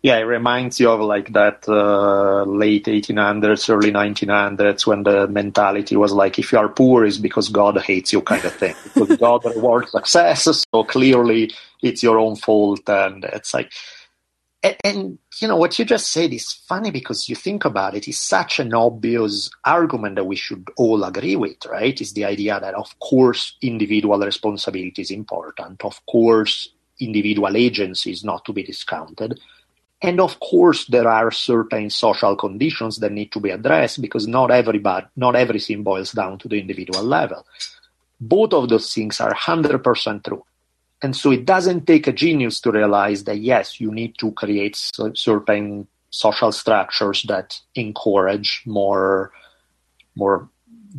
Yeah, 0.00 0.18
it 0.18 0.22
reminds 0.22 0.78
you 0.78 0.90
of 0.90 1.00
like 1.00 1.32
that 1.32 1.68
uh, 1.68 2.44
late 2.44 2.84
1800s, 2.84 3.68
early 3.68 3.90
1900s 3.90 4.86
when 4.86 5.02
the 5.02 5.26
mentality 5.26 5.96
was 5.96 6.12
like, 6.12 6.38
if 6.38 6.52
you 6.52 6.58
are 6.58 6.68
poor, 6.68 7.04
it's 7.04 7.18
because 7.18 7.48
God 7.48 7.80
hates 7.80 8.12
you, 8.12 8.22
kind 8.22 8.44
of 8.44 8.54
thing. 8.54 8.76
because 8.94 9.16
God 9.16 9.44
rewards 9.44 9.90
success, 9.90 10.44
so 10.44 10.84
clearly 10.84 11.52
it's 11.82 12.02
your 12.02 12.18
own 12.18 12.36
fault, 12.36 12.88
and 12.88 13.24
it's 13.24 13.52
like, 13.52 13.72
and, 14.62 14.76
and, 14.84 15.18
you 15.40 15.48
know 15.48 15.56
what 15.56 15.78
you 15.78 15.84
just 15.84 16.12
said 16.12 16.32
is 16.32 16.52
funny 16.52 16.90
because 16.90 17.28
you 17.28 17.34
think 17.34 17.64
about 17.64 17.94
it, 17.94 18.06
it's 18.06 18.18
such 18.18 18.60
an 18.60 18.74
obvious 18.74 19.50
argument 19.64 20.14
that 20.16 20.24
we 20.24 20.36
should 20.36 20.68
all 20.76 21.02
agree 21.04 21.36
with, 21.36 21.64
right? 21.66 22.00
Is 22.00 22.12
the 22.12 22.24
idea 22.24 22.58
that 22.60 22.74
of 22.74 22.98
course 23.00 23.56
individual 23.62 24.18
responsibility 24.18 25.02
is 25.02 25.10
important, 25.12 25.84
of 25.84 26.04
course 26.06 26.70
individual 27.00 27.56
agency 27.56 28.10
is 28.10 28.24
not 28.24 28.44
to 28.44 28.52
be 28.52 28.64
discounted 28.64 29.38
and 30.00 30.20
of 30.20 30.38
course, 30.38 30.86
there 30.86 31.08
are 31.08 31.32
certain 31.32 31.90
social 31.90 32.36
conditions 32.36 32.98
that 32.98 33.10
need 33.10 33.32
to 33.32 33.40
be 33.40 33.50
addressed 33.50 34.00
because 34.00 34.28
not 34.28 34.50
everybody, 34.50 35.06
not 35.16 35.34
everything 35.34 35.82
boils 35.82 36.12
down 36.12 36.38
to 36.38 36.48
the 36.48 36.60
individual 36.60 37.02
level. 37.02 37.44
Both 38.20 38.52
of 38.52 38.68
those 38.68 38.92
things 38.94 39.20
are 39.20 39.34
100% 39.34 40.24
true. 40.24 40.44
And 41.02 41.16
so 41.16 41.30
it 41.32 41.44
doesn't 41.44 41.86
take 41.86 42.06
a 42.06 42.12
genius 42.12 42.60
to 42.60 42.72
realize 42.72 43.24
that, 43.24 43.38
yes, 43.38 43.80
you 43.80 43.92
need 43.92 44.18
to 44.18 44.32
create 44.32 44.76
certain 44.76 45.86
social 46.10 46.52
structures 46.52 47.24
that 47.24 47.60
encourage 47.74 48.62
more, 48.66 49.32
more 50.14 50.48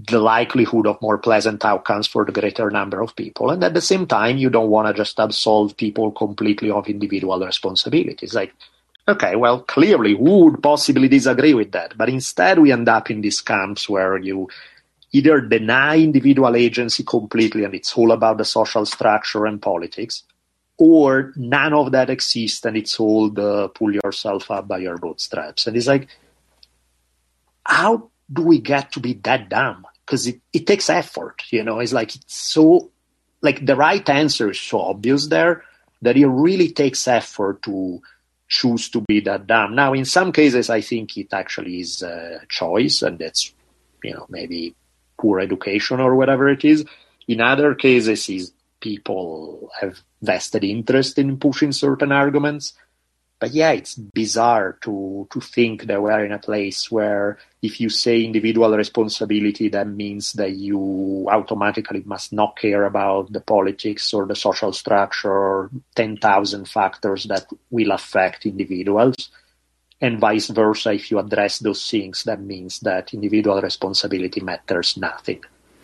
the 0.08 0.20
likelihood 0.20 0.88
of 0.88 1.02
more 1.02 1.18
pleasant 1.18 1.66
outcomes 1.66 2.08
for 2.08 2.24
the 2.24 2.32
greater 2.32 2.70
number 2.70 3.02
of 3.02 3.16
people. 3.16 3.50
And 3.50 3.64
at 3.64 3.74
the 3.74 3.82
same 3.82 4.08
time, 4.08 4.38
you 4.38 4.50
don't 4.50 4.70
want 4.70 4.88
to 4.88 4.94
just 4.94 5.20
absolve 5.20 5.76
people 5.76 6.12
completely 6.12 6.70
of 6.70 6.88
individual 6.88 7.40
responsibilities. 7.40 8.34
Like, 8.34 8.54
okay, 9.10 9.36
well, 9.36 9.62
clearly, 9.62 10.16
who 10.16 10.46
would 10.46 10.64
possibly 10.64 11.08
disagree 11.08 11.54
with 11.54 11.72
that? 11.72 11.98
But 11.98 12.10
instead, 12.10 12.60
we 12.60 12.72
end 12.72 12.88
up 12.90 13.10
in 13.12 13.22
these 13.22 13.42
camps 13.42 13.90
where 13.90 14.18
you 14.18 14.50
either 15.12 15.42
deny 15.42 15.98
individual 15.98 16.56
agency 16.56 17.04
completely 17.04 17.64
and 17.64 17.74
it's 17.74 17.98
all 17.98 18.12
about 18.12 18.38
the 18.38 18.46
social 18.46 18.86
structure 18.86 19.46
and 19.46 19.62
politics, 19.62 20.24
or 20.78 21.34
none 21.36 21.74
of 21.74 21.92
that 21.92 22.10
exists 22.10 22.64
and 22.66 22.78
it's 22.78 23.00
all 23.00 23.30
the 23.30 23.70
pull 23.70 23.94
yourself 23.94 24.50
up 24.52 24.68
by 24.68 24.78
your 24.78 24.98
bootstraps. 24.98 25.68
And 25.68 25.76
it's 25.76 25.88
like, 25.88 26.08
how 27.66 28.10
do 28.32 28.44
we 28.44 28.60
get 28.60 28.92
to 28.94 29.00
be 29.00 29.14
that 29.14 29.50
dumb? 29.50 29.86
Because 30.06 30.28
it, 30.28 30.40
it 30.54 30.66
takes 30.66 30.90
effort, 30.90 31.44
you 31.52 31.64
know, 31.64 31.80
it's 31.80 31.94
like 31.94 32.16
it's 32.16 32.36
so, 32.36 32.92
like 33.42 33.66
the 33.66 33.76
right 33.76 34.08
answer 34.10 34.52
is 34.52 34.60
so 34.60 34.80
obvious 34.80 35.28
there 35.28 35.64
that 36.02 36.18
it 36.18 36.28
really 36.28 36.72
takes 36.72 37.08
effort 37.08 37.62
to 37.64 38.02
choose 38.50 38.90
to 38.90 39.02
be 39.02 39.22
that 39.22 39.48
dumb. 39.48 39.76
Now, 39.76 39.94
in 39.94 40.06
some 40.06 40.32
cases, 40.32 40.70
I 40.70 40.82
think 40.82 41.16
it 41.18 41.34
actually 41.34 41.80
is 41.80 42.02
a 42.02 42.42
choice 42.50 43.02
and 43.04 43.18
that's, 43.20 43.54
you 44.04 44.14
know, 44.14 44.26
maybe 44.30 44.76
poor 45.18 45.40
education 45.40 46.00
or 46.00 46.16
whatever 46.16 46.50
it 46.50 46.66
is. 46.66 46.84
In 47.28 47.42
other 47.42 47.76
cases, 47.76 48.28
is 48.28 48.52
people 48.82 49.70
have 49.80 50.00
vested 50.22 50.64
interest 50.64 51.20
in 51.20 51.38
pushing 51.38 51.72
certain 51.72 52.12
arguments. 52.12 52.74
But 53.40 53.54
yeah, 53.54 53.72
it's 53.72 53.96
bizarre 53.96 54.78
to 54.82 55.28
to 55.32 55.40
think 55.40 55.84
that 55.84 56.02
we're 56.02 56.26
in 56.26 56.34
a 56.34 56.40
place 56.40 56.92
where 56.92 57.38
if 57.62 57.80
you 57.80 57.90
say 57.90 58.24
individual 58.24 58.76
responsibility, 58.76 59.70
that 59.70 59.88
means 59.88 60.34
that 60.34 60.52
you 60.52 61.26
automatically 61.32 62.04
must 62.06 62.34
not 62.34 62.58
care 62.60 62.84
about 62.84 63.32
the 63.32 63.40
politics 63.40 64.14
or 64.14 64.26
the 64.26 64.36
social 64.36 64.74
structure 64.74 65.32
or 65.32 65.70
ten 65.96 66.18
thousand 66.18 66.68
factors 66.68 67.24
that 67.26 67.48
will 67.72 67.92
affect 67.92 68.46
individuals. 68.46 69.30
And 70.02 70.20
vice 70.20 70.48
versa 70.48 70.94
if 70.94 71.12
you 71.12 71.20
address 71.20 71.60
those 71.60 71.90
things 71.90 72.24
that 72.24 72.42
means 72.42 72.80
that 72.82 73.14
individual 73.14 73.62
responsibility 73.62 74.42
matters 74.42 74.98
nothing. 74.98 75.44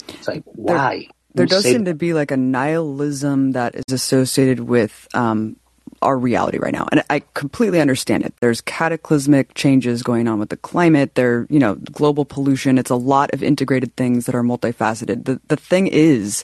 It's 0.09 0.27
like 0.27 0.43
why? 0.45 1.07
there, 1.35 1.45
there 1.47 1.57
does 1.57 1.63
seem 1.63 1.85
to 1.85 1.93
be 1.93 2.13
like 2.13 2.31
a 2.31 2.37
nihilism 2.37 3.51
that 3.51 3.75
is 3.75 3.91
associated 3.91 4.61
with 4.61 5.07
um, 5.13 5.57
our 6.01 6.17
reality 6.17 6.57
right 6.57 6.73
now 6.73 6.87
and 6.91 7.03
i 7.09 7.21
completely 7.33 7.79
understand 7.79 8.23
it 8.23 8.33
there's 8.39 8.61
cataclysmic 8.61 9.53
changes 9.53 10.03
going 10.03 10.27
on 10.27 10.39
with 10.39 10.49
the 10.49 10.57
climate 10.57 11.15
there 11.15 11.47
you 11.49 11.59
know 11.59 11.75
global 11.75 12.25
pollution 12.25 12.77
it's 12.77 12.91
a 12.91 12.95
lot 12.95 13.33
of 13.33 13.41
integrated 13.41 13.95
things 13.95 14.25
that 14.25 14.35
are 14.35 14.43
multifaceted 14.43 15.25
the, 15.25 15.39
the 15.47 15.57
thing 15.57 15.87
is 15.87 16.43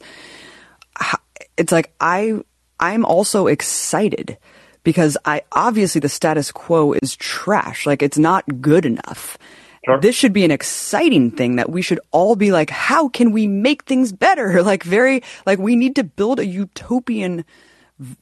it's 1.57 1.71
like 1.71 1.93
i 1.99 2.33
i'm 2.79 3.05
also 3.05 3.47
excited 3.47 4.37
because 4.83 5.17
I 5.25 5.41
obviously 5.51 5.99
the 5.99 6.09
status 6.09 6.51
quo 6.51 6.93
is 6.93 7.15
trash. 7.15 7.85
Like 7.85 8.01
it's 8.01 8.17
not 8.17 8.61
good 8.61 8.85
enough. 8.85 9.37
Sure. 9.85 9.99
This 9.99 10.15
should 10.15 10.33
be 10.33 10.45
an 10.45 10.51
exciting 10.51 11.31
thing 11.31 11.55
that 11.55 11.71
we 11.71 11.81
should 11.81 11.99
all 12.11 12.35
be 12.35 12.51
like, 12.51 12.69
how 12.69 13.09
can 13.09 13.31
we 13.31 13.47
make 13.47 13.83
things 13.83 14.11
better? 14.11 14.61
Like 14.71 14.83
very, 14.83 15.23
like 15.45 15.59
we 15.59 15.75
need 15.75 15.95
to 15.95 16.03
build 16.03 16.39
a 16.39 16.45
utopian 16.45 17.45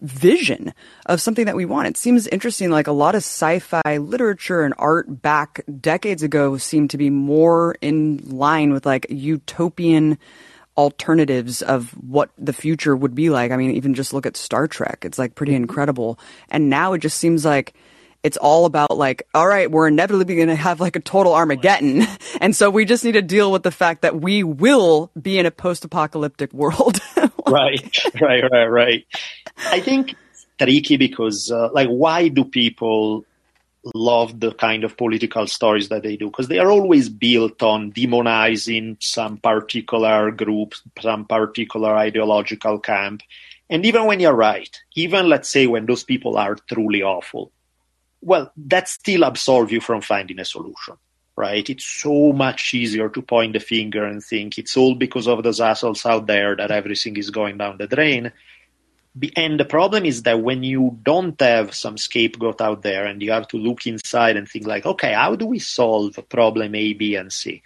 vision 0.01 0.73
of 1.06 1.22
something 1.22 1.45
that 1.45 1.56
we 1.56 1.65
want. 1.65 1.88
It 1.88 1.97
seems 1.97 2.27
interesting. 2.27 2.69
Like 2.69 2.88
a 2.88 2.91
lot 2.91 3.15
of 3.15 3.19
sci-fi 3.19 3.97
literature 3.97 4.64
and 4.64 4.73
art 4.77 5.22
back 5.22 5.61
decades 5.80 6.23
ago 6.23 6.57
seemed 6.57 6.89
to 6.91 6.97
be 6.97 7.10
more 7.10 7.76
in 7.81 8.18
line 8.30 8.73
with 8.73 8.85
like 8.85 9.07
utopian 9.10 10.18
alternatives 10.77 11.61
of 11.61 11.91
what 11.91 12.30
the 12.38 12.53
future 12.53 12.95
would 12.95 13.15
be 13.15 13.30
like. 13.30 13.51
I 13.51 13.57
mean, 13.57 13.72
even 13.72 13.93
just 13.93 14.14
look 14.14 14.26
at 14.26 14.38
Star 14.38 14.68
Trek. 14.68 15.03
It's 15.03 15.19
like 15.19 15.35
pretty 15.35 15.53
incredible. 15.56 16.19
And 16.49 16.69
now 16.69 16.93
it 16.93 16.99
just 16.99 17.18
seems 17.18 17.43
like 17.43 17.73
it's 18.23 18.38
all 18.38 18.65
about 18.65 18.97
like, 18.97 19.27
all 19.34 19.47
right, 19.47 19.69
we're 19.72 19.88
inevitably 19.88 20.35
going 20.35 20.47
to 20.47 20.56
have 20.56 20.80
like 20.80 20.95
a 20.95 20.99
total 20.99 21.34
Armageddon. 21.34 22.06
And 22.41 22.56
so 22.56 22.69
we 22.69 22.85
just 22.85 23.03
need 23.03 23.14
to 23.14 23.22
deal 23.22 23.51
with 23.51 23.64
the 23.64 23.72
fact 23.72 24.01
that 24.01 24.22
we 24.22 24.43
will 24.43 25.11
be 25.19 25.39
in 25.39 25.45
a 25.45 25.51
post-apocalyptic 25.51 26.53
world. 26.53 26.99
right, 27.49 27.97
right, 28.21 28.43
right, 28.51 28.65
right. 28.65 29.07
I 29.57 29.80
think 29.80 30.15
tricky 30.57 30.97
because 30.97 31.51
uh, 31.51 31.69
like, 31.71 31.88
why 31.88 32.27
do 32.27 32.45
people 32.45 33.26
love 33.95 34.39
the 34.39 34.53
kind 34.53 34.84
of 34.84 34.97
political 34.97 35.47
stories 35.47 35.89
that 35.89 36.03
they 36.03 36.17
do 36.17 36.27
because 36.27 36.47
they 36.47 36.59
are 36.59 36.69
always 36.69 37.09
built 37.09 37.63
on 37.63 37.91
demonizing 37.91 38.97
some 39.01 39.38
particular 39.38 40.31
group, 40.31 40.73
some 40.99 41.26
particular 41.26 41.95
ideological 41.95 42.80
camp. 42.80 43.21
And 43.69 43.85
even 43.85 44.05
when 44.05 44.19
you're 44.19 44.34
right, 44.34 44.76
even 44.95 45.30
let's 45.30 45.49
say 45.49 45.67
when 45.67 45.85
those 45.85 46.03
people 46.03 46.38
are 46.38 46.55
truly 46.55 47.03
awful, 47.03 47.51
well, 48.21 48.51
that 48.57 48.89
still 48.89 49.23
absolves 49.23 49.71
you 49.71 49.80
from 49.80 50.01
finding 50.01 50.39
a 50.39 50.45
solution, 50.45 50.95
right? 51.40 51.70
It's 51.70 51.86
so 51.86 52.34
much 52.34 52.74
easier 52.74 53.07
to 53.07 53.22
point 53.22 53.53
the 53.53 53.61
finger 53.61 54.03
and 54.03 54.22
think 54.22 54.57
it's 54.57 54.76
all 54.76 54.94
because 54.94 55.26
of 55.26 55.41
those 55.41 55.61
assholes 55.61 56.06
out 56.06 56.28
there 56.28 56.53
that 56.57 56.70
everything 56.70 57.16
is 57.16 57.30
going 57.30 57.57
down 57.57 57.78
the 57.78 57.88
drain. 57.88 58.34
And 59.38 59.57
the 59.57 59.66
problem 59.66 60.03
is 60.03 60.24
that 60.24 60.41
when 60.41 60.64
you 60.64 60.99
don't 61.02 61.40
have 61.40 61.74
some 61.74 61.98
scapegoat 61.98 62.60
out 62.60 62.82
there 62.82 63.06
and 63.06 63.22
you 63.22 63.32
have 63.32 63.48
to 63.48 63.57
look 63.57 63.88
inside 63.88 64.36
and 64.36 64.48
think 64.48 64.68
like 64.68 64.86
okay 64.86 65.14
how 65.14 65.36
do 65.36 65.45
we 65.45 65.60
solve 65.60 66.20
problem 66.28 66.76
a 66.76 66.94
b 66.94 67.16
and 67.16 67.32
c? 67.32 67.64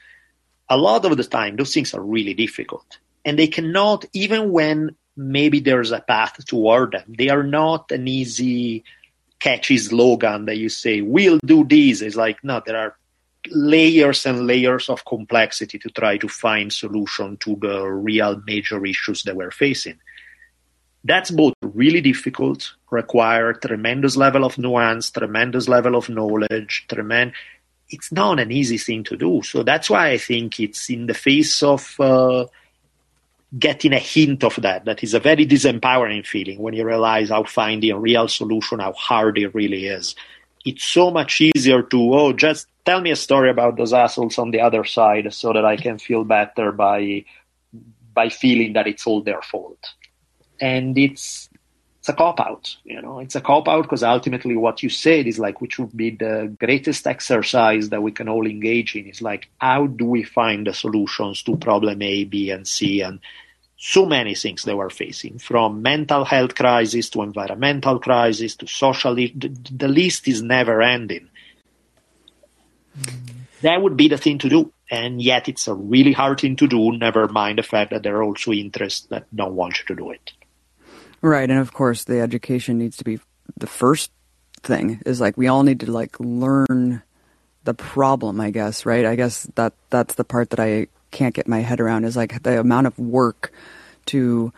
A 0.70 0.78
lot 0.78 1.04
of 1.06 1.18
the 1.18 1.24
time 1.24 1.56
those 1.56 1.74
things 1.74 1.96
are 1.96 2.02
really 2.16 2.36
difficult. 2.36 3.00
And 3.26 3.40
they 3.40 3.48
cannot 3.48 4.06
even 4.14 4.52
when 4.52 4.96
maybe 5.18 5.60
there's 5.60 5.92
a 5.92 6.00
path 6.00 6.46
toward 6.46 6.92
them 6.92 7.16
they 7.18 7.30
are 7.30 7.44
not 7.44 7.92
an 7.92 8.08
easy 8.08 8.84
catchy 9.40 9.78
slogan 9.78 10.46
that 10.46 10.58
you 10.58 10.70
say 10.70 11.02
we'll 11.02 11.40
do 11.44 11.64
this. 11.66 12.02
It's 12.02 12.16
like 12.16 12.38
no 12.44 12.62
there 12.64 12.78
are 12.78 12.96
layers 13.52 14.26
and 14.26 14.48
layers 14.48 14.90
of 14.90 15.06
complexity 15.06 15.78
to 15.80 15.90
try 15.90 16.18
to 16.18 16.28
find 16.28 16.72
solution 16.72 17.38
to 17.38 17.56
the 17.56 17.84
real 17.86 18.42
major 18.46 18.86
issues 18.86 19.24
that 19.24 19.36
we're 19.36 19.52
facing 19.52 20.00
that's 21.04 21.32
both 21.32 21.54
really 21.62 22.02
difficult, 22.02 22.74
require 22.90 23.54
tremendous 23.54 24.16
level 24.16 24.46
of 24.46 24.58
nuance, 24.58 25.12
tremendous 25.12 25.68
level 25.68 25.96
of 25.96 26.10
knowledge, 26.10 26.86
tremendous. 26.88 27.38
It's 27.90 28.12
not 28.12 28.40
an 28.40 28.52
easy 28.52 28.78
thing 28.78 29.04
to 29.06 29.18
do. 29.18 29.42
So 29.44 29.64
that's 29.64 29.90
why 29.90 30.10
I 30.10 30.18
think 30.18 30.60
it's 30.60 30.90
in 30.90 31.06
the 31.06 31.14
face 31.14 31.62
of 31.62 32.00
uh, 32.00 32.46
getting 33.58 33.94
a 33.94 34.00
hint 34.00 34.44
of 34.44 34.56
that. 34.62 34.86
That 34.86 35.04
is 35.04 35.14
a 35.14 35.20
very 35.20 35.46
disempowering 35.46 36.26
feeling 36.26 36.60
when 36.60 36.74
you 36.74 36.86
realize 36.86 37.30
how 37.30 37.44
finding 37.44 37.92
a 37.92 38.00
real 38.00 38.28
solution, 38.30 38.80
how 38.80 38.94
hard 38.94 39.38
it 39.38 39.54
really 39.54 39.88
is. 39.88 40.16
It's 40.66 40.84
so 40.84 41.12
much 41.12 41.42
easier 41.42 41.84
to, 41.84 42.14
oh, 42.14 42.34
just 42.34 42.68
tell 42.86 43.02
me 43.02 43.12
a 43.12 43.16
story 43.16 43.50
about 43.50 43.78
those 43.78 43.94
assholes 43.94 44.38
on 44.38 44.52
the 44.52 44.62
other 44.62 44.84
side 44.86 45.34
so 45.34 45.54
that 45.54 45.66
I 45.66 45.78
can 45.78 46.00
feel 46.00 46.24
better 46.24 46.72
by 46.72 47.26
by 48.14 48.30
feeling 48.30 48.74
that 48.74 48.86
it's 48.86 49.08
all 49.08 49.24
their 49.24 49.42
fault. 49.42 49.80
And 50.62 50.98
it's 50.98 51.50
it's 52.04 52.10
a 52.10 52.14
cop 52.14 52.42
out 52.42 52.76
you 52.84 53.02
know? 53.02 53.20
It's 53.20 53.36
a 53.36 53.42
cop 53.42 53.70
out 53.70 53.84
because 53.84 54.04
ultimately 54.04 54.58
what 54.58 54.84
you 54.84 54.90
said 54.90 55.26
is 55.26 55.40
like 55.40 55.62
which 55.62 55.80
would 55.80 55.96
be 55.96 56.10
the 56.10 56.54
greatest 56.60 57.08
exercise 57.08 57.90
that 57.90 58.04
we 58.04 58.12
can 58.12 58.28
all 58.28 58.46
engage 58.46 58.96
in 58.98 59.08
is 59.08 59.22
like 59.22 59.50
how 59.58 59.88
do 59.88 60.06
we 60.06 60.24
find 60.24 60.68
the 60.68 60.74
solutions 60.74 61.42
to 61.44 61.56
problem 61.56 62.02
a 62.02 62.26
b 62.26 62.50
and 62.52 62.68
c 62.68 63.00
and 63.02 63.22
so 63.86 64.06
many 64.06 64.34
things 64.34 64.64
they 64.64 64.74
were 64.74 64.90
facing 64.90 65.40
from 65.40 65.82
mental 65.82 66.24
health 66.24 66.56
crisis 66.56 67.10
to 67.10 67.22
environmental 67.22 68.00
crisis 68.00 68.56
to 68.56 68.68
social 68.68 69.16
the, 69.16 69.88
list 69.88 70.28
is 70.28 70.42
never 70.42 70.82
ending 70.82 71.28
that 73.62 73.82
would 73.82 73.98
be 73.98 74.08
the 74.08 74.18
thing 74.18 74.38
to 74.38 74.48
do 74.48 74.72
and 74.90 75.22
yet 75.22 75.50
it's 75.50 75.68
a 75.68 75.74
really 75.74 76.14
hard 76.14 76.40
thing 76.40 76.56
to 76.56 76.68
do 76.68 76.92
never 76.94 77.28
mind 77.28 77.58
the 77.58 77.64
fact 77.64 77.92
that 77.92 78.04
there 78.04 78.16
are 78.18 78.24
also 78.24 78.52
interests 78.52 79.08
that 79.08 79.26
don't 79.36 79.56
want 79.56 79.78
you 79.80 79.86
to 79.86 79.96
do 79.96 80.12
it 80.12 80.34
Right, 81.24 81.50
and 81.50 81.60
of 81.60 81.72
course 81.72 82.04
the 82.04 82.20
education 82.20 82.78
needs 82.78 82.98
to 82.98 83.06
be 83.06 83.18
the 83.56 83.68
first 83.68 84.12
thing 84.62 85.02
is 85.06 85.22
like 85.22 85.38
we 85.38 85.48
all 85.48 85.64
need 85.64 85.80
to 85.80 85.90
like 85.90 86.20
learn 86.20 87.02
the 87.64 87.74
problem, 87.74 88.42
I 88.42 88.52
guess, 88.52 88.86
right? 88.86 89.06
I 89.06 89.16
guess 89.16 89.48
that 89.56 89.72
that's 89.90 90.16
the 90.16 90.26
part 90.26 90.50
that 90.50 90.60
I 90.60 90.88
can't 91.14 91.34
get 91.34 91.48
my 91.48 91.60
head 91.60 91.80
around 91.80 92.04
is 92.04 92.18
like 92.18 92.44
the 92.44 92.60
amount 92.60 92.88
of 92.88 93.00
work 93.00 93.54
to 94.08 94.52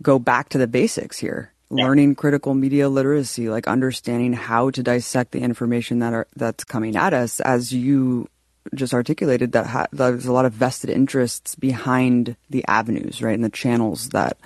go 0.00 0.18
back 0.18 0.48
to 0.50 0.58
the 0.58 0.66
basics 0.66 1.18
here. 1.18 1.52
Yeah. 1.70 1.84
Learning 1.84 2.14
critical 2.14 2.54
media 2.54 2.88
literacy, 2.88 3.50
like 3.50 3.66
understanding 3.66 4.32
how 4.32 4.70
to 4.70 4.82
dissect 4.82 5.32
the 5.32 5.40
information 5.40 5.98
that 5.98 6.14
are 6.14 6.28
that's 6.36 6.62
coming 6.62 6.94
at 6.94 7.12
us 7.12 7.40
as 7.40 7.72
you 7.72 8.28
just 8.74 8.94
articulated 8.94 9.52
that 9.52 9.66
ha- 9.66 9.86
there's 9.92 10.26
a 10.26 10.32
lot 10.32 10.44
of 10.44 10.52
vested 10.52 10.90
interests 10.90 11.54
behind 11.56 12.36
the 12.50 12.64
avenues, 12.68 13.20
right, 13.20 13.34
and 13.34 13.44
the 13.44 13.50
channels 13.50 14.10
that 14.10 14.38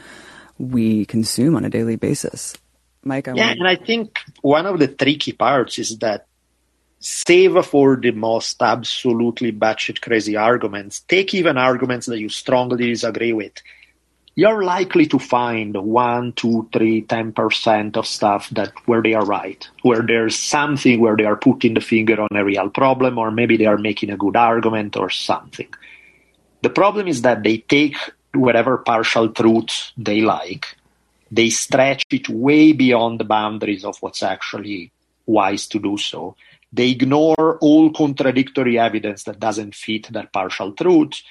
we 0.59 1.05
consume 1.05 1.57
on 1.57 1.65
a 1.65 1.70
daily 1.70 1.97
basis. 1.97 2.55
Mike, 3.03 3.28
I 3.28 3.35
yeah, 3.35 3.47
want 3.47 3.59
and 3.61 3.69
I 3.69 3.77
think 3.77 4.19
one 4.43 4.66
of 4.66 4.78
the 4.78 4.89
tricky 4.89 5.32
parts 5.32 5.78
is 5.78 5.99
that, 5.99 6.27
save 7.01 7.64
for 7.66 7.97
the 7.97 8.12
most 8.12 8.62
absolutely 8.62 9.52
batshit 9.52 10.01
crazy 10.01 10.36
arguments, 10.36 11.01
take 11.01 11.35
even 11.35 11.56
arguments 11.56 12.06
that 12.06 12.20
you 12.20 12.28
strongly 12.28 12.89
disagree 12.89 13.32
with, 13.32 13.55
you're 14.36 14.62
likely 14.62 15.06
to 15.06 15.18
find 15.18 15.77
one, 15.77 16.32
two, 16.35 16.68
three, 16.72 17.02
ten 17.02 17.32
percent 17.32 17.97
of 17.97 18.06
stuff 18.06 18.48
that 18.51 18.72
where 18.86 19.02
they 19.02 19.14
are 19.14 19.24
right, 19.24 19.68
where 19.82 20.02
there's 20.02 20.36
something 20.36 21.01
where 21.01 21.16
they 21.16 21.24
are 21.24 21.36
putting 21.36 21.74
the 21.74 21.81
finger 21.81 22.20
on 22.20 22.36
a 22.36 22.44
real 22.44 22.70
problem, 22.70 23.18
or 23.18 23.31
maybe 23.31 23.56
they 23.56 23.66
are 23.66 23.78
making 23.78 24.10
a 24.10 24.16
good 24.16 24.36
argument 24.36 24.97
or 24.97 25.10
something. 25.10 25.68
The 26.62 26.70
problem 26.70 27.09
is 27.09 27.22
that 27.22 27.43
they 27.43 27.59
take 27.59 27.97
whatever 28.32 28.78
partial 28.78 29.28
truth 29.31 29.90
they 29.97 30.20
like 30.20 30.77
they 31.31 31.51
stretch 31.51 32.05
it 32.10 32.28
way 32.28 32.72
beyond 32.72 33.20
the 33.20 33.24
boundaries 33.24 33.85
of 33.85 33.97
what's 34.01 34.22
actually 34.22 34.93
wise 35.27 35.68
to 35.68 35.78
do 35.78 35.97
so. 35.97 36.35
They 36.73 36.91
ignore 36.91 37.59
all 37.61 37.91
contradictory 37.93 38.79
evidence 38.79 39.25
that 39.25 39.41
doesn't 39.41 39.75
fit 39.75 40.13
that 40.13 40.33
partial 40.33 40.73
truth. 40.73 41.23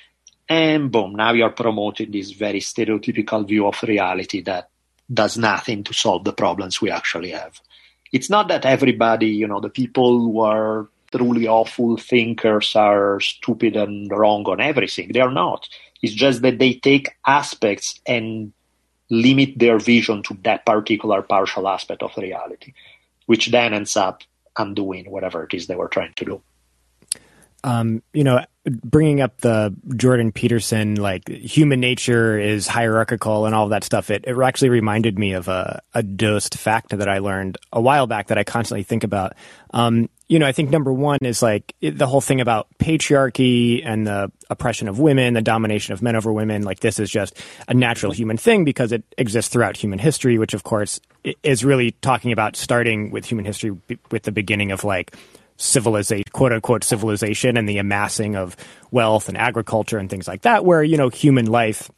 And 0.48 0.92
boom, 0.92 1.16
now 1.16 1.34
you're 1.34 1.52
promoting 1.52 2.12
this 2.12 2.32
very 2.32 2.60
stereotypical 2.60 3.48
view 3.48 3.68
of 3.68 3.82
reality 3.84 4.42
that 4.42 4.70
does 5.12 5.38
nothing 5.38 5.84
to 5.86 5.94
solve 5.94 6.24
the 6.24 6.34
problems 6.34 6.82
we 6.82 6.92
actually 6.92 7.32
have. 7.32 7.60
It's 8.12 8.30
not 8.30 8.48
that 8.48 8.66
everybody, 8.66 9.28
you 9.28 9.48
know, 9.48 9.60
the 9.60 9.70
people 9.70 10.20
who 10.20 10.40
are 10.42 10.88
truly 11.12 11.48
awful 11.48 11.98
thinkers 11.98 12.76
are 12.76 13.20
stupid 13.20 13.76
and 13.76 14.12
wrong 14.12 14.44
on 14.46 14.60
everything. 14.60 15.12
They 15.12 15.22
are 15.22 15.32
not. 15.32 15.68
It's 16.02 16.14
just 16.14 16.42
that 16.42 16.60
they 16.60 16.74
take 16.74 17.16
aspects 17.26 18.00
and 18.06 18.54
limit 19.10 19.58
their 19.58 19.80
vision 19.80 20.22
to 20.24 20.38
that 20.44 20.66
particular 20.66 21.22
partial 21.22 21.68
aspect 21.68 22.04
of 22.04 22.16
reality, 22.18 22.74
which 23.26 23.48
then 23.48 23.74
ends 23.74 23.98
up 23.98 24.24
undoing 24.60 25.10
whatever 25.10 25.44
it 25.44 25.54
is 25.54 25.66
they 25.66 25.76
were 25.76 25.88
trying 25.88 26.14
to 26.18 26.26
do. 26.26 26.42
Um, 27.64 28.04
you 28.14 28.24
know, 28.24 28.46
bringing 28.64 29.22
up 29.22 29.42
the 29.42 29.76
Jordan 29.96 30.32
Peterson, 30.32 30.96
like 30.96 31.28
human 31.28 31.80
nature 31.80 32.40
is 32.40 32.68
hierarchical 32.68 33.46
and 33.46 33.56
all 33.56 33.70
that 33.70 33.84
stuff, 33.84 34.10
it, 34.10 34.24
it 34.28 34.38
actually 34.38 34.70
reminded 34.70 35.18
me 35.18 35.34
of 35.34 35.48
a, 35.48 35.82
a 35.94 36.04
dosed 36.04 36.58
fact 36.58 36.90
that 36.90 37.10
I 37.10 37.18
learned 37.20 37.58
a 37.74 37.82
while 37.82 38.08
back 38.08 38.28
that 38.28 38.38
I 38.38 38.44
constantly 38.44 38.84
think 38.84 39.04
about. 39.04 39.34
Um, 39.72 40.10
you 40.30 40.38
know, 40.38 40.46
I 40.46 40.52
think 40.52 40.70
number 40.70 40.94
one 40.94 41.18
is 41.24 41.42
like 41.42 41.74
the 41.82 42.06
whole 42.06 42.22
thing 42.22 42.40
about 42.40 42.68
patriarchy 42.78 43.82
and 43.84 44.06
the 44.06 44.32
oppression 44.52 44.88
of 44.88 45.00
women, 45.00 45.34
the 45.34 45.42
domination 45.42 45.94
of 45.94 46.04
men 46.04 46.16
over 46.16 46.32
women. 46.32 46.62
Like 46.62 46.82
this 46.82 47.00
is 47.00 47.10
just 47.10 47.36
a 47.68 47.74
natural 47.74 48.12
human 48.12 48.38
thing 48.38 48.64
because 48.64 48.92
it 48.92 49.04
exists 49.18 49.52
throughout 49.52 49.76
human 49.76 49.98
history, 49.98 50.38
which 50.38 50.54
of 50.54 50.64
course 50.64 51.02
is 51.42 51.66
really 51.66 51.92
talking 52.04 52.32
about 52.32 52.56
starting 52.56 53.10
with 53.10 53.26
human 53.26 53.44
history 53.44 53.76
with 54.12 54.22
the 54.22 54.32
beginning 54.32 54.72
of 54.72 54.84
like 54.84 55.16
civilization, 55.58 56.26
quote 56.32 56.54
unquote 56.54 56.84
civilization 56.84 57.58
and 57.58 57.68
the 57.68 57.80
amassing 57.80 58.36
of 58.36 58.56
wealth 58.92 59.30
and 59.30 59.38
agriculture 59.38 59.98
and 59.98 60.12
things 60.12 60.28
like 60.28 60.44
that, 60.44 60.64
where, 60.64 60.84
you 60.84 60.96
know, 60.96 61.10
human 61.10 61.48
life 61.48 61.90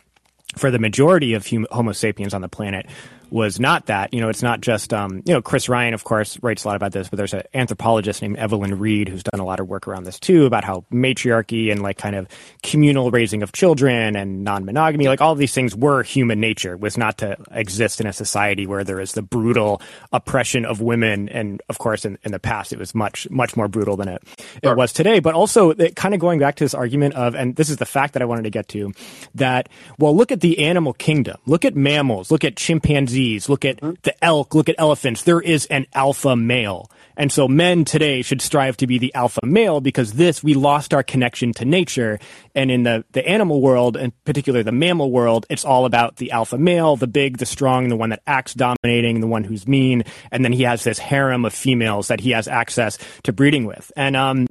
for 0.55 0.71
the 0.71 0.79
majority 0.79 1.33
of 1.33 1.45
hum- 1.47 1.67
Homo 1.69 1.91
sapiens 1.91 2.33
on 2.33 2.39
the 2.41 2.49
planet 2.49 2.85
was 3.31 3.59
not 3.59 3.85
that. 3.85 4.13
You 4.13 4.19
know, 4.19 4.29
it's 4.29 4.43
not 4.43 4.59
just, 4.59 4.93
um, 4.93 5.23
you 5.25 5.33
know, 5.33 5.41
Chris 5.41 5.69
Ryan, 5.69 5.93
of 5.93 6.03
course, 6.03 6.37
writes 6.43 6.65
a 6.65 6.67
lot 6.67 6.75
about 6.75 6.91
this, 6.91 7.07
but 7.07 7.15
there's 7.17 7.33
an 7.33 7.43
anthropologist 7.53 8.21
named 8.21 8.37
Evelyn 8.37 8.77
Reed 8.77 9.07
who's 9.07 9.23
done 9.23 9.39
a 9.39 9.45
lot 9.45 9.61
of 9.61 9.67
work 9.67 9.87
around 9.87 10.03
this 10.03 10.19
too, 10.19 10.45
about 10.45 10.65
how 10.65 10.83
matriarchy 10.91 11.71
and 11.71 11.81
like 11.81 11.97
kind 11.97 12.15
of 12.15 12.27
communal 12.61 13.09
raising 13.09 13.41
of 13.41 13.53
children 13.53 14.17
and 14.17 14.43
non 14.43 14.65
monogamy, 14.65 15.07
like 15.07 15.21
all 15.21 15.33
these 15.33 15.53
things 15.53 15.75
were 15.75 16.03
human 16.03 16.41
nature, 16.41 16.75
was 16.75 16.97
not 16.97 17.17
to 17.19 17.37
exist 17.51 18.01
in 18.01 18.07
a 18.07 18.13
society 18.13 18.67
where 18.67 18.83
there 18.83 18.99
is 18.99 19.13
the 19.13 19.21
brutal 19.21 19.81
oppression 20.11 20.65
of 20.65 20.81
women. 20.81 21.29
And 21.29 21.61
of 21.69 21.77
course, 21.77 22.03
in, 22.03 22.17
in 22.23 22.33
the 22.33 22.39
past, 22.39 22.73
it 22.73 22.79
was 22.79 22.93
much, 22.93 23.29
much 23.29 23.55
more 23.55 23.69
brutal 23.69 23.95
than 23.95 24.09
it, 24.09 24.21
sure. 24.61 24.73
it 24.73 24.77
was 24.77 24.91
today. 24.91 25.19
But 25.19 25.35
also, 25.35 25.69
it, 25.71 25.95
kind 25.95 26.13
of 26.13 26.19
going 26.19 26.39
back 26.39 26.55
to 26.57 26.65
this 26.65 26.73
argument 26.73 27.15
of, 27.15 27.35
and 27.35 27.55
this 27.55 27.69
is 27.69 27.77
the 27.77 27.85
fact 27.85 28.13
that 28.13 28.21
I 28.21 28.25
wanted 28.25 28.43
to 28.43 28.49
get 28.49 28.67
to, 28.69 28.91
that, 29.35 29.69
well, 29.97 30.13
look 30.15 30.33
at 30.33 30.41
the 30.41 30.59
animal 30.65 30.91
kingdom, 30.91 31.37
look 31.45 31.63
at 31.63 31.75
mammals, 31.75 32.29
look 32.29 32.43
at 32.43 32.57
chimpanzees 32.57 33.20
look 33.49 33.65
at 33.65 33.79
the 34.03 34.13
elk, 34.23 34.55
look 34.55 34.69
at 34.69 34.75
elephants. 34.77 35.23
There 35.23 35.41
is 35.41 35.65
an 35.67 35.85
alpha 35.93 36.35
male. 36.35 36.89
And 37.17 37.31
so 37.31 37.47
men 37.47 37.85
today 37.85 38.21
should 38.21 38.41
strive 38.41 38.77
to 38.77 38.87
be 38.87 38.97
the 38.97 39.13
alpha 39.13 39.41
male 39.43 39.81
because 39.81 40.13
this, 40.13 40.43
we 40.43 40.53
lost 40.53 40.93
our 40.93 41.03
connection 41.03 41.53
to 41.53 41.65
nature. 41.65 42.19
And 42.55 42.71
in 42.71 42.83
the, 42.83 43.05
the 43.11 43.27
animal 43.27 43.61
world, 43.61 43.95
and 43.95 44.11
particularly 44.25 44.63
the 44.63 44.71
mammal 44.71 45.11
world, 45.11 45.45
it's 45.49 45.65
all 45.65 45.85
about 45.85 46.15
the 46.17 46.31
alpha 46.31 46.57
male, 46.57 46.95
the 46.95 47.07
big, 47.07 47.37
the 47.37 47.45
strong, 47.45 47.89
the 47.89 47.95
one 47.95 48.09
that 48.09 48.23
acts 48.25 48.53
dominating, 48.53 49.19
the 49.19 49.27
one 49.27 49.43
who's 49.43 49.67
mean. 49.67 50.03
And 50.31 50.43
then 50.43 50.53
he 50.53 50.63
has 50.63 50.83
this 50.83 50.99
harem 50.99 51.45
of 51.45 51.53
females 51.53 52.07
that 52.07 52.21
he 52.21 52.31
has 52.31 52.47
access 52.47 52.97
to 53.23 53.33
breeding 53.33 53.65
with. 53.65 53.91
And, 53.95 54.15
um, 54.15 54.47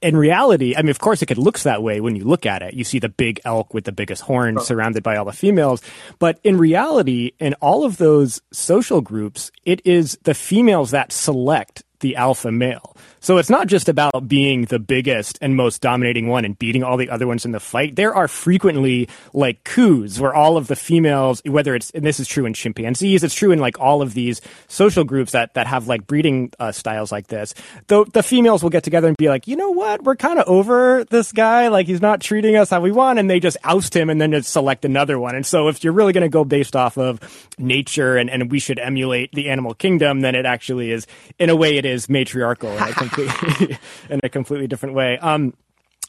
in 0.00 0.16
reality, 0.16 0.74
I 0.76 0.82
mean, 0.82 0.90
of 0.90 0.98
course, 0.98 1.22
it 1.22 1.38
looks 1.38 1.64
that 1.64 1.82
way 1.82 2.00
when 2.00 2.16
you 2.16 2.24
look 2.24 2.46
at 2.46 2.62
it. 2.62 2.74
You 2.74 2.84
see 2.84 2.98
the 2.98 3.08
big 3.08 3.40
elk 3.44 3.74
with 3.74 3.84
the 3.84 3.92
biggest 3.92 4.22
horns 4.22 4.66
surrounded 4.66 5.02
by 5.02 5.16
all 5.16 5.24
the 5.24 5.32
females. 5.32 5.82
But 6.18 6.40
in 6.42 6.56
reality, 6.56 7.32
in 7.38 7.54
all 7.54 7.84
of 7.84 7.98
those 7.98 8.40
social 8.52 9.00
groups, 9.00 9.50
it 9.64 9.84
is 9.84 10.18
the 10.22 10.34
females 10.34 10.90
that 10.92 11.12
select 11.12 11.82
the 12.00 12.16
alpha 12.16 12.50
male. 12.50 12.96
So 13.20 13.36
it's 13.36 13.50
not 13.50 13.66
just 13.66 13.88
about 13.88 14.26
being 14.26 14.64
the 14.64 14.78
biggest 14.78 15.38
and 15.42 15.54
most 15.54 15.82
dominating 15.82 16.28
one 16.28 16.46
and 16.46 16.58
beating 16.58 16.82
all 16.82 16.96
the 16.96 17.10
other 17.10 17.26
ones 17.26 17.44
in 17.44 17.52
the 17.52 17.60
fight. 17.60 17.96
There 17.96 18.14
are 18.14 18.28
frequently 18.28 19.08
like 19.34 19.62
coups 19.62 20.18
where 20.18 20.34
all 20.34 20.56
of 20.56 20.68
the 20.68 20.76
females, 20.76 21.42
whether 21.44 21.74
it's, 21.74 21.90
and 21.90 22.04
this 22.04 22.18
is 22.18 22.26
true 22.26 22.46
in 22.46 22.54
chimpanzees, 22.54 23.22
it's 23.22 23.34
true 23.34 23.52
in 23.52 23.58
like 23.58 23.78
all 23.78 24.00
of 24.00 24.14
these 24.14 24.40
social 24.68 25.04
groups 25.04 25.32
that, 25.32 25.52
that 25.52 25.66
have 25.66 25.86
like 25.86 26.06
breeding 26.06 26.50
uh, 26.58 26.72
styles 26.72 27.12
like 27.12 27.26
this. 27.26 27.54
The, 27.88 28.06
the 28.06 28.22
females 28.22 28.62
will 28.62 28.70
get 28.70 28.84
together 28.84 29.08
and 29.08 29.16
be 29.18 29.28
like, 29.28 29.46
you 29.46 29.56
know 29.56 29.70
what? 29.70 30.02
We're 30.02 30.16
kind 30.16 30.38
of 30.38 30.48
over 30.48 31.04
this 31.04 31.30
guy. 31.30 31.68
Like 31.68 31.86
he's 31.86 32.00
not 32.00 32.22
treating 32.22 32.56
us 32.56 32.70
how 32.70 32.80
we 32.80 32.90
want. 32.90 33.18
And 33.18 33.28
they 33.28 33.38
just 33.38 33.58
oust 33.64 33.94
him 33.94 34.08
and 34.08 34.18
then 34.18 34.32
just 34.32 34.50
select 34.50 34.86
another 34.86 35.18
one. 35.18 35.34
And 35.34 35.44
so 35.44 35.68
if 35.68 35.84
you're 35.84 35.92
really 35.92 36.14
going 36.14 36.22
to 36.22 36.30
go 36.30 36.44
based 36.44 36.74
off 36.74 36.96
of 36.96 37.20
nature 37.58 38.16
and, 38.16 38.30
and 38.30 38.50
we 38.50 38.58
should 38.58 38.78
emulate 38.78 39.32
the 39.32 39.50
animal 39.50 39.74
kingdom, 39.74 40.20
then 40.22 40.34
it 40.34 40.46
actually 40.46 40.90
is, 40.90 41.06
in 41.38 41.50
a 41.50 41.56
way, 41.56 41.76
it 41.76 41.84
is 41.84 42.08
matriarchal. 42.08 42.70
And 42.70 42.80
I 42.80 42.92
completely 43.10 43.78
in 44.10 44.20
a 44.22 44.28
completely 44.28 44.66
different 44.66 44.94
way. 44.94 45.18
Um, 45.18 45.54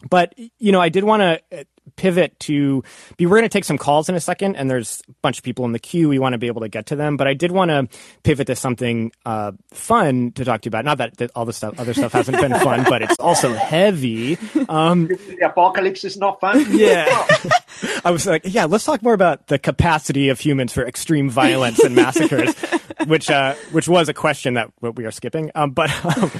but 0.09 0.33
you 0.57 0.71
know, 0.71 0.81
I 0.81 0.89
did 0.89 1.03
want 1.03 1.21
to 1.21 1.65
pivot 1.95 2.39
to 2.39 2.83
be 3.17 3.25
we're 3.25 3.37
going 3.37 3.43
to 3.43 3.49
take 3.49 3.65
some 3.65 3.77
calls 3.77 4.07
in 4.07 4.15
a 4.15 4.19
second 4.19 4.55
and 4.55 4.69
there's 4.69 5.01
a 5.09 5.13
bunch 5.21 5.37
of 5.37 5.43
people 5.43 5.65
in 5.65 5.71
the 5.71 5.79
queue. 5.79 6.09
We 6.09 6.19
want 6.19 6.33
to 6.33 6.37
be 6.37 6.47
able 6.47 6.61
to 6.61 6.69
get 6.69 6.87
to 6.87 6.95
them 6.95 7.17
but 7.17 7.27
i 7.27 7.33
did 7.33 7.51
want 7.51 7.69
to 7.69 7.87
pivot 8.23 8.47
to 8.47 8.55
something 8.55 9.11
uh, 9.25 9.51
fun 9.73 10.31
to 10.33 10.45
talk 10.45 10.61
to 10.61 10.67
you 10.67 10.69
about. 10.69 10.85
Not 10.85 10.99
that, 10.99 11.17
that 11.17 11.31
all 11.35 11.45
the 11.45 11.53
stuff 11.53 11.79
other 11.79 11.93
stuff 11.93 12.13
hasn't 12.13 12.39
been 12.39 12.53
fun 12.59 12.85
but 12.87 13.01
it's 13.01 13.17
also 13.19 13.53
heavy. 13.53 14.37
Um, 14.69 15.07
the 15.07 15.45
apocalypse 15.45 16.03
is 16.03 16.17
not 16.17 16.39
fun. 16.39 16.65
Yeah 16.69 17.05
i 18.05 18.11
was 18.11 18.25
like 18.25 18.43
yeah 18.45 18.65
let's 18.65 18.85
talk 18.85 19.01
more 19.01 19.13
about 19.13 19.47
the 19.47 19.59
capacity 19.59 20.29
of 20.29 20.39
humans 20.39 20.71
for 20.71 20.85
extreme 20.85 21.29
violence 21.29 21.79
and 21.79 21.95
massacres 21.95 22.55
which 23.07 23.29
uh, 23.29 23.55
which 23.71 23.87
was 23.87 24.07
a 24.07 24.13
question 24.13 24.53
that 24.53 24.71
we 24.81 25.05
are 25.05 25.11
skipping 25.11 25.51
um, 25.55 25.71
but 25.71 25.89
um, 26.17 26.31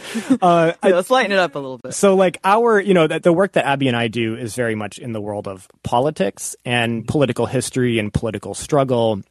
uh, 0.41 0.73
yeah, 0.83 0.89
let's 0.91 1.09
lighten 1.09 1.31
it 1.31 1.39
up 1.39 1.55
a 1.55 1.59
little 1.59 1.79
bit 1.79 1.93
so 1.93 2.15
like 2.15 2.37
our 2.43 2.79
you 2.79 2.93
know 2.93 3.07
the, 3.07 3.19
the 3.19 3.33
work 3.33 3.53
that 3.53 3.65
abby 3.65 3.87
and 3.87 3.97
i 3.97 4.07
do 4.07 4.35
is 4.35 4.55
very 4.55 4.75
much 4.75 4.97
in 4.97 5.13
the 5.13 5.19
world 5.19 5.31
world 5.31 5.47
of 5.47 5.67
politics 5.83 6.55
and 6.65 7.07
political 7.07 7.45
history 7.45 7.99
and 7.99 8.13
political 8.13 8.53
struggle. 8.53 9.21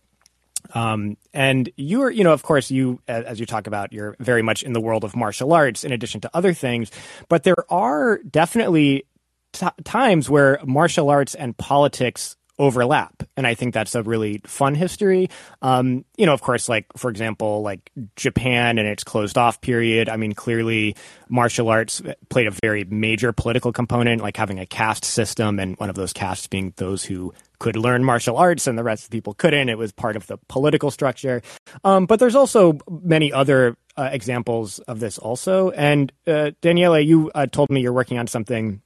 Um, 0.72 1.16
and 1.34 1.70
you're, 1.76 2.10
you 2.10 2.24
know, 2.24 2.32
of 2.32 2.42
course, 2.42 2.70
you, 2.70 3.00
as 3.08 3.40
you 3.40 3.46
talk 3.46 3.66
about, 3.66 3.92
you're 3.92 4.16
very 4.18 4.42
much 4.42 4.62
in 4.62 4.72
the 4.72 4.80
world 4.80 5.04
of 5.04 5.16
martial 5.16 5.52
arts 5.52 5.84
in 5.84 5.92
addition 5.92 6.20
to 6.22 6.30
other 6.32 6.52
things. 6.54 6.90
But 7.28 7.42
there 7.42 7.70
are 7.70 8.18
definitely 8.18 9.04
t- 9.52 9.66
times 9.84 10.28
where 10.28 10.60
martial 10.64 11.10
arts 11.10 11.34
and 11.34 11.56
politics 11.56 12.36
overlap. 12.60 13.22
And 13.38 13.46
I 13.46 13.54
think 13.54 13.72
that's 13.72 13.94
a 13.94 14.02
really 14.02 14.42
fun 14.44 14.74
history. 14.74 15.30
Um, 15.62 16.04
you 16.18 16.26
know, 16.26 16.34
of 16.34 16.42
course, 16.42 16.68
like, 16.68 16.84
for 16.94 17.10
example, 17.10 17.62
like 17.62 17.90
Japan 18.16 18.76
and 18.76 18.86
its 18.86 19.02
closed 19.02 19.38
off 19.38 19.62
period. 19.62 20.10
I 20.10 20.18
mean, 20.18 20.34
clearly 20.34 20.94
martial 21.30 21.70
arts 21.70 22.02
played 22.28 22.46
a 22.46 22.50
very 22.62 22.84
major 22.84 23.32
political 23.32 23.72
component, 23.72 24.20
like 24.20 24.36
having 24.36 24.60
a 24.60 24.66
caste 24.66 25.06
system 25.06 25.58
and 25.58 25.74
one 25.78 25.88
of 25.88 25.96
those 25.96 26.12
castes 26.12 26.46
being 26.48 26.74
those 26.76 27.02
who 27.02 27.32
could 27.60 27.76
learn 27.76 28.04
martial 28.04 28.36
arts 28.36 28.66
and 28.66 28.76
the 28.76 28.84
rest 28.84 29.04
of 29.04 29.10
the 29.10 29.16
people 29.16 29.32
couldn't. 29.32 29.70
It 29.70 29.78
was 29.78 29.92
part 29.92 30.16
of 30.16 30.26
the 30.26 30.36
political 30.48 30.90
structure. 30.90 31.40
Um, 31.82 32.04
but 32.04 32.20
there's 32.20 32.36
also 32.36 32.78
many 32.90 33.32
other 33.32 33.78
uh, 33.96 34.10
examples 34.12 34.80
of 34.80 35.00
this 35.00 35.16
also. 35.16 35.70
And 35.70 36.12
uh, 36.26 36.50
Daniele, 36.60 37.00
you 37.00 37.30
uh, 37.34 37.46
told 37.46 37.70
me 37.70 37.80
you're 37.80 37.94
working 37.94 38.18
on 38.18 38.26
something 38.26 38.82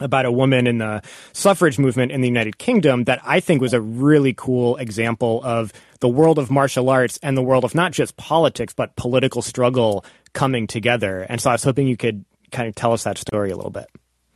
about 0.00 0.26
a 0.26 0.32
woman 0.32 0.66
in 0.66 0.78
the 0.78 1.02
suffrage 1.32 1.78
movement 1.78 2.12
in 2.12 2.20
the 2.20 2.28
United 2.28 2.58
Kingdom 2.58 3.04
that 3.04 3.20
I 3.24 3.40
think 3.40 3.60
was 3.60 3.74
a 3.74 3.80
really 3.80 4.34
cool 4.34 4.76
example 4.76 5.40
of 5.44 5.72
the 6.00 6.08
world 6.08 6.38
of 6.38 6.50
martial 6.50 6.88
arts 6.88 7.18
and 7.22 7.36
the 7.36 7.42
world 7.42 7.64
of 7.64 7.74
not 7.74 7.92
just 7.92 8.16
politics, 8.16 8.72
but 8.72 8.96
political 8.96 9.42
struggle 9.42 10.04
coming 10.32 10.66
together. 10.66 11.26
And 11.28 11.40
so 11.40 11.50
I 11.50 11.54
was 11.54 11.64
hoping 11.64 11.88
you 11.88 11.96
could 11.96 12.24
kind 12.52 12.68
of 12.68 12.74
tell 12.74 12.92
us 12.92 13.04
that 13.04 13.18
story 13.18 13.50
a 13.50 13.56
little 13.56 13.70
bit. 13.70 13.88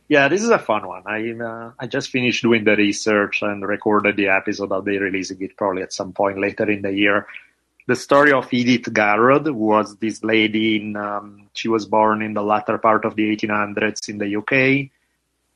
Yeah, 0.09 0.27
this 0.27 0.43
is 0.43 0.49
a 0.49 0.59
fun 0.59 0.85
one. 0.87 1.03
I 1.07 1.31
uh, 1.31 1.71
I 1.79 1.87
just 1.87 2.09
finished 2.09 2.43
doing 2.43 2.65
the 2.65 2.75
research 2.75 3.41
and 3.41 3.65
recorded 3.65 4.17
the 4.17 4.27
episode. 4.27 4.71
I'll 4.71 4.81
be 4.81 4.99
releasing 4.99 5.41
it 5.41 5.57
probably 5.57 5.81
at 5.81 5.93
some 5.93 6.11
point 6.11 6.39
later 6.39 6.69
in 6.69 6.81
the 6.81 6.91
year. 6.91 7.25
The 7.87 7.95
story 7.95 8.31
of 8.31 8.53
Edith 8.53 8.93
Garrud 8.93 9.51
was 9.51 9.95
this 9.97 10.23
lady. 10.23 10.77
In, 10.77 10.95
um, 10.95 11.49
she 11.53 11.67
was 11.67 11.85
born 11.85 12.21
in 12.21 12.33
the 12.33 12.43
latter 12.43 12.77
part 12.77 13.05
of 13.05 13.15
the 13.15 13.35
1800s 13.35 14.07
in 14.09 14.17
the 14.17 14.37
UK. 14.37 14.91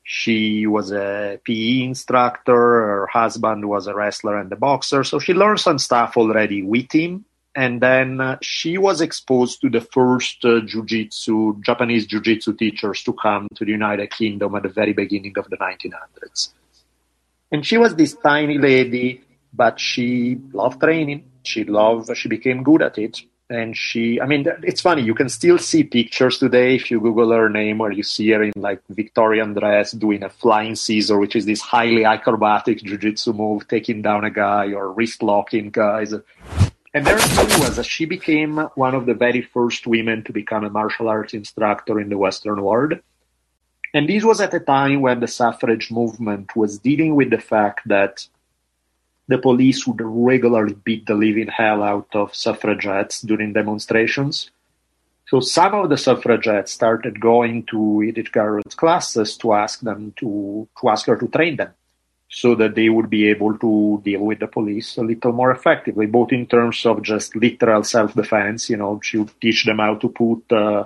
She 0.10 0.66
was 0.66 0.94
a 0.94 1.38
PE 1.44 1.84
instructor. 1.84 2.54
Her 2.54 3.08
husband 3.12 3.68
was 3.68 3.88
a 3.88 3.94
wrestler 3.94 4.40
and 4.40 4.50
a 4.54 4.56
boxer, 4.56 5.04
so 5.04 5.20
she 5.20 5.34
learned 5.34 5.60
some 5.60 5.78
stuff 5.80 6.16
already 6.16 6.64
with 6.64 6.94
him. 6.94 7.26
And 7.54 7.82
then 7.82 8.22
uh, 8.22 8.38
she 8.42 8.78
was 8.78 9.02
exposed 9.02 9.60
to 9.62 9.70
the 9.70 9.82
first 9.82 10.46
uh, 10.46 10.62
jiu-jitsu 10.62 11.60
japanese 11.62 12.06
jiu-jitsu 12.06 12.54
teachers 12.54 13.04
to 13.04 13.12
come 13.12 13.50
to 13.56 13.66
the 13.66 13.72
united 13.72 14.10
kingdom 14.12 14.56
at 14.56 14.64
the 14.64 14.70
very 14.70 14.94
beginning 14.94 15.34
of 15.38 15.50
the 15.50 15.58
1900s 15.58 16.54
and 17.52 17.66
she 17.66 17.78
was 17.78 17.96
this 17.96 18.14
tiny 18.14 18.58
lady 18.60 19.22
but 19.52 19.80
she 19.80 20.38
loved 20.54 20.80
training. 20.80 21.24
She 21.44 21.64
loved 21.64 22.16
she 22.16 22.30
became 22.30 22.62
good 22.62 22.84
at 22.84 22.98
it 23.00 23.22
and 23.50 23.78
she 23.78 24.20
i 24.20 24.26
mean 24.26 24.46
it's 24.64 24.82
funny 24.82 25.02
you 25.02 25.16
can 25.16 25.30
still 25.30 25.58
see 25.58 25.84
pictures 25.84 26.38
today 26.38 26.76
if 26.76 26.92
you 26.92 27.00
google 27.00 27.32
her 27.32 27.50
name 27.50 27.80
or 27.80 27.92
you 27.92 28.04
see 28.04 28.30
her 28.32 28.44
in 28.44 28.52
like 28.58 28.82
victorian 28.90 29.54
dress 29.54 29.94
doing 29.94 30.22
a 30.24 30.30
flying 30.30 30.76
scissor 30.76 31.18
which 31.18 31.36
is 31.36 31.46
this 31.46 31.62
highly 31.62 32.04
acrobatic 32.04 32.80
jiu-jitsu 32.84 33.32
move 33.32 33.66
taking 33.70 34.02
down 34.02 34.26
a 34.26 34.30
guy 34.30 34.74
or 34.74 34.92
wrist 34.92 35.24
locking 35.24 35.70
guys 35.70 36.14
and 36.94 37.06
there 37.06 37.20
thing 37.20 37.60
was 37.60 37.76
that 37.76 37.86
she 37.86 38.06
became 38.06 38.58
one 38.74 38.96
of 38.96 39.06
the 39.06 39.14
very 39.14 39.44
first 39.44 39.86
women 39.86 40.24
to 40.24 40.34
become 40.34 40.64
a 40.64 40.70
martial 40.72 41.10
arts 41.10 41.36
instructor 41.36 42.00
in 42.00 42.10
the 42.10 42.18
Western 42.18 42.60
world. 42.64 42.94
And 43.94 44.10
this 44.10 44.24
was 44.24 44.42
at 44.42 44.54
a 44.56 44.60
time 44.60 45.02
when 45.02 45.20
the 45.20 45.28
suffrage 45.28 45.92
movement 45.92 46.56
was 46.56 46.80
dealing 46.80 47.16
with 47.16 47.30
the 47.30 47.38
fact 47.38 47.88
that 47.88 48.28
the 49.28 49.38
police 49.38 49.86
would 49.86 50.00
regularly 50.02 50.74
beat 50.74 51.06
the 51.06 51.16
living 51.16 51.48
hell 51.48 51.84
out 51.84 52.08
of 52.14 52.34
suffragettes 52.34 53.22
during 53.22 53.54
demonstrations. 53.54 54.52
So 55.28 55.42
some 55.42 55.76
of 55.76 55.90
the 55.90 55.98
suffragettes 55.98 56.72
started 56.72 57.20
going 57.20 57.66
to 57.66 58.02
Edith 58.04 58.32
Garrud's 58.32 58.76
classes 58.76 59.36
to 59.38 59.54
ask 59.54 59.82
them 59.82 60.14
to, 60.18 60.68
to 60.80 60.90
ask 60.90 61.06
her 61.08 61.18
to 61.18 61.28
train 61.28 61.58
them 61.58 61.74
so 62.30 62.56
that 62.56 62.76
they 62.76 62.90
would 62.90 63.10
be 63.10 63.28
able 63.28 63.58
to 63.58 64.02
deal 64.04 64.22
with 64.22 64.40
the 64.40 64.48
police 64.48 64.98
a 64.98 65.02
little 65.02 65.34
more 65.34 65.52
effectively, 65.52 66.06
both 66.06 66.32
in 66.32 66.46
terms 66.46 66.86
of 66.86 67.02
just 67.02 67.36
literal 67.36 67.84
self-defense. 67.84 68.70
You 68.70 68.78
know, 68.78 69.00
she 69.04 69.18
would 69.18 69.42
teach 69.42 69.66
them 69.66 69.80
how 69.80 69.96
to 69.96 70.10
put 70.10 70.52
uh, 70.52 70.86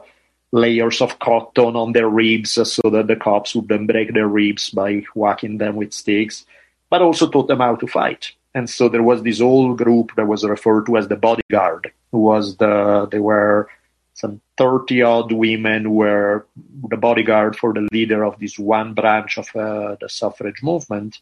layers 0.51 1.01
of 1.01 1.19
cotton 1.19 1.76
on 1.76 1.93
their 1.93 2.09
ribs 2.09 2.51
so 2.51 2.89
that 2.89 3.07
the 3.07 3.15
cops 3.15 3.55
would 3.55 3.68
then 3.68 3.85
break 3.85 4.13
their 4.13 4.27
ribs 4.27 4.69
by 4.69 5.03
whacking 5.15 5.57
them 5.57 5.76
with 5.76 5.93
sticks, 5.93 6.45
but 6.91 7.01
also 7.01 7.27
taught 7.27 7.47
them 7.47 7.59
how 7.59 7.76
to 7.76 7.88
fight. 7.88 8.34
And 8.53 8.69
so 8.69 8.89
there 8.89 9.01
was 9.01 9.23
this 9.23 9.39
whole 9.39 9.73
group 9.73 10.11
that 10.18 10.27
was 10.27 10.43
referred 10.43 10.85
to 10.85 10.97
as 10.97 11.07
the 11.07 11.15
bodyguard, 11.15 11.91
who 12.11 12.19
was 12.19 12.57
the, 12.57 13.07
they 13.09 13.19
were 13.19 13.69
some 14.13 14.41
30 14.57 15.01
odd 15.01 15.31
women 15.31 15.84
who 15.84 15.91
were 15.91 16.45
the 16.89 16.97
bodyguard 16.97 17.55
for 17.55 17.73
the 17.73 17.88
leader 17.91 18.23
of 18.23 18.38
this 18.39 18.59
one 18.59 18.93
branch 18.93 19.38
of 19.38 19.47
uh, 19.55 19.95
the 20.01 20.09
suffrage 20.09 20.61
movement 20.61 21.19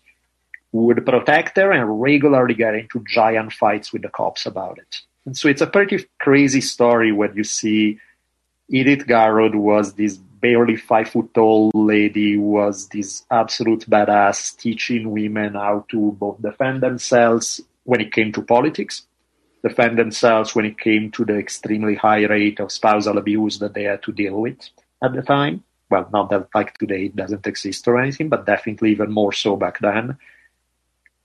who 0.71 0.85
would 0.85 1.05
protect 1.05 1.55
her 1.57 1.71
and 1.71 2.01
regularly 2.01 2.55
get 2.55 2.75
into 2.75 3.03
giant 3.07 3.53
fights 3.53 3.93
with 3.93 4.01
the 4.01 4.09
cops 4.09 4.45
about 4.45 4.79
it. 4.79 4.97
And 5.25 5.37
so 5.37 5.47
it's 5.47 5.61
a 5.61 5.67
pretty 5.67 6.05
crazy 6.19 6.61
story 6.61 7.11
when 7.11 7.35
you 7.35 7.43
see 7.43 7.99
Edith 8.69 9.05
Garrud 9.07 9.55
was 9.55 9.93
this 9.93 10.19
barely 10.39 10.75
five 10.75 11.09
foot 11.09 11.33
tall 11.33 11.71
lady 11.73 12.37
was 12.37 12.87
this 12.89 13.25
absolute 13.31 13.89
badass 13.89 14.57
teaching 14.57 15.11
women 15.11 15.53
how 15.53 15.85
to 15.89 16.11
both 16.13 16.41
defend 16.41 16.81
themselves 16.81 17.61
when 17.83 18.01
it 18.01 18.11
came 18.11 18.31
to 18.31 18.41
politics, 18.41 19.03
defend 19.63 19.97
themselves 19.97 20.55
when 20.55 20.65
it 20.65 20.79
came 20.79 21.11
to 21.11 21.25
the 21.25 21.37
extremely 21.37 21.95
high 21.95 22.25
rate 22.25 22.59
of 22.59 22.71
spousal 22.71 23.17
abuse 23.17 23.59
that 23.59 23.73
they 23.73 23.83
had 23.83 24.03
to 24.03 24.11
deal 24.11 24.41
with 24.41 24.69
at 25.03 25.13
the 25.13 25.21
time. 25.21 25.63
Well, 25.89 26.07
not 26.13 26.29
that 26.29 26.49
like 26.53 26.77
today 26.77 27.05
it 27.05 27.15
doesn't 27.15 27.47
exist 27.47 27.87
or 27.87 27.99
anything, 27.99 28.29
but 28.29 28.45
definitely 28.45 28.91
even 28.91 29.11
more 29.11 29.33
so 29.33 29.55
back 29.55 29.79
then 29.79 30.17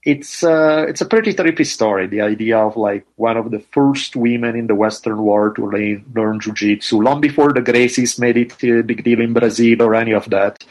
it's 0.05 0.43
uh, 0.43 0.85
it's 0.87 1.01
a 1.01 1.05
pretty 1.05 1.33
trippy 1.33 1.65
story. 1.65 2.05
The 2.05 2.21
idea 2.21 2.59
of 2.59 2.77
like 2.77 3.05
one 3.15 3.37
of 3.37 3.49
the 3.49 3.59
first 3.59 4.15
women 4.15 4.55
in 4.55 4.67
the 4.67 4.75
Western 4.75 5.23
world 5.23 5.55
to 5.55 5.65
learn, 5.65 6.05
learn 6.13 6.39
jiu-jitsu, 6.39 7.01
long 7.01 7.19
before 7.19 7.51
the 7.51 7.61
Gracies 7.61 8.19
made 8.19 8.37
it 8.37 8.63
a 8.63 8.83
big 8.83 9.03
deal 9.03 9.19
in 9.19 9.33
Brazil 9.33 9.81
or 9.81 9.95
any 9.95 10.13
of 10.13 10.29
that. 10.29 10.63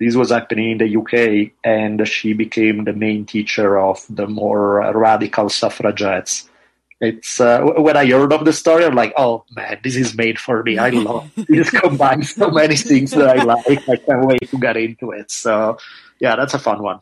This 0.00 0.16
was 0.16 0.30
happening 0.30 0.72
in 0.72 0.78
the 0.78 0.96
UK, 0.96 1.52
and 1.62 2.06
she 2.08 2.32
became 2.32 2.82
the 2.82 2.92
main 2.92 3.24
teacher 3.24 3.78
of 3.78 4.04
the 4.10 4.26
more 4.26 4.80
radical 4.96 5.48
suffragettes. 5.48 6.48
It's 7.00 7.40
uh, 7.40 7.62
when 7.62 7.96
I 7.96 8.06
heard 8.06 8.32
of 8.32 8.44
the 8.44 8.52
story, 8.52 8.84
I'm 8.84 8.96
like, 8.96 9.12
oh 9.16 9.44
man, 9.54 9.78
this 9.84 9.94
is 9.94 10.16
made 10.16 10.40
for 10.40 10.64
me. 10.64 10.78
I 10.78 10.90
love 10.90 11.30
this 11.48 11.70
combines 11.70 12.34
so 12.34 12.50
many 12.50 12.74
things 12.74 13.12
that 13.12 13.28
I 13.28 13.44
like. 13.44 13.88
I 13.88 13.96
can't 13.96 14.26
wait 14.26 14.50
to 14.50 14.58
get 14.58 14.76
into 14.76 15.12
it. 15.12 15.30
So, 15.30 15.78
yeah, 16.18 16.34
that's 16.34 16.54
a 16.54 16.58
fun 16.58 16.82
one. 16.82 16.98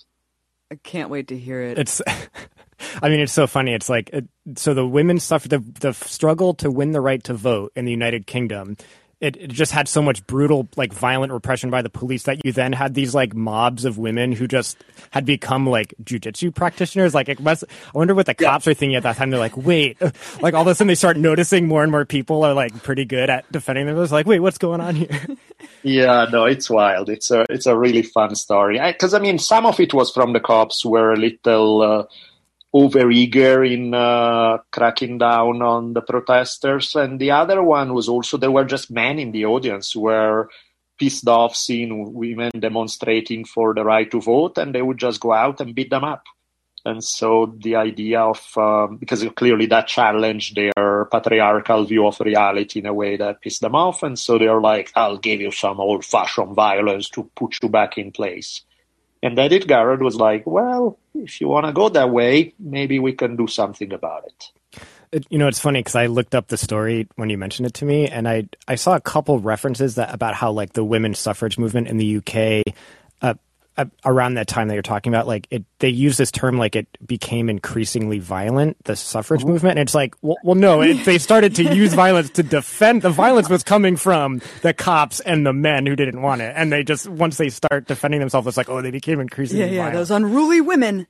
I 0.71 0.77
can't 0.77 1.11
wait 1.11 1.29
to 1.29 1.37
hear 1.37 1.63
it. 1.63 1.79
It's, 1.79 2.01
I 3.03 3.09
mean, 3.09 3.21
it's 3.21 3.33
so 3.33 3.47
funny. 3.47 3.75
It's 3.75 3.89
like, 3.89 4.11
so 4.57 4.75
the 4.75 4.87
women 4.87 5.19
suffer 5.19 5.49
the 5.49 5.59
the 5.59 5.93
struggle 5.93 6.55
to 6.55 6.71
win 6.71 6.93
the 6.93 7.01
right 7.01 7.23
to 7.25 7.35
vote 7.35 7.73
in 7.77 7.85
the 7.85 7.91
United 7.91 8.27
Kingdom. 8.27 8.77
It, 9.21 9.37
it, 9.37 9.51
just 9.51 9.73
had 9.73 9.87
so 9.87 10.01
much 10.01 10.27
brutal, 10.27 10.69
like 10.77 10.93
violent 10.93 11.33
repression 11.33 11.69
by 11.69 11.83
the 11.83 11.91
police 11.91 12.23
that 12.23 12.45
you 12.45 12.53
then 12.53 12.73
had 12.73 12.95
these 12.95 13.15
like 13.15 13.35
mobs 13.35 13.85
of 13.85 13.99
women 13.99 14.33
who 14.33 14.49
just 14.49 14.83
had 15.11 15.27
become 15.27 15.67
like 15.67 15.95
jujitsu 16.03 16.55
practitioners. 16.55 17.15
Like, 17.15 17.29
it 17.29 17.39
must, 17.39 17.65
I 17.65 17.99
wonder 17.99 18.15
what 18.15 18.27
the 18.27 18.35
cops 18.35 18.67
yeah. 18.67 18.71
are 18.71 18.75
thinking 18.75 18.97
at 18.97 19.03
that 19.03 19.17
time. 19.17 19.31
They're 19.31 19.39
like, 19.39 19.57
wait, 19.57 20.01
like 20.41 20.55
all 20.55 20.63
of 20.63 20.67
a 20.69 20.75
sudden 20.75 20.89
they 20.89 20.95
start 20.95 21.19
noticing 21.19 21.67
more 21.67 21.83
and 21.83 21.93
more 21.93 22.07
people 22.07 22.45
are 22.45 22.55
like 22.55 22.83
pretty 22.83 23.05
good 23.05 23.29
at 23.29 23.51
defending 23.53 23.87
themselves. 23.87 24.13
Like, 24.13 24.27
wait, 24.27 24.41
what's 24.41 24.59
going 24.59 24.81
on 24.81 24.97
here? 24.97 25.09
Yeah, 25.83 26.27
no, 26.31 26.45
it's 26.45 26.69
wild. 26.69 27.09
It's 27.09 27.31
a 27.31 27.47
it's 27.49 27.67
a 27.67 27.77
really 27.77 28.03
fun 28.03 28.35
story. 28.35 28.79
Because 28.79 29.15
I, 29.15 29.19
I, 29.19 29.23
mean, 29.23 29.39
some 29.39 29.65
of 29.67 29.81
it 29.81 29.95
was 29.95 30.11
from 30.11 30.33
the 30.33 30.41
cops 30.41 30.83
who 30.83 30.91
were 30.91 31.13
a 31.13 31.17
little 31.17 31.83
uh, 31.83 32.05
overeager 32.75 33.69
in 33.69 33.95
uh, 33.95 34.59
cracking 34.71 35.19
down 35.19 35.63
on 35.63 35.93
the 35.93 36.03
protesters, 36.03 36.95
and 36.95 37.19
the 37.19 37.31
other 37.31 37.63
one 37.63 37.95
was 37.95 38.09
also 38.09 38.37
there 38.37 38.51
were 38.51 38.65
just 38.65 38.91
men 38.91 39.19
in 39.19 39.33
the 39.33 39.45
audience 39.45 39.93
who 39.93 40.03
were 40.03 40.49
pissed 40.99 41.27
off 41.27 41.57
seeing 41.57 42.13
women 42.13 42.51
demonstrating 42.59 43.45
for 43.45 43.75
the 43.75 43.83
right 43.83 44.11
to 44.11 44.21
vote, 44.21 44.59
and 44.59 44.75
they 44.75 44.83
would 44.83 44.99
just 44.99 45.21
go 45.21 45.33
out 45.33 45.61
and 45.61 45.75
beat 45.75 45.91
them 45.91 46.05
up. 46.05 46.25
And 46.85 47.05
so 47.05 47.55
the 47.59 47.77
idea 47.77 48.21
of, 48.21 48.41
um, 48.57 48.97
because 48.97 49.25
clearly 49.37 49.67
that 49.67 49.87
challenged 49.87 50.57
their 50.57 51.05
patriarchal 51.13 51.85
view 51.85 52.07
of 52.07 52.21
reality 52.21 52.79
in 52.81 52.87
a 52.87 52.95
way 52.95 53.17
that 53.17 53.43
pissed 53.43 53.61
them 53.61 53.75
off. 53.75 54.03
And 54.03 54.19
so 54.19 54.39
they're 54.39 54.61
like, 54.61 54.91
I'll 54.97 55.19
give 55.19 55.41
you 55.41 55.51
some 55.51 55.79
old 55.79 56.05
fashioned 56.05 56.55
violence 56.55 57.11
to 57.11 57.31
put 57.37 57.63
you 57.63 57.69
back 57.69 57.99
in 57.99 58.13
place. 58.13 58.65
And 59.23 59.39
Edith 59.39 59.67
Garrud 59.67 60.01
was 60.01 60.17
like, 60.17 60.47
well, 60.47 60.99
if 61.15 61.41
you 61.41 61.49
want 61.49 61.67
to 61.67 61.73
go 61.73 61.89
that 61.91 62.11
way, 62.11 62.55
maybe 62.59 62.99
we 62.99 63.13
can 63.13 63.37
do 63.37 63.47
something 63.47 63.93
about 63.93 64.25
it. 64.25 64.81
it 65.13 65.27
you 65.29 65.39
know, 65.39 65.47
it's 65.47 65.59
funny 65.59 65.81
because 65.81 65.95
I 65.95 66.07
looked 66.07 66.35
up 66.35 66.49
the 66.49 66.57
story 66.57 67.07
when 67.17 67.29
you 67.29 67.37
mentioned 67.37 67.67
it 67.67 67.75
to 67.75 67.85
me, 67.85 68.09
and 68.09 68.27
I 68.27 68.49
I 68.67 68.77
saw 68.77 68.97
a 68.97 69.01
couple 69.01 69.39
references 69.39 69.97
that 69.97 70.15
about 70.15 70.35
how 70.35 70.53
like 70.53 70.73
the 70.73 70.85
women's 70.85 71.19
suffrage 71.19 71.59
movement 71.59 71.89
in 71.89 71.99
the 71.99 72.17
UK 72.17 72.75
uh, 73.21 73.35
around 74.05 74.35
that 74.35 74.47
time 74.47 74.69
that 74.69 74.75
you're 74.75 74.83
talking 74.83 75.13
about, 75.13 75.27
like 75.27 75.47
it, 75.51 75.65
they 75.79 75.89
use 75.89 76.17
this 76.17 76.31
term 76.31 76.59
like 76.59 76.77
it 76.77 76.87
became 77.07 77.49
increasingly 77.49 78.19
violent, 78.19 78.83
the 78.85 78.97
suffrage 78.97 79.41
mm-hmm. 79.41 79.51
movement. 79.51 79.79
And 79.79 79.87
it's 79.87 79.95
like, 79.95 80.15
well, 80.23 80.37
well 80.43 80.55
no, 80.55 80.81
it, 80.83 81.05
they 81.05 81.19
started 81.19 81.55
to 81.57 81.75
use 81.75 81.95
violence 81.95 82.31
to 82.31 82.43
defend. 82.43 83.03
The 83.03 83.11
violence 83.11 83.49
was 83.49 83.63
coming 83.63 83.97
from 83.97 84.41
the 84.63 84.73
cops 84.73 85.21
and 85.21 85.47
the 85.47 85.53
men 85.53 85.87
who 85.87 85.97
didn't 85.97 86.23
want 86.23 86.43
it, 86.43 86.53
and 86.57 86.73
they 86.73 86.83
just 86.83 87.09
once 87.09 87.37
they 87.37 87.49
start 87.49 87.87
defending 87.87 88.21
themselves, 88.21 88.47
it's 88.47 88.57
like, 88.57 88.69
oh, 88.69 88.83
they 88.83 88.91
became 88.91 89.21
increasingly 89.21 89.65
yeah, 89.67 89.71
yeah, 89.71 89.79
violent. 89.79 89.97
those 89.97 90.11
unruly 90.11 90.61
women. 90.61 91.07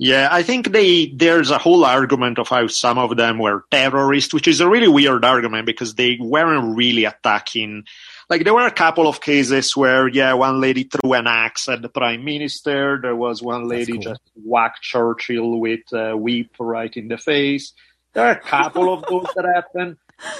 Yeah, 0.00 0.28
I 0.30 0.44
think 0.44 0.70
they 0.70 1.06
there's 1.06 1.50
a 1.50 1.58
whole 1.58 1.84
argument 1.84 2.38
of 2.38 2.48
how 2.48 2.68
some 2.68 2.98
of 2.98 3.16
them 3.16 3.40
were 3.40 3.64
terrorists, 3.72 4.32
which 4.32 4.46
is 4.46 4.60
a 4.60 4.68
really 4.68 4.86
weird 4.86 5.24
argument 5.24 5.66
because 5.66 5.96
they 5.96 6.16
weren't 6.20 6.76
really 6.76 7.04
attacking 7.04 7.84
like 8.28 8.44
there 8.44 8.54
were 8.54 8.66
a 8.66 8.70
couple 8.70 9.08
of 9.08 9.20
cases 9.20 9.76
where 9.76 10.08
yeah 10.08 10.34
one 10.34 10.60
lady 10.60 10.84
threw 10.84 11.14
an 11.14 11.26
axe 11.26 11.68
at 11.68 11.82
the 11.82 11.88
prime 11.88 12.24
minister. 12.24 12.98
There 13.00 13.16
was 13.16 13.42
one 13.42 13.68
lady 13.68 13.92
cool. 13.92 14.02
just 14.02 14.20
whacked 14.34 14.82
churchill 14.82 15.58
with 15.58 15.92
a 15.92 16.16
whip 16.16 16.50
right 16.58 16.94
in 16.96 17.08
the 17.08 17.18
face. 17.18 17.72
There 18.12 18.26
are 18.26 18.32
a 18.32 18.40
couple 18.40 18.92
of 18.92 19.04
those 19.08 19.26
that 19.34 19.44
happened. 19.44 19.96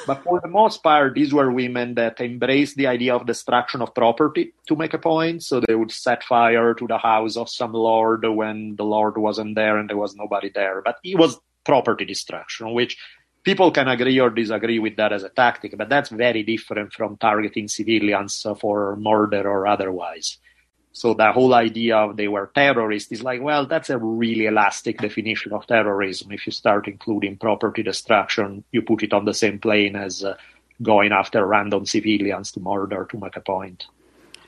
But 0.09 0.25
for 0.25 0.41
the 0.41 0.49
most 0.49 0.83
part 0.83 1.15
these 1.15 1.33
were 1.33 1.53
women 1.53 1.95
that 1.95 2.21
embraced 2.21 2.77
the 2.77 2.89
idea 2.89 3.15
of 3.15 3.27
destruction 3.27 3.81
of 3.81 3.95
property 3.95 4.53
to 4.67 4.77
make 4.77 4.93
a 4.93 4.99
point. 4.99 5.45
So 5.45 5.61
they 5.61 5.75
would 5.75 5.93
set 5.93 6.25
fire 6.25 6.75
to 6.75 6.87
the 6.87 6.99
house 6.99 7.37
of 7.37 7.49
some 7.49 7.73
lord 7.73 8.27
when 8.27 8.77
the 8.77 8.85
lord 8.85 9.17
wasn't 9.17 9.55
there 9.55 9.79
and 9.79 9.89
there 9.89 9.97
was 9.97 10.17
nobody 10.17 10.51
there. 10.53 10.83
But 10.85 10.97
it 11.05 11.17
was 11.17 11.39
property 11.65 12.07
destruction 12.07 12.73
which 12.73 12.97
people 13.43 13.71
can 13.71 13.89
agree 13.89 14.19
or 14.21 14.31
disagree 14.31 14.79
with 14.79 14.97
that 14.97 15.13
as 15.13 15.23
a 15.23 15.29
tactic, 15.29 15.77
but 15.77 15.89
that's 15.89 16.11
very 16.11 16.43
different 16.43 16.93
from 16.93 17.17
targeting 17.17 17.69
civilians 17.69 18.47
for 18.61 18.97
murder 18.97 19.49
or 19.49 19.67
otherwise. 19.67 20.39
So 20.93 21.15
the 21.15 21.31
whole 21.33 21.55
idea 21.55 21.97
of 21.97 22.17
they 22.17 22.29
were 22.29 22.51
terrorists 22.55 23.13
is 23.13 23.23
like, 23.23 23.41
well, 23.41 23.67
that's 23.67 23.91
a 23.91 23.99
really 23.99 24.47
elastic 24.47 24.99
definition 24.99 25.53
of 25.53 25.67
terrorism. 25.67 26.33
If 26.33 26.47
you 26.47 26.53
start 26.53 26.89
including 26.89 27.37
property 27.37 27.83
destruction, 27.83 28.65
you 28.73 28.83
put 28.83 29.03
it 29.03 29.13
on 29.13 29.25
the 29.25 29.35
same 29.35 29.61
plane 29.61 29.95
as 29.95 30.25
uh, 30.25 30.35
going 30.83 31.13
after 31.13 31.47
random 31.47 31.87
civilians 31.87 32.51
to 32.53 32.61
murder 32.61 33.07
to 33.11 33.19
make 33.19 33.37
a 33.37 33.41
point. 33.41 33.87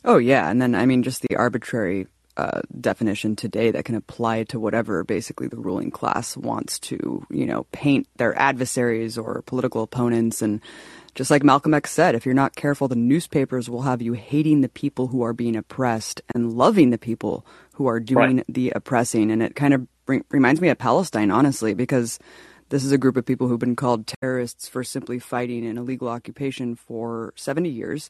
Oh 0.04 0.16
yeah, 0.16 0.50
and 0.50 0.60
then 0.60 0.74
I 0.74 0.86
mean 0.86 1.02
just 1.02 1.22
the 1.22 1.36
arbitrary 1.36 2.06
uh, 2.40 2.62
definition 2.80 3.36
today 3.36 3.70
that 3.70 3.84
can 3.84 3.94
apply 3.94 4.44
to 4.44 4.58
whatever 4.58 5.04
basically 5.04 5.46
the 5.46 5.58
ruling 5.58 5.90
class 5.90 6.38
wants 6.38 6.78
to, 6.78 7.26
you 7.28 7.44
know, 7.44 7.66
paint 7.70 8.08
their 8.16 8.34
adversaries 8.38 9.18
or 9.18 9.42
political 9.42 9.82
opponents. 9.82 10.40
And 10.40 10.62
just 11.14 11.30
like 11.30 11.44
Malcolm 11.44 11.74
X 11.74 11.90
said, 11.90 12.14
if 12.14 12.24
you're 12.24 12.34
not 12.34 12.56
careful, 12.56 12.88
the 12.88 12.96
newspapers 12.96 13.68
will 13.68 13.82
have 13.82 14.00
you 14.00 14.14
hating 14.14 14.62
the 14.62 14.70
people 14.70 15.08
who 15.08 15.22
are 15.22 15.34
being 15.34 15.54
oppressed 15.54 16.22
and 16.34 16.54
loving 16.54 16.88
the 16.88 16.96
people 16.96 17.44
who 17.74 17.86
are 17.86 18.00
doing 18.00 18.36
right. 18.38 18.46
the 18.48 18.70
oppressing. 18.70 19.30
And 19.30 19.42
it 19.42 19.54
kind 19.54 19.74
of 19.74 19.86
bring, 20.06 20.24
reminds 20.30 20.62
me 20.62 20.70
of 20.70 20.78
Palestine, 20.78 21.30
honestly, 21.30 21.74
because 21.74 22.18
this 22.70 22.84
is 22.84 22.92
a 22.92 22.98
group 22.98 23.18
of 23.18 23.26
people 23.26 23.48
who've 23.48 23.60
been 23.60 23.76
called 23.76 24.06
terrorists 24.06 24.66
for 24.66 24.82
simply 24.82 25.18
fighting 25.18 25.66
an 25.66 25.76
illegal 25.76 26.08
occupation 26.08 26.74
for 26.74 27.34
70 27.36 27.68
years. 27.68 28.08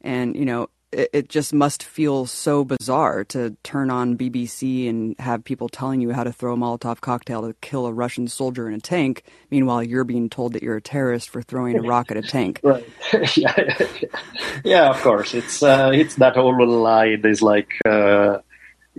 And, 0.00 0.34
you 0.34 0.46
know, 0.46 0.68
it, 0.92 1.10
it 1.12 1.28
just 1.28 1.52
must 1.52 1.82
feel 1.82 2.26
so 2.26 2.64
bizarre 2.64 3.24
to 3.24 3.56
turn 3.62 3.90
on 3.90 4.16
BBC 4.16 4.88
and 4.88 5.14
have 5.18 5.44
people 5.44 5.68
telling 5.68 6.00
you 6.00 6.12
how 6.12 6.24
to 6.24 6.32
throw 6.32 6.54
a 6.54 6.56
Molotov 6.56 7.00
cocktail 7.00 7.42
to 7.42 7.54
kill 7.60 7.86
a 7.86 7.92
Russian 7.92 8.28
soldier 8.28 8.68
in 8.68 8.74
a 8.74 8.80
tank. 8.80 9.22
Meanwhile, 9.50 9.82
you're 9.82 10.04
being 10.04 10.28
told 10.30 10.54
that 10.54 10.62
you're 10.62 10.76
a 10.76 10.82
terrorist 10.82 11.30
for 11.30 11.42
throwing 11.42 11.78
a 11.78 11.82
rock 11.82 12.10
at 12.10 12.16
a 12.16 12.22
tank. 12.22 12.60
Right. 12.68 12.84
yeah. 13.36 13.78
yeah, 14.64 14.90
of 14.90 15.00
course. 15.00 15.32
It's 15.32 15.62
uh, 15.62 15.90
it's 15.94 16.16
that 16.16 16.34
whole 16.36 16.66
line. 16.66 17.24
Is 17.24 17.40
like 17.40 17.72
uh, 17.86 18.38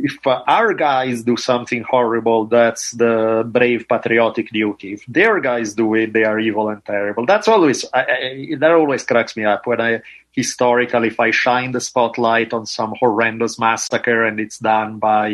if 0.03 0.25
uh, 0.25 0.43
our 0.47 0.73
guys 0.73 1.23
do 1.23 1.37
something 1.37 1.83
horrible, 1.83 2.45
that's 2.45 2.91
the 2.91 3.43
brave 3.45 3.87
patriotic 3.87 4.49
duty. 4.51 4.93
If 4.93 5.05
their 5.07 5.39
guys 5.39 5.73
do 5.73 5.93
it, 5.95 6.13
they 6.13 6.23
are 6.23 6.39
evil 6.39 6.69
and 6.69 6.83
terrible. 6.83 7.25
That's 7.25 7.47
always 7.47 7.85
I, 7.93 8.01
I, 8.01 8.55
that 8.57 8.71
always 8.71 9.03
cracks 9.03 9.35
me 9.35 9.45
up 9.45 9.67
when 9.67 9.81
I 9.81 10.01
historically, 10.31 11.09
if 11.09 11.19
I 11.19 11.31
shine 11.31 11.71
the 11.71 11.81
spotlight 11.81 12.53
on 12.53 12.65
some 12.65 12.93
horrendous 12.99 13.59
massacre 13.59 14.25
and 14.25 14.39
it's 14.39 14.59
done 14.59 14.99
by 14.99 15.29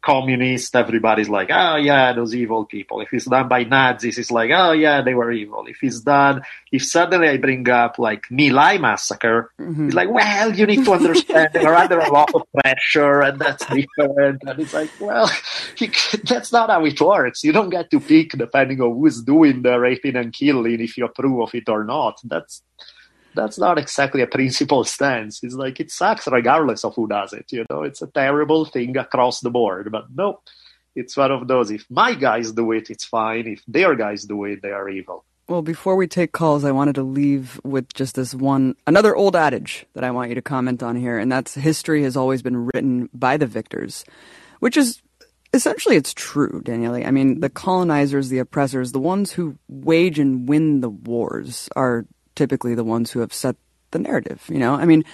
communists, 0.00 0.74
everybody's 0.74 1.28
like, 1.28 1.48
oh 1.52 1.76
yeah, 1.76 2.12
those 2.12 2.34
evil 2.34 2.64
people. 2.64 3.00
If 3.00 3.12
it's 3.12 3.26
done 3.26 3.48
by 3.48 3.64
Nazis, 3.64 4.18
it's 4.18 4.30
like, 4.30 4.50
oh 4.54 4.72
yeah, 4.72 5.02
they 5.02 5.14
were 5.14 5.32
evil. 5.32 5.66
If 5.66 5.78
it's 5.82 6.00
done, 6.00 6.42
if 6.70 6.84
suddenly 6.84 7.28
I 7.28 7.36
bring 7.36 7.68
up 7.68 7.98
like 7.98 8.24
My 8.30 8.48
Lai 8.48 8.78
massacre, 8.78 9.52
mm-hmm. 9.60 9.86
it's 9.86 9.94
like, 9.94 10.10
well, 10.10 10.54
you 10.54 10.66
need 10.66 10.84
to 10.84 10.92
understand 10.92 11.50
there 11.52 11.74
are 11.74 11.82
under 11.82 11.98
a 11.98 12.12
lot 12.12 12.32
of 12.34 12.42
pressure 12.52 13.22
and 13.22 13.40
that's 13.40 13.66
different. 13.66 14.42
And 14.46 14.60
it's 14.60 14.74
like, 14.74 14.90
well, 15.00 15.30
you, 15.78 15.88
that's 16.24 16.52
not 16.52 16.70
how 16.70 16.84
it 16.84 17.00
works. 17.00 17.42
You 17.42 17.52
don't 17.52 17.70
get 17.70 17.90
to 17.90 18.00
pick 18.00 18.30
depending 18.32 18.80
on 18.80 18.96
who's 18.96 19.22
doing 19.22 19.62
the 19.62 19.78
raping 19.78 20.16
and 20.16 20.32
killing 20.32 20.80
if 20.80 20.96
you 20.96 21.04
approve 21.04 21.40
of 21.40 21.54
it 21.54 21.68
or 21.68 21.84
not. 21.84 22.20
That's 22.24 22.62
that's 23.38 23.58
not 23.58 23.78
exactly 23.78 24.20
a 24.20 24.26
principled 24.26 24.88
stance. 24.88 25.40
It's 25.42 25.54
like 25.54 25.78
it 25.80 25.90
sucks 25.90 26.26
regardless 26.26 26.84
of 26.84 26.94
who 26.96 27.06
does 27.06 27.32
it. 27.32 27.46
You 27.50 27.64
know, 27.70 27.82
it's 27.84 28.02
a 28.02 28.08
terrible 28.08 28.64
thing 28.64 28.96
across 28.96 29.40
the 29.40 29.50
board. 29.50 29.90
But 29.92 30.06
no, 30.14 30.40
it's 30.96 31.16
one 31.16 31.30
of 31.30 31.46
those. 31.46 31.70
If 31.70 31.86
my 31.88 32.14
guys 32.14 32.52
do 32.52 32.72
it, 32.72 32.90
it's 32.90 33.04
fine. 33.04 33.46
If 33.46 33.62
their 33.68 33.94
guys 33.94 34.24
do 34.24 34.44
it, 34.44 34.60
they 34.62 34.72
are 34.72 34.88
evil. 34.88 35.24
Well, 35.48 35.62
before 35.62 35.96
we 35.96 36.06
take 36.06 36.32
calls, 36.32 36.64
I 36.64 36.72
wanted 36.72 36.96
to 36.96 37.02
leave 37.02 37.58
with 37.64 37.94
just 37.94 38.16
this 38.16 38.34
one, 38.34 38.74
another 38.86 39.16
old 39.16 39.34
adage 39.34 39.86
that 39.94 40.04
I 40.04 40.10
want 40.10 40.28
you 40.28 40.34
to 40.34 40.42
comment 40.42 40.82
on 40.82 40.94
here, 40.96 41.16
and 41.16 41.32
that's 41.32 41.54
history 41.54 42.02
has 42.02 42.18
always 42.18 42.42
been 42.42 42.66
written 42.66 43.08
by 43.14 43.38
the 43.38 43.46
victors, 43.46 44.04
which 44.58 44.76
is 44.76 45.00
essentially 45.54 45.96
it's 45.96 46.12
true, 46.12 46.60
Daniele. 46.64 47.06
I 47.06 47.10
mean, 47.10 47.40
the 47.40 47.48
colonizers, 47.48 48.28
the 48.28 48.40
oppressors, 48.40 48.92
the 48.92 48.98
ones 48.98 49.32
who 49.32 49.56
wage 49.68 50.18
and 50.18 50.46
win 50.46 50.82
the 50.82 50.90
wars 50.90 51.70
are 51.74 52.04
typically 52.38 52.76
the 52.76 52.84
ones 52.84 53.10
who 53.10 53.18
have 53.18 53.34
set 53.34 53.56
the 53.90 53.98
narrative, 53.98 54.44
you 54.48 54.58
know? 54.58 54.74
I 54.74 54.84
mean, 54.84 55.04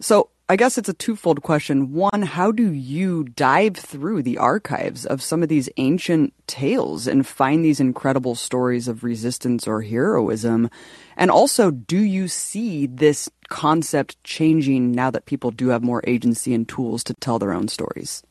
so 0.00 0.30
I 0.48 0.56
guess 0.56 0.78
it's 0.78 0.88
a 0.88 0.94
twofold 0.94 1.42
question. 1.42 1.92
One, 1.92 2.22
how 2.22 2.50
do 2.50 2.72
you 2.72 3.24
dive 3.24 3.76
through 3.76 4.22
the 4.22 4.38
archives 4.38 5.04
of 5.04 5.22
some 5.22 5.42
of 5.42 5.50
these 5.50 5.68
ancient 5.76 6.32
tales 6.46 7.06
and 7.06 7.26
find 7.26 7.62
these 7.62 7.78
incredible 7.78 8.34
stories 8.34 8.88
of 8.88 9.04
resistance 9.04 9.68
or 9.68 9.82
heroism? 9.82 10.70
And 11.18 11.30
also, 11.30 11.70
do 11.70 11.98
you 11.98 12.26
see 12.26 12.86
this 12.86 13.28
concept 13.48 14.16
changing 14.24 14.92
now 14.92 15.10
that 15.10 15.26
people 15.26 15.50
do 15.50 15.68
have 15.68 15.82
more 15.82 16.02
agency 16.06 16.54
and 16.54 16.66
tools 16.66 17.04
to 17.04 17.14
tell 17.14 17.38
their 17.38 17.52
own 17.52 17.68
stories? 17.68 18.22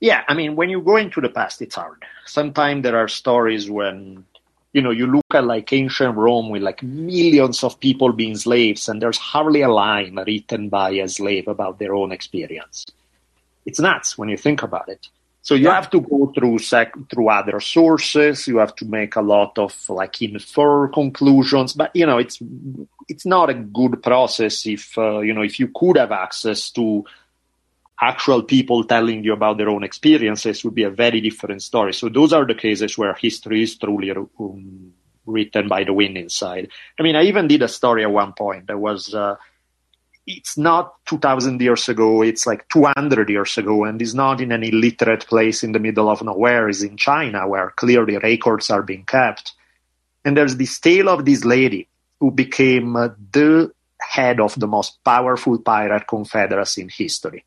Yeah, 0.00 0.22
I 0.28 0.34
mean, 0.34 0.54
when 0.54 0.70
you 0.70 0.80
go 0.80 0.96
into 0.96 1.20
the 1.20 1.28
past, 1.28 1.62
it's 1.62 1.74
hard. 1.74 2.04
Sometimes 2.26 2.84
there 2.84 2.96
are 2.96 3.08
stories 3.08 3.68
when 3.68 4.24
you 4.74 4.82
know, 4.82 4.90
you 4.90 5.06
look 5.06 5.24
at 5.32 5.44
like 5.44 5.72
ancient 5.72 6.16
Rome 6.16 6.50
with 6.50 6.62
like 6.62 6.82
millions 6.82 7.62
of 7.62 7.78
people 7.78 8.12
being 8.12 8.36
slaves, 8.36 8.88
and 8.88 9.00
there's 9.00 9.16
hardly 9.16 9.62
a 9.62 9.68
line 9.68 10.16
written 10.26 10.68
by 10.68 10.90
a 10.90 11.08
slave 11.08 11.46
about 11.46 11.78
their 11.78 11.94
own 11.94 12.10
experience. 12.10 12.84
It's 13.64 13.78
nuts 13.78 14.18
when 14.18 14.28
you 14.28 14.36
think 14.36 14.62
about 14.64 14.88
it. 14.88 15.08
So 15.42 15.54
you 15.54 15.68
have 15.68 15.90
to 15.90 16.00
go 16.00 16.32
through 16.34 16.58
sec- 16.58 17.08
through 17.08 17.28
other 17.28 17.60
sources. 17.60 18.48
You 18.48 18.56
have 18.56 18.74
to 18.76 18.84
make 18.84 19.14
a 19.14 19.20
lot 19.20 19.58
of 19.58 19.72
like 19.88 20.20
infer 20.20 20.88
conclusions, 20.88 21.72
but 21.74 21.94
you 21.94 22.06
know 22.06 22.18
it's 22.18 22.42
it's 23.08 23.26
not 23.26 23.50
a 23.50 23.54
good 23.54 24.02
process 24.02 24.66
if 24.66 24.98
uh, 24.98 25.20
you 25.20 25.34
know 25.34 25.42
if 25.42 25.60
you 25.60 25.68
could 25.68 25.98
have 25.98 26.12
access 26.12 26.70
to 26.70 27.04
actual 28.00 28.42
people 28.42 28.84
telling 28.84 29.22
you 29.22 29.32
about 29.32 29.58
their 29.58 29.68
own 29.68 29.84
experiences 29.84 30.64
would 30.64 30.74
be 30.74 30.82
a 30.82 30.90
very 30.90 31.20
different 31.20 31.62
story. 31.62 31.92
So 31.92 32.08
those 32.08 32.32
are 32.32 32.46
the 32.46 32.54
cases 32.54 32.98
where 32.98 33.14
history 33.14 33.62
is 33.62 33.76
truly 33.76 34.10
um, 34.10 34.92
written 35.26 35.68
by 35.68 35.84
the 35.84 35.92
winning 35.92 36.28
side. 36.28 36.68
I 36.98 37.02
mean, 37.02 37.16
I 37.16 37.22
even 37.24 37.46
did 37.46 37.62
a 37.62 37.68
story 37.68 38.02
at 38.02 38.10
one 38.10 38.32
point 38.32 38.66
that 38.66 38.78
was, 38.78 39.14
uh, 39.14 39.36
it's 40.26 40.58
not 40.58 40.94
2000 41.06 41.60
years 41.60 41.88
ago, 41.88 42.22
it's 42.22 42.46
like 42.46 42.68
200 42.68 43.28
years 43.28 43.56
ago, 43.58 43.84
and 43.84 44.00
it's 44.02 44.14
not 44.14 44.40
in 44.40 44.52
an 44.52 44.64
illiterate 44.64 45.26
place 45.26 45.62
in 45.62 45.72
the 45.72 45.78
middle 45.78 46.08
of 46.08 46.22
nowhere, 46.22 46.68
it's 46.68 46.82
in 46.82 46.96
China 46.96 47.46
where 47.46 47.70
clearly 47.76 48.16
records 48.18 48.70
are 48.70 48.82
being 48.82 49.04
kept. 49.04 49.52
And 50.24 50.36
there's 50.36 50.56
this 50.56 50.80
tale 50.80 51.10
of 51.10 51.24
this 51.24 51.44
lady 51.44 51.88
who 52.18 52.30
became 52.30 52.96
uh, 52.96 53.10
the 53.32 53.72
head 54.00 54.40
of 54.40 54.58
the 54.58 54.66
most 54.66 55.04
powerful 55.04 55.58
pirate 55.58 56.06
confederacy 56.06 56.82
in 56.82 56.88
history 56.88 57.44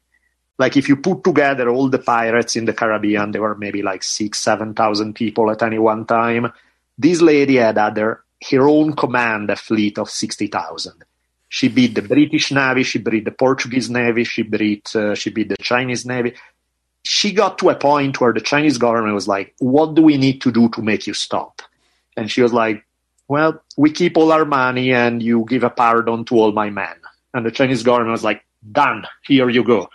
like 0.58 0.76
if 0.76 0.90
you 0.90 0.98
put 0.98 1.24
together 1.24 1.70
all 1.70 1.90
the 1.90 2.00
pirates 2.00 2.56
in 2.56 2.66
the 2.66 2.74
Caribbean, 2.74 3.32
there 3.32 3.42
were 3.42 3.56
maybe 3.56 3.82
like 3.82 4.04
six, 4.04 4.40
seven 4.40 4.74
thousand 4.74 5.14
people 5.14 5.52
at 5.52 5.62
any 5.62 5.80
one 5.80 6.06
time. 6.06 6.52
This 6.98 7.22
lady 7.22 7.58
had 7.58 7.78
under 7.78 8.24
her 8.52 8.68
own 8.68 8.96
command 8.96 9.50
a 9.50 9.56
fleet 9.56 10.00
of 10.00 10.10
sixty 10.10 10.48
thousand. 10.48 11.04
She 11.50 11.70
beat 11.70 11.96
the 11.96 12.02
British 12.02 12.52
Navy, 12.52 12.84
she 12.84 13.00
beat 13.00 13.24
the 13.24 13.32
Portuguese 13.32 13.90
Navy, 13.90 14.24
she 14.24 14.42
beat 14.44 14.96
uh, 14.96 15.16
she 15.16 15.30
beat 15.30 15.50
the 15.50 15.58
Chinese 15.58 16.06
Navy. 16.06 16.34
She 17.04 17.32
got 17.32 17.58
to 17.60 17.70
a 17.70 17.76
point 17.76 18.20
where 18.20 18.34
the 18.34 18.42
Chinese 18.42 18.78
government 18.78 19.14
was 19.14 19.28
like, 19.28 19.54
"What 19.60 19.94
do 19.94 20.02
we 20.02 20.18
need 20.18 20.42
to 20.42 20.52
do 20.52 20.70
to 20.70 20.82
make 20.82 21.08
you 21.08 21.14
stop?" 21.14 21.62
And 22.18 22.30
she 22.30 22.42
was 22.42 22.52
like, 22.52 22.84
"Well, 23.28 23.62
we 23.78 23.92
keep 23.92 24.18
all 24.18 24.32
our 24.32 24.44
money, 24.44 24.92
and 24.92 25.22
you 25.22 25.46
give 25.48 25.64
a 25.64 25.70
pardon 25.70 26.26
to 26.26 26.36
all 26.36 26.52
my 26.52 26.70
men." 26.70 26.96
And 27.34 27.46
the 27.46 27.52
Chinese 27.52 27.84
government 27.84 28.12
was 28.12 28.24
like, 28.24 28.44
"Done. 28.70 29.06
Here 29.24 29.50
you 29.50 29.64
go." 29.64 29.90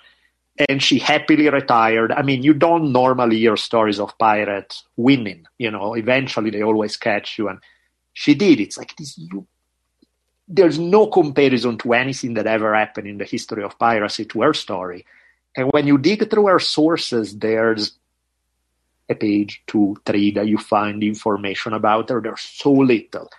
And 0.69 0.83
she 0.83 0.99
happily 0.99 1.49
retired. 1.49 2.12
I 2.12 2.23
mean, 2.23 2.43
you 2.43 2.55
don't 2.55 2.93
normally 2.93 3.39
hear 3.39 3.57
stories 3.57 3.99
of 3.99 4.16
pirates 4.19 4.85
winning. 4.97 5.47
You 5.59 5.70
know, 5.70 5.95
eventually 5.95 6.51
they 6.51 6.62
always 6.62 6.97
catch 6.97 7.39
you, 7.39 7.49
and 7.49 7.59
she 8.12 8.35
did. 8.35 8.61
It's 8.61 8.77
like 8.77 8.95
this. 8.97 9.16
You, 9.16 9.47
there's 10.47 10.79
no 10.79 11.07
comparison 11.07 11.79
to 11.79 11.95
anything 11.95 12.35
that 12.35 12.47
ever 12.47 12.74
happened 12.74 13.09
in 13.09 13.19
the 13.19 13.24
history 13.24 13.62
of 13.62 13.79
piracy 13.79 14.24
to 14.27 14.43
her 14.43 14.53
story. 14.53 15.07
And 15.57 15.70
when 15.73 15.87
you 15.87 15.99
dig 15.99 16.29
through 16.29 16.47
her 16.47 16.59
sources, 16.59 17.39
there's 17.39 17.93
a 19.09 19.15
page, 19.15 19.62
two, 19.66 19.97
three 20.05 20.31
that 20.33 20.47
you 20.47 20.59
find 20.59 21.03
information 21.03 21.73
about 21.73 22.11
her. 22.11 22.20
There's 22.20 22.41
so 22.41 22.73
little. 22.73 23.31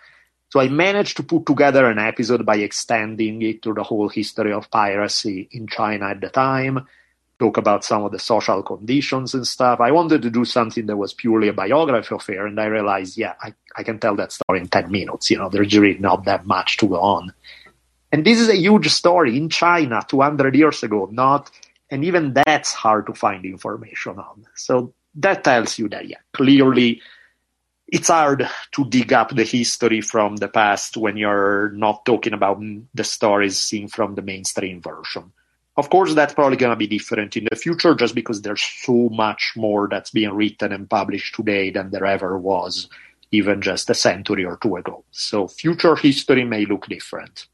So 0.49 0.59
I 0.59 0.69
managed 0.69 1.17
to 1.17 1.23
put 1.23 1.45
together 1.45 1.85
an 1.89 1.99
episode 1.99 2.45
by 2.45 2.57
extending 2.57 3.41
it 3.41 3.61
to 3.63 3.73
the 3.73 3.83
whole 3.83 4.09
history 4.09 4.53
of 4.53 4.69
piracy 4.69 5.49
in 5.51 5.67
China 5.67 6.09
at 6.09 6.21
the 6.21 6.29
time 6.29 6.85
talk 7.43 7.57
about 7.57 7.83
some 7.83 8.05
of 8.05 8.11
the 8.13 8.19
social 8.19 8.63
conditions 8.63 9.33
and 9.33 9.45
stuff. 9.45 9.81
I 9.81 9.91
wanted 9.91 10.21
to 10.21 10.29
do 10.29 10.45
something 10.45 10.85
that 10.85 10.95
was 10.95 11.13
purely 11.13 11.49
a 11.49 11.53
biography 11.53 12.33
her, 12.37 12.47
and 12.47 12.57
I 12.59 12.67
realized, 12.67 13.17
yeah, 13.17 13.33
I, 13.41 13.53
I 13.75 13.83
can 13.83 13.99
tell 13.99 14.15
that 14.15 14.31
story 14.31 14.61
in 14.61 14.69
10 14.69 14.89
minutes. 14.89 15.29
You 15.29 15.39
know, 15.39 15.49
there's 15.49 15.77
really 15.77 15.99
not 15.99 16.23
that 16.23 16.45
much 16.45 16.77
to 16.77 16.87
go 16.87 17.01
on. 17.01 17.33
And 18.13 18.23
this 18.23 18.39
is 18.39 18.47
a 18.47 18.55
huge 18.55 18.87
story 18.89 19.35
in 19.35 19.49
China 19.49 20.05
200 20.07 20.55
years 20.55 20.83
ago, 20.83 21.09
not, 21.11 21.51
and 21.91 22.05
even 22.05 22.33
that's 22.33 22.71
hard 22.71 23.07
to 23.07 23.13
find 23.13 23.43
information 23.43 24.17
on. 24.19 24.45
So 24.55 24.93
that 25.15 25.43
tells 25.43 25.77
you 25.77 25.89
that, 25.89 26.07
yeah, 26.07 26.23
clearly 26.31 27.01
it's 27.87 28.07
hard 28.07 28.47
to 28.71 28.85
dig 28.85 29.11
up 29.11 29.35
the 29.35 29.43
history 29.43 29.99
from 29.99 30.37
the 30.37 30.47
past 30.47 30.95
when 30.95 31.17
you're 31.17 31.71
not 31.71 32.05
talking 32.05 32.33
about 32.33 32.61
the 32.93 33.03
stories 33.03 33.59
seen 33.59 33.89
from 33.89 34.15
the 34.15 34.21
mainstream 34.21 34.81
version 34.81 35.33
Of 35.75 35.89
course, 35.89 36.13
that's 36.13 36.33
probably 36.33 36.57
going 36.57 36.71
to 36.71 36.75
be 36.75 36.87
different 36.87 37.35
in 37.35 37.47
the 37.49 37.55
future 37.55 37.95
just 37.95 38.13
because 38.13 38.41
there's 38.41 38.61
so 38.61 39.09
much 39.09 39.53
more 39.55 39.87
that's 39.89 40.11
being 40.11 40.33
written 40.33 40.71
and 40.71 40.89
published 40.89 41.35
today 41.35 41.71
than 41.71 41.89
there 41.89 42.05
ever 42.05 42.37
was, 42.37 42.89
even 43.31 43.61
just 43.61 43.89
a 43.89 43.95
century 43.95 44.45
or 44.45 44.57
two 44.57 44.75
ago. 44.75 45.03
So, 45.11 45.47
future 45.47 45.95
history 45.95 46.45
may 46.45 46.65
look 46.65 46.85
different. 46.87 47.47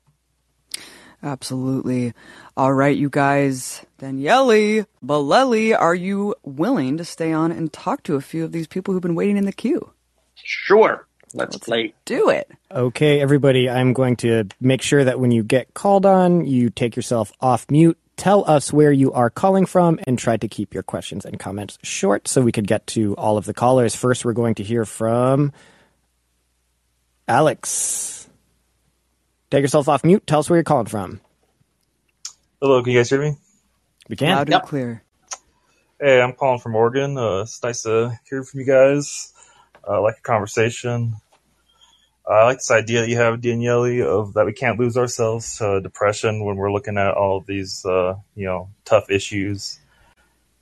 Absolutely. 1.23 2.13
All 2.55 2.73
right, 2.73 2.95
you 2.95 3.09
guys. 3.09 3.85
Daniele, 3.97 4.85
Bolelli, 5.03 5.77
are 5.77 5.95
you 5.95 6.35
willing 6.43 6.97
to 6.97 7.05
stay 7.05 7.31
on 7.31 7.51
and 7.51 7.71
talk 7.71 8.03
to 8.03 8.15
a 8.15 8.21
few 8.21 8.43
of 8.43 8.51
these 8.51 8.67
people 8.67 8.93
who've 8.93 9.01
been 9.01 9.15
waiting 9.15 9.37
in 9.37 9.45
the 9.45 9.53
queue? 9.53 9.91
Sure. 10.35 11.07
Let's, 11.33 11.55
Let's 11.55 11.65
play. 11.65 11.93
Do 12.05 12.29
it. 12.29 12.49
Okay, 12.71 13.21
everybody, 13.21 13.69
I'm 13.69 13.93
going 13.93 14.15
to 14.17 14.45
make 14.59 14.81
sure 14.81 15.03
that 15.03 15.19
when 15.19 15.31
you 15.31 15.43
get 15.43 15.73
called 15.73 16.05
on, 16.05 16.45
you 16.45 16.69
take 16.69 16.95
yourself 16.95 17.31
off 17.39 17.69
mute. 17.69 17.97
Tell 18.19 18.43
us 18.51 18.73
where 18.73 18.91
you 18.91 19.13
are 19.13 19.29
calling 19.29 19.65
from 19.65 19.97
and 20.05 20.19
try 20.19 20.35
to 20.35 20.49
keep 20.49 20.73
your 20.73 20.83
questions 20.83 21.23
and 21.23 21.39
comments 21.39 21.77
short 21.83 22.27
so 22.27 22.41
we 22.41 22.51
could 22.51 22.67
get 22.67 22.85
to 22.87 23.15
all 23.15 23.37
of 23.37 23.45
the 23.45 23.53
callers. 23.53 23.95
First, 23.95 24.25
we're 24.25 24.33
going 24.33 24.55
to 24.55 24.63
hear 24.63 24.83
from 24.83 25.53
Alex. 27.29 28.27
Take 29.49 29.61
yourself 29.61 29.87
off 29.87 30.03
mute. 30.03 30.27
Tell 30.27 30.41
us 30.41 30.49
where 30.49 30.57
you're 30.57 30.65
calling 30.65 30.87
from. 30.87 31.21
Hello, 32.61 32.83
can 32.83 32.91
you 32.91 32.99
guys 32.99 33.09
hear 33.09 33.21
me? 33.21 33.37
We 34.09 34.17
can. 34.17 34.35
Loud 34.35 34.51
and 34.51 34.63
clear. 34.63 35.01
Hey, 35.97 36.21
I'm 36.21 36.33
calling 36.33 36.59
from 36.59 36.75
Oregon. 36.75 37.17
Uh, 37.17 37.43
it's 37.43 37.63
nice 37.63 37.83
to 37.83 38.19
hear 38.29 38.43
from 38.43 38.59
you 38.59 38.65
guys. 38.65 39.31
I 39.87 39.95
uh, 39.95 40.01
like 40.01 40.17
a 40.17 40.21
conversation. 40.23 41.13
I 42.29 42.45
like 42.45 42.57
this 42.57 42.69
idea 42.69 43.01
that 43.01 43.09
you 43.09 43.17
have, 43.17 43.41
Daniele, 43.41 44.07
of 44.07 44.33
that 44.35 44.45
we 44.45 44.53
can't 44.53 44.79
lose 44.79 44.97
ourselves 44.97 45.57
to 45.57 45.81
depression 45.81 46.45
when 46.45 46.57
we're 46.57 46.71
looking 46.71 46.97
at 46.97 47.15
all 47.15 47.37
of 47.37 47.47
these, 47.47 47.83
uh, 47.85 48.15
you 48.35 48.45
know, 48.45 48.69
tough 48.85 49.09
issues. 49.09 49.79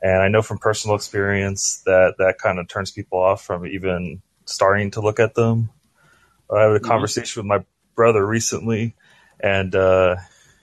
And 0.02 0.22
I 0.22 0.30
know 0.30 0.42
from 0.42 0.60
personal 0.60 0.96
experience 0.96 1.82
that 1.86 2.16
that 2.20 2.38
kind 2.38 2.60
of 2.60 2.70
turns 2.70 2.92
people 2.92 3.20
off 3.20 3.44
from 3.44 3.66
even 3.68 4.22
starting 4.46 4.92
to 4.92 5.02
look 5.02 5.20
at 5.20 5.36
them. 5.36 5.70
I 6.50 6.62
had 6.62 6.72
a 6.72 6.76
mm-hmm. 6.76 6.86
conversation 6.88 7.42
with 7.42 7.48
my 7.48 7.66
brother 7.96 8.26
recently, 8.26 8.96
and 9.40 9.76
uh, 9.76 10.16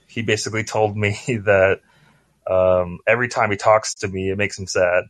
he 0.06 0.22
basically 0.22 0.64
told 0.64 0.96
me 0.96 1.18
that 1.44 1.80
um, 2.50 3.00
every 3.06 3.28
time 3.28 3.50
he 3.50 3.58
talks 3.58 3.94
to 3.96 4.08
me, 4.08 4.30
it 4.30 4.38
makes 4.38 4.58
him 4.58 4.66
sad, 4.66 5.04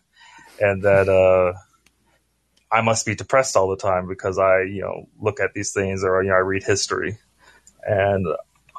and 0.60 0.82
that 0.82 1.08
uh, 1.08 1.58
I 2.70 2.82
must 2.82 3.06
be 3.06 3.14
depressed 3.14 3.56
all 3.56 3.68
the 3.68 3.76
time 3.76 4.08
because 4.08 4.38
I, 4.38 4.62
you 4.62 4.82
know, 4.82 5.08
look 5.20 5.40
at 5.40 5.54
these 5.54 5.72
things 5.72 6.04
or 6.04 6.22
you 6.22 6.30
know 6.30 6.36
I 6.36 6.40
read 6.40 6.64
history, 6.64 7.18
and 7.82 8.26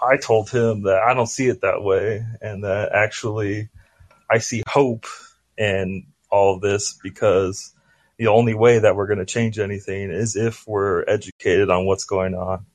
I 0.01 0.17
told 0.17 0.49
him 0.49 0.83
that 0.83 0.99
I 0.99 1.13
don't 1.13 1.27
see 1.27 1.47
it 1.47 1.61
that 1.61 1.81
way, 1.81 2.25
and 2.41 2.63
that 2.63 2.91
actually 2.93 3.69
I 4.29 4.39
see 4.39 4.63
hope 4.67 5.05
in 5.57 6.07
all 6.29 6.55
of 6.55 6.61
this 6.61 6.97
because 7.01 7.73
the 8.17 8.27
only 8.27 8.53
way 8.53 8.79
that 8.79 8.95
we're 8.95 9.07
going 9.07 9.19
to 9.19 9.25
change 9.25 9.59
anything 9.59 10.11
is 10.11 10.35
if 10.35 10.67
we're 10.67 11.03
educated 11.07 11.69
on 11.69 11.85
what's 11.85 12.03
going 12.03 12.35
on 12.35 12.65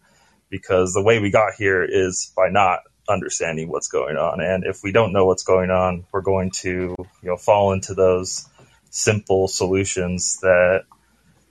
because 0.50 0.92
the 0.92 1.02
way 1.02 1.18
we 1.18 1.30
got 1.30 1.54
here 1.54 1.84
is 1.84 2.32
by 2.36 2.48
not 2.48 2.80
understanding 3.08 3.68
what's 3.68 3.88
going 3.88 4.16
on. 4.16 4.40
And 4.40 4.64
if 4.64 4.82
we 4.82 4.92
don't 4.92 5.12
know 5.12 5.26
what's 5.26 5.42
going 5.42 5.70
on, 5.70 6.06
we're 6.12 6.22
going 6.22 6.50
to, 6.62 6.94
you 6.98 7.28
know, 7.28 7.36
fall 7.36 7.72
into 7.72 7.94
those 7.94 8.48
simple 8.90 9.48
solutions 9.48 10.38
that, 10.40 10.84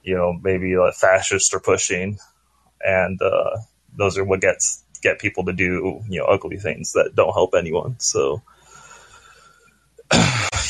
you 0.04 0.16
know, 0.16 0.34
maybe 0.42 0.76
like 0.78 0.94
fascists 0.94 1.54
are 1.54 1.60
pushing. 1.60 2.20
And, 2.82 3.22
uh, 3.22 3.58
those 3.96 4.18
are 4.18 4.24
what 4.24 4.42
gets, 4.42 4.84
get 5.02 5.20
people 5.20 5.46
to 5.46 5.54
do, 5.54 6.02
you 6.10 6.20
know, 6.20 6.26
ugly 6.26 6.58
things 6.58 6.94
that 6.94 7.12
don't 7.16 7.34
help 7.34 7.54
anyone. 7.58 8.00
So, 8.00 8.42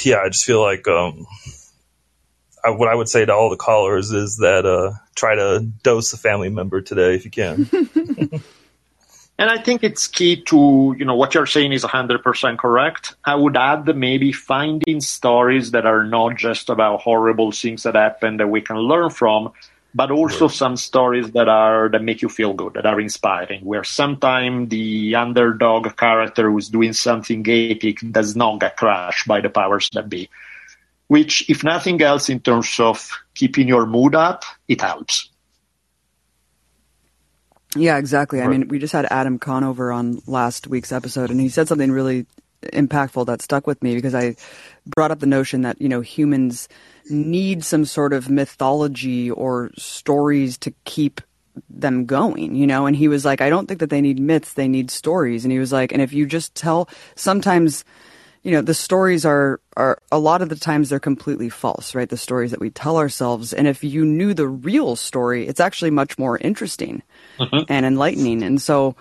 yeah, 0.03 0.19
I 0.19 0.29
just 0.29 0.45
feel 0.45 0.61
like, 0.61 0.87
um, 0.87 1.25
I, 2.63 2.69
what 2.69 2.87
I 2.87 2.95
would 2.95 3.09
say 3.09 3.25
to 3.25 3.33
all 3.33 3.49
the 3.49 3.57
callers 3.57 4.11
is 4.11 4.37
that 4.37 4.65
uh, 4.65 4.93
try 5.15 5.35
to 5.35 5.59
dose 5.83 6.13
a 6.13 6.17
family 6.17 6.49
member 6.49 6.81
today 6.81 7.15
if 7.15 7.25
you 7.25 7.31
can. 7.31 7.69
and 9.37 9.49
I 9.49 9.57
think 9.57 9.83
it's 9.83 10.07
key 10.07 10.41
to 10.43 10.95
you 10.97 11.05
know 11.05 11.15
what 11.15 11.33
you're 11.33 11.45
saying 11.45 11.73
is 11.73 11.83
100% 11.83 12.57
correct. 12.57 13.15
I 13.25 13.35
would 13.35 13.57
add 13.57 13.95
maybe 13.95 14.31
finding 14.31 15.01
stories 15.01 15.71
that 15.71 15.85
are 15.85 16.03
not 16.03 16.37
just 16.37 16.69
about 16.69 17.01
horrible 17.01 17.51
things 17.51 17.83
that 17.83 17.95
happen 17.95 18.37
that 18.37 18.47
we 18.47 18.61
can 18.61 18.77
learn 18.77 19.09
from, 19.09 19.51
but 19.95 20.11
also 20.11 20.47
right. 20.47 20.55
some 20.55 20.77
stories 20.77 21.31
that 21.31 21.47
are 21.47 21.89
that 21.89 22.03
make 22.03 22.21
you 22.21 22.29
feel 22.29 22.53
good, 22.53 22.73
that 22.73 22.85
are 22.85 22.99
inspiring. 22.99 23.65
Where 23.65 23.83
sometimes 23.83 24.69
the 24.69 25.15
underdog 25.15 25.95
character 25.97 26.51
who's 26.51 26.69
doing 26.69 26.93
something 26.93 27.45
epic 27.47 27.99
does 28.11 28.35
not 28.35 28.59
get 28.59 28.77
crushed 28.77 29.27
by 29.27 29.41
the 29.41 29.49
powers 29.49 29.89
that 29.93 30.09
be 30.09 30.29
which, 31.13 31.47
if 31.47 31.63
nothing 31.63 32.01
else, 32.01 32.29
in 32.29 32.39
terms 32.39 32.79
of 32.79 33.07
keeping 33.35 33.67
your 33.67 33.85
mood 33.85 34.15
up, 34.15 34.45
it 34.67 34.81
helps. 34.81 35.29
Yeah, 37.75 37.97
exactly. 37.97 38.39
Right. 38.39 38.45
I 38.45 38.49
mean, 38.49 38.67
we 38.67 38.79
just 38.79 38.93
had 38.93 39.07
Adam 39.09 39.39
Conover 39.39 39.91
on 39.91 40.21
last 40.27 40.67
week's 40.67 40.91
episode, 40.91 41.31
and 41.31 41.39
he 41.39 41.49
said 41.49 41.67
something 41.67 41.91
really 41.91 42.25
impactful 42.61 43.25
that 43.25 43.41
stuck 43.41 43.67
with 43.67 43.81
me 43.83 43.95
because 43.95 44.15
I 44.15 44.35
brought 44.85 45.11
up 45.11 45.19
the 45.19 45.25
notion 45.25 45.63
that, 45.63 45.81
you 45.81 45.89
know, 45.89 46.01
humans 46.01 46.69
need 47.09 47.63
some 47.63 47.85
sort 47.85 48.13
of 48.13 48.29
mythology 48.29 49.29
or 49.29 49.71
stories 49.77 50.57
to 50.59 50.73
keep 50.85 51.21
them 51.69 52.05
going, 52.05 52.55
you 52.55 52.65
know? 52.65 52.85
And 52.85 52.95
he 52.95 53.07
was 53.07 53.25
like, 53.25 53.41
I 53.41 53.49
don't 53.49 53.67
think 53.67 53.79
that 53.79 53.89
they 53.89 54.01
need 54.01 54.19
myths, 54.19 54.53
they 54.53 54.67
need 54.67 54.89
stories. 54.89 55.43
And 55.43 55.51
he 55.51 55.59
was 55.59 55.73
like, 55.73 55.91
and 55.91 56.01
if 56.01 56.13
you 56.13 56.25
just 56.25 56.55
tell, 56.55 56.89
sometimes 57.15 57.83
you 58.43 58.51
know 58.51 58.61
the 58.61 58.73
stories 58.73 59.25
are 59.25 59.59
are 59.75 59.99
a 60.11 60.19
lot 60.19 60.41
of 60.41 60.49
the 60.49 60.55
times 60.55 60.89
they're 60.89 60.99
completely 60.99 61.49
false 61.49 61.95
right? 61.95 62.09
The 62.09 62.17
stories 62.17 62.51
that 62.51 62.59
we 62.59 62.69
tell 62.69 62.97
ourselves. 62.97 63.53
And 63.53 63.67
if 63.67 63.83
you 63.83 64.05
knew 64.05 64.33
the 64.33 64.47
real 64.47 64.95
story 64.95 65.47
it's 65.47 65.59
actually 65.59 65.91
much 65.91 66.17
more 66.17 66.37
interesting 66.37 67.01
mm-hmm. 67.39 67.63
and 67.69 67.85
enlightening. 67.85 68.43
And 68.43 68.61
so 68.61 68.95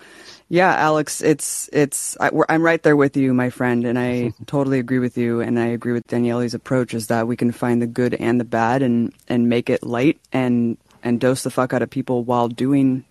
yeah 0.48 0.74
alex 0.74 1.22
it's 1.22 1.70
it's 1.72 2.16
I, 2.20 2.30
am 2.50 2.62
right 2.62 2.82
there 2.82 2.96
with 2.96 3.16
you 3.16 3.32
my 3.32 3.48
friend 3.48 3.86
and 3.86 3.98
i 3.98 4.34
totally 4.46 4.78
agree 4.78 4.98
with 4.98 5.18
you. 5.18 5.40
And 5.40 5.58
i 5.58 5.66
agree 5.66 5.92
with 5.92 6.06
daniele's 6.06 6.54
approach 6.54 6.94
is 6.94 7.08
that 7.08 7.26
we 7.26 7.36
can 7.36 7.52
find 7.52 7.82
the 7.82 7.86
good 7.86 8.14
and 8.14 8.38
the 8.38 8.44
bad 8.44 8.82
and 8.82 9.12
and 9.28 9.48
make 9.48 9.68
it 9.68 9.82
light 9.82 10.20
and 10.32 10.78
and 11.02 11.20
dose 11.20 11.42
the 11.42 11.50
fuck 11.50 11.72
out 11.72 11.82
of 11.82 11.90
people 11.90 12.22
while 12.22 12.48
doing 12.48 13.04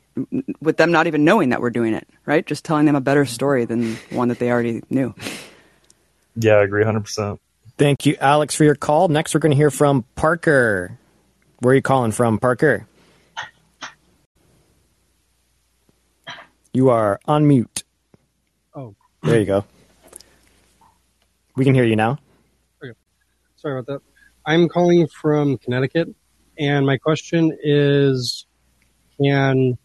with 0.62 0.78
them 0.78 0.92
not 0.92 1.08
even 1.08 1.26
knowing 1.26 1.50
that 1.50 1.62
we're 1.62 1.70
doing 1.70 1.94
it 1.94 2.08
right? 2.26 2.46
Just 2.46 2.64
telling 2.64 2.86
them 2.86 2.96
a 2.96 3.02
better 3.02 3.26
story 3.26 3.66
than 3.66 3.96
one 4.12 4.30
that 4.30 4.40
they 4.40 4.52
already 4.52 4.84
knew 4.90 5.14
yeah, 6.36 6.54
I 6.54 6.64
agree 6.64 6.84
100%. 6.84 7.38
Thank 7.78 8.06
you, 8.06 8.16
Alex, 8.20 8.56
for 8.56 8.64
your 8.64 8.76
call. 8.76 9.08
Next, 9.08 9.34
we're 9.34 9.40
going 9.40 9.52
to 9.52 9.58
hear 9.58 9.72
from 9.72 10.04
Parker. 10.16 10.98
Where 11.60 11.72
are 11.72 11.76
you 11.76 11.82
calling 11.82 12.12
from, 12.12 12.38
Parker? 12.38 12.88
You 16.74 16.90
are 16.90 17.20
on 17.26 17.48
mute. 17.48 17.84
Oh. 18.74 18.96
There 19.24 19.40
you 19.40 19.46
go. 19.46 19.66
We 21.56 21.66
can 21.66 21.74
hear 21.74 21.84
you 21.84 21.96
now. 21.96 22.20
Okay. 22.84 22.94
Sorry 23.58 23.80
about 23.80 23.88
that. 23.88 24.02
I'm 24.46 24.70
calling 24.70 25.08
from 25.08 25.58
Connecticut, 25.58 26.10
and 26.58 26.86
my 26.86 26.98
question 26.98 27.56
is 27.62 28.46
can 29.22 29.78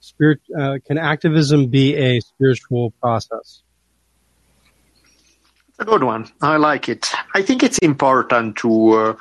spirit 0.00 0.40
uh, 0.58 0.78
can 0.84 0.98
activism 0.98 1.68
be 1.68 1.94
a 1.94 2.20
spiritual 2.20 2.90
process? 3.00 3.62
A 5.78 5.84
good 5.84 6.04
one. 6.04 6.28
I 6.40 6.56
like 6.56 6.88
it. 6.88 7.10
I 7.34 7.42
think 7.42 7.62
it's 7.62 7.78
important 7.78 8.56
to 8.56 8.90
uh, 8.92 9.14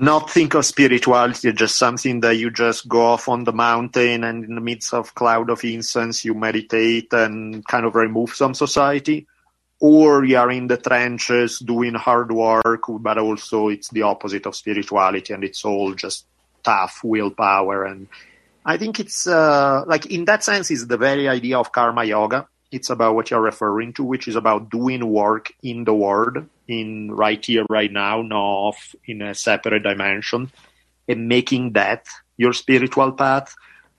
not 0.00 0.30
think 0.30 0.54
of 0.54 0.64
spirituality 0.64 1.48
as 1.48 1.54
just 1.54 1.76
something 1.76 2.20
that 2.20 2.36
you 2.36 2.50
just 2.50 2.88
go 2.88 3.02
off 3.02 3.28
on 3.28 3.44
the 3.44 3.52
mountain 3.52 4.24
and 4.24 4.44
in 4.44 4.54
the 4.54 4.60
midst 4.60 4.94
of 4.94 5.14
cloud 5.14 5.50
of 5.50 5.62
incense 5.62 6.24
you 6.24 6.32
meditate 6.32 7.12
and 7.12 7.66
kind 7.66 7.84
of 7.84 7.94
remove 7.94 8.30
some 8.30 8.54
society 8.54 9.26
or 9.78 10.24
you 10.24 10.38
are 10.38 10.50
in 10.50 10.68
the 10.68 10.78
trenches 10.78 11.58
doing 11.58 11.94
hard 11.94 12.32
work 12.32 12.84
but 12.88 13.18
also 13.18 13.68
it's 13.68 13.90
the 13.90 14.00
opposite 14.00 14.46
of 14.46 14.56
spirituality 14.56 15.34
and 15.34 15.44
it's 15.44 15.66
all 15.66 15.92
just 15.92 16.24
tough 16.62 17.00
willpower 17.04 17.84
and 17.84 18.08
i 18.64 18.78
think 18.78 19.00
it's 19.00 19.26
uh, 19.26 19.84
like 19.86 20.06
in 20.06 20.24
that 20.24 20.42
sense 20.42 20.70
is 20.70 20.86
the 20.86 20.96
very 20.96 21.28
idea 21.28 21.58
of 21.58 21.72
karma 21.72 22.04
yoga 22.04 22.48
it's 22.72 22.90
about 22.90 23.14
what 23.14 23.30
you're 23.30 23.40
referring 23.40 23.92
to, 23.94 24.04
which 24.04 24.28
is 24.28 24.36
about 24.36 24.70
doing 24.70 25.06
work 25.06 25.52
in 25.62 25.84
the 25.84 25.94
world, 25.94 26.46
in 26.68 27.10
right 27.10 27.44
here, 27.44 27.64
right 27.68 27.90
now, 27.90 28.22
not 28.22 28.36
off 28.36 28.94
in 29.04 29.22
a 29.22 29.34
separate 29.34 29.82
dimension, 29.82 30.50
and 31.08 31.28
making 31.28 31.72
that 31.72 32.06
your 32.36 32.52
spiritual 32.52 33.12
path. 33.12 33.54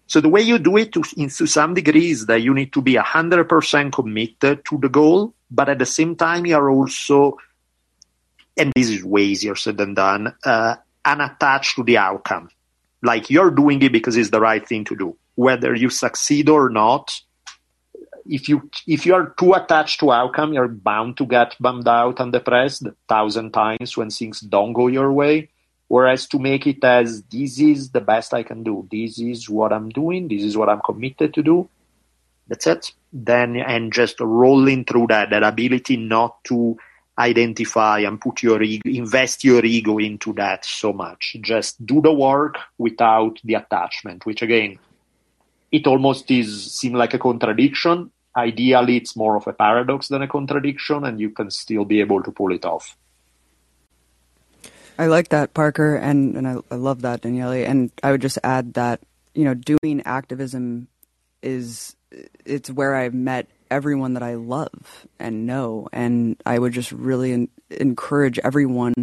So 0.07 0.21
the 0.21 0.29
way 0.29 0.41
you 0.41 0.57
do 0.57 0.77
it 0.77 0.91
to, 0.93 1.03
to 1.03 1.45
some 1.47 1.73
degree 1.73 2.11
is 2.11 2.25
that 2.25 2.41
you 2.41 2.53
need 2.53 2.73
to 2.73 2.81
be 2.81 2.95
100% 2.95 3.91
committed 3.93 4.65
to 4.65 4.77
the 4.77 4.89
goal, 4.89 5.33
but 5.49 5.69
at 5.69 5.79
the 5.79 5.85
same 5.85 6.15
time, 6.15 6.45
you 6.45 6.55
are 6.55 6.69
also, 6.69 7.37
and 8.57 8.71
this 8.75 8.89
is 8.89 9.03
way 9.03 9.23
easier 9.23 9.55
said 9.55 9.77
than 9.77 9.93
done, 9.93 10.33
uh, 10.45 10.75
unattached 11.03 11.75
to 11.75 11.83
the 11.83 11.97
outcome. 11.97 12.49
Like 13.03 13.29
you're 13.29 13.51
doing 13.51 13.81
it 13.81 13.91
because 13.91 14.15
it's 14.15 14.29
the 14.29 14.39
right 14.39 14.65
thing 14.65 14.85
to 14.85 14.95
do. 14.95 15.17
Whether 15.35 15.73
you 15.75 15.89
succeed 15.89 16.49
or 16.49 16.69
not, 16.69 17.21
if 18.25 18.49
you 18.49 18.69
if 18.87 19.05
you 19.05 19.13
are 19.13 19.33
too 19.37 19.53
attached 19.53 19.99
to 19.99 20.11
outcome, 20.11 20.53
you're 20.53 20.67
bound 20.67 21.17
to 21.17 21.25
get 21.25 21.55
bummed 21.59 21.87
out 21.87 22.19
and 22.19 22.31
depressed 22.31 22.85
a 22.85 22.95
thousand 23.07 23.51
times 23.51 23.97
when 23.97 24.09
things 24.09 24.39
don't 24.41 24.73
go 24.73 24.87
your 24.87 25.11
way. 25.11 25.49
Whereas 25.87 26.25
to 26.27 26.39
make 26.39 26.67
it 26.67 26.83
as 26.83 27.23
this 27.23 27.59
is 27.59 27.89
the 27.89 27.99
best 27.99 28.33
I 28.33 28.43
can 28.43 28.63
do, 28.63 28.87
this 28.89 29.19
is 29.19 29.49
what 29.49 29.73
I'm 29.73 29.89
doing, 29.89 30.29
this 30.29 30.43
is 30.43 30.55
what 30.55 30.69
I'm 30.69 30.79
committed 30.79 31.33
to 31.33 31.43
do. 31.43 31.69
That's 32.47 32.67
it. 32.67 32.91
Then 33.11 33.57
and 33.57 33.91
just 33.91 34.19
rolling 34.21 34.85
through 34.85 35.07
that, 35.07 35.31
that 35.31 35.43
ability 35.43 35.97
not 35.97 36.43
to 36.45 36.77
identify 37.17 37.99
and 37.99 38.21
put 38.21 38.41
your 38.41 38.61
ego, 38.63 38.89
invest 38.89 39.43
your 39.43 39.65
ego 39.65 39.97
into 39.97 40.33
that 40.33 40.63
so 40.63 40.93
much. 40.93 41.35
Just 41.41 41.85
do 41.85 42.01
the 42.01 42.13
work 42.13 42.55
without 42.77 43.39
the 43.43 43.55
attachment, 43.55 44.25
which 44.25 44.41
again 44.41 44.79
it 45.71 45.87
almost 45.87 46.29
is 46.31 46.73
seem 46.73 46.93
like 46.93 47.13
a 47.13 47.19
contradiction. 47.19 48.11
Ideally, 48.35 48.97
it's 48.97 49.15
more 49.15 49.35
of 49.35 49.47
a 49.47 49.53
paradox 49.53 50.07
than 50.07 50.21
a 50.21 50.27
contradiction, 50.27 51.03
and 51.03 51.19
you 51.19 51.29
can 51.31 51.51
still 51.51 51.85
be 51.85 51.99
able 51.99 52.23
to 52.23 52.31
pull 52.31 52.51
it 52.53 52.65
off. 52.65 52.97
I 54.97 55.07
like 55.07 55.29
that, 55.29 55.53
Parker, 55.53 55.95
and, 55.95 56.37
and 56.37 56.47
I, 56.47 56.57
I 56.69 56.75
love 56.75 57.01
that, 57.01 57.21
Daniele. 57.21 57.65
And 57.65 57.91
I 58.03 58.11
would 58.11 58.21
just 58.21 58.37
add 58.43 58.75
that, 58.75 59.01
you 59.33 59.45
know, 59.45 59.53
doing 59.53 60.01
activism 60.05 60.87
is 61.41 61.95
it's 62.45 62.69
where 62.69 62.95
I've 62.95 63.13
met 63.13 63.47
everyone 63.69 64.13
that 64.13 64.23
I 64.23 64.35
love 64.35 65.07
and 65.19 65.47
know. 65.47 65.87
And 65.91 66.35
I 66.45 66.59
would 66.59 66.73
just 66.73 66.91
really 66.91 67.31
in, 67.31 67.49
encourage 67.69 68.37
everyone 68.39 68.93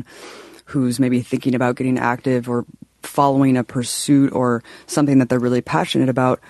who's 0.66 1.00
maybe 1.00 1.22
thinking 1.22 1.54
about 1.54 1.76
getting 1.76 1.98
active 1.98 2.48
or 2.48 2.66
following 3.02 3.56
a 3.56 3.64
pursuit 3.64 4.32
or 4.32 4.62
something 4.86 5.18
that 5.18 5.28
they're 5.28 5.38
really 5.38 5.60
passionate 5.60 6.08
about, 6.08 6.40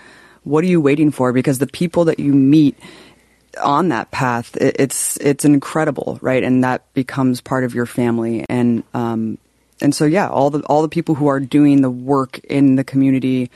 what 0.44 0.64
are 0.64 0.68
you 0.68 0.80
waiting 0.80 1.10
for? 1.10 1.32
Because 1.32 1.58
the 1.58 1.66
people 1.66 2.04
that 2.06 2.18
you 2.18 2.32
meet 2.32 2.76
on 3.62 3.88
that 3.88 4.10
path, 4.10 4.56
it's 4.56 5.16
it's 5.18 5.44
incredible, 5.44 6.18
right? 6.22 6.42
And 6.42 6.64
that 6.64 6.92
becomes 6.94 7.40
part 7.40 7.64
of 7.64 7.74
your 7.74 7.86
family, 7.86 8.44
and 8.48 8.82
um, 8.94 9.38
and 9.80 9.94
so 9.94 10.04
yeah, 10.04 10.28
all 10.28 10.50
the 10.50 10.60
all 10.60 10.82
the 10.82 10.88
people 10.88 11.14
who 11.14 11.26
are 11.26 11.40
doing 11.40 11.82
the 11.82 11.90
work 11.90 12.38
in 12.40 12.76
the 12.76 12.84
community, 12.84 13.50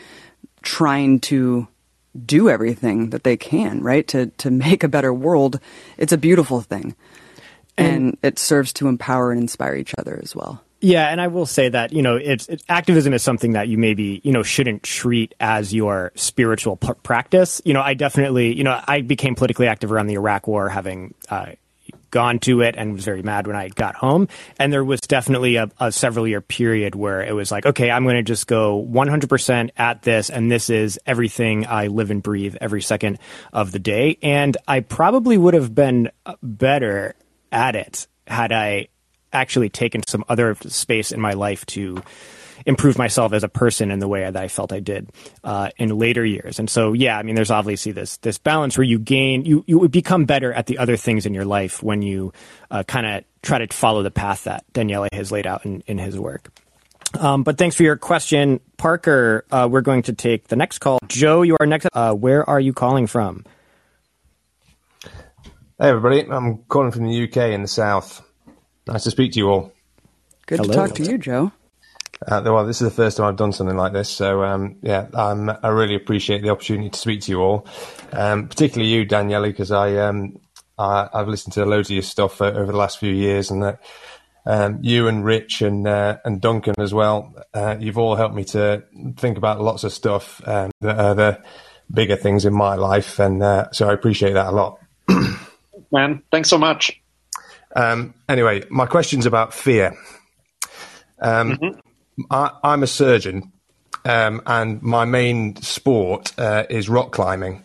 trying 0.62 1.20
to 1.20 1.68
do 2.26 2.50
everything 2.50 3.10
that 3.10 3.24
they 3.24 3.36
can, 3.36 3.80
right, 3.80 4.06
to 4.08 4.26
to 4.26 4.50
make 4.50 4.82
a 4.82 4.88
better 4.88 5.12
world. 5.12 5.60
It's 5.98 6.12
a 6.12 6.18
beautiful 6.18 6.60
thing, 6.60 6.94
and, 7.76 7.88
and 7.88 8.18
it 8.22 8.38
serves 8.38 8.72
to 8.74 8.88
empower 8.88 9.30
and 9.32 9.40
inspire 9.40 9.76
each 9.76 9.94
other 9.98 10.18
as 10.22 10.34
well. 10.34 10.61
Yeah, 10.84 11.08
and 11.08 11.20
I 11.20 11.28
will 11.28 11.46
say 11.46 11.68
that 11.68 11.92
you 11.92 12.02
know 12.02 12.16
it's, 12.16 12.48
it's, 12.48 12.64
activism 12.68 13.14
is 13.14 13.22
something 13.22 13.52
that 13.52 13.68
you 13.68 13.78
maybe 13.78 14.20
you 14.24 14.32
know 14.32 14.42
shouldn't 14.42 14.82
treat 14.82 15.32
as 15.38 15.72
your 15.72 16.10
spiritual 16.16 16.76
p- 16.76 16.92
practice. 17.04 17.62
You 17.64 17.72
know, 17.72 17.80
I 17.80 17.94
definitely 17.94 18.56
you 18.56 18.64
know 18.64 18.82
I 18.88 19.00
became 19.02 19.36
politically 19.36 19.68
active 19.68 19.92
around 19.92 20.08
the 20.08 20.14
Iraq 20.14 20.48
War, 20.48 20.68
having 20.68 21.14
uh, 21.30 21.52
gone 22.10 22.40
to 22.40 22.62
it, 22.62 22.74
and 22.76 22.94
was 22.94 23.04
very 23.04 23.22
mad 23.22 23.46
when 23.46 23.54
I 23.54 23.68
got 23.68 23.94
home. 23.94 24.26
And 24.58 24.72
there 24.72 24.82
was 24.82 25.00
definitely 25.02 25.54
a, 25.54 25.70
a 25.78 25.92
several 25.92 26.26
year 26.26 26.40
period 26.40 26.96
where 26.96 27.22
it 27.22 27.32
was 27.32 27.52
like, 27.52 27.64
okay, 27.64 27.88
I'm 27.88 28.02
going 28.02 28.16
to 28.16 28.24
just 28.24 28.48
go 28.48 28.74
100 28.74 29.30
percent 29.30 29.70
at 29.76 30.02
this, 30.02 30.30
and 30.30 30.50
this 30.50 30.68
is 30.68 30.98
everything 31.06 31.64
I 31.64 31.86
live 31.86 32.10
and 32.10 32.20
breathe 32.24 32.56
every 32.60 32.82
second 32.82 33.20
of 33.52 33.70
the 33.70 33.78
day. 33.78 34.18
And 34.20 34.56
I 34.66 34.80
probably 34.80 35.38
would 35.38 35.54
have 35.54 35.76
been 35.76 36.10
uh, 36.26 36.34
better 36.42 37.14
at 37.52 37.76
it 37.76 38.08
had 38.26 38.50
I 38.50 38.88
actually 39.32 39.68
taken 39.68 40.02
some 40.06 40.24
other 40.28 40.56
space 40.66 41.12
in 41.12 41.20
my 41.20 41.32
life 41.32 41.64
to 41.66 42.02
improve 42.66 42.98
myself 42.98 43.32
as 43.32 43.44
a 43.44 43.48
person 43.48 43.90
in 43.90 43.98
the 43.98 44.08
way 44.08 44.22
that 44.22 44.36
I 44.36 44.48
felt 44.48 44.72
I 44.72 44.80
did 44.80 45.10
uh, 45.44 45.70
in 45.78 45.96
later 45.98 46.24
years. 46.24 46.58
And 46.58 46.68
so, 46.68 46.92
yeah, 46.92 47.18
I 47.18 47.22
mean, 47.22 47.34
there's 47.34 47.50
obviously 47.50 47.92
this 47.92 48.18
this 48.18 48.38
balance 48.38 48.76
where 48.78 48.84
you 48.84 48.98
gain, 48.98 49.44
you 49.44 49.64
you 49.66 49.88
become 49.88 50.24
better 50.24 50.52
at 50.52 50.66
the 50.66 50.78
other 50.78 50.96
things 50.96 51.26
in 51.26 51.34
your 51.34 51.44
life 51.44 51.82
when 51.82 52.02
you 52.02 52.32
uh, 52.70 52.82
kind 52.84 53.06
of 53.06 53.24
try 53.42 53.58
to 53.58 53.74
follow 53.74 54.02
the 54.02 54.10
path 54.10 54.44
that 54.44 54.64
Daniele 54.72 55.08
has 55.12 55.32
laid 55.32 55.46
out 55.46 55.64
in, 55.64 55.82
in 55.86 55.98
his 55.98 56.18
work. 56.18 56.50
Um, 57.18 57.42
but 57.42 57.58
thanks 57.58 57.76
for 57.76 57.82
your 57.82 57.96
question, 57.96 58.60
Parker. 58.76 59.44
Uh, 59.50 59.68
we're 59.70 59.82
going 59.82 60.02
to 60.02 60.12
take 60.12 60.48
the 60.48 60.56
next 60.56 60.78
call. 60.78 60.98
Joe, 61.08 61.42
you 61.42 61.56
are 61.60 61.66
next. 61.66 61.88
Uh, 61.92 62.14
where 62.14 62.48
are 62.48 62.60
you 62.60 62.72
calling 62.72 63.06
from? 63.06 63.44
Hey, 65.04 65.88
everybody. 65.88 66.30
I'm 66.30 66.58
calling 66.68 66.92
from 66.92 67.08
the 67.08 67.24
UK 67.24 67.52
in 67.52 67.62
the 67.62 67.68
south. 67.68 68.22
Nice 68.86 69.04
to 69.04 69.10
speak 69.10 69.32
to 69.32 69.38
you 69.38 69.48
all. 69.48 69.72
Good 70.46 70.58
Hello. 70.58 70.70
to 70.70 70.74
talk 70.74 70.94
to 70.96 71.04
you, 71.04 71.18
Joe. 71.18 71.52
Uh, 72.26 72.40
well, 72.44 72.64
this 72.66 72.80
is 72.80 72.88
the 72.88 72.94
first 72.94 73.16
time 73.16 73.26
I've 73.26 73.36
done 73.36 73.52
something 73.52 73.76
like 73.76 73.92
this, 73.92 74.08
so 74.08 74.44
um, 74.44 74.76
yeah, 74.82 75.08
I'm, 75.12 75.50
i 75.50 75.68
really 75.68 75.96
appreciate 75.96 76.42
the 76.42 76.50
opportunity 76.50 76.90
to 76.90 76.98
speak 76.98 77.22
to 77.22 77.32
you 77.32 77.40
all, 77.40 77.66
um, 78.12 78.48
particularly 78.48 78.92
you, 78.92 79.04
Daniele, 79.04 79.42
because 79.42 79.72
I, 79.72 79.96
um, 79.96 80.38
I 80.78 81.08
have 81.12 81.26
listened 81.26 81.54
to 81.54 81.64
loads 81.64 81.90
of 81.90 81.94
your 81.94 82.02
stuff 82.02 82.40
uh, 82.40 82.46
over 82.46 82.70
the 82.70 82.78
last 82.78 82.98
few 82.98 83.12
years, 83.12 83.50
and 83.50 83.64
that 83.64 83.82
um, 84.46 84.78
you 84.82 85.08
and 85.08 85.24
Rich 85.24 85.62
and 85.62 85.86
uh, 85.86 86.18
and 86.24 86.40
Duncan 86.40 86.74
as 86.78 86.94
well, 86.94 87.34
uh, 87.54 87.76
you've 87.80 87.98
all 87.98 88.14
helped 88.14 88.36
me 88.36 88.44
to 88.46 88.84
think 89.16 89.36
about 89.36 89.60
lots 89.60 89.82
of 89.82 89.92
stuff 89.92 90.46
um, 90.46 90.70
that 90.80 90.98
are 90.98 91.14
the 91.14 91.42
bigger 91.92 92.16
things 92.16 92.44
in 92.44 92.54
my 92.54 92.76
life, 92.76 93.18
and 93.18 93.42
uh, 93.42 93.70
so 93.72 93.88
I 93.88 93.94
appreciate 93.94 94.34
that 94.34 94.46
a 94.46 94.52
lot. 94.52 94.78
Man, 95.90 96.22
thanks 96.30 96.48
so 96.48 96.58
much. 96.58 97.01
Um, 97.74 98.14
anyway, 98.28 98.64
my 98.70 98.86
question's 98.86 99.26
about 99.26 99.54
fear. 99.54 99.96
Um, 101.20 101.52
mm-hmm. 101.52 101.78
I, 102.30 102.50
am 102.64 102.82
a 102.82 102.86
surgeon, 102.86 103.52
um, 104.04 104.42
and 104.46 104.82
my 104.82 105.04
main 105.04 105.56
sport 105.56 106.32
uh, 106.38 106.64
is 106.68 106.88
rock 106.88 107.12
climbing, 107.12 107.64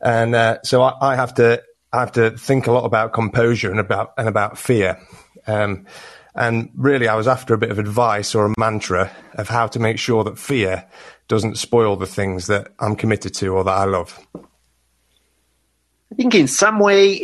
and 0.00 0.34
uh, 0.34 0.58
so 0.62 0.82
I, 0.82 1.12
I, 1.12 1.16
have 1.16 1.34
to 1.34 1.62
I 1.92 2.00
have 2.00 2.12
to 2.12 2.32
think 2.32 2.66
a 2.66 2.72
lot 2.72 2.84
about 2.84 3.12
composure 3.12 3.70
and 3.70 3.80
about 3.80 4.12
and 4.18 4.28
about 4.28 4.58
fear. 4.58 4.98
Um, 5.46 5.86
and 6.34 6.70
really, 6.76 7.08
I 7.08 7.14
was 7.14 7.26
after 7.26 7.54
a 7.54 7.58
bit 7.58 7.70
of 7.70 7.78
advice 7.78 8.34
or 8.34 8.46
a 8.46 8.54
mantra 8.58 9.10
of 9.34 9.48
how 9.48 9.66
to 9.68 9.78
make 9.78 9.98
sure 9.98 10.24
that 10.24 10.38
fear 10.38 10.84
doesn't 11.28 11.58
spoil 11.58 11.96
the 11.96 12.06
things 12.06 12.46
that 12.48 12.72
I'm 12.78 12.96
committed 12.96 13.34
to 13.34 13.48
or 13.48 13.64
that 13.64 13.70
I 13.70 13.84
love. 13.84 14.18
I 14.34 16.16
think 16.16 16.34
in 16.34 16.48
some 16.48 16.80
way 16.80 17.22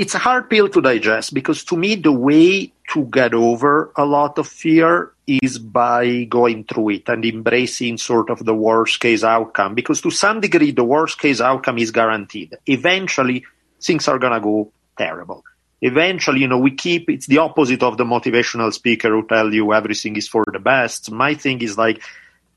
it's 0.00 0.14
a 0.14 0.18
hard 0.18 0.48
pill 0.48 0.66
to 0.66 0.80
digest 0.80 1.34
because 1.34 1.62
to 1.62 1.76
me 1.76 1.94
the 1.94 2.10
way 2.10 2.72
to 2.90 3.04
get 3.04 3.34
over 3.34 3.92
a 3.96 4.06
lot 4.06 4.38
of 4.38 4.48
fear 4.48 5.12
is 5.26 5.58
by 5.58 6.24
going 6.24 6.64
through 6.64 6.88
it 6.88 7.08
and 7.08 7.22
embracing 7.26 7.98
sort 7.98 8.30
of 8.30 8.42
the 8.46 8.54
worst 8.54 8.98
case 8.98 9.22
outcome 9.22 9.74
because 9.74 10.00
to 10.00 10.10
some 10.10 10.40
degree 10.40 10.70
the 10.70 10.82
worst 10.82 11.18
case 11.20 11.42
outcome 11.42 11.76
is 11.76 11.90
guaranteed. 11.90 12.56
Eventually 12.64 13.44
things 13.78 14.08
are 14.08 14.18
going 14.18 14.32
to 14.32 14.40
go 14.40 14.72
terrible. 14.96 15.44
Eventually 15.82 16.40
you 16.40 16.48
know 16.48 16.58
we 16.58 16.74
keep 16.74 17.10
it's 17.10 17.26
the 17.26 17.36
opposite 17.36 17.82
of 17.82 17.98
the 17.98 18.04
motivational 18.04 18.72
speaker 18.72 19.10
who 19.10 19.26
tell 19.26 19.52
you 19.52 19.70
everything 19.74 20.16
is 20.16 20.28
for 20.28 20.44
the 20.50 20.58
best. 20.58 21.10
My 21.10 21.34
thing 21.34 21.60
is 21.60 21.76
like 21.76 22.00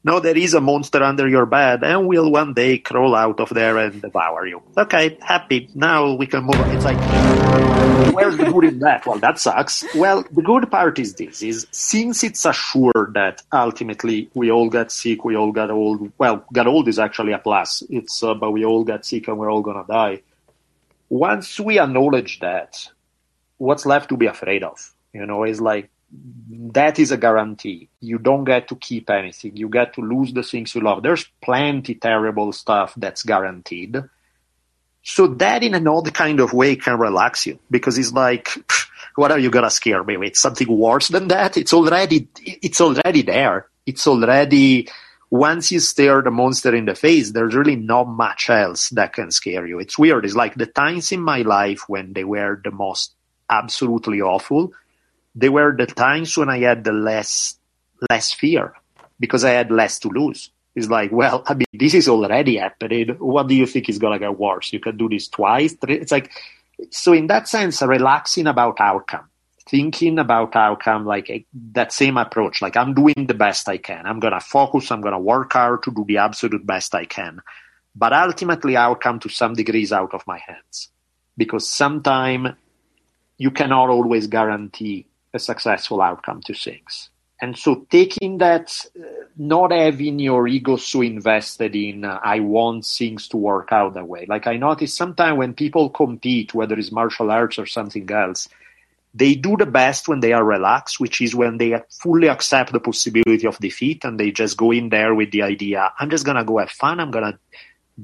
no, 0.03 0.19
there 0.19 0.37
is 0.37 0.53
a 0.53 0.59
monster 0.59 1.01
under 1.01 1.27
your 1.29 1.45
bed 1.45 1.83
and 1.83 2.07
will 2.07 2.29
one 2.29 2.53
day 2.53 2.77
crawl 2.77 3.15
out 3.15 3.39
of 3.39 3.49
there 3.49 3.77
and 3.77 4.01
devour 4.01 4.45
you. 4.45 4.61
Okay, 4.77 5.17
happy. 5.21 5.69
Now 5.73 6.15
we 6.15 6.27
can 6.27 6.43
move 6.43 6.59
on. 6.59 6.69
It's 6.71 6.83
like, 6.83 6.97
where's 8.13 8.35
the 8.35 8.51
good 8.51 8.65
in 8.65 8.79
that? 8.79 9.05
Well, 9.05 9.19
that 9.19 9.39
sucks. 9.39 9.85
Well, 9.95 10.25
the 10.29 10.41
good 10.41 10.69
part 10.69 10.99
is 10.99 11.13
this, 11.13 11.41
is 11.41 11.67
since 11.71 12.23
it's 12.23 12.43
assured 12.45 13.13
that 13.13 13.41
ultimately 13.53 14.29
we 14.33 14.51
all 14.51 14.69
get 14.69 14.91
sick, 14.91 15.23
we 15.23 15.37
all 15.37 15.53
get 15.53 15.71
old. 15.71 16.11
Well, 16.17 16.43
get 16.51 16.67
old 16.67 16.89
is 16.89 16.99
actually 16.99 17.31
a 17.31 17.39
plus. 17.39 17.81
It's, 17.89 18.21
uh, 18.21 18.33
but 18.33 18.51
we 18.51 18.65
all 18.65 18.83
get 18.83 19.05
sick 19.05 19.29
and 19.29 19.37
we're 19.37 19.51
all 19.51 19.61
gonna 19.61 19.85
die. 19.87 20.21
Once 21.07 21.59
we 21.59 21.79
acknowledge 21.79 22.39
that, 22.41 22.89
what's 23.57 23.85
left 23.85 24.09
to 24.09 24.17
be 24.17 24.25
afraid 24.25 24.63
of? 24.63 24.93
You 25.13 25.25
know, 25.25 25.45
is 25.45 25.61
like, 25.61 25.89
that 26.73 26.99
is 26.99 27.11
a 27.11 27.17
guarantee. 27.17 27.89
You 27.99 28.19
don't 28.19 28.43
get 28.43 28.67
to 28.69 28.75
keep 28.75 29.09
anything. 29.09 29.57
You 29.57 29.69
get 29.69 29.93
to 29.95 30.01
lose 30.01 30.33
the 30.33 30.43
things 30.43 30.75
you 30.75 30.81
love. 30.81 31.03
There's 31.03 31.25
plenty 31.41 31.95
terrible 31.95 32.51
stuff 32.53 32.93
that's 32.95 33.23
guaranteed. 33.23 33.97
So 35.01 35.27
that 35.27 35.63
in 35.63 35.73
an 35.73 35.87
odd 35.87 36.13
kind 36.13 36.39
of 36.39 36.53
way 36.53 36.75
can 36.75 36.97
relax 36.97 37.45
you 37.45 37.59
because 37.69 37.97
it's 37.97 38.13
like, 38.13 38.49
what 39.15 39.31
are 39.31 39.39
you 39.39 39.49
gonna 39.49 39.69
scare 39.69 40.03
me 40.03 40.17
with? 40.17 40.37
Something 40.37 40.67
worse 40.77 41.09
than 41.09 41.27
that? 41.27 41.57
It's 41.57 41.73
already, 41.73 42.29
it's 42.41 42.79
already 42.79 43.21
there. 43.23 43.67
It's 43.85 44.07
already, 44.07 44.87
once 45.29 45.71
you 45.71 45.79
stare 45.79 46.21
the 46.21 46.31
monster 46.31 46.73
in 46.73 46.85
the 46.85 46.95
face, 46.95 47.31
there's 47.31 47.55
really 47.55 47.75
not 47.75 48.05
much 48.05 48.49
else 48.49 48.89
that 48.89 49.13
can 49.13 49.31
scare 49.31 49.65
you. 49.65 49.79
It's 49.79 49.97
weird. 49.97 50.25
It's 50.25 50.35
like 50.35 50.55
the 50.55 50.67
times 50.67 51.11
in 51.11 51.19
my 51.21 51.41
life 51.41 51.89
when 51.89 52.13
they 52.13 52.23
were 52.23 52.61
the 52.63 52.71
most 52.71 53.13
absolutely 53.49 54.21
awful 54.21 54.71
they 55.35 55.49
were 55.49 55.75
the 55.75 55.87
times 55.87 56.37
when 56.37 56.49
I 56.49 56.59
had 56.59 56.83
the 56.83 56.91
less 56.91 57.57
less 58.09 58.31
fear 58.33 58.73
because 59.19 59.43
I 59.43 59.51
had 59.51 59.71
less 59.71 59.99
to 59.99 60.09
lose. 60.09 60.51
It's 60.75 60.89
like, 60.89 61.11
well, 61.11 61.43
I 61.47 61.53
mean, 61.53 61.67
this 61.73 61.93
is 61.93 62.09
already 62.09 62.57
happening. 62.57 63.09
What 63.19 63.47
do 63.47 63.55
you 63.55 63.65
think 63.67 63.89
is 63.89 63.99
gonna 63.99 64.19
get 64.19 64.37
worse? 64.37 64.73
You 64.73 64.79
can 64.79 64.97
do 64.97 65.07
this 65.09 65.27
twice. 65.27 65.73
Three. 65.73 65.95
It's 65.95 66.11
like, 66.11 66.31
so 66.89 67.13
in 67.13 67.27
that 67.27 67.47
sense, 67.47 67.81
relaxing 67.81 68.47
about 68.47 68.79
outcome, 68.81 69.29
thinking 69.69 70.19
about 70.19 70.55
outcome, 70.55 71.05
like 71.05 71.29
a, 71.29 71.45
that 71.73 71.93
same 71.93 72.17
approach. 72.17 72.61
Like 72.61 72.75
I'm 72.75 72.93
doing 72.93 73.27
the 73.27 73.33
best 73.35 73.69
I 73.69 73.77
can. 73.77 74.05
I'm 74.05 74.19
gonna 74.19 74.39
focus. 74.41 74.91
I'm 74.91 75.01
gonna 75.01 75.19
work 75.19 75.53
hard 75.53 75.83
to 75.83 75.91
do 75.91 76.03
the 76.07 76.17
absolute 76.17 76.65
best 76.65 76.95
I 76.95 77.05
can. 77.05 77.41
but 77.95 78.13
ultimately 78.13 78.75
outcome 78.75 79.19
to 79.19 79.29
some 79.29 79.53
degrees 79.53 79.91
out 79.93 80.13
of 80.13 80.25
my 80.27 80.39
hands 80.39 80.89
because 81.37 81.71
sometimes 81.71 82.49
you 83.37 83.51
cannot 83.51 83.89
always 83.89 84.27
guarantee 84.27 85.07
a 85.33 85.39
successful 85.39 86.01
outcome 86.01 86.41
to 86.41 86.53
things. 86.53 87.09
And 87.41 87.57
so 87.57 87.85
taking 87.89 88.37
that, 88.37 88.73
uh, 88.97 89.03
not 89.35 89.71
having 89.71 90.19
your 90.19 90.47
ego 90.47 90.77
so 90.77 91.01
invested 91.01 91.75
in, 91.75 92.05
uh, 92.05 92.19
I 92.23 92.39
want 92.39 92.85
things 92.85 93.27
to 93.29 93.37
work 93.37 93.69
out 93.71 93.95
that 93.95 94.07
way. 94.07 94.25
Like 94.29 94.47
I 94.47 94.55
notice 94.55 94.93
sometimes 94.93 95.37
when 95.37 95.53
people 95.53 95.89
compete, 95.89 96.53
whether 96.53 96.75
it's 96.75 96.91
martial 96.91 97.31
arts 97.31 97.59
or 97.59 97.65
something 97.65 98.09
else, 98.09 98.47
they 99.13 99.35
do 99.35 99.57
the 99.57 99.65
best 99.65 100.07
when 100.07 100.21
they 100.21 100.33
are 100.33 100.43
relaxed, 100.43 100.99
which 100.99 101.21
is 101.21 101.35
when 101.35 101.57
they 101.57 101.79
fully 101.89 102.27
accept 102.29 102.71
the 102.71 102.79
possibility 102.79 103.45
of 103.45 103.59
defeat 103.59 104.05
and 104.05 104.19
they 104.19 104.31
just 104.31 104.55
go 104.57 104.71
in 104.71 104.89
there 104.89 105.13
with 105.13 105.31
the 105.31 105.41
idea, 105.41 105.91
I'm 105.99 106.09
just 106.09 106.25
going 106.25 106.37
to 106.37 106.45
go 106.45 106.59
have 106.59 106.71
fun. 106.71 106.99
I'm 106.99 107.11
going 107.11 107.33
to 107.33 107.39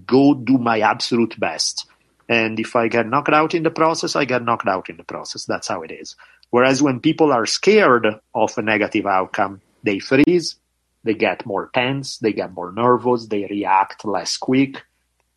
go 0.06 0.34
do 0.34 0.58
my 0.58 0.82
absolute 0.82 1.40
best. 1.40 1.88
And 2.28 2.60
if 2.60 2.76
I 2.76 2.90
get 2.90 3.08
knocked 3.08 3.34
out 3.34 3.56
in 3.56 3.64
the 3.64 3.72
process, 3.72 4.16
I 4.16 4.26
get 4.26 4.44
knocked 4.44 4.68
out 4.68 4.90
in 4.90 4.98
the 4.98 5.04
process. 5.04 5.46
That's 5.46 5.68
how 5.68 5.82
it 5.82 5.92
is. 5.92 6.16
Whereas 6.50 6.82
when 6.82 7.00
people 7.00 7.32
are 7.32 7.46
scared 7.46 8.08
of 8.34 8.58
a 8.58 8.62
negative 8.62 9.06
outcome, 9.06 9.62
they 9.84 10.00
freeze, 10.00 10.56
they 11.04 11.14
get 11.14 11.46
more 11.46 11.70
tense, 11.74 12.18
they 12.18 12.34
get 12.34 12.54
more 12.54 12.72
nervous, 12.72 13.28
they 13.28 13.46
react 13.46 14.04
less 14.04 14.38
quick, 14.38 14.84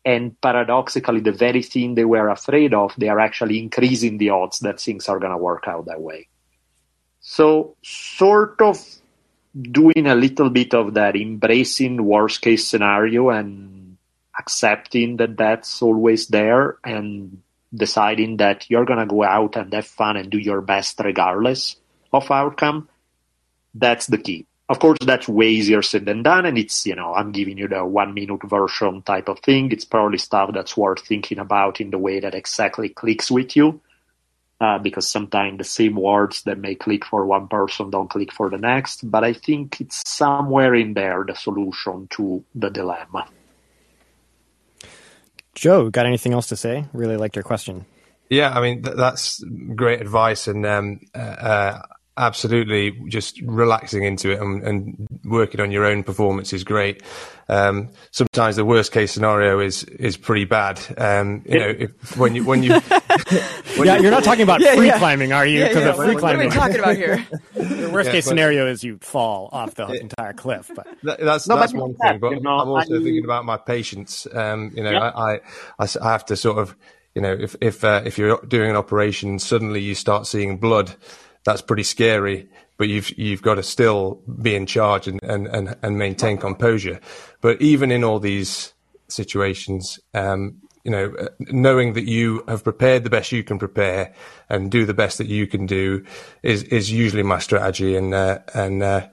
and 0.05 0.39
paradoxically, 0.41 1.21
the 1.21 1.31
very 1.31 1.63
thing 1.63 1.95
they 1.95 2.03
were 2.03 2.27
afraid 2.27 2.73
of, 2.73 2.93
they 2.97 3.07
are 3.07 3.19
actually 3.19 3.59
increasing 3.59 4.17
the 4.17 4.31
odds 4.31 4.59
that 4.59 4.79
things 4.79 5.07
are 5.07 5.19
going 5.19 5.31
to 5.31 5.37
work 5.37 5.63
out 5.67 5.85
that 5.85 6.01
way. 6.01 6.27
So, 7.21 7.77
sort 7.83 8.61
of 8.61 8.83
doing 9.61 10.07
a 10.07 10.15
little 10.15 10.49
bit 10.49 10.73
of 10.73 10.95
that, 10.95 11.15
embracing 11.15 12.03
worst 12.03 12.41
case 12.41 12.67
scenario 12.67 13.29
and 13.29 13.97
accepting 14.37 15.17
that 15.17 15.37
that's 15.37 15.81
always 15.81 16.27
there 16.27 16.77
and 16.83 17.41
deciding 17.73 18.37
that 18.37 18.69
you're 18.69 18.85
going 18.85 18.99
to 18.99 19.05
go 19.05 19.23
out 19.23 19.55
and 19.55 19.73
have 19.73 19.87
fun 19.87 20.17
and 20.17 20.29
do 20.29 20.37
your 20.37 20.61
best 20.61 20.99
regardless 21.03 21.75
of 22.11 22.29
outcome. 22.29 22.89
That's 23.73 24.07
the 24.07 24.17
key. 24.17 24.45
Of 24.69 24.79
course, 24.79 24.97
that's 25.05 25.27
way 25.27 25.49
easier 25.49 25.81
said 25.81 26.05
than 26.05 26.23
done, 26.23 26.45
and 26.45 26.57
it's 26.57 26.85
you 26.85 26.95
know 26.95 27.13
I'm 27.13 27.31
giving 27.31 27.57
you 27.57 27.67
the 27.67 27.85
one 27.85 28.13
minute 28.13 28.43
version 28.43 29.01
type 29.01 29.27
of 29.27 29.39
thing. 29.39 29.71
It's 29.71 29.85
probably 29.85 30.17
stuff 30.17 30.51
that's 30.53 30.77
worth 30.77 31.05
thinking 31.05 31.39
about 31.39 31.81
in 31.81 31.89
the 31.89 31.97
way 31.97 32.21
that 32.21 32.33
exactly 32.33 32.89
clicks 32.89 33.29
with 33.29 33.57
you, 33.57 33.81
uh, 34.61 34.79
because 34.79 35.07
sometimes 35.07 35.57
the 35.57 35.65
same 35.65 35.95
words 35.95 36.43
that 36.43 36.59
may 36.59 36.75
click 36.75 37.03
for 37.03 37.25
one 37.25 37.49
person 37.49 37.89
don't 37.89 38.09
click 38.09 38.31
for 38.31 38.49
the 38.49 38.57
next. 38.57 39.09
But 39.09 39.25
I 39.25 39.33
think 39.33 39.81
it's 39.81 40.01
somewhere 40.09 40.73
in 40.75 40.93
there 40.93 41.25
the 41.27 41.35
solution 41.35 42.07
to 42.11 42.43
the 42.55 42.69
dilemma. 42.69 43.27
Joe, 45.55 45.89
got 45.89 46.05
anything 46.05 46.33
else 46.33 46.47
to 46.47 46.55
say? 46.55 46.85
Really 46.93 47.17
liked 47.17 47.35
your 47.35 47.43
question. 47.43 47.85
Yeah, 48.29 48.49
I 48.49 48.61
mean 48.61 48.83
th- 48.83 48.95
that's 48.95 49.43
great 49.75 50.01
advice, 50.01 50.47
and 50.47 50.65
um, 50.65 50.99
uh, 51.13 51.17
uh, 51.17 51.81
absolutely 52.17 52.91
just 53.07 53.41
relaxing 53.41 54.03
into 54.03 54.31
it 54.31 54.39
and, 54.39 54.63
and, 54.63 55.07
working 55.25 55.61
on 55.61 55.71
your 55.71 55.85
own 55.85 56.03
performance 56.03 56.51
is 56.51 56.63
great. 56.63 57.01
Um, 57.47 57.89
sometimes 58.11 58.57
the 58.57 58.65
worst 58.65 58.91
case 58.91 59.11
scenario 59.11 59.59
is 59.59 59.83
is 59.83 60.17
pretty 60.17 60.45
bad. 60.45 60.81
Um, 60.97 61.43
you 61.45 61.59
know, 61.59 61.69
if, 61.69 62.17
when 62.17 62.35
you 62.35 62.43
when 62.43 62.61
you 62.61 62.73
when 62.79 63.87
yeah, 63.87 63.97
you, 63.97 64.09
are 64.09 64.11
not 64.11 64.23
talking 64.23 64.43
about 64.43 64.61
yeah, 64.61 64.75
free 64.75 64.87
yeah. 64.87 64.97
climbing, 64.97 65.31
are 65.31 65.45
you? 65.45 65.63
Because 65.63 65.83
yeah, 65.83 65.93
free 65.93 66.15
climbing. 66.15 66.49
What 66.49 66.57
are 66.57 66.67
we 66.67 66.73
talking 66.75 66.79
about 66.79 66.95
here? 66.97 67.25
the 67.53 67.89
worst 67.91 68.11
case 68.11 68.25
scenario 68.25 68.67
is 68.67 68.83
you 68.83 68.97
fall 68.99 69.49
off 69.51 69.75
the 69.75 69.87
entire 69.87 70.33
cliff. 70.33 70.69
But 70.75 70.87
that, 71.03 71.19
that's 71.19 71.47
no, 71.47 71.55
that's 71.55 71.71
but 71.71 71.81
one 71.81 71.95
thing. 71.95 72.19
But 72.19 72.31
you 72.31 72.41
know, 72.41 72.59
I'm 72.59 72.69
also 72.69 72.95
I, 72.95 73.03
thinking 73.03 73.23
about 73.23 73.45
my 73.45 73.57
patients. 73.57 74.27
Um, 74.33 74.71
you 74.75 74.83
know, 74.83 74.91
I, 74.91 75.35
I 75.35 75.39
I 75.79 76.11
have 76.11 76.25
to 76.25 76.35
sort 76.35 76.57
of 76.57 76.75
you 77.15 77.21
know 77.21 77.31
if 77.31 77.55
if 77.61 77.83
uh, 77.83 78.01
if 78.05 78.17
you're 78.17 78.41
doing 78.47 78.69
an 78.69 78.75
operation, 78.75 79.39
suddenly 79.39 79.79
you 79.79 79.95
start 79.95 80.27
seeing 80.27 80.57
blood 80.57 80.95
that's 81.43 81.61
pretty 81.61 81.83
scary. 81.83 82.47
But 82.77 82.89
you've 82.89 83.17
you've 83.17 83.41
got 83.41 83.55
to 83.55 83.63
still 83.63 84.21
be 84.41 84.55
in 84.55 84.65
charge 84.65 85.07
and 85.07 85.21
and 85.23 85.47
and, 85.47 85.75
and 85.81 85.97
maintain 85.97 86.37
composure. 86.37 86.99
But 87.41 87.61
even 87.61 87.91
in 87.91 88.03
all 88.03 88.19
these 88.19 88.73
situations, 89.07 89.99
um, 90.13 90.61
you 90.83 90.91
know, 90.91 91.13
knowing 91.39 91.93
that 91.93 92.07
you 92.07 92.43
have 92.47 92.63
prepared 92.63 93.03
the 93.03 93.09
best 93.09 93.31
you 93.31 93.43
can 93.43 93.59
prepare 93.59 94.13
and 94.49 94.71
do 94.71 94.85
the 94.85 94.93
best 94.93 95.17
that 95.19 95.27
you 95.27 95.47
can 95.47 95.65
do 95.65 96.03
is 96.41 96.63
is 96.63 96.91
usually 96.91 97.23
my 97.23 97.39
strategy, 97.39 97.95
and 97.95 98.13
uh, 98.13 98.39
and 98.53 98.83
uh, 98.83 99.07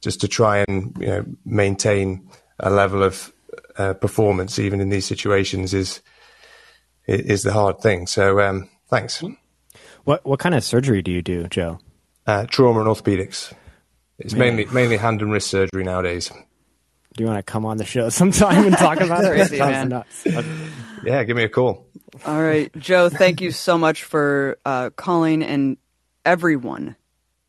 just 0.00 0.20
to 0.20 0.28
try 0.28 0.64
and 0.68 0.96
you 1.00 1.06
know 1.06 1.24
maintain 1.44 2.28
a 2.60 2.70
level 2.70 3.02
of 3.02 3.32
uh, 3.76 3.94
performance 3.94 4.58
even 4.58 4.80
in 4.80 4.88
these 4.88 5.06
situations 5.06 5.72
is 5.72 6.00
is 7.06 7.42
the 7.42 7.52
hard 7.52 7.80
thing. 7.80 8.06
So 8.06 8.40
um, 8.40 8.68
thanks. 8.88 9.22
What 10.04 10.24
what 10.24 10.38
kind 10.38 10.54
of 10.54 10.62
surgery 10.62 11.02
do 11.02 11.10
you 11.10 11.22
do, 11.22 11.48
Joe? 11.48 11.78
Uh, 12.26 12.46
trauma 12.46 12.80
and 12.80 12.88
orthopedics. 12.88 13.52
It's 14.18 14.34
mainly 14.34 14.66
mainly 14.66 14.96
hand 14.96 15.20
and 15.22 15.32
wrist 15.32 15.48
surgery 15.48 15.84
nowadays. 15.84 16.30
Do 17.14 17.22
you 17.22 17.28
want 17.28 17.38
to 17.38 17.44
come 17.50 17.64
on 17.64 17.78
the 17.78 17.84
show 17.84 18.08
sometime 18.10 18.66
and 18.66 18.76
talk 18.76 19.00
about 19.00 19.24
it? 19.24 19.28
Crazy, 19.28 19.58
man. 19.58 20.04
Yeah, 21.04 21.24
give 21.24 21.36
me 21.36 21.44
a 21.44 21.48
call. 21.48 21.86
All 22.24 22.42
right, 22.42 22.70
Joe. 22.78 23.08
Thank 23.08 23.40
you 23.40 23.50
so 23.50 23.78
much 23.78 24.04
for 24.04 24.58
uh, 24.64 24.90
calling, 24.90 25.42
and 25.42 25.76
everyone, 26.24 26.94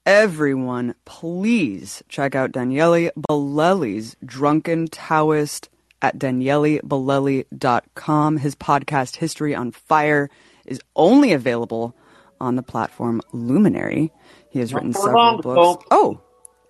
everyone, 0.06 0.96
please 1.06 2.04
check 2.10 2.36
out 2.36 2.52
Daniele 2.52 3.12
Bolelli's 3.18 4.18
Drunken 4.26 4.88
Taoist 4.88 5.70
at 6.02 6.18
danielebolelli.com. 6.18 8.38
His 8.38 8.56
podcast, 8.56 9.18
History 9.18 9.54
on 9.56 9.72
Fire, 9.72 10.30
is 10.66 10.82
only 10.96 11.34
available 11.34 11.96
on 12.40 12.56
the 12.56 12.64
platform 12.64 13.22
Luminary. 13.32 14.12
He 14.50 14.60
has 14.60 14.74
written 14.74 14.94
several 14.94 15.42
books. 15.42 15.86
Oh, 15.92 16.22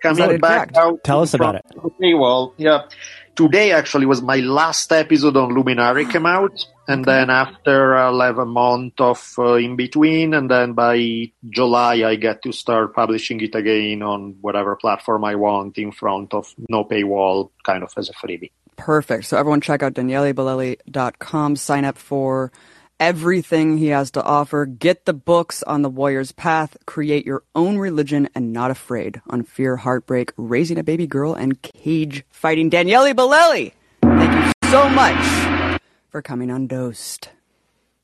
coming 0.02 0.38
back 0.38 0.76
out. 0.76 1.02
Tell 1.04 1.22
us 1.22 1.34
about 1.34 1.56
it. 1.56 1.64
Okay, 1.76 2.14
well, 2.14 2.54
yeah. 2.56 2.88
Today 3.34 3.72
actually 3.72 4.06
was 4.06 4.22
my 4.22 4.36
last 4.36 4.90
episode 4.92 5.36
on 5.36 5.52
Luminary 5.54 6.06
came 6.12 6.24
out, 6.24 6.66
and 6.88 7.02
okay. 7.06 7.18
then 7.18 7.30
after 7.30 7.94
I'll 7.94 8.20
have 8.20 8.38
a 8.38 8.46
month 8.46 8.98
of 8.98 9.34
uh, 9.38 9.54
in 9.54 9.76
between, 9.76 10.32
and 10.32 10.50
then 10.50 10.72
by 10.72 11.32
July 11.48 12.08
I 12.08 12.16
get 12.16 12.42
to 12.42 12.52
start 12.52 12.94
publishing 12.94 13.40
it 13.42 13.54
again 13.54 14.02
on 14.02 14.36
whatever 14.40 14.74
platform 14.76 15.24
I 15.24 15.34
want 15.34 15.76
in 15.76 15.92
front 15.92 16.32
of 16.32 16.54
no 16.68 16.84
paywall, 16.84 17.50
kind 17.62 17.82
of 17.82 17.92
as 17.96 18.08
a 18.08 18.14
freebie. 18.14 18.52
Perfect. 18.76 19.26
So 19.26 19.36
everyone 19.36 19.60
check 19.60 19.82
out 19.82 19.94
danielebolelli.com, 19.94 21.56
sign 21.56 21.84
up 21.84 21.98
for 21.98 22.52
everything 22.98 23.78
he 23.78 23.88
has 23.88 24.10
to 24.12 24.22
offer. 24.22 24.66
Get 24.66 25.04
the 25.04 25.12
books 25.12 25.62
on 25.62 25.82
the 25.82 25.88
warrior's 25.88 26.32
path, 26.32 26.76
create 26.86 27.26
your 27.26 27.42
own 27.54 27.78
religion 27.78 28.28
and 28.34 28.52
not 28.52 28.70
afraid 28.70 29.20
on 29.28 29.42
fear, 29.42 29.76
heartbreak, 29.76 30.32
raising 30.36 30.78
a 30.78 30.84
baby 30.84 31.06
girl, 31.06 31.34
and 31.34 31.60
cage 31.62 32.24
fighting. 32.30 32.70
Daniele 32.70 33.14
Bolelli, 33.14 33.72
thank 34.02 34.46
you 34.46 34.52
so 34.70 34.88
much 34.88 35.80
for 36.10 36.22
coming 36.22 36.50
on 36.50 36.66
Dosed. 36.66 37.30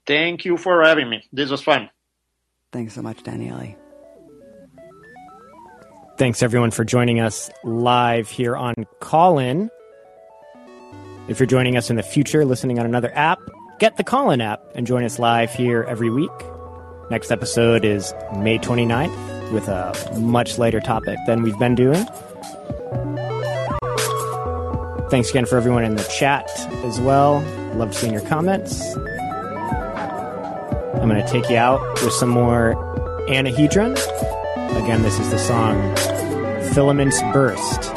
Thank 0.07 0.45
you 0.45 0.57
for 0.57 0.83
having 0.83 1.09
me. 1.09 1.25
This 1.33 1.51
was 1.51 1.63
fun. 1.63 1.89
Thanks 2.73 2.95
so 2.95 3.03
much, 3.03 3.23
Daniele. 3.23 3.77
Thanks 6.19 6.43
everyone 6.43 6.71
for 6.71 6.85
joining 6.85 7.21
us 7.21 7.51
live 7.65 8.29
here 8.29 8.57
on 8.57 8.75
Callin. 9.01 9.71
If 11.29 11.39
you're 11.41 11.47
joining 11.47 11.77
us 11.77 11.89
in 11.89 11.97
the 11.97 12.03
future, 12.03 12.45
listening 12.45 12.79
on 12.79 12.87
another 12.87 13.13
app, 13.15 13.41
Get 13.83 13.97
the 13.97 14.05
Callin 14.05 14.41
app 14.41 14.63
and 14.77 14.87
join 14.87 15.03
us 15.03 15.19
live 15.19 15.53
here 15.53 15.83
every 15.89 16.09
week. 16.09 16.31
Next 17.11 17.33
episode 17.33 17.85
is 17.85 18.15
May 18.37 18.57
29th 18.57 19.51
with 19.51 19.67
a 19.67 19.93
much 20.21 20.57
lighter 20.57 20.79
topic 20.79 21.19
than 21.27 21.43
we've 21.43 21.59
been 21.59 21.75
doing. 21.75 22.07
Thanks 25.11 25.31
again 25.31 25.47
for 25.47 25.57
everyone 25.57 25.83
in 25.83 25.97
the 25.97 26.09
chat 26.17 26.49
as 26.85 27.01
well. 27.01 27.41
Love 27.75 27.93
seeing 27.93 28.13
your 28.13 28.23
comments. 28.23 28.95
I'm 30.95 31.09
going 31.09 31.21
to 31.21 31.27
take 31.29 31.51
you 31.51 31.57
out 31.57 31.81
with 32.05 32.13
some 32.13 32.29
more 32.29 32.77
Anahedron. 33.29 33.95
Again, 34.81 35.03
this 35.03 35.19
is 35.19 35.29
the 35.31 35.39
song 35.39 35.97
Filaments 36.73 37.21
Burst 37.33 37.91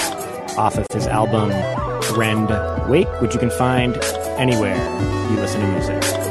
off 0.57 0.80
of 0.80 0.88
his 0.91 1.06
album 1.06 1.52
Rend 2.18 2.49
Wake, 2.90 3.22
which 3.22 3.36
you 3.36 3.40
can 3.40 3.52
find 3.52 3.94
anywhere 4.38 4.76
you 5.30 5.38
listen 5.38 5.62
to 5.62 5.68
music. 5.68 6.24